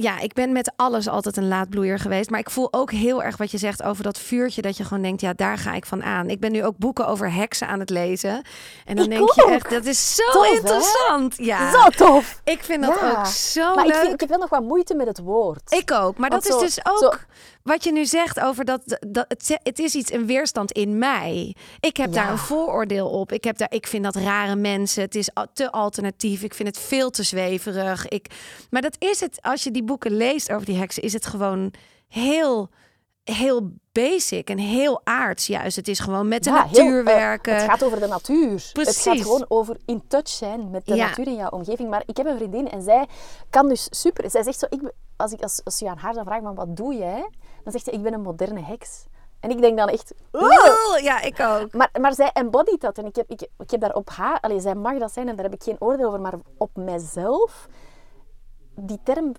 Ja, 0.00 0.18
ik 0.20 0.32
ben 0.32 0.52
met 0.52 0.72
alles 0.76 1.08
altijd 1.08 1.36
een 1.36 1.48
laadbloeier 1.48 1.98
geweest. 1.98 2.30
Maar 2.30 2.40
ik 2.40 2.50
voel 2.50 2.68
ook 2.72 2.90
heel 2.92 3.22
erg 3.22 3.36
wat 3.36 3.50
je 3.50 3.58
zegt 3.58 3.82
over 3.82 4.02
dat 4.04 4.18
vuurtje. 4.18 4.62
Dat 4.62 4.76
je 4.76 4.84
gewoon 4.84 5.02
denkt, 5.02 5.20
ja, 5.20 5.32
daar 5.32 5.58
ga 5.58 5.72
ik 5.74 5.86
van 5.86 6.02
aan. 6.02 6.28
Ik 6.30 6.40
ben 6.40 6.52
nu 6.52 6.64
ook 6.64 6.76
boeken 6.76 7.06
over 7.06 7.32
heksen 7.32 7.66
aan 7.68 7.80
het 7.80 7.90
lezen. 7.90 8.42
En 8.84 8.96
dan 8.96 9.04
Ik 9.04 9.10
denk 9.10 9.32
je 9.32 9.46
echt, 9.50 9.70
dat 9.70 9.84
is 9.84 10.14
zo 10.14 10.22
Tof, 10.32 10.48
hè? 10.48 10.54
interessant. 10.56 11.34
Ja, 11.36 11.70
Zo 11.70 11.88
tof! 11.88 12.40
ik 12.44 12.62
vind 12.64 12.82
dat 12.84 12.98
Ja. 13.00 13.10
ook 13.18 13.26
zo 13.26 13.74
Maar 13.74 13.84
ik, 13.86 13.90
leuk. 13.92 14.00
vind, 14.00 14.12
ik 14.12 14.20
heb 14.20 14.28
wel 14.28 14.38
nog 14.38 14.48
wat 14.50 14.62
moeite 14.62 14.94
met 14.94 15.06
het 15.06 15.18
woord. 15.18 15.72
Ik 15.72 15.92
ook. 15.92 16.18
Maar 16.18 16.30
Want 16.30 16.42
dat 16.44 16.62
is 16.62 16.74
dus 16.74 16.86
ook 16.86 16.98
zo- 16.98 17.18
wat 17.62 17.84
je 17.84 17.92
nu 17.92 18.04
zegt 18.04 18.40
over 18.40 18.64
dat, 18.64 18.98
dat 19.08 19.24
het, 19.28 19.58
het 19.62 19.78
is 19.78 19.94
iets, 19.94 20.12
een 20.12 20.26
weerstand 20.26 20.72
in 20.72 20.98
mij. 20.98 21.56
Ik 21.80 21.96
heb 21.96 22.12
daar 22.12 22.30
een 22.30 22.38
vooroordeel 22.38 23.08
op. 23.08 23.32
Ik, 23.32 23.44
heb 23.44 23.58
daar, 23.58 23.72
ik 23.72 23.86
vind 23.86 24.04
dat 24.04 24.16
rare 24.16 24.56
mensen. 24.56 25.02
Het 25.02 25.14
is 25.14 25.28
te 25.52 25.72
alternatief. 25.72 26.42
Ik 26.42 26.54
vind 26.54 26.68
het 26.68 26.78
veel 26.78 27.10
te 27.10 27.22
zweverig. 27.22 28.08
Ik, 28.08 28.26
maar 28.70 28.82
dat 28.82 28.96
is 28.98 29.20
het. 29.20 29.38
Als 29.42 29.62
je 29.64 29.70
die 29.70 29.84
boeken 29.84 30.12
leest 30.16 30.52
over 30.52 30.66
die 30.66 30.76
heksen, 30.76 31.02
is 31.02 31.12
het 31.12 31.26
gewoon 31.26 31.72
heel, 32.08 32.70
heel 33.24 33.70
basic 33.92 34.50
en 34.50 34.58
heel 34.58 35.00
aards 35.04 35.46
juist. 35.46 35.76
Het 35.76 35.88
is 35.88 35.98
gewoon 35.98 36.28
met 36.28 36.44
de 36.44 36.50
Ja, 36.50 36.56
natuur 36.64 37.04
werken. 37.04 37.54
het 37.54 37.70
gaat 37.70 37.84
over 37.84 38.00
de 38.00 38.06
natuur. 38.06 38.50
Het 38.52 38.70
Precies. 38.72 39.02
gaat 39.02 39.20
gewoon 39.20 39.44
over 39.48 39.76
in 39.86 40.02
touch 40.08 40.28
zijn 40.28 40.70
met 40.70 40.86
de 40.86 40.94
Ja. 40.94 41.06
natuur 41.06 41.26
in 41.26 41.36
jouw 41.36 41.50
omgeving. 41.50 41.90
Maar 41.90 42.02
ik 42.06 42.16
heb 42.16 42.26
een 42.26 42.36
vriendin 42.36 42.70
en 42.70 42.82
zij 42.82 43.06
kan 43.50 43.68
dus 43.68 43.86
super... 43.90 44.30
Zij 44.30 44.42
zegt 44.42 44.58
zo, 44.58 44.66
ik, 44.70 44.92
als, 45.16 45.32
ik, 45.32 45.42
als, 45.42 45.60
als 45.64 45.78
je 45.78 45.88
aan 45.88 45.96
haar 45.98 46.14
dan 46.14 46.24
vraagt, 46.24 46.42
van, 46.42 46.54
wat 46.54 46.76
doe 46.76 46.94
jij? 46.94 47.28
Dan 47.62 47.72
zegt 47.72 47.84
ze, 47.84 47.90
ik 47.90 48.02
ben 48.02 48.12
een 48.12 48.22
moderne 48.22 48.60
heks. 48.60 49.06
En 49.40 49.50
ik 49.50 49.60
denk 49.60 49.76
dan 49.78 49.88
echt... 49.88 50.14
Oeh, 50.32 51.02
ja, 51.02 51.20
ik 51.20 51.40
ook. 51.40 51.72
Maar, 51.72 51.90
maar 52.00 52.14
zij 52.14 52.30
embodied 52.32 52.80
dat. 52.80 52.98
En 52.98 53.06
ik 53.06 53.16
heb, 53.16 53.30
ik, 53.30 53.48
ik 53.58 53.70
heb 53.70 53.80
daar 53.80 53.94
op 53.94 54.10
haar... 54.10 54.40
Allee, 54.40 54.60
zij 54.60 54.74
mag 54.74 54.98
dat 54.98 55.12
zijn 55.12 55.28
en 55.28 55.36
daar 55.36 55.44
heb 55.44 55.54
ik 55.54 55.62
geen 55.62 55.80
oordeel 55.80 56.06
over. 56.06 56.20
Maar 56.20 56.34
op 56.56 56.70
mijzelf... 56.74 57.68
Die 58.74 59.00
term 59.02 59.32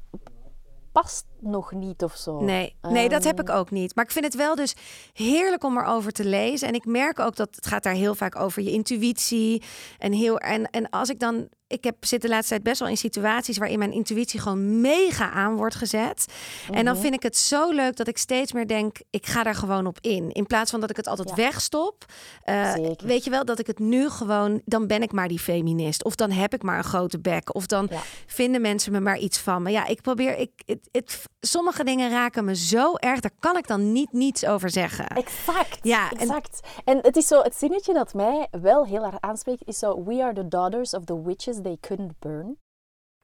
past 0.91 1.25
nog 1.43 1.71
niet 1.71 2.03
of 2.03 2.15
zo. 2.15 2.39
Nee, 2.41 2.75
nee, 2.81 3.09
dat 3.09 3.23
heb 3.23 3.39
Ehm, 3.39 3.49
ik 3.49 3.55
ook 3.55 3.71
niet. 3.71 3.95
Maar 3.95 4.05
ik 4.05 4.11
vind 4.11 4.25
het 4.25 4.35
wel 4.35 4.55
dus 4.55 4.75
heerlijk 5.13 5.63
om 5.63 5.77
erover 5.77 6.11
te 6.11 6.25
lezen. 6.25 6.67
En 6.67 6.73
ik 6.73 6.85
merk 6.85 7.19
ook 7.19 7.35
dat 7.35 7.55
het 7.55 7.67
gaat 7.67 7.83
daar 7.83 7.93
heel 7.93 8.15
vaak 8.15 8.35
over 8.35 8.61
je 8.61 8.71
intuïtie. 8.71 9.63
En, 9.97 10.11
heel, 10.13 10.37
en, 10.37 10.69
en 10.69 10.89
als 10.89 11.09
ik 11.09 11.19
dan... 11.19 11.47
Ik 11.67 11.83
heb, 11.83 12.05
zit 12.05 12.21
de 12.21 12.27
laatste 12.27 12.49
tijd 12.49 12.63
best 12.63 12.79
wel 12.79 12.89
in 12.89 12.97
situaties 12.97 13.57
waarin 13.57 13.79
mijn 13.79 13.91
intuïtie 13.91 14.39
gewoon 14.39 14.81
mega 14.81 15.31
aan 15.31 15.55
wordt 15.55 15.75
gezet. 15.75 16.25
En 16.71 16.85
dan 16.85 16.97
vind 16.97 17.13
ik 17.13 17.23
het 17.23 17.37
zo 17.37 17.69
leuk 17.71 17.95
dat 17.95 18.07
ik 18.07 18.17
steeds 18.17 18.51
meer 18.51 18.67
denk, 18.67 18.97
ik 19.09 19.25
ga 19.25 19.43
daar 19.43 19.55
gewoon 19.55 19.85
op 19.87 19.97
in. 20.01 20.31
In 20.31 20.45
plaats 20.45 20.71
van 20.71 20.79
dat 20.79 20.89
ik 20.89 20.95
het 20.95 21.07
altijd 21.07 21.29
Ja. 21.29 21.35
wegstop. 21.35 22.05
Eh, 22.43 22.73
weet 22.97 23.23
je 23.23 23.29
wel, 23.29 23.45
dat 23.45 23.59
ik 23.59 23.67
het 23.67 23.79
nu 23.79 24.09
gewoon, 24.09 24.61
dan 24.65 24.87
ben 24.87 25.01
ik 25.01 25.11
maar 25.11 25.27
die 25.27 25.39
feminist. 25.39 26.03
Of 26.03 26.15
dan 26.15 26.31
heb 26.31 26.53
ik 26.53 26.63
maar 26.63 26.77
een 26.77 26.83
grote 26.83 27.19
bek. 27.19 27.55
Of 27.55 27.65
dan 27.65 27.87
Ja. 27.91 28.01
vinden 28.27 28.61
mensen 28.61 28.91
me 28.91 28.99
maar 28.99 29.17
iets 29.17 29.37
van. 29.39 29.61
Maar 29.61 29.71
ja, 29.71 29.85
ik 29.87 30.01
probeer, 30.01 30.37
ik, 30.37 30.51
het, 30.65 30.89
het, 30.91 31.25
sommige 31.47 31.83
dingen 31.83 32.09
raken 32.09 32.45
me 32.45 32.55
zo 32.55 32.95
erg, 32.95 33.19
daar 33.19 33.31
kan 33.39 33.57
ik 33.57 33.67
dan 33.67 33.91
niet 33.91 34.11
niets 34.11 34.45
over 34.45 34.69
zeggen. 34.69 35.07
Exact. 35.07 35.77
Ja, 35.81 36.11
en- 36.11 36.17
exact. 36.17 36.59
En, 36.85 36.99
het 37.01 37.15
is 37.15 37.27
zo, 37.27 37.41
het 37.41 37.55
zinnetje 37.55 37.93
dat 37.93 38.13
mij 38.13 38.47
wel 38.61 38.85
heel 38.85 39.03
erg 39.03 39.15
aanspreekt, 39.19 39.61
is 39.67 39.79
zo: 39.79 40.03
We 40.03 40.23
are 40.23 40.33
the 40.33 40.47
daughters 40.47 40.93
of 40.93 41.03
the 41.05 41.21
witches 41.23 41.55
they 41.61 41.77
couldn't 41.81 42.13
burn. 42.19 42.57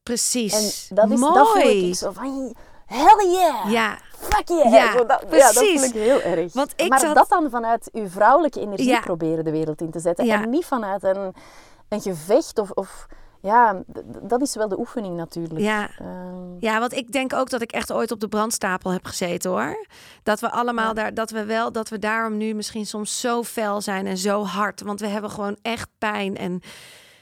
Precies. 0.02 0.86
En 0.90 0.94
dat 0.94 1.10
is 1.10 1.18
Mooi. 1.18 1.34
dat 1.34 1.48
voel 1.48 1.70
ik 1.88 1.94
zo 1.94 2.10
van, 2.12 2.56
hell 2.86 3.30
yeah! 3.32 3.70
Ja, 3.70 3.98
Fuck 4.18 4.48
yeah! 4.48 4.72
Ja, 4.72 4.92
Zo 4.92 5.06
dat, 5.06 5.08
ja, 5.08 5.28
dat 5.28 5.28
precies. 5.28 5.80
voel 5.80 5.88
ik 5.88 5.92
heel 5.92 6.20
erg. 6.20 6.52
Want 6.52 6.72
ik 6.76 6.88
maar 6.88 7.00
zat- 7.00 7.14
dat 7.14 7.28
dan 7.28 7.50
vanuit 7.50 7.88
uw 7.92 8.08
vrouwelijke 8.08 8.60
energie 8.60 8.88
Ja. 8.88 9.00
proberen 9.00 9.44
de 9.44 9.50
wereld 9.50 9.80
in 9.80 9.90
te 9.90 9.98
zetten. 10.00 10.24
Ja. 10.26 10.42
En 10.42 10.50
niet 10.50 10.64
vanuit 10.64 11.02
een, 11.02 11.34
een 11.88 12.00
gevecht 12.00 12.58
of... 12.58 12.70
of 12.70 13.06
ja, 13.40 13.82
dat 14.22 14.40
is 14.42 14.54
wel 14.54 14.68
de 14.68 14.78
oefening 14.78 15.16
natuurlijk. 15.16 15.60
ja. 15.60 15.90
Ehm, 15.98 16.38
Ja, 16.58 16.78
want 16.80 16.92
ik 16.92 17.12
denk 17.12 17.32
ook 17.32 17.50
dat 17.50 17.62
ik 17.62 17.72
echt 17.72 17.92
ooit 17.92 18.10
op 18.10 18.20
de 18.20 18.28
brandstapel 18.28 18.90
heb 18.90 19.04
gezeten 19.06 19.50
hoor. 19.50 19.86
Dat 20.22 20.40
we 20.40 20.50
allemaal 20.50 20.86
Ja. 20.86 20.92
daar, 20.92 21.14
dat 21.14 21.30
we 21.30 21.44
wel, 21.44 21.72
dat 21.72 21.88
we 21.88 21.98
daarom 21.98 22.36
nu 22.36 22.54
misschien 22.54 22.86
soms 22.86 23.20
zo 23.20 23.42
fel 23.42 23.80
zijn 23.80 24.06
en 24.06 24.18
zo 24.18 24.44
hard. 24.44 24.80
Want 24.82 25.00
we 25.00 25.06
hebben 25.06 25.30
gewoon 25.30 25.56
echt 25.62 25.88
pijn. 25.98 26.36
En 26.36 26.60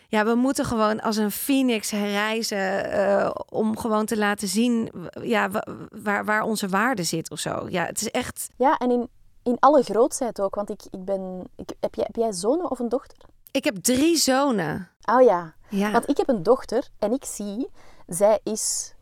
ja, 0.08 0.24
we 0.24 0.34
moeten 0.34 0.64
gewoon 0.64 1.00
als 1.00 1.16
een 1.16 1.30
phoenix 1.30 1.90
herreizen 1.90 2.90
eh, 2.92 3.30
om 3.48 3.78
gewoon 3.78 4.06
te 4.06 4.16
laten 4.18 4.48
zien 4.48 4.92
ja, 5.22 5.50
wa- 5.50 5.66
waar, 6.02 6.24
waar 6.24 6.42
onze 6.42 6.68
waarde 6.68 7.02
zit 7.02 7.30
of 7.30 7.38
zo. 7.38 7.66
Ja, 7.68 7.84
het 7.84 8.00
is 8.00 8.10
echt. 8.10 8.48
ja, 8.56 8.76
en 8.76 8.90
in, 8.90 9.08
in 9.42 9.56
alle 9.60 9.82
grootsheid 9.82 10.40
ook. 10.40 10.54
Want 10.54 10.70
ik, 10.70 10.80
ik 10.90 11.04
ben... 11.04 11.44
Ik, 11.56 11.70
heb, 11.80 11.94
jij, 11.94 12.04
heb 12.06 12.16
jij 12.16 12.32
zonen 12.32 12.70
of 12.70 12.78
een 12.78 12.88
dochter? 12.88 13.18
Ik 13.50 13.64
heb 13.64 13.76
drie 13.76 14.16
zonen. 14.16 14.88
Oh 15.12 15.22
ja. 15.22 15.54
Ja. 15.68 15.90
Want 15.90 16.08
ik 16.08 16.16
heb 16.16 16.28
een 16.28 16.42
dochter 16.42 16.88
en 16.98 17.12
ik 17.12 17.24
zie, 17.24 17.70
zij 18.06 18.40
is 18.42 18.94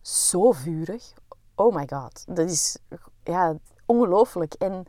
zo 0.00 0.52
vurig. 0.52 1.12
Oh 1.54 1.74
my 1.74 1.86
god, 1.88 2.24
dat 2.26 2.50
is 2.50 2.78
ja, 3.24 3.56
ongelooflijk. 3.86 4.54
En 4.54 4.84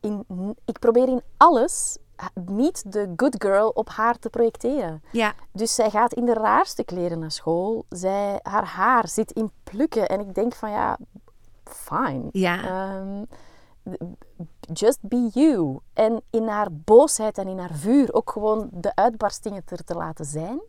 in, 0.00 0.24
ik 0.64 0.78
probeer 0.78 1.08
in 1.08 1.22
alles 1.36 1.98
niet 2.44 2.92
de 2.92 3.12
good 3.16 3.34
girl 3.38 3.68
op 3.68 3.88
haar 3.88 4.18
te 4.18 4.30
projecteren. 4.30 5.02
ja. 5.12 5.34
Dus 5.52 5.74
zij 5.74 5.90
gaat 5.90 6.12
in 6.12 6.24
de 6.24 6.32
raarste 6.34 6.84
kleren 6.84 7.18
naar 7.18 7.30
school. 7.30 7.84
Zij, 7.88 8.40
haar 8.42 8.64
haar 8.64 9.08
zit 9.08 9.32
in 9.32 9.50
plukken. 9.64 10.08
En 10.08 10.20
ik 10.20 10.34
denk 10.34 10.54
van 10.54 10.70
ja, 10.70 10.98
fine. 11.64 12.28
Ja. 12.32 12.62
Ehm, 12.64 13.22
just 14.72 14.98
be 15.00 15.30
you. 15.32 15.78
En 15.92 16.22
in 16.30 16.48
haar 16.48 16.68
boosheid 16.70 17.38
en 17.38 17.48
in 17.48 17.58
haar 17.58 17.74
vuur 17.74 18.12
ook 18.12 18.30
gewoon 18.30 18.68
de 18.72 18.94
uitbarstingen 18.94 19.62
er 19.66 19.84
te 19.84 19.94
laten 19.94 20.24
zijn. 20.24 20.60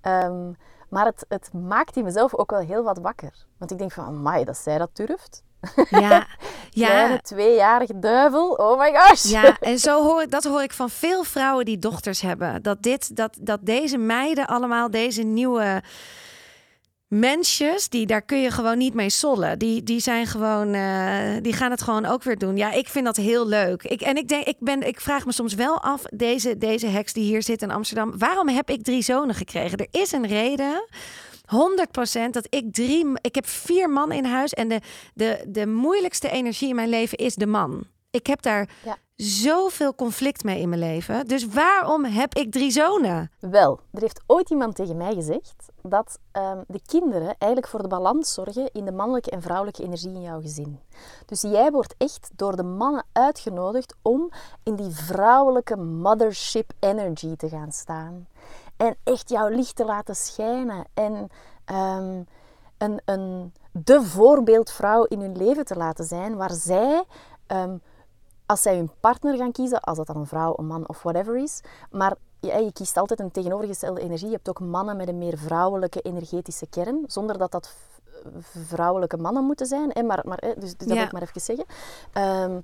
Ehm, 0.00 0.52
maar 0.88 1.04
het, 1.04 1.24
het 1.28 1.52
maakt 1.52 1.96
in 1.96 2.04
mezelf 2.04 2.34
ook 2.34 2.50
wel 2.50 2.60
heel 2.60 2.82
wat 2.82 2.98
wakker. 2.98 3.46
Want 3.58 3.70
ik 3.70 3.78
denk 3.78 3.92
van, 3.92 4.04
amai, 4.04 4.44
dat 4.44 4.56
zij 4.56 4.78
dat 4.78 4.90
durft. 4.92 5.42
Ja. 5.90 6.26
Ja. 6.70 6.86
Kleine 6.86 7.20
tweejarige 7.20 7.98
duivel, 7.98 8.50
oh 8.50 8.78
my 8.78 8.94
gosh. 8.94 9.24
Ja, 9.24 9.56
en 9.60 9.78
zo 9.78 10.02
hoor 10.02 10.22
ik, 10.22 10.30
dat 10.30 10.44
hoor 10.44 10.62
ik 10.62 10.72
van 10.72 10.90
veel 10.90 11.24
vrouwen 11.24 11.64
die 11.64 11.78
dochters 11.78 12.20
hebben. 12.20 12.62
Dat, 12.62 12.82
dit, 12.82 13.16
dat, 13.16 13.38
dat 13.40 13.58
deze 13.62 13.98
meiden 13.98 14.46
allemaal, 14.46 14.90
deze 14.90 15.22
nieuwe 15.22 15.82
mensjes, 17.08 17.88
die, 17.88 18.06
daar 18.06 18.22
kun 18.22 18.40
je 18.40 18.50
gewoon 18.50 18.78
niet 18.78 18.94
mee 18.94 19.10
sollen. 19.10 19.58
Die, 19.58 19.82
die 19.82 20.00
zijn 20.00 20.26
gewoon, 20.26 20.74
eh, 20.74 21.36
die 21.42 21.52
gaan 21.52 21.70
het 21.70 21.82
gewoon 21.82 22.06
ook 22.06 22.22
weer 22.22 22.38
doen. 22.38 22.56
Ja, 22.56 22.72
ik 22.72 22.88
vind 22.88 23.04
dat 23.04 23.16
heel 23.16 23.46
leuk. 23.46 23.82
Ik, 23.82 24.00
en 24.00 24.16
ik 24.16 24.28
denk, 24.28 24.46
ik 24.46 24.56
ben, 24.58 24.86
ik 24.86 25.00
vraag 25.00 25.26
me 25.26 25.32
soms 25.32 25.54
wel 25.54 25.80
af, 25.80 26.02
deze, 26.02 26.58
deze 26.58 26.86
heks 26.86 27.12
die 27.12 27.24
hier 27.24 27.42
zit 27.42 27.62
in 27.62 27.70
Amsterdam, 27.70 28.18
waarom 28.18 28.48
heb 28.48 28.70
ik 28.70 28.82
drie 28.82 29.02
zonen 29.02 29.34
gekregen? 29.34 29.78
Er 29.78 30.00
is 30.00 30.12
een 30.12 30.26
reden. 30.26 30.88
100% 31.46 32.30
dat 32.30 32.46
ik 32.48 32.72
drie, 32.72 33.06
ik 33.20 33.34
heb 33.34 33.46
vier 33.46 33.90
mannen 33.90 34.16
in 34.16 34.24
huis 34.24 34.52
en 34.52 34.68
de, 34.68 34.80
de, 35.14 35.44
de 35.48 35.66
moeilijkste 35.66 36.30
energie 36.30 36.68
in 36.68 36.74
mijn 36.74 36.88
leven 36.88 37.18
is 37.18 37.34
de 37.34 37.46
man. 37.46 37.86
Ik 38.10 38.26
heb 38.26 38.42
daar. 38.42 38.68
Zoveel 39.16 39.94
conflict 39.94 40.44
mee 40.44 40.60
in 40.60 40.68
mijn 40.68 40.80
leven. 40.80 41.26
Dus 41.26 41.46
waarom 41.46 42.04
heb 42.04 42.34
ik 42.34 42.52
drie 42.52 42.70
zonen? 42.70 43.30
Wel, 43.38 43.80
er 43.92 44.00
heeft 44.00 44.20
ooit 44.26 44.50
iemand 44.50 44.74
tegen 44.74 44.96
mij 44.96 45.14
gezegd 45.14 45.54
dat 45.82 46.18
ehm, 46.32 46.62
de 46.66 46.80
kinderen 46.86 47.34
eigenlijk 47.38 47.68
voor 47.68 47.82
de 47.82 47.88
balans 47.88 48.34
zorgen 48.34 48.70
in 48.72 48.84
de 48.84 48.92
mannelijke 48.92 49.30
en 49.30 49.42
vrouwelijke 49.42 49.82
energie 49.82 50.14
in 50.14 50.22
jouw 50.22 50.40
gezin. 50.40 50.80
Dus 51.26 51.40
jij 51.40 51.70
wordt 51.70 51.94
echt 51.98 52.30
door 52.36 52.56
de 52.56 52.62
mannen 52.62 53.04
uitgenodigd 53.12 53.94
om 54.02 54.30
in 54.62 54.74
die 54.74 54.90
vrouwelijke 54.90 55.76
mothership 55.76 56.72
energy 56.80 57.36
te 57.36 57.48
gaan 57.48 57.72
staan. 57.72 58.26
En 58.76 58.96
echt 59.04 59.28
jouw 59.28 59.48
licht 59.48 59.76
te 59.76 59.84
laten 59.84 60.16
schijnen. 60.16 60.84
En 60.94 61.28
ehm, 61.64 62.22
een, 62.78 63.00
een, 63.04 63.52
de 63.72 64.02
voorbeeldvrouw 64.02 65.04
in 65.04 65.20
hun 65.20 65.36
leven 65.36 65.64
te 65.64 65.76
laten 65.76 66.04
zijn, 66.04 66.36
waar 66.36 66.52
zij 66.52 67.04
ehm, 67.46 67.76
als 68.46 68.62
zij 68.62 68.76
hun 68.76 68.90
partner 69.00 69.36
gaan 69.36 69.52
kiezen, 69.52 69.80
als 69.80 69.96
dat 69.96 70.06
dan 70.06 70.16
een 70.16 70.26
vrouw, 70.26 70.54
een 70.56 70.66
man 70.66 70.88
of 70.88 71.02
whatever 71.02 71.36
is, 71.36 71.60
maar 71.90 72.14
ja, 72.40 72.56
je 72.56 72.72
kiest 72.72 72.96
altijd 72.96 73.20
een 73.20 73.30
tegenovergestelde 73.30 74.00
energie. 74.00 74.26
Je 74.28 74.34
hebt 74.34 74.48
ook 74.48 74.60
mannen 74.60 74.96
met 74.96 75.08
een 75.08 75.18
meer 75.18 75.38
vrouwelijke 75.38 76.00
energetische 76.00 76.66
kern, 76.66 77.04
zonder 77.06 77.38
dat 77.38 77.50
dat 77.52 77.74
vrouwelijke 78.40 79.16
mannen 79.16 79.44
moeten 79.44 79.66
zijn. 79.66 79.90
Hè, 79.92 80.02
maar, 80.02 80.22
maar, 80.24 80.38
hè, 80.40 80.54
dus, 80.54 80.76
dus 80.76 80.76
dat 80.76 80.88
Ja. 80.88 80.94
wil 80.94 81.04
ik 81.04 81.12
maar 81.12 81.22
even 81.22 81.40
zeggen. 81.40 81.64
Ehm, 82.12 82.60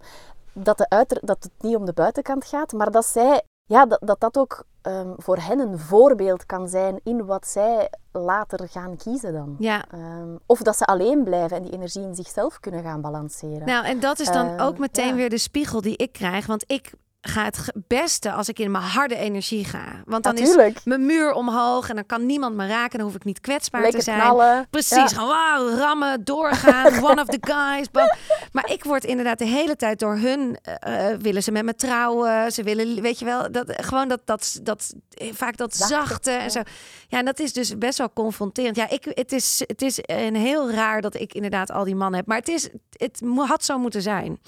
dat, 0.52 0.78
de 0.78 0.88
uiter, 0.88 1.18
dat 1.22 1.42
het 1.42 1.52
niet 1.60 1.76
om 1.76 1.84
de 1.84 1.92
buitenkant 1.92 2.44
gaat, 2.44 2.72
maar 2.72 2.90
dat 2.90 3.06
zij 3.06 3.42
ja, 3.64 3.86
dat, 3.86 4.00
dat 4.04 4.20
dat 4.20 4.38
ook 4.38 4.64
ehm, 4.82 5.10
voor 5.16 5.36
hen 5.36 5.58
een 5.58 5.78
voorbeeld 5.78 6.46
kan 6.46 6.68
zijn 6.68 7.00
in 7.02 7.24
wat 7.26 7.46
zij 7.46 7.90
later 8.12 8.68
gaan 8.68 8.96
kiezen 8.96 9.32
dan. 9.32 9.56
Ja. 9.58 9.84
Ehm, 9.90 10.36
of 10.46 10.58
dat 10.58 10.76
ze 10.76 10.84
alleen 10.84 11.24
blijven 11.24 11.56
en 11.56 11.62
die 11.62 11.72
energie 11.72 12.02
in 12.02 12.14
zichzelf 12.14 12.60
kunnen 12.60 12.82
gaan 12.82 13.00
balanceren. 13.00 13.66
Nou, 13.66 13.84
en 13.84 14.00
dat 14.00 14.18
is 14.18 14.30
dan 14.30 14.46
Ehm, 14.46 14.60
ook 14.60 14.78
meteen 14.78 15.06
ja. 15.06 15.14
weer 15.14 15.30
de 15.30 15.38
spiegel 15.38 15.80
die 15.80 15.96
ik 15.96 16.12
krijg. 16.12 16.46
Want 16.46 16.64
ik 16.66 16.92
ga 17.24 17.44
het 17.44 17.72
beste 17.86 18.32
als 18.32 18.48
ik 18.48 18.58
in 18.58 18.70
mijn 18.70 18.84
harde 18.84 19.16
energie 19.16 19.64
ga. 19.64 19.84
Want 20.04 20.24
dan 20.24 20.34
Natuurlijk. 20.34 20.76
is 20.76 20.84
mijn 20.84 21.06
muur 21.06 21.32
omhoog 21.32 21.88
en 21.88 21.94
dan 21.94 22.06
kan 22.06 22.26
niemand 22.26 22.54
me 22.56 22.66
raken. 22.66 22.98
Dan 22.98 23.06
hoef 23.06 23.16
ik 23.16 23.24
niet 23.24 23.40
kwetsbaar 23.40 23.80
Lekker 23.80 23.98
te 23.98 24.04
zijn. 24.04 24.20
knallen. 24.20 24.66
Precies, 24.70 24.96
Ja. 24.96 25.06
gewoon 25.06 25.28
wauw, 25.28 25.76
rammen, 25.76 26.24
doorgaan, 26.24 26.86
one 27.10 27.20
of 27.20 27.26
the 27.26 27.38
guys. 27.40 27.90
bam. 27.90 28.12
Maar 28.52 28.70
ik 28.70 28.84
word 28.84 29.04
inderdaad 29.04 29.38
de 29.38 29.44
hele 29.44 29.76
tijd 29.76 29.98
door 29.98 30.16
hun, 30.16 30.56
eh, 30.62 31.06
willen 31.18 31.42
ze 31.42 31.50
met 31.52 31.64
me 31.64 31.74
trouwen. 31.74 32.52
Ze 32.52 32.62
willen, 32.62 33.02
weet 33.02 33.18
je 33.18 33.24
wel, 33.24 33.52
dat, 33.52 33.72
gewoon 33.76 34.08
dat, 34.08 34.20
dat, 34.24 34.58
dat 34.62 34.94
eh, 35.10 35.32
vaak 35.32 35.56
dat 35.56 35.74
Zachte, 35.76 36.30
en 36.30 36.50
zo. 36.50 36.60
Ja, 37.08 37.18
en 37.18 37.24
dat 37.24 37.38
is 37.40 37.52
dus 37.52 37.78
best 37.78 37.98
wel 37.98 38.12
confronterend. 38.12 38.76
Ja, 38.76 38.88
ik, 38.90 39.04
het, 39.14 39.32
is, 39.32 39.62
het 39.66 39.82
is 39.82 39.98
een 40.02 40.36
heel 40.36 40.70
raar 40.70 41.00
dat 41.00 41.14
ik 41.14 41.34
inderdaad 41.34 41.70
al 41.70 41.84
die 41.84 41.96
mannen 41.96 42.18
heb. 42.18 42.28
Maar 42.28 42.38
het, 42.38 42.48
is, 42.48 42.68
het 42.96 43.20
had 43.36 43.64
zo 43.64 43.78
moeten 43.78 44.02
zijn. 44.02 44.40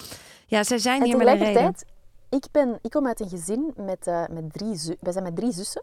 Ja, 0.46 0.62
ze 0.64 0.78
zijn 0.78 1.00
En 1.00 1.06
hier 1.06 1.16
met 1.16 1.26
een 1.26 1.38
reden. 1.38 1.74
Ik, 2.28 2.44
ben, 2.52 2.78
ik 2.82 2.90
kom 2.90 3.06
uit 3.06 3.20
een 3.20 3.28
gezin 3.28 3.72
met, 3.76 4.06
eh, 4.06 4.22
met 4.30 4.52
drie 4.52 4.74
zussen. 4.74 4.96
Wij 5.00 5.12
zijn 5.12 5.24
met 5.24 5.36
drie 5.36 5.52
zussen. 5.52 5.82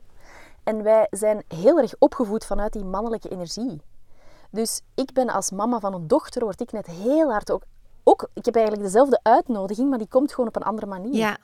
En 0.64 0.84
wij 0.84 1.08
zijn 1.10 1.44
heel 1.48 1.80
erg 1.80 1.94
opgevoed 2.00 2.46
vanuit 2.46 2.74
die 2.74 2.84
mannelijke 2.86 3.30
energie. 3.30 3.82
Dus 4.52 4.82
ik 4.96 5.14
ben 5.14 5.30
als 5.30 5.52
mama 5.52 5.80
van 5.80 5.94
een 5.94 6.08
dochter, 6.08 6.44
word 6.44 6.62
ik 6.62 6.72
net 6.72 6.86
heel 6.88 7.32
hard 7.32 7.52
ook... 7.52 7.64
ook 8.04 8.30
ik 8.34 8.46
heb 8.46 8.56
eigenlijk 8.56 8.86
dezelfde 8.86 9.20
uitnodiging, 9.24 9.90
maar 9.90 9.98
die 9.98 10.08
komt 10.08 10.32
gewoon 10.34 10.48
op 10.50 10.56
een 10.56 10.64
andere 10.64 10.88
manier. 10.88 11.16
Ja, 11.16 11.38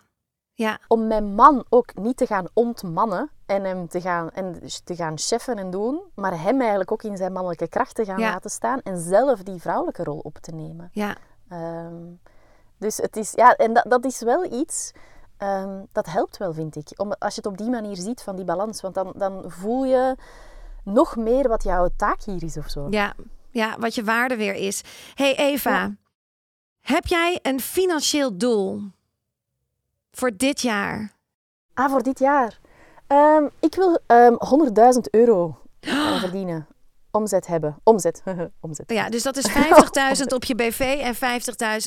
ja, 0.53 0.79
Om 0.87 1.07
mijn 1.07 1.35
man 1.35 1.65
ook 1.69 1.95
niet 1.95 2.17
te 2.17 2.25
gaan 2.25 2.45
ontmannen 2.53 3.29
en 3.45 3.63
hem 3.63 3.87
te 3.87 4.01
gaan, 4.01 4.29
en 4.31 4.59
te 4.83 4.95
gaan 4.95 5.17
cheffen 5.17 5.57
en 5.57 5.69
doen, 5.71 6.01
maar 6.15 6.41
hem 6.41 6.59
eigenlijk 6.59 6.91
ook 6.91 7.03
in 7.03 7.17
zijn 7.17 7.31
mannelijke 7.33 7.67
kracht 7.67 7.95
te 7.95 8.05
gaan 8.05 8.19
Ja. 8.19 8.31
laten 8.31 8.49
staan 8.51 8.81
en 8.81 8.99
zelf 8.99 9.43
die 9.43 9.61
vrouwelijke 9.61 10.03
rol 10.03 10.19
op 10.19 10.37
te 10.37 10.51
nemen. 10.51 10.89
ja. 10.93 11.15
Ehm, 11.49 12.03
dus 12.77 12.97
het 12.97 13.15
is, 13.17 13.31
ja, 13.31 13.55
en 13.55 13.73
dat, 13.73 13.85
dat 13.87 14.05
is 14.05 14.19
wel 14.21 14.51
iets, 14.51 14.91
ehm, 15.37 15.83
dat 15.91 16.05
helpt 16.05 16.37
wel, 16.37 16.53
vind 16.53 16.75
ik. 16.75 16.91
Om, 16.95 17.11
als 17.19 17.35
je 17.35 17.41
het 17.41 17.51
op 17.51 17.57
die 17.57 17.69
manier 17.69 17.95
ziet, 17.95 18.21
van 18.21 18.35
die 18.35 18.45
balans. 18.45 18.81
Want 18.81 18.95
dan, 18.95 19.13
dan 19.15 19.43
voel 19.47 19.85
je 19.85 20.15
nog 20.83 21.15
meer 21.15 21.47
wat 21.47 21.63
jouw 21.63 21.87
taak 21.97 22.21
hier 22.21 22.43
is 22.43 22.57
of 22.57 22.69
zo. 22.69 22.87
Ja, 22.89 23.13
ja, 23.51 23.75
wat 23.79 23.95
je 23.95 24.03
waarde 24.03 24.35
weer 24.35 24.53
is. 24.55 24.81
hey 25.15 25.35
Eva, 25.35 25.71
Ja. 25.81 25.91
heb 26.81 27.05
jij 27.05 27.39
een 27.41 27.59
financieel 27.59 28.37
doel 28.37 28.81
voor 30.11 30.31
dit 30.37 30.61
jaar? 30.61 31.11
Ah, 31.73 31.89
voor 31.91 32.03
dit 32.03 32.19
jaar. 32.19 32.59
Ehm, 33.07 33.47
ik 33.59 33.75
wil 33.75 33.99
ehm 34.07 34.33
100.000 34.37 35.09
euro 35.09 35.57
eh, 35.79 36.19
verdienen. 36.19 36.67
Omzet 37.11 37.47
hebben. 37.47 37.79
Omzet. 37.83 38.23
Omzet. 38.61 38.91
Ja, 38.91 39.09
dus 39.09 39.23
dat 39.23 39.37
is 39.37 39.51
50.000 40.19 40.23
op 40.33 40.43
je 40.43 40.55
BV 40.55 40.99
en 41.01 41.15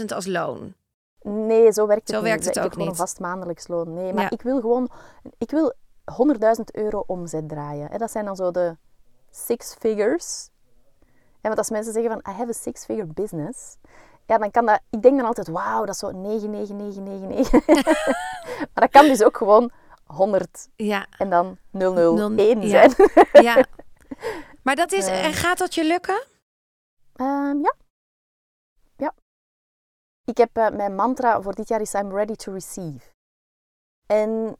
50.000 0.00 0.04
als 0.14 0.26
loon. 0.26 0.74
Nee, 1.22 1.72
zo 1.72 1.86
werkt 1.86 2.06
het 2.06 2.16
Zo 2.16 2.22
niet. 2.22 2.30
werkt 2.30 2.44
het 2.44 2.56
ik 2.56 2.62
ook 2.62 2.62
heb 2.68 2.72
gewoon 2.72 2.88
niet. 2.88 2.98
een 2.98 3.06
vast 3.06 3.20
maandelijks 3.20 3.68
loon. 3.68 3.94
Nee, 3.94 4.12
maar 4.12 4.22
Ja. 4.22 4.30
ik 4.30 4.42
wil 4.42 4.60
gewoon... 4.60 4.88
Ik 5.38 5.50
wil 5.50 5.72
100.000 6.12 6.64
euro 6.72 7.04
omzet 7.06 7.48
draaien. 7.48 7.98
Dat 7.98 8.10
zijn 8.10 8.24
dan 8.24 8.36
zo 8.36 8.50
de 8.50 8.76
six 9.30 9.74
figures. 9.78 10.50
Ja, 11.42 11.48
want 11.48 11.58
als 11.58 11.70
mensen 11.70 11.92
zeggen 11.92 12.10
van, 12.10 12.32
I 12.34 12.36
have 12.36 12.48
a 12.50 12.52
six-figure 12.52 13.06
business... 13.06 13.76
Ja, 14.26 14.38
dan 14.38 14.50
kan 14.50 14.66
dat... 14.66 14.80
Ik 14.90 15.02
denk 15.02 15.16
dan 15.18 15.26
altijd, 15.26 15.48
wauw, 15.48 15.84
dat 15.84 15.94
is 15.94 15.98
zo 16.00 16.10
99999. 16.10 17.66
maar 18.74 18.82
dat 18.84 18.90
kan 18.90 19.04
dus 19.06 19.22
ook 19.22 19.36
gewoon 19.36 19.70
100 20.04 20.68
Ja, 20.76 21.06
en 21.18 21.30
dan 21.30 21.56
001 21.70 22.60
ja. 22.62 22.68
zijn. 22.68 23.10
ja. 23.32 23.64
Maar 24.62 24.76
dat 24.76 24.92
is, 24.92 25.06
Eh. 25.06 25.24
en 25.24 25.32
gaat 25.32 25.58
dat 25.58 25.74
je 25.74 25.84
lukken? 25.84 26.22
Ehm. 27.16 27.58
Ja. 27.58 27.74
Ik 30.30 30.36
heb 30.36 30.56
eh, 30.56 30.70
mijn 30.70 30.94
mantra 30.94 31.42
voor 31.42 31.54
dit 31.54 31.68
jaar 31.68 31.80
is 31.80 31.94
I'm 31.94 32.12
ready 32.12 32.34
to 32.34 32.52
receive. 32.52 33.06
En 34.06 34.56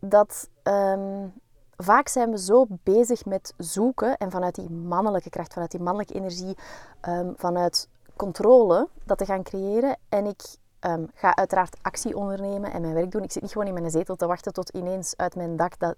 dat 0.00 0.48
ehm, 0.62 1.28
vaak 1.76 2.08
zijn 2.08 2.30
we 2.30 2.38
zo 2.38 2.66
bezig 2.82 3.24
met 3.24 3.54
zoeken 3.56 4.16
en 4.16 4.30
vanuit 4.30 4.54
die 4.54 4.70
mannelijke 4.70 5.30
kracht, 5.30 5.52
vanuit 5.52 5.70
die 5.70 5.80
mannelijke 5.80 6.14
energie, 6.14 6.56
ehm, 7.00 7.32
vanuit 7.36 7.88
controle 8.16 8.88
dat 9.04 9.18
te 9.18 9.24
gaan 9.24 9.42
creëren. 9.42 9.96
En 10.08 10.26
ik 10.26 10.42
ehm, 10.78 11.06
ga 11.14 11.36
uiteraard 11.36 11.76
actie 11.82 12.16
ondernemen 12.16 12.72
en 12.72 12.80
mijn 12.80 12.94
werk 12.94 13.10
doen. 13.10 13.22
Ik 13.22 13.32
zit 13.32 13.42
niet 13.42 13.52
gewoon 13.52 13.66
in 13.66 13.74
mijn 13.74 13.90
zetel 13.90 14.16
te 14.16 14.26
wachten 14.26 14.52
tot 14.52 14.68
ineens 14.68 15.16
uit 15.16 15.34
mijn 15.34 15.56
dak 15.56 15.78
dat 15.78 15.96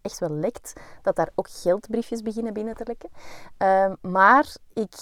echt 0.00 0.18
wel 0.18 0.30
lekt, 0.30 0.72
dat 1.02 1.16
daar 1.16 1.30
ook 1.34 1.48
geldbriefjes 1.50 2.22
beginnen 2.22 2.52
binnen 2.52 2.74
te 2.74 2.84
lekken. 2.84 3.10
Maar 4.00 4.56
ik, 4.72 4.94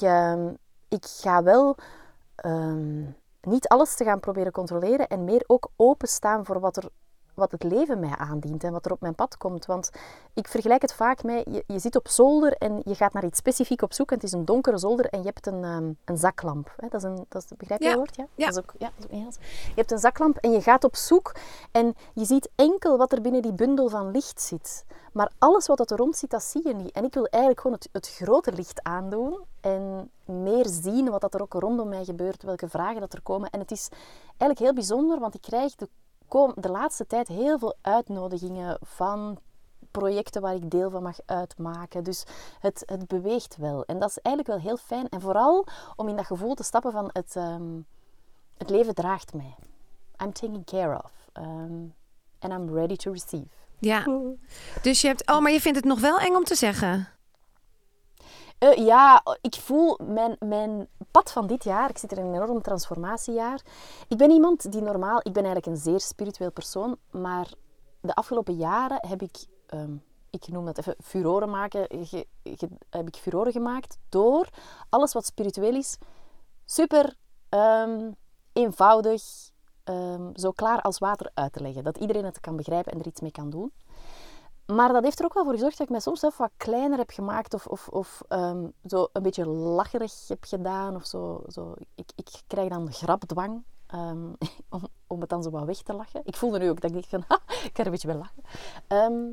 ik 0.88 1.04
ga 1.06 1.42
wel 1.42 1.76
niet 3.40 3.68
alles 3.68 3.94
te 3.94 4.04
gaan 4.04 4.20
proberen 4.20 4.52
controleren 4.52 5.08
en 5.08 5.24
meer 5.24 5.44
ook 5.46 5.70
openstaan 5.76 6.44
voor 6.44 6.60
wat, 6.60 6.76
er, 6.76 6.88
wat 7.40 7.50
het 7.50 7.62
leven 7.62 8.00
mij 8.00 8.16
aandient 8.16 8.64
en 8.64 8.72
wat 8.72 8.84
er 8.86 8.92
op 8.92 9.00
mijn 9.00 9.14
pad 9.14 9.36
komt. 9.36 9.66
Want 9.66 9.90
ik 10.34 10.48
vergelijk 10.48 10.82
het 10.82 10.92
vaak 10.92 11.22
met, 11.22 11.44
je, 11.50 11.64
je 11.66 11.78
zit 11.78 11.96
op 11.96 12.08
zolder 12.08 12.52
en 12.52 12.80
je 12.84 12.94
gaat 12.94 13.12
naar 13.12 13.24
iets 13.24 13.38
specifiek 13.38 13.82
op 13.82 13.92
zoek 13.92 14.08
en 14.10 14.14
het 14.14 14.24
is 14.24 14.32
een 14.32 14.44
donkere 14.44 14.78
zolder 14.78 15.06
en 15.06 15.18
je 15.18 15.24
hebt 15.26 15.46
een, 15.46 15.64
ehm, 15.64 15.92
een 16.04 16.18
zaklamp. 16.18 16.74
Hè? 16.76 16.88
Dat 16.88 17.00
is 17.00 17.08
een, 17.08 17.26
dat 17.28 17.42
is, 17.42 17.56
begrijp 17.56 17.80
je 17.80 17.88
Ja. 17.88 17.96
woord? 17.96 18.16
Ja? 18.16 18.26
Ja. 18.34 18.46
Dat 18.46 18.56
is 18.56 18.62
ook, 18.62 18.74
ja, 18.78 18.90
dat 18.96 18.98
is 18.98 19.04
ook 19.04 19.10
Engels. 19.10 19.36
Je 19.66 19.72
hebt 19.74 19.90
een 19.92 19.98
zaklamp 19.98 20.36
en 20.36 20.50
je 20.50 20.62
gaat 20.62 20.84
op 20.84 20.96
zoek 20.96 21.34
en 21.72 21.94
je 22.14 22.24
ziet 22.24 22.48
enkel 22.54 22.96
wat 22.96 23.12
er 23.12 23.20
binnen 23.20 23.42
die 23.42 23.52
bundel 23.52 23.88
van 23.88 24.10
licht 24.10 24.40
zit. 24.40 24.84
Maar 25.12 25.32
alles 25.38 25.66
wat 25.66 25.90
er 25.90 25.96
rond 25.96 26.16
zit, 26.16 26.30
dat 26.30 26.42
zie 26.42 26.68
je 26.68 26.74
niet. 26.74 26.92
En 26.92 27.04
ik 27.04 27.14
wil 27.14 27.26
eigenlijk 27.26 27.62
gewoon 27.62 27.76
het, 27.76 27.88
het 27.92 28.08
grote 28.08 28.52
licht 28.52 28.82
aandoen 28.82 29.38
en 29.60 30.10
meer 30.24 30.66
zien 30.68 31.10
wat 31.10 31.20
dat 31.20 31.34
er 31.34 31.42
ook 31.42 31.52
rondom 31.52 31.88
mij 31.88 32.04
gebeurt, 32.04 32.42
welke 32.42 32.68
vragen 32.68 33.00
dat 33.00 33.12
er 33.12 33.22
komen. 33.22 33.50
En 33.50 33.60
het 33.60 33.70
is 33.70 33.88
eigenlijk 34.26 34.58
heel 34.58 34.74
bijzonder, 34.74 35.18
want 35.18 35.34
ik 35.34 35.40
krijg 35.40 35.74
de, 35.74 35.88
kom, 36.30 36.52
de 36.56 36.70
laatste 36.70 37.06
tijd 37.06 37.28
heel 37.28 37.58
veel 37.58 37.76
uitnodigingen 37.80 38.78
van 38.82 39.38
projecten 39.90 40.42
waar 40.42 40.54
ik 40.54 40.70
deel 40.70 40.90
van 40.90 41.02
mag 41.02 41.16
uitmaken. 41.26 42.04
Dus 42.04 42.24
het, 42.60 42.82
het 42.86 43.06
beweegt 43.06 43.56
wel. 43.56 43.84
En 43.84 43.98
dat 43.98 44.08
is 44.08 44.18
eigenlijk 44.18 44.56
wel 44.56 44.66
heel 44.66 44.76
fijn. 44.76 45.08
En 45.08 45.20
vooral 45.20 45.66
om 45.96 46.08
in 46.08 46.16
dat 46.16 46.26
gevoel 46.26 46.54
te 46.54 46.62
stappen 46.62 46.92
van 46.92 47.10
het, 47.12 47.36
ehm, 47.36 47.80
het 48.56 48.70
leven 48.70 48.94
draagt 48.94 49.34
mij. 49.34 49.54
I'm 50.22 50.32
taken 50.32 50.64
care 50.64 51.02
of. 51.04 51.12
ehm, 51.32 51.84
and 52.38 52.52
I'm 52.52 52.74
ready 52.74 52.96
to 52.96 53.12
receive. 53.12 53.48
Ja. 53.78 54.04
Dus 54.82 55.00
je 55.00 55.06
hebt, 55.06 55.30
oh, 55.30 55.40
maar 55.40 55.52
je 55.52 55.60
vindt 55.60 55.78
het 55.78 55.86
nog 55.86 56.00
wel 56.00 56.18
eng 56.18 56.34
om 56.34 56.44
te 56.44 56.54
zeggen. 56.54 57.08
Eh, 58.60 58.76
ja, 58.76 59.22
ik 59.40 59.54
voel 59.54 59.98
mijn, 60.02 60.36
mijn 60.38 60.88
pad 61.10 61.32
van 61.32 61.46
dit 61.46 61.64
jaar. 61.64 61.90
Ik 61.90 61.98
zit 61.98 62.12
er 62.12 62.18
in 62.18 62.24
een 62.24 62.34
enorm 62.34 62.62
transformatiejaar. 62.62 63.60
Ik 64.08 64.16
ben 64.16 64.30
iemand 64.30 64.72
die 64.72 64.82
normaal... 64.82 65.18
Ik 65.18 65.32
ben 65.32 65.44
eigenlijk 65.44 65.66
een 65.66 65.82
zeer 65.82 66.00
spiritueel 66.00 66.52
persoon. 66.52 66.96
Maar 67.10 67.52
de 68.00 68.14
afgelopen 68.14 68.54
jaren 68.54 69.08
heb 69.08 69.22
ik... 69.22 69.46
ehm, 69.66 69.96
ik 70.30 70.48
noem 70.48 70.64
dat 70.64 70.78
even 70.78 70.94
furoren 71.02 71.50
maken. 71.50 71.80
heb 72.90 73.06
ik 73.06 73.16
furoren 73.16 73.52
gemaakt 73.52 73.98
door 74.08 74.48
alles 74.88 75.12
wat 75.12 75.26
spiritueel 75.26 75.74
is 75.74 75.98
super 76.70 77.14
ehm, 77.48 78.10
eenvoudig, 78.52 79.22
ehm, 79.84 80.30
zo 80.34 80.50
klaar 80.50 80.80
als 80.80 80.98
water 80.98 81.30
uit 81.34 81.52
te 81.52 81.62
leggen. 81.62 81.84
Dat 81.84 81.98
iedereen 81.98 82.24
het 82.24 82.40
kan 82.40 82.56
begrijpen 82.56 82.92
en 82.92 82.98
er 82.98 83.06
iets 83.06 83.20
mee 83.20 83.30
kan 83.30 83.50
doen. 83.50 83.72
Maar 84.72 84.92
dat 84.92 85.02
heeft 85.02 85.18
er 85.18 85.24
ook 85.24 85.34
wel 85.34 85.44
voor 85.44 85.52
gezorgd 85.52 85.78
dat 85.78 85.86
ik 85.86 85.92
mij 85.92 86.00
soms 86.00 86.22
even 86.22 86.38
wat 86.38 86.50
kleiner 86.56 86.98
heb 86.98 87.10
gemaakt 87.10 87.54
of, 87.54 87.66
of, 87.66 87.88
of 87.88 88.22
ehm, 88.28 88.68
zo 88.86 89.08
een 89.12 89.22
beetje 89.22 89.46
lacherig 89.46 90.28
heb 90.28 90.44
gedaan. 90.44 90.94
Of 90.94 91.06
zo, 91.06 91.44
zo. 91.48 91.74
Ik, 91.94 92.10
ik 92.14 92.28
krijg 92.46 92.68
dan 92.68 92.92
grapdwang 92.92 93.62
ehm, 93.86 94.32
om, 94.68 94.82
om 95.06 95.20
het 95.20 95.28
dan 95.28 95.42
zo 95.42 95.50
wat 95.50 95.64
weg 95.64 95.82
te 95.82 95.92
lachen. 95.92 96.20
Ik 96.24 96.36
voelde 96.36 96.58
nu 96.58 96.70
ook 96.70 96.80
dat 96.80 96.90
ik 96.90 96.96
dacht 96.96 97.08
van, 97.08 97.24
ha, 97.28 97.40
ik 97.46 97.72
kan 97.72 97.84
er 97.84 97.84
een 97.84 97.90
beetje 97.90 98.08
bij 98.08 98.16
lachen. 98.16 98.42
Ehm, 98.86 99.32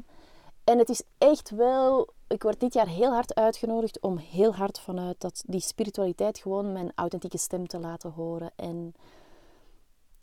en 0.63 0.77
het 0.77 0.89
is 0.89 1.03
echt 1.17 1.49
wel... 1.49 2.09
Ik 2.27 2.43
word 2.43 2.59
dit 2.59 2.73
jaar 2.73 2.87
heel 2.87 3.11
hard 3.11 3.35
uitgenodigd 3.35 3.99
om 3.99 4.17
heel 4.17 4.55
hard 4.55 4.79
vanuit 4.79 5.21
dat, 5.21 5.43
die 5.45 5.59
spiritualiteit 5.59 6.37
gewoon 6.37 6.71
mijn 6.71 6.91
authentieke 6.95 7.37
stem 7.37 7.67
te 7.67 7.79
laten 7.79 8.11
horen. 8.11 8.51
En 8.55 8.95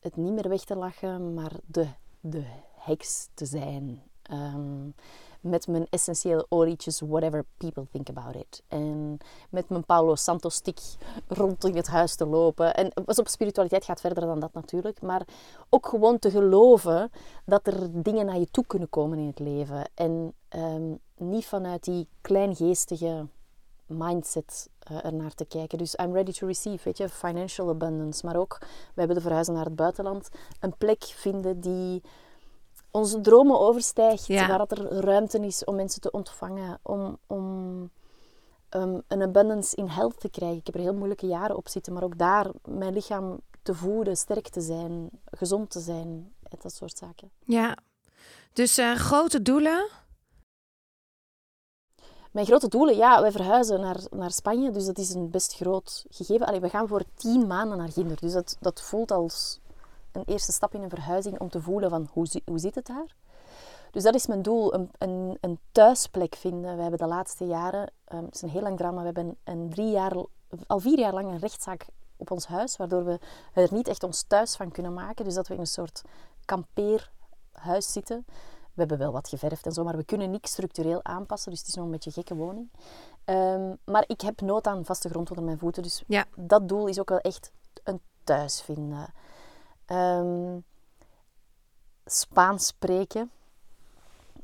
het 0.01 0.17
niet 0.17 0.33
meer 0.33 0.49
weg 0.49 0.65
te 0.65 0.77
lachen, 0.77 1.35
maar 1.35 1.53
de, 1.67 1.89
de 2.21 2.45
heks 2.75 3.29
te 3.35 3.47
zijn. 3.47 4.03
Ehm, 4.25 4.91
met 5.41 5.67
mijn 5.67 5.87
essentiële 5.91 6.47
olietjes, 6.49 7.01
whatever 7.01 7.45
people 7.57 7.87
think 7.91 8.09
about 8.09 8.35
it. 8.35 8.63
En 8.69 9.19
met 9.51 9.69
mijn 9.69 9.85
Paulo 9.85 10.15
Santos 10.15 10.55
stick 10.55 10.81
rond 11.29 11.65
in 11.65 11.77
het 11.77 11.87
huis 11.87 12.15
te 12.15 12.27
lopen. 12.27 12.75
En 12.75 12.93
pas 13.05 13.19
op, 13.19 13.29
spiritualiteit 13.29 13.85
gaat 13.85 14.01
verder 14.01 14.27
dan 14.27 14.41
dat 14.41 14.53
natuurlijk. 14.53 15.03
Maar 15.03 15.27
ook 15.69 15.87
gewoon 15.87 16.19
te 16.19 16.31
geloven 16.31 17.11
dat 17.45 17.67
er 17.67 18.03
dingen 18.03 18.27
naar 18.27 18.39
je 18.39 18.51
toe 18.51 18.67
kunnen 18.67 18.89
komen 18.89 19.19
in 19.19 19.27
het 19.27 19.39
leven. 19.39 19.91
En 19.95 20.35
ehm, 20.49 20.95
niet 21.17 21.47
vanuit 21.47 21.85
die 21.85 22.09
kleingeestige 22.21 23.27
mindset 23.87 24.69
eh, 24.79 25.05
ernaar 25.05 25.35
te 25.35 25.45
kijken. 25.45 25.79
Dus 25.79 25.95
I'm 25.95 26.13
ready 26.13 26.33
to 26.33 26.47
receive, 26.47 26.85
weet 26.85 26.99
je, 26.99 27.09
financial 27.09 27.69
abundance. 27.69 28.27
Maar 28.27 28.37
ook, 28.37 28.59
we 28.61 28.67
hebben 28.95 29.17
de 29.17 29.23
verhuizen 29.23 29.55
naar 29.55 29.65
het 29.65 29.77
buitenland. 29.77 30.29
Een 30.61 30.77
plek 30.77 31.03
vinden 31.05 31.61
die 31.61 32.03
onze 32.95 33.21
dromen 33.21 33.61
overstijgt. 33.61 34.27
Ja. 34.27 34.49
Waar 34.49 34.59
dat 34.59 34.71
er 34.79 34.93
ruimte 34.93 35.39
is 35.39 35.65
om 35.65 35.75
mensen 35.75 36.01
te 36.01 36.11
ontvangen. 36.11 36.79
Om, 36.83 37.19
om 37.27 37.91
um, 38.71 39.03
een 39.09 39.23
abundance 39.23 39.77
in 39.77 39.87
health 39.87 40.21
te 40.21 40.29
krijgen. 40.29 40.59
Ik 40.59 40.67
heb 40.67 40.75
er 40.75 40.81
heel 40.81 40.95
moeilijke 40.95 41.27
jaren 41.27 41.57
op 41.57 41.69
zitten. 41.69 41.93
Maar 41.93 42.03
ook 42.03 42.19
daar 42.19 42.51
mijn 42.65 42.93
lichaam 42.93 43.41
te 43.63 43.75
voeden, 43.75 44.17
sterk 44.17 44.49
te 44.49 44.61
zijn, 44.61 45.11
gezond 45.25 45.71
te 45.71 45.81
zijn. 45.81 46.35
en 46.43 46.59
Dat 46.63 46.75
soort 46.75 46.99
zaken. 46.99 47.31
Ja. 47.45 47.77
Dus 48.53 48.79
eh, 48.79 48.95
grote 48.95 49.43
doelen. 49.43 49.89
Mijn 52.31 52.47
grote 52.47 52.69
doelen, 52.69 52.97
ja, 52.97 53.21
wij 53.21 53.33
verhuizen 53.33 53.81
naar, 53.81 54.01
naar 54.11 54.31
Spanje, 54.31 54.71
dus 54.71 54.85
dat 54.85 54.99
is 54.99 55.15
een 55.15 55.31
best 55.31 55.55
groot 55.55 56.05
gegeven. 56.09 56.47
Allee, 56.47 56.61
we 56.61 56.69
gaan 56.69 56.89
voor 56.89 57.03
tien 57.15 57.47
maanden 57.47 57.79
naar 57.79 57.93
Ginder, 57.93 58.21
dus 58.21 58.33
dat, 58.33 58.57
dat 58.61 58.83
voelt 58.83 59.11
als 59.11 59.61
een 60.15 60.25
eerste 60.27 60.53
stap 60.53 60.75
in 60.75 60.83
een 60.83 60.89
verhuizing 60.89 61.39
om 61.41 61.49
te 61.49 61.61
voelen 61.61 61.91
van 61.91 62.09
hoe, 62.13 62.27
hoe 62.45 62.59
zit 62.59 62.75
het 62.75 62.87
daar. 62.87 63.15
Dus 63.91 64.03
dat 64.03 64.15
is 64.15 64.27
mijn 64.27 64.43
doel, 64.43 64.75
een, 64.75 64.91
een, 64.99 65.39
een 65.41 65.59
thuisplek 65.73 66.35
vinden. 66.35 66.77
We 66.77 66.83
hebben 66.83 67.01
de 67.01 67.07
laatste 67.07 67.47
jaren, 67.47 67.91
ehm, 68.05 68.25
het 68.25 68.35
is 68.35 68.43
een 68.43 68.49
heel 68.49 68.63
lang 68.63 68.77
drama, 68.77 68.99
we 68.99 69.05
hebben 69.05 69.37
een 69.45 69.71
drie 69.71 69.91
jaar, 69.91 70.13
al 70.67 70.79
vier 70.81 70.99
jaar 70.99 71.13
lang 71.13 71.27
een 71.31 71.39
rechtszaak 71.39 71.87
op 72.17 72.31
ons 72.31 72.47
huis, 72.47 72.77
waardoor 72.77 73.05
we 73.05 73.19
er 73.53 73.69
niet 73.73 73.89
echt 73.89 74.03
ons 74.03 74.23
thuis 74.23 74.57
van 74.57 74.71
kunnen 74.71 74.95
maken. 74.95 75.25
Dus 75.25 75.35
dat 75.35 75.49
we 75.49 75.55
in 75.55 75.61
een 75.61 75.67
soort 75.67 76.03
kampeerhuis 76.45 77.93
zitten. 77.93 78.25
We 78.73 78.81
hebben 78.81 78.99
wel 78.99 79.13
wat 79.13 79.29
geverfd 79.29 79.67
en 79.67 79.73
zo, 79.73 79.85
maar 79.85 79.97
we 79.97 80.05
kunnen 80.05 80.31
niks 80.31 80.51
structureel 80.51 81.05
aanpassen. 81.05 81.51
Dus 81.51 81.61
het 81.61 81.69
is 81.69 81.75
nog 81.75 81.85
een 81.85 81.91
beetje 81.91 82.11
een 82.11 82.17
gekke 82.17 82.35
woning. 82.35 82.71
Ehm, 83.25 83.75
maar 83.85 84.05
ik 84.07 84.21
heb 84.21 84.41
nood 84.41 84.67
aan 84.67 84.85
vaste 84.85 85.09
grond 85.09 85.29
onder 85.31 85.45
mijn 85.45 85.59
voeten. 85.59 85.83
Dus 85.83 86.03
Ja. 86.07 86.25
dat 86.37 86.69
doel 86.69 86.87
is 86.87 87.01
ook 87.01 87.09
wel 87.09 87.19
echt 87.19 87.53
een 87.85 88.01
thuis 88.25 88.61
vinden. 88.63 89.13
Ehm, 89.87 90.57
Spaans 92.07 92.67
spreken 92.67 93.31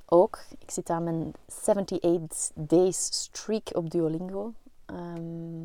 ook. 0.06 0.38
Ik 0.58 0.70
zit 0.70 0.90
aan 0.90 1.04
mijn 1.04 1.32
78 1.48 2.50
days 2.54 3.06
streak 3.06 3.68
op 3.72 3.90
Duolingo. 3.90 4.52
Ehm, 4.86 5.60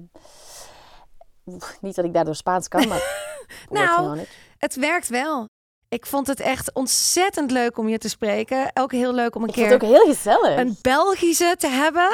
niet 1.81 1.95
dat 1.95 2.05
ik 2.05 2.13
daardoor 2.13 2.35
Spaans 2.35 2.67
kan, 2.67 2.87
maar 2.87 3.23
Nou. 3.69 4.25
Het 4.57 4.75
werkt 4.75 5.07
wel. 5.07 5.47
Ik 5.89 6.05
vond 6.05 6.27
het 6.27 6.39
echt 6.39 6.73
ontzettend 6.73 7.51
leuk 7.51 7.77
om 7.77 7.87
je 7.87 7.97
te 7.97 8.09
spreken. 8.09 8.71
Ook 8.73 8.91
heel 8.91 9.13
leuk 9.13 9.35
om 9.35 9.41
een 9.43 9.47
Ik 9.47 9.53
keer 9.53 9.65
het 9.71 9.73
ook 9.83 9.89
heel 9.89 10.05
gezellig. 10.05 10.57
een 10.57 10.77
Belgische 10.81 11.55
te 11.57 11.67
hebben. 11.67 12.09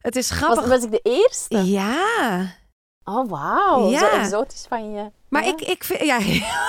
Het 0.00 0.16
is 0.16 0.30
grappig. 0.30 0.60
Was, 0.60 0.68
was 0.68 0.84
ik 0.84 0.90
de 0.90 1.00
eerste? 1.02 1.64
Ja, 1.64 2.54
Oh, 3.04 3.28
wauw. 3.30 3.88
Ja. 3.90 3.98
Zo 3.98 4.06
exotisch 4.06 4.66
van 4.68 4.90
je. 4.92 5.10
maar 5.28 5.44
Ja. 5.44 5.52
ik, 5.52 5.60
ik 5.60 5.84
vind 5.84 6.00
ja, 6.00 6.18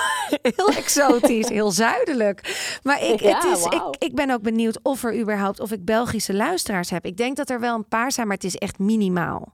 heel 0.56 0.68
exotisch, 0.70 1.50
heel 1.50 1.72
zuidelijk. 1.72 2.78
Maar 2.84 3.04
ik, 3.04 3.20
Ja, 3.20 3.36
het 3.36 3.58
is, 3.58 3.66
ik, 3.66 3.84
ik 3.98 4.16
ben 4.16 4.30
ook 4.32 4.42
benieuwd 4.42 4.80
of 4.84 5.04
er 5.04 5.20
überhaupt 5.20 5.60
of 5.60 5.72
ik 5.72 5.86
Belgische 5.86 6.34
luisteraars 6.34 6.90
heb. 6.90 7.06
Ik 7.06 7.18
denk 7.18 7.38
dat 7.38 7.50
er 7.50 7.60
wel 7.60 7.76
een 7.76 7.88
paar 7.88 8.12
zijn, 8.12 8.28
maar 8.28 8.36
het 8.36 8.46
is 8.46 8.56
echt 8.56 8.80
minimaal. 8.80 9.54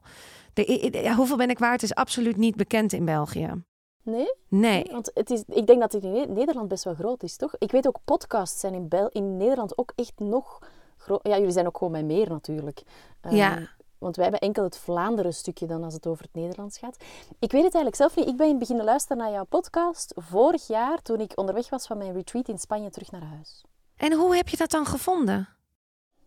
De, 0.54 1.12
hoeveel 1.16 1.36
ben 1.36 1.50
ik 1.50 1.58
waard 1.58 1.82
is 1.82 1.94
absoluut 1.94 2.36
niet 2.36 2.56
bekend 2.56 2.92
in 2.92 3.04
België. 3.04 3.62
Nee? 4.02 4.34
Nee. 4.48 4.88
Want 4.92 5.10
het 5.14 5.30
is, 5.30 5.42
ik 5.46 5.66
denk 5.66 5.80
dat 5.80 5.92
het 5.92 6.02
in 6.04 6.12
Ne- 6.12 6.26
Nederland 6.26 6.68
best 6.68 6.84
wel 6.84 6.94
groot 6.94 7.22
is, 7.22 7.36
toch? 7.36 7.54
Ik 7.58 7.70
weet 7.70 7.86
ook, 7.86 7.98
podcasts 8.04 8.60
zijn 8.60 8.74
in, 8.74 8.88
Bel 8.88 9.08
in 9.08 9.36
Nederland 9.36 9.78
ook 9.78 9.92
echt 9.96 10.12
nog 10.16 10.58
groot. 10.96 11.20
Ja, 11.22 11.36
jullie 11.36 11.52
zijn 11.52 11.66
ook 11.66 11.76
gewoon 11.76 11.92
bij 11.92 12.02
meer 12.02 12.28
natuurlijk. 12.28 12.82
Ehm, 13.20 13.34
Ja. 13.34 13.58
Want 14.00 14.16
wij 14.16 14.24
hebben 14.24 14.42
enkel 14.42 14.64
het 14.64 14.78
Vlaanderen 14.78 15.34
stukje 15.34 15.66
dan 15.66 15.84
als 15.84 15.94
het 15.94 16.06
over 16.06 16.24
het 16.24 16.34
Nederlands 16.34 16.78
gaat. 16.78 16.96
Ik 17.38 17.52
weet 17.52 17.64
het 17.64 17.74
eigenlijk 17.74 17.96
zelf 17.96 18.16
niet. 18.16 18.26
Ik 18.26 18.36
ben 18.36 18.58
beginnen 18.58 18.84
luisteren 18.84 19.16
naar 19.16 19.30
jouw 19.30 19.44
podcast 19.44 20.12
vorig 20.16 20.66
jaar 20.66 21.02
toen 21.02 21.20
ik 21.20 21.38
onderweg 21.38 21.68
was 21.68 21.86
van 21.86 21.98
mijn 21.98 22.12
retreat 22.12 22.48
in 22.48 22.58
Spanje 22.58 22.90
terug 22.90 23.10
naar 23.10 23.24
huis. 23.24 23.64
En 23.96 24.12
hoe 24.12 24.36
heb 24.36 24.48
je 24.48 24.56
dat 24.56 24.70
dan 24.70 24.86
gevonden? 24.86 25.48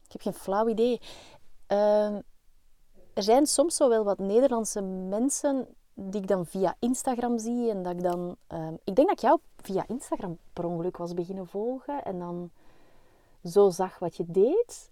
Ik 0.06 0.12
heb 0.12 0.22
geen 0.22 0.34
flauw 0.34 0.68
idee. 0.68 1.02
Ehm, 1.68 2.22
er 3.14 3.24
zijn 3.24 3.46
soms 3.46 3.76
zo 3.76 3.90
wel 3.90 4.04
wat 4.04 4.18
Nederlandse 4.18 4.82
mensen 4.82 5.68
die 5.94 6.22
ik 6.22 6.28
dan 6.28 6.46
via 6.46 6.76
Instagram 6.80 7.40
zie. 7.40 7.70
En 7.70 7.84
dat 7.84 7.94
ik 7.94 8.04
dan... 8.04 8.36
ehm, 8.48 8.74
ik 8.84 8.96
denk 8.96 9.08
dat 9.08 9.18
ik 9.18 9.24
jou 9.24 9.40
via 9.58 9.84
Instagram 9.88 10.38
per 10.54 10.66
ongeluk 10.66 10.98
was 10.98 11.14
beginnen 11.14 11.48
volgen. 11.48 12.04
En 12.04 12.20
dan 12.20 12.52
zo 13.44 13.70
zag 13.70 14.00
wat 14.00 14.18
je 14.18 14.26
deed. 14.28 14.90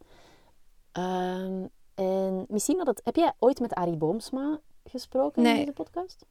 Ehm, 0.92 1.66
en 2.02 2.46
misschien 2.50 2.78
dat 2.78 2.88
het... 2.88 3.02
Heb 3.04 3.16
jij 3.16 3.34
ooit 3.40 3.60
met 3.60 3.74
Arie 3.74 3.96
Boomsma 3.98 4.60
gesproken 4.86 5.42
Nee. 5.42 5.52
in 5.54 5.60
deze 5.60 5.72
podcast? 5.72 6.26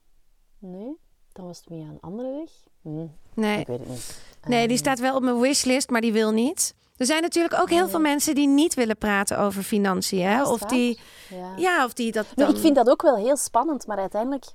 Nee? 0.59 0.97
Dan 1.31 1.45
was 1.45 1.57
het 1.57 1.65
via 1.67 1.85
een 1.85 1.97
andere 2.01 2.31
weg? 2.31 2.49
Hm, 2.81 3.05
Nee. 3.33 3.59
ik 3.59 3.67
weet 3.67 3.79
het 3.79 3.87
niet. 3.89 4.21
Nee, 4.47 4.59
die 4.67 4.69
Ehm, 4.77 4.85
staat 4.85 4.99
wel 4.99 5.15
op 5.15 5.21
mijn 5.23 5.39
wishlist, 5.39 5.89
maar 5.89 6.01
die 6.01 6.13
wil 6.13 6.31
niet. 6.31 6.75
Er 6.97 7.05
zijn 7.05 7.21
natuurlijk 7.21 7.61
ook 7.61 7.69
heel 7.69 7.89
veel 7.89 7.99
mensen 7.99 8.35
die 8.35 8.47
niet 8.47 8.73
willen 8.73 8.97
praten 8.97 9.39
over 9.39 9.63
financiën. 9.63 10.25
Hè? 10.25 10.43
Of 10.43 10.59
die, 10.59 10.99
Ja. 11.29 11.53
ja, 11.57 11.85
of 11.85 11.93
die 11.93 12.11
dat 12.11 12.25
dan... 12.35 12.49
ik 12.49 12.57
vind 12.57 12.75
dat 12.75 12.89
ook 12.89 13.01
wel 13.01 13.15
heel 13.15 13.37
spannend, 13.37 13.87
maar 13.87 13.97
uiteindelijk... 13.97 14.45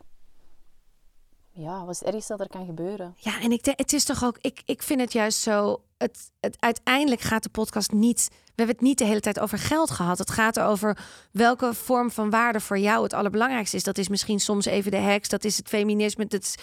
Ja, 1.58 1.84
wat 1.84 2.02
is 2.02 2.12
het 2.12 2.26
dat 2.26 2.40
er 2.40 2.48
kan 2.48 2.66
gebeuren? 2.66 3.14
Ja, 3.16 3.40
en 3.40 3.52
ik 3.52 3.62
denk, 3.62 3.78
het 3.78 3.92
is 3.92 4.04
toch 4.04 4.24
ook, 4.24 4.38
ik, 4.40 4.62
ik 4.64 4.82
vind 4.82 5.00
het 5.00 5.12
juist 5.12 5.38
zo. 5.38 5.80
Het, 5.98 6.30
het, 6.40 6.56
uiteindelijk 6.60 7.20
gaat 7.20 7.42
de 7.42 7.48
podcast 7.48 7.92
niet. 7.92 8.28
We 8.30 8.52
hebben 8.54 8.74
het 8.74 8.84
niet 8.84 8.98
de 8.98 9.04
hele 9.04 9.20
tijd 9.20 9.40
over 9.40 9.58
geld 9.58 9.90
gehad. 9.90 10.18
Het 10.18 10.30
gaat 10.30 10.60
over 10.60 10.98
welke 11.30 11.74
vorm 11.74 12.10
van 12.10 12.30
waarde 12.30 12.60
voor 12.60 12.78
jou 12.78 13.02
het 13.02 13.12
allerbelangrijkste 13.12 13.76
is. 13.76 13.82
Dat 13.82 13.98
is 13.98 14.08
misschien 14.08 14.40
soms 14.40 14.64
even 14.64 14.90
de 14.90 14.96
heks, 14.96 15.28
dat 15.28 15.44
is 15.44 15.56
het 15.56 15.68
feminisme. 15.68 16.26
Dat 16.26 16.42
is 16.42 16.54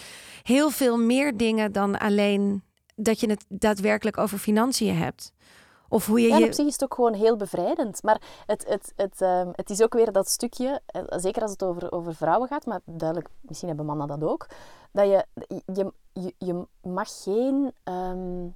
heel 0.44 0.70
veel 0.70 0.98
meer 0.98 1.38
dingen 1.38 1.72
dan 1.72 1.98
alleen 1.98 2.64
dat 2.96 3.20
je 3.20 3.30
het 3.30 3.46
daadwerkelijk 3.50 4.18
over 4.18 4.38
financiën 4.38 4.98
hebt. 4.98 5.33
Of 5.94 6.06
hoe 6.06 6.22
je 6.22 6.28
Ja, 6.28 6.36
en 6.36 6.44
op 6.44 6.54
zich 6.54 6.66
is 6.66 6.72
het 6.72 6.84
ook 6.84 6.94
gewoon 6.94 7.14
heel 7.14 7.36
bevrijdend. 7.36 8.04
Maar 8.04 8.22
het, 8.46 8.66
het, 8.68 8.94
het, 8.96 9.22
ehm, 9.22 9.50
het 9.52 9.70
is 9.70 9.82
ook 9.82 9.94
weer 9.94 10.12
dat 10.12 10.30
stukje, 10.30 10.82
eh, 10.86 11.02
zeker 11.08 11.42
als 11.42 11.52
het 11.52 11.64
over, 11.64 11.92
over 11.92 12.16
vrouwen 12.16 12.48
gaat, 12.48 12.66
maar 12.66 12.80
duidelijk, 12.86 13.30
misschien 13.42 13.68
hebben 13.68 13.86
mannen 13.86 14.08
dat 14.08 14.24
ook, 14.24 14.48
dat 14.92 15.06
je, 15.06 15.26
je, 15.74 15.94
je, 16.14 16.34
je 16.38 16.66
mag 16.82 17.24
geen, 17.24 17.72
ehm, 17.84 18.48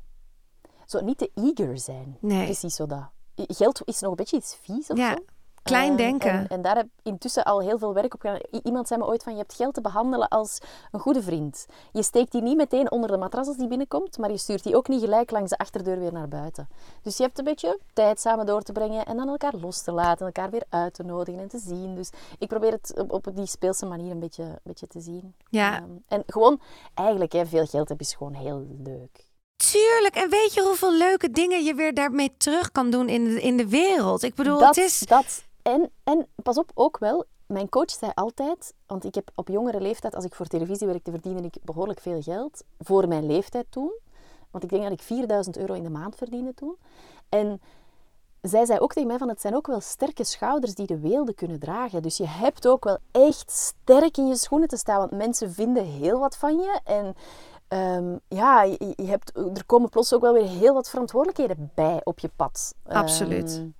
zo 0.86 1.02
niet 1.02 1.18
te 1.18 1.32
eager 1.36 1.78
zijn. 1.78 2.18
Nee. 2.20 2.44
Precies 2.44 2.76
zo 2.76 2.86
dat. 2.86 3.10
Geld 3.36 3.82
is 3.86 4.00
nog 4.00 4.10
een 4.10 4.18
beetje 4.18 4.38
iets 4.38 4.56
vies 4.62 4.88
of 4.88 4.98
Ja, 4.98 5.16
zo. 5.16 5.24
Klein 5.68 5.88
Ehm, 5.88 5.98
denken. 5.98 6.32
En, 6.32 6.48
en 6.48 6.62
daar 6.62 6.76
heb 6.76 6.86
ik 6.86 6.92
intussen 7.04 7.44
al 7.44 7.62
heel 7.62 7.78
veel 7.78 7.94
werk 7.94 8.14
op 8.14 8.20
gedaan. 8.22 8.40
I- 8.54 8.60
Iemand 8.64 8.88
zei 8.88 9.00
me 9.00 9.06
ooit 9.06 9.24
van, 9.24 9.34
je 9.34 9.40
hebt 9.40 9.54
geld 9.54 9.74
te 9.74 9.82
behandelen 9.82 10.28
als 10.28 10.60
een 10.92 11.00
goede 11.00 11.22
vriend. 11.24 11.66
Je 11.92 12.04
steekt 12.04 12.32
die 12.32 12.42
niet 12.42 12.58
meteen 12.58 12.92
onder 12.92 13.12
de 13.12 13.18
matras 13.18 13.48
als 13.48 13.58
die 13.58 13.68
binnenkomt, 13.68 14.18
maar 14.18 14.32
je 14.32 14.38
stuurt 14.38 14.64
die 14.64 14.76
ook 14.76 14.88
niet 14.88 15.02
gelijk 15.02 15.32
langs 15.32 15.50
de 15.50 15.58
achterdeur 15.58 16.00
weer 16.00 16.14
naar 16.14 16.28
buiten. 16.28 16.68
Dus 17.02 17.18
je 17.18 17.24
hebt 17.24 17.38
een 17.38 17.44
beetje 17.46 17.80
tijd 17.94 18.20
samen 18.20 18.46
door 18.46 18.62
te 18.62 18.72
brengen 18.72 19.06
en 19.06 19.18
dan 19.18 19.28
elkaar 19.28 19.54
los 19.62 19.82
te 19.82 19.92
laten, 19.92 20.26
elkaar 20.26 20.50
weer 20.50 20.64
uit 20.70 20.94
te 20.94 21.04
nodigen 21.04 21.42
en 21.42 21.48
te 21.48 21.60
zien. 21.60 21.96
Dus 21.96 22.10
ik 22.40 22.48
probeer 22.48 22.72
het 22.72 22.94
op, 22.98 23.12
op 23.28 23.36
die 23.36 23.46
speelse 23.48 23.86
manier 23.86 24.12
een 24.12 24.20
beetje, 24.20 24.44
een 24.44 24.60
beetje 24.64 24.88
te 24.88 25.00
zien. 25.00 25.36
Ja. 25.50 25.76
Ehm, 25.76 25.90
en 26.08 26.24
gewoon, 26.26 26.60
eigenlijk, 26.94 27.32
hè, 27.32 27.46
veel 27.46 27.66
geld 27.66 27.88
hebben 27.88 28.06
is 28.08 28.14
gewoon 28.14 28.34
heel 28.34 28.66
leuk. 28.84 29.26
Tuurlijk. 29.72 30.16
En 30.16 30.30
weet 30.30 30.54
je 30.54 30.62
hoeveel 30.62 30.94
leuke 30.94 31.30
dingen 31.32 31.64
je 31.64 31.74
weer 31.74 31.94
daarmee 31.94 32.34
terug 32.38 32.72
kan 32.72 32.90
doen 32.90 33.10
in 33.10 33.24
de, 33.24 33.42
in 33.42 33.58
de 33.58 33.68
wereld? 33.70 34.24
Ik 34.24 34.36
bedoel, 34.36 34.60
dat, 34.60 34.76
het 34.76 34.86
is. 34.86 35.00
dat. 35.00 35.44
En, 35.68 35.92
en 36.04 36.28
pas 36.44 36.58
op, 36.58 36.72
ook 36.74 36.98
wel. 36.98 37.26
Mijn 37.46 37.70
coach 37.70 37.92
zei 37.92 38.12
altijd, 38.16 38.74
want 38.86 39.04
ik 39.04 39.16
heb 39.16 39.32
op 39.36 39.48
jongere 39.48 39.82
leeftijd, 39.82 40.16
als 40.16 40.26
ik 40.26 40.36
voor 40.36 40.46
televisie 40.46 40.88
werkte, 40.88 41.12
verdiende 41.12 41.44
ik 41.44 41.58
behoorlijk 41.64 42.00
veel 42.00 42.22
geld. 42.22 42.64
Voor 42.80 43.08
mijn 43.08 43.26
leeftijd 43.26 43.66
toen. 43.70 43.92
Want 44.52 44.64
ik 44.64 44.70
denk 44.70 44.84
dat 44.84 44.92
ik 44.92 45.02
4000 45.02 45.58
euro 45.58 45.74
in 45.74 45.84
de 45.84 45.90
maand 45.90 46.16
verdiende 46.16 46.54
toen. 46.54 46.76
En 47.30 47.62
zij 48.42 48.66
zei 48.66 48.80
ook 48.80 48.94
tegen 48.94 49.08
mij 49.08 49.18
van, 49.18 49.30
het 49.30 49.42
zijn 49.42 49.56
ook 49.56 49.68
wel 49.68 49.80
sterke 49.80 50.24
schouders 50.24 50.76
die 50.76 50.88
de 50.88 51.00
weelde 51.00 51.34
kunnen 51.34 51.60
dragen. 51.60 52.02
Dus 52.02 52.18
je 52.18 52.28
hebt 52.28 52.68
ook 52.68 52.84
wel 52.84 52.98
echt 53.12 53.52
sterk 53.52 54.18
in 54.18 54.28
je 54.28 54.36
schoenen 54.36 54.68
te 54.68 54.78
staan. 54.78 55.00
Want 55.00 55.12
mensen 55.12 55.52
vinden 55.52 55.86
heel 55.86 56.20
wat 56.20 56.38
van 56.38 56.58
je. 56.58 56.80
En 56.84 57.16
ehm, 57.68 58.18
ja, 58.28 58.64
je, 58.64 58.96
hebt, 58.98 59.38
er 59.38 59.66
komen 59.66 59.90
plots 59.90 60.14
ook 60.14 60.22
wel 60.22 60.34
weer 60.34 60.48
heel 60.48 60.74
wat 60.74 60.90
verantwoordelijkheden 60.90 61.72
bij 61.74 62.02
op 62.04 62.20
je 62.20 62.30
pad. 62.36 62.74
Absoluut. 62.84 63.56
Ehm, 63.56 63.77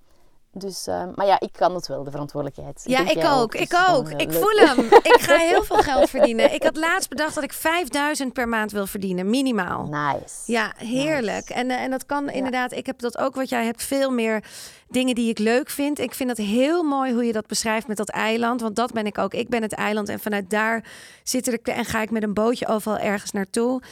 dus, 0.58 0.86
ehm, 0.86 1.08
maar 1.14 1.26
ja, 1.26 1.40
ik 1.40 1.52
kan 1.52 1.74
het 1.74 1.86
wel, 1.86 2.04
de 2.04 2.10
verantwoordelijkheid. 2.10 2.82
Ja, 2.84 3.08
ik 3.10 3.24
ook. 3.24 3.52
Dus 3.52 3.60
Ik 3.60 3.74
ook. 3.88 4.08
eh, 4.08 4.18
Ik 4.18 4.32
leuk. 4.32 4.42
voel 4.42 4.66
hem. 4.66 4.78
Ik 5.12 5.16
ga 5.20 5.36
heel 5.36 5.64
veel 5.64 5.76
geld 5.76 6.10
verdienen. 6.10 6.54
Ik 6.54 6.62
had 6.62 6.76
laatst 6.76 7.08
bedacht 7.08 7.34
dat 7.34 7.44
ik 7.44 7.52
5000 7.52 8.32
per 8.32 8.48
maand 8.48 8.72
wil 8.72 8.86
verdienen, 8.86 9.30
minimaal. 9.30 9.86
Nice. 9.86 10.34
Ja, 10.52 10.72
heerlijk. 10.76 11.48
En, 11.50 11.70
eh, 11.70 11.82
en 11.82 11.90
dat 11.90 12.06
kan 12.06 12.30
inderdaad. 12.30 12.72
Ik 12.72 12.86
heb 12.86 12.98
dat 12.98 13.18
ook 13.18 13.34
wat 13.34 13.48
jij 13.48 13.64
hebt. 13.64 13.82
Veel 13.82 14.10
meer 14.10 14.44
dingen 14.88 15.14
die 15.14 15.30
ik 15.30 15.38
leuk 15.38 15.70
vind. 15.70 15.98
Ik 15.98 16.14
vind 16.14 16.28
het 16.28 16.38
heel 16.38 16.82
mooi 16.82 17.12
hoe 17.12 17.24
je 17.24 17.32
dat 17.32 17.46
beschrijft 17.46 17.86
met 17.86 17.96
dat 17.96 18.08
eiland. 18.10 18.60
Want 18.60 18.76
dat 18.76 18.92
ben 18.92 19.06
ik 19.06 19.18
ook. 19.18 19.34
Ik 19.34 19.48
ben 19.48 19.62
het 19.62 19.72
eiland. 19.74 20.08
En 20.08 20.20
vanuit 20.20 20.50
daar 20.50 20.84
zitten 21.22 21.52
de, 21.62 21.72
en 21.72 21.84
ga 21.84 22.02
ik 22.02 22.10
met 22.10 22.22
een 22.22 22.34
bootje 22.34 22.66
overal 22.66 22.98
ergens 22.98 23.30
naartoe. 23.32 23.82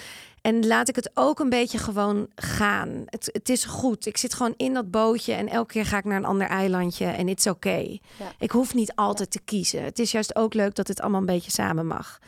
En 0.47 0.67
laat 0.67 0.89
ik 0.89 0.97
het 0.97 1.11
ook 1.15 1.39
een 1.39 1.49
beetje 1.49 1.79
gewoon 1.79 2.29
gaan. 2.35 3.03
Het, 3.07 3.29
het 3.33 3.49
is 3.49 3.65
goed. 3.65 4.07
Ik 4.07 4.17
zit 4.17 4.35
gewoon 4.35 4.55
in 4.57 4.75
dat 4.75 4.91
bootje 4.91 5.33
en 5.33 5.49
elke 5.49 5.73
keer 5.73 5.87
ga 5.87 5.99
ik 5.99 6.05
naar 6.05 6.17
een 6.17 6.25
ander 6.25 6.47
eilandje 6.47 7.07
en 7.07 7.29
it's 7.29 7.47
oké. 7.47 7.77
Ja. 8.19 8.33
Ik 8.39 8.51
hoef 8.51 8.75
niet 8.75 8.95
altijd 8.95 9.31
te 9.31 9.41
kiezen. 9.45 9.85
Het 9.85 9.99
is 9.99 10.13
juist 10.13 10.37
ook 10.37 10.55
leuk 10.55 10.75
dat 10.75 10.89
het 10.89 11.01
allemaal 11.01 11.21
een 11.21 11.27
beetje 11.27 11.51
samen 11.51 11.87
mag. 11.87 12.19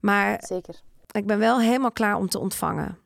Maar 0.00 0.42
Zeker. 0.46 0.74
ik 1.10 1.26
ben 1.26 1.38
wel 1.38 1.60
helemaal 1.60 1.92
klaar 1.92 2.16
om 2.16 2.28
te 2.28 2.38
ontvangen. 2.38 2.98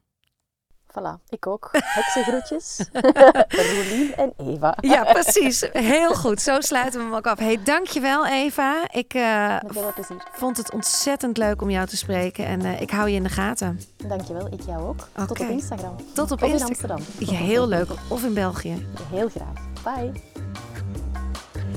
Voilà, 0.90 1.28
ik 1.28 1.46
ook. 1.46 1.68
Heksengroetjes. 1.72 2.88
Rolien 3.72 4.16
en 4.16 4.32
Eva. 4.36 4.76
Ja, 4.80 5.04
precies. 5.04 5.68
Heel 5.72 6.14
goed. 6.14 6.40
Zo 6.40 6.60
sluiten 6.60 6.98
we 7.00 7.06
hem 7.06 7.14
ook 7.14 7.26
af. 7.26 7.38
Hey, 7.38 7.62
dankjewel 7.64 8.26
Eva. 8.26 8.88
Ik 8.90 9.14
uh, 9.14 9.56
plezier. 9.94 10.22
vond 10.32 10.56
het 10.56 10.72
ontzettend 10.72 11.36
leuk 11.36 11.62
om 11.62 11.70
jou 11.70 11.86
te 11.86 11.96
spreken. 11.96 12.46
En 12.46 12.64
uh, 12.64 12.80
ik 12.80 12.90
hou 12.90 13.08
je 13.08 13.16
in 13.16 13.22
de 13.22 13.28
gaten. 13.28 13.80
Dankjewel, 13.96 14.46
ik 14.52 14.60
jou 14.66 14.88
ook. 14.88 15.08
Okay. 15.12 15.26
Tot 15.26 15.40
op 15.40 15.48
Instagram. 15.48 15.96
Tot 16.14 16.30
op 16.30 16.42
of 16.42 16.48
Instagram. 16.48 16.56
in 16.58 16.90
Amsterdam. 16.94 17.00
Ja, 17.18 17.44
heel 17.44 17.68
leuk. 17.68 17.88
Of 18.08 18.24
in 18.24 18.34
België. 18.34 18.86
Heel 19.10 19.28
graag. 19.28 19.66
Bye. 19.82 20.12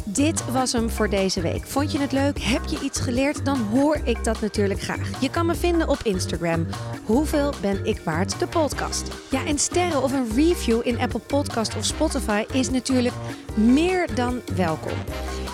Dit 0.06 0.52
was 0.52 0.72
hem 0.72 0.90
voor 0.90 1.10
deze 1.10 1.42
week. 1.42 1.66
Vond 1.66 1.92
je 1.92 2.00
het 2.00 2.12
leuk? 2.12 2.42
Heb 2.42 2.66
je 2.66 2.80
iets 2.80 3.00
geleerd? 3.00 3.46
Dan 3.46 3.58
hoor 3.58 4.00
ik 4.04 4.24
dat 4.24 4.42
natuurlijk 4.42 4.82
graag. 4.82 5.22
Je 5.22 5.30
kan 5.30 5.46
me 5.46 5.56
vinden 5.56 5.88
op 5.90 6.00
Instagram. 6.04 6.68
Hoeveel 7.06 7.54
ben 7.62 7.86
ik 7.86 8.00
waard? 8.06 8.40
De 8.40 8.48
podcast. 8.48 9.08
Ja, 9.30 9.46
en 9.46 9.60
sterren 9.60 10.04
of 10.04 10.14
een 10.14 10.28
review 10.36 10.82
in 10.84 11.00
Apple 11.00 11.20
Podcast 11.20 11.76
of 11.76 11.86
Spotify 11.86 12.46
is 12.52 12.70
natuurlijk 12.70 13.16
meer 13.54 14.16
dan 14.16 14.42
welkom. 14.56 14.98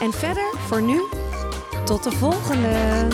En 0.01 0.13
verder, 0.13 0.53
voor 0.57 0.81
nu, 0.81 1.01
tot 1.85 2.03
de 2.03 2.11
volgende. 2.11 3.07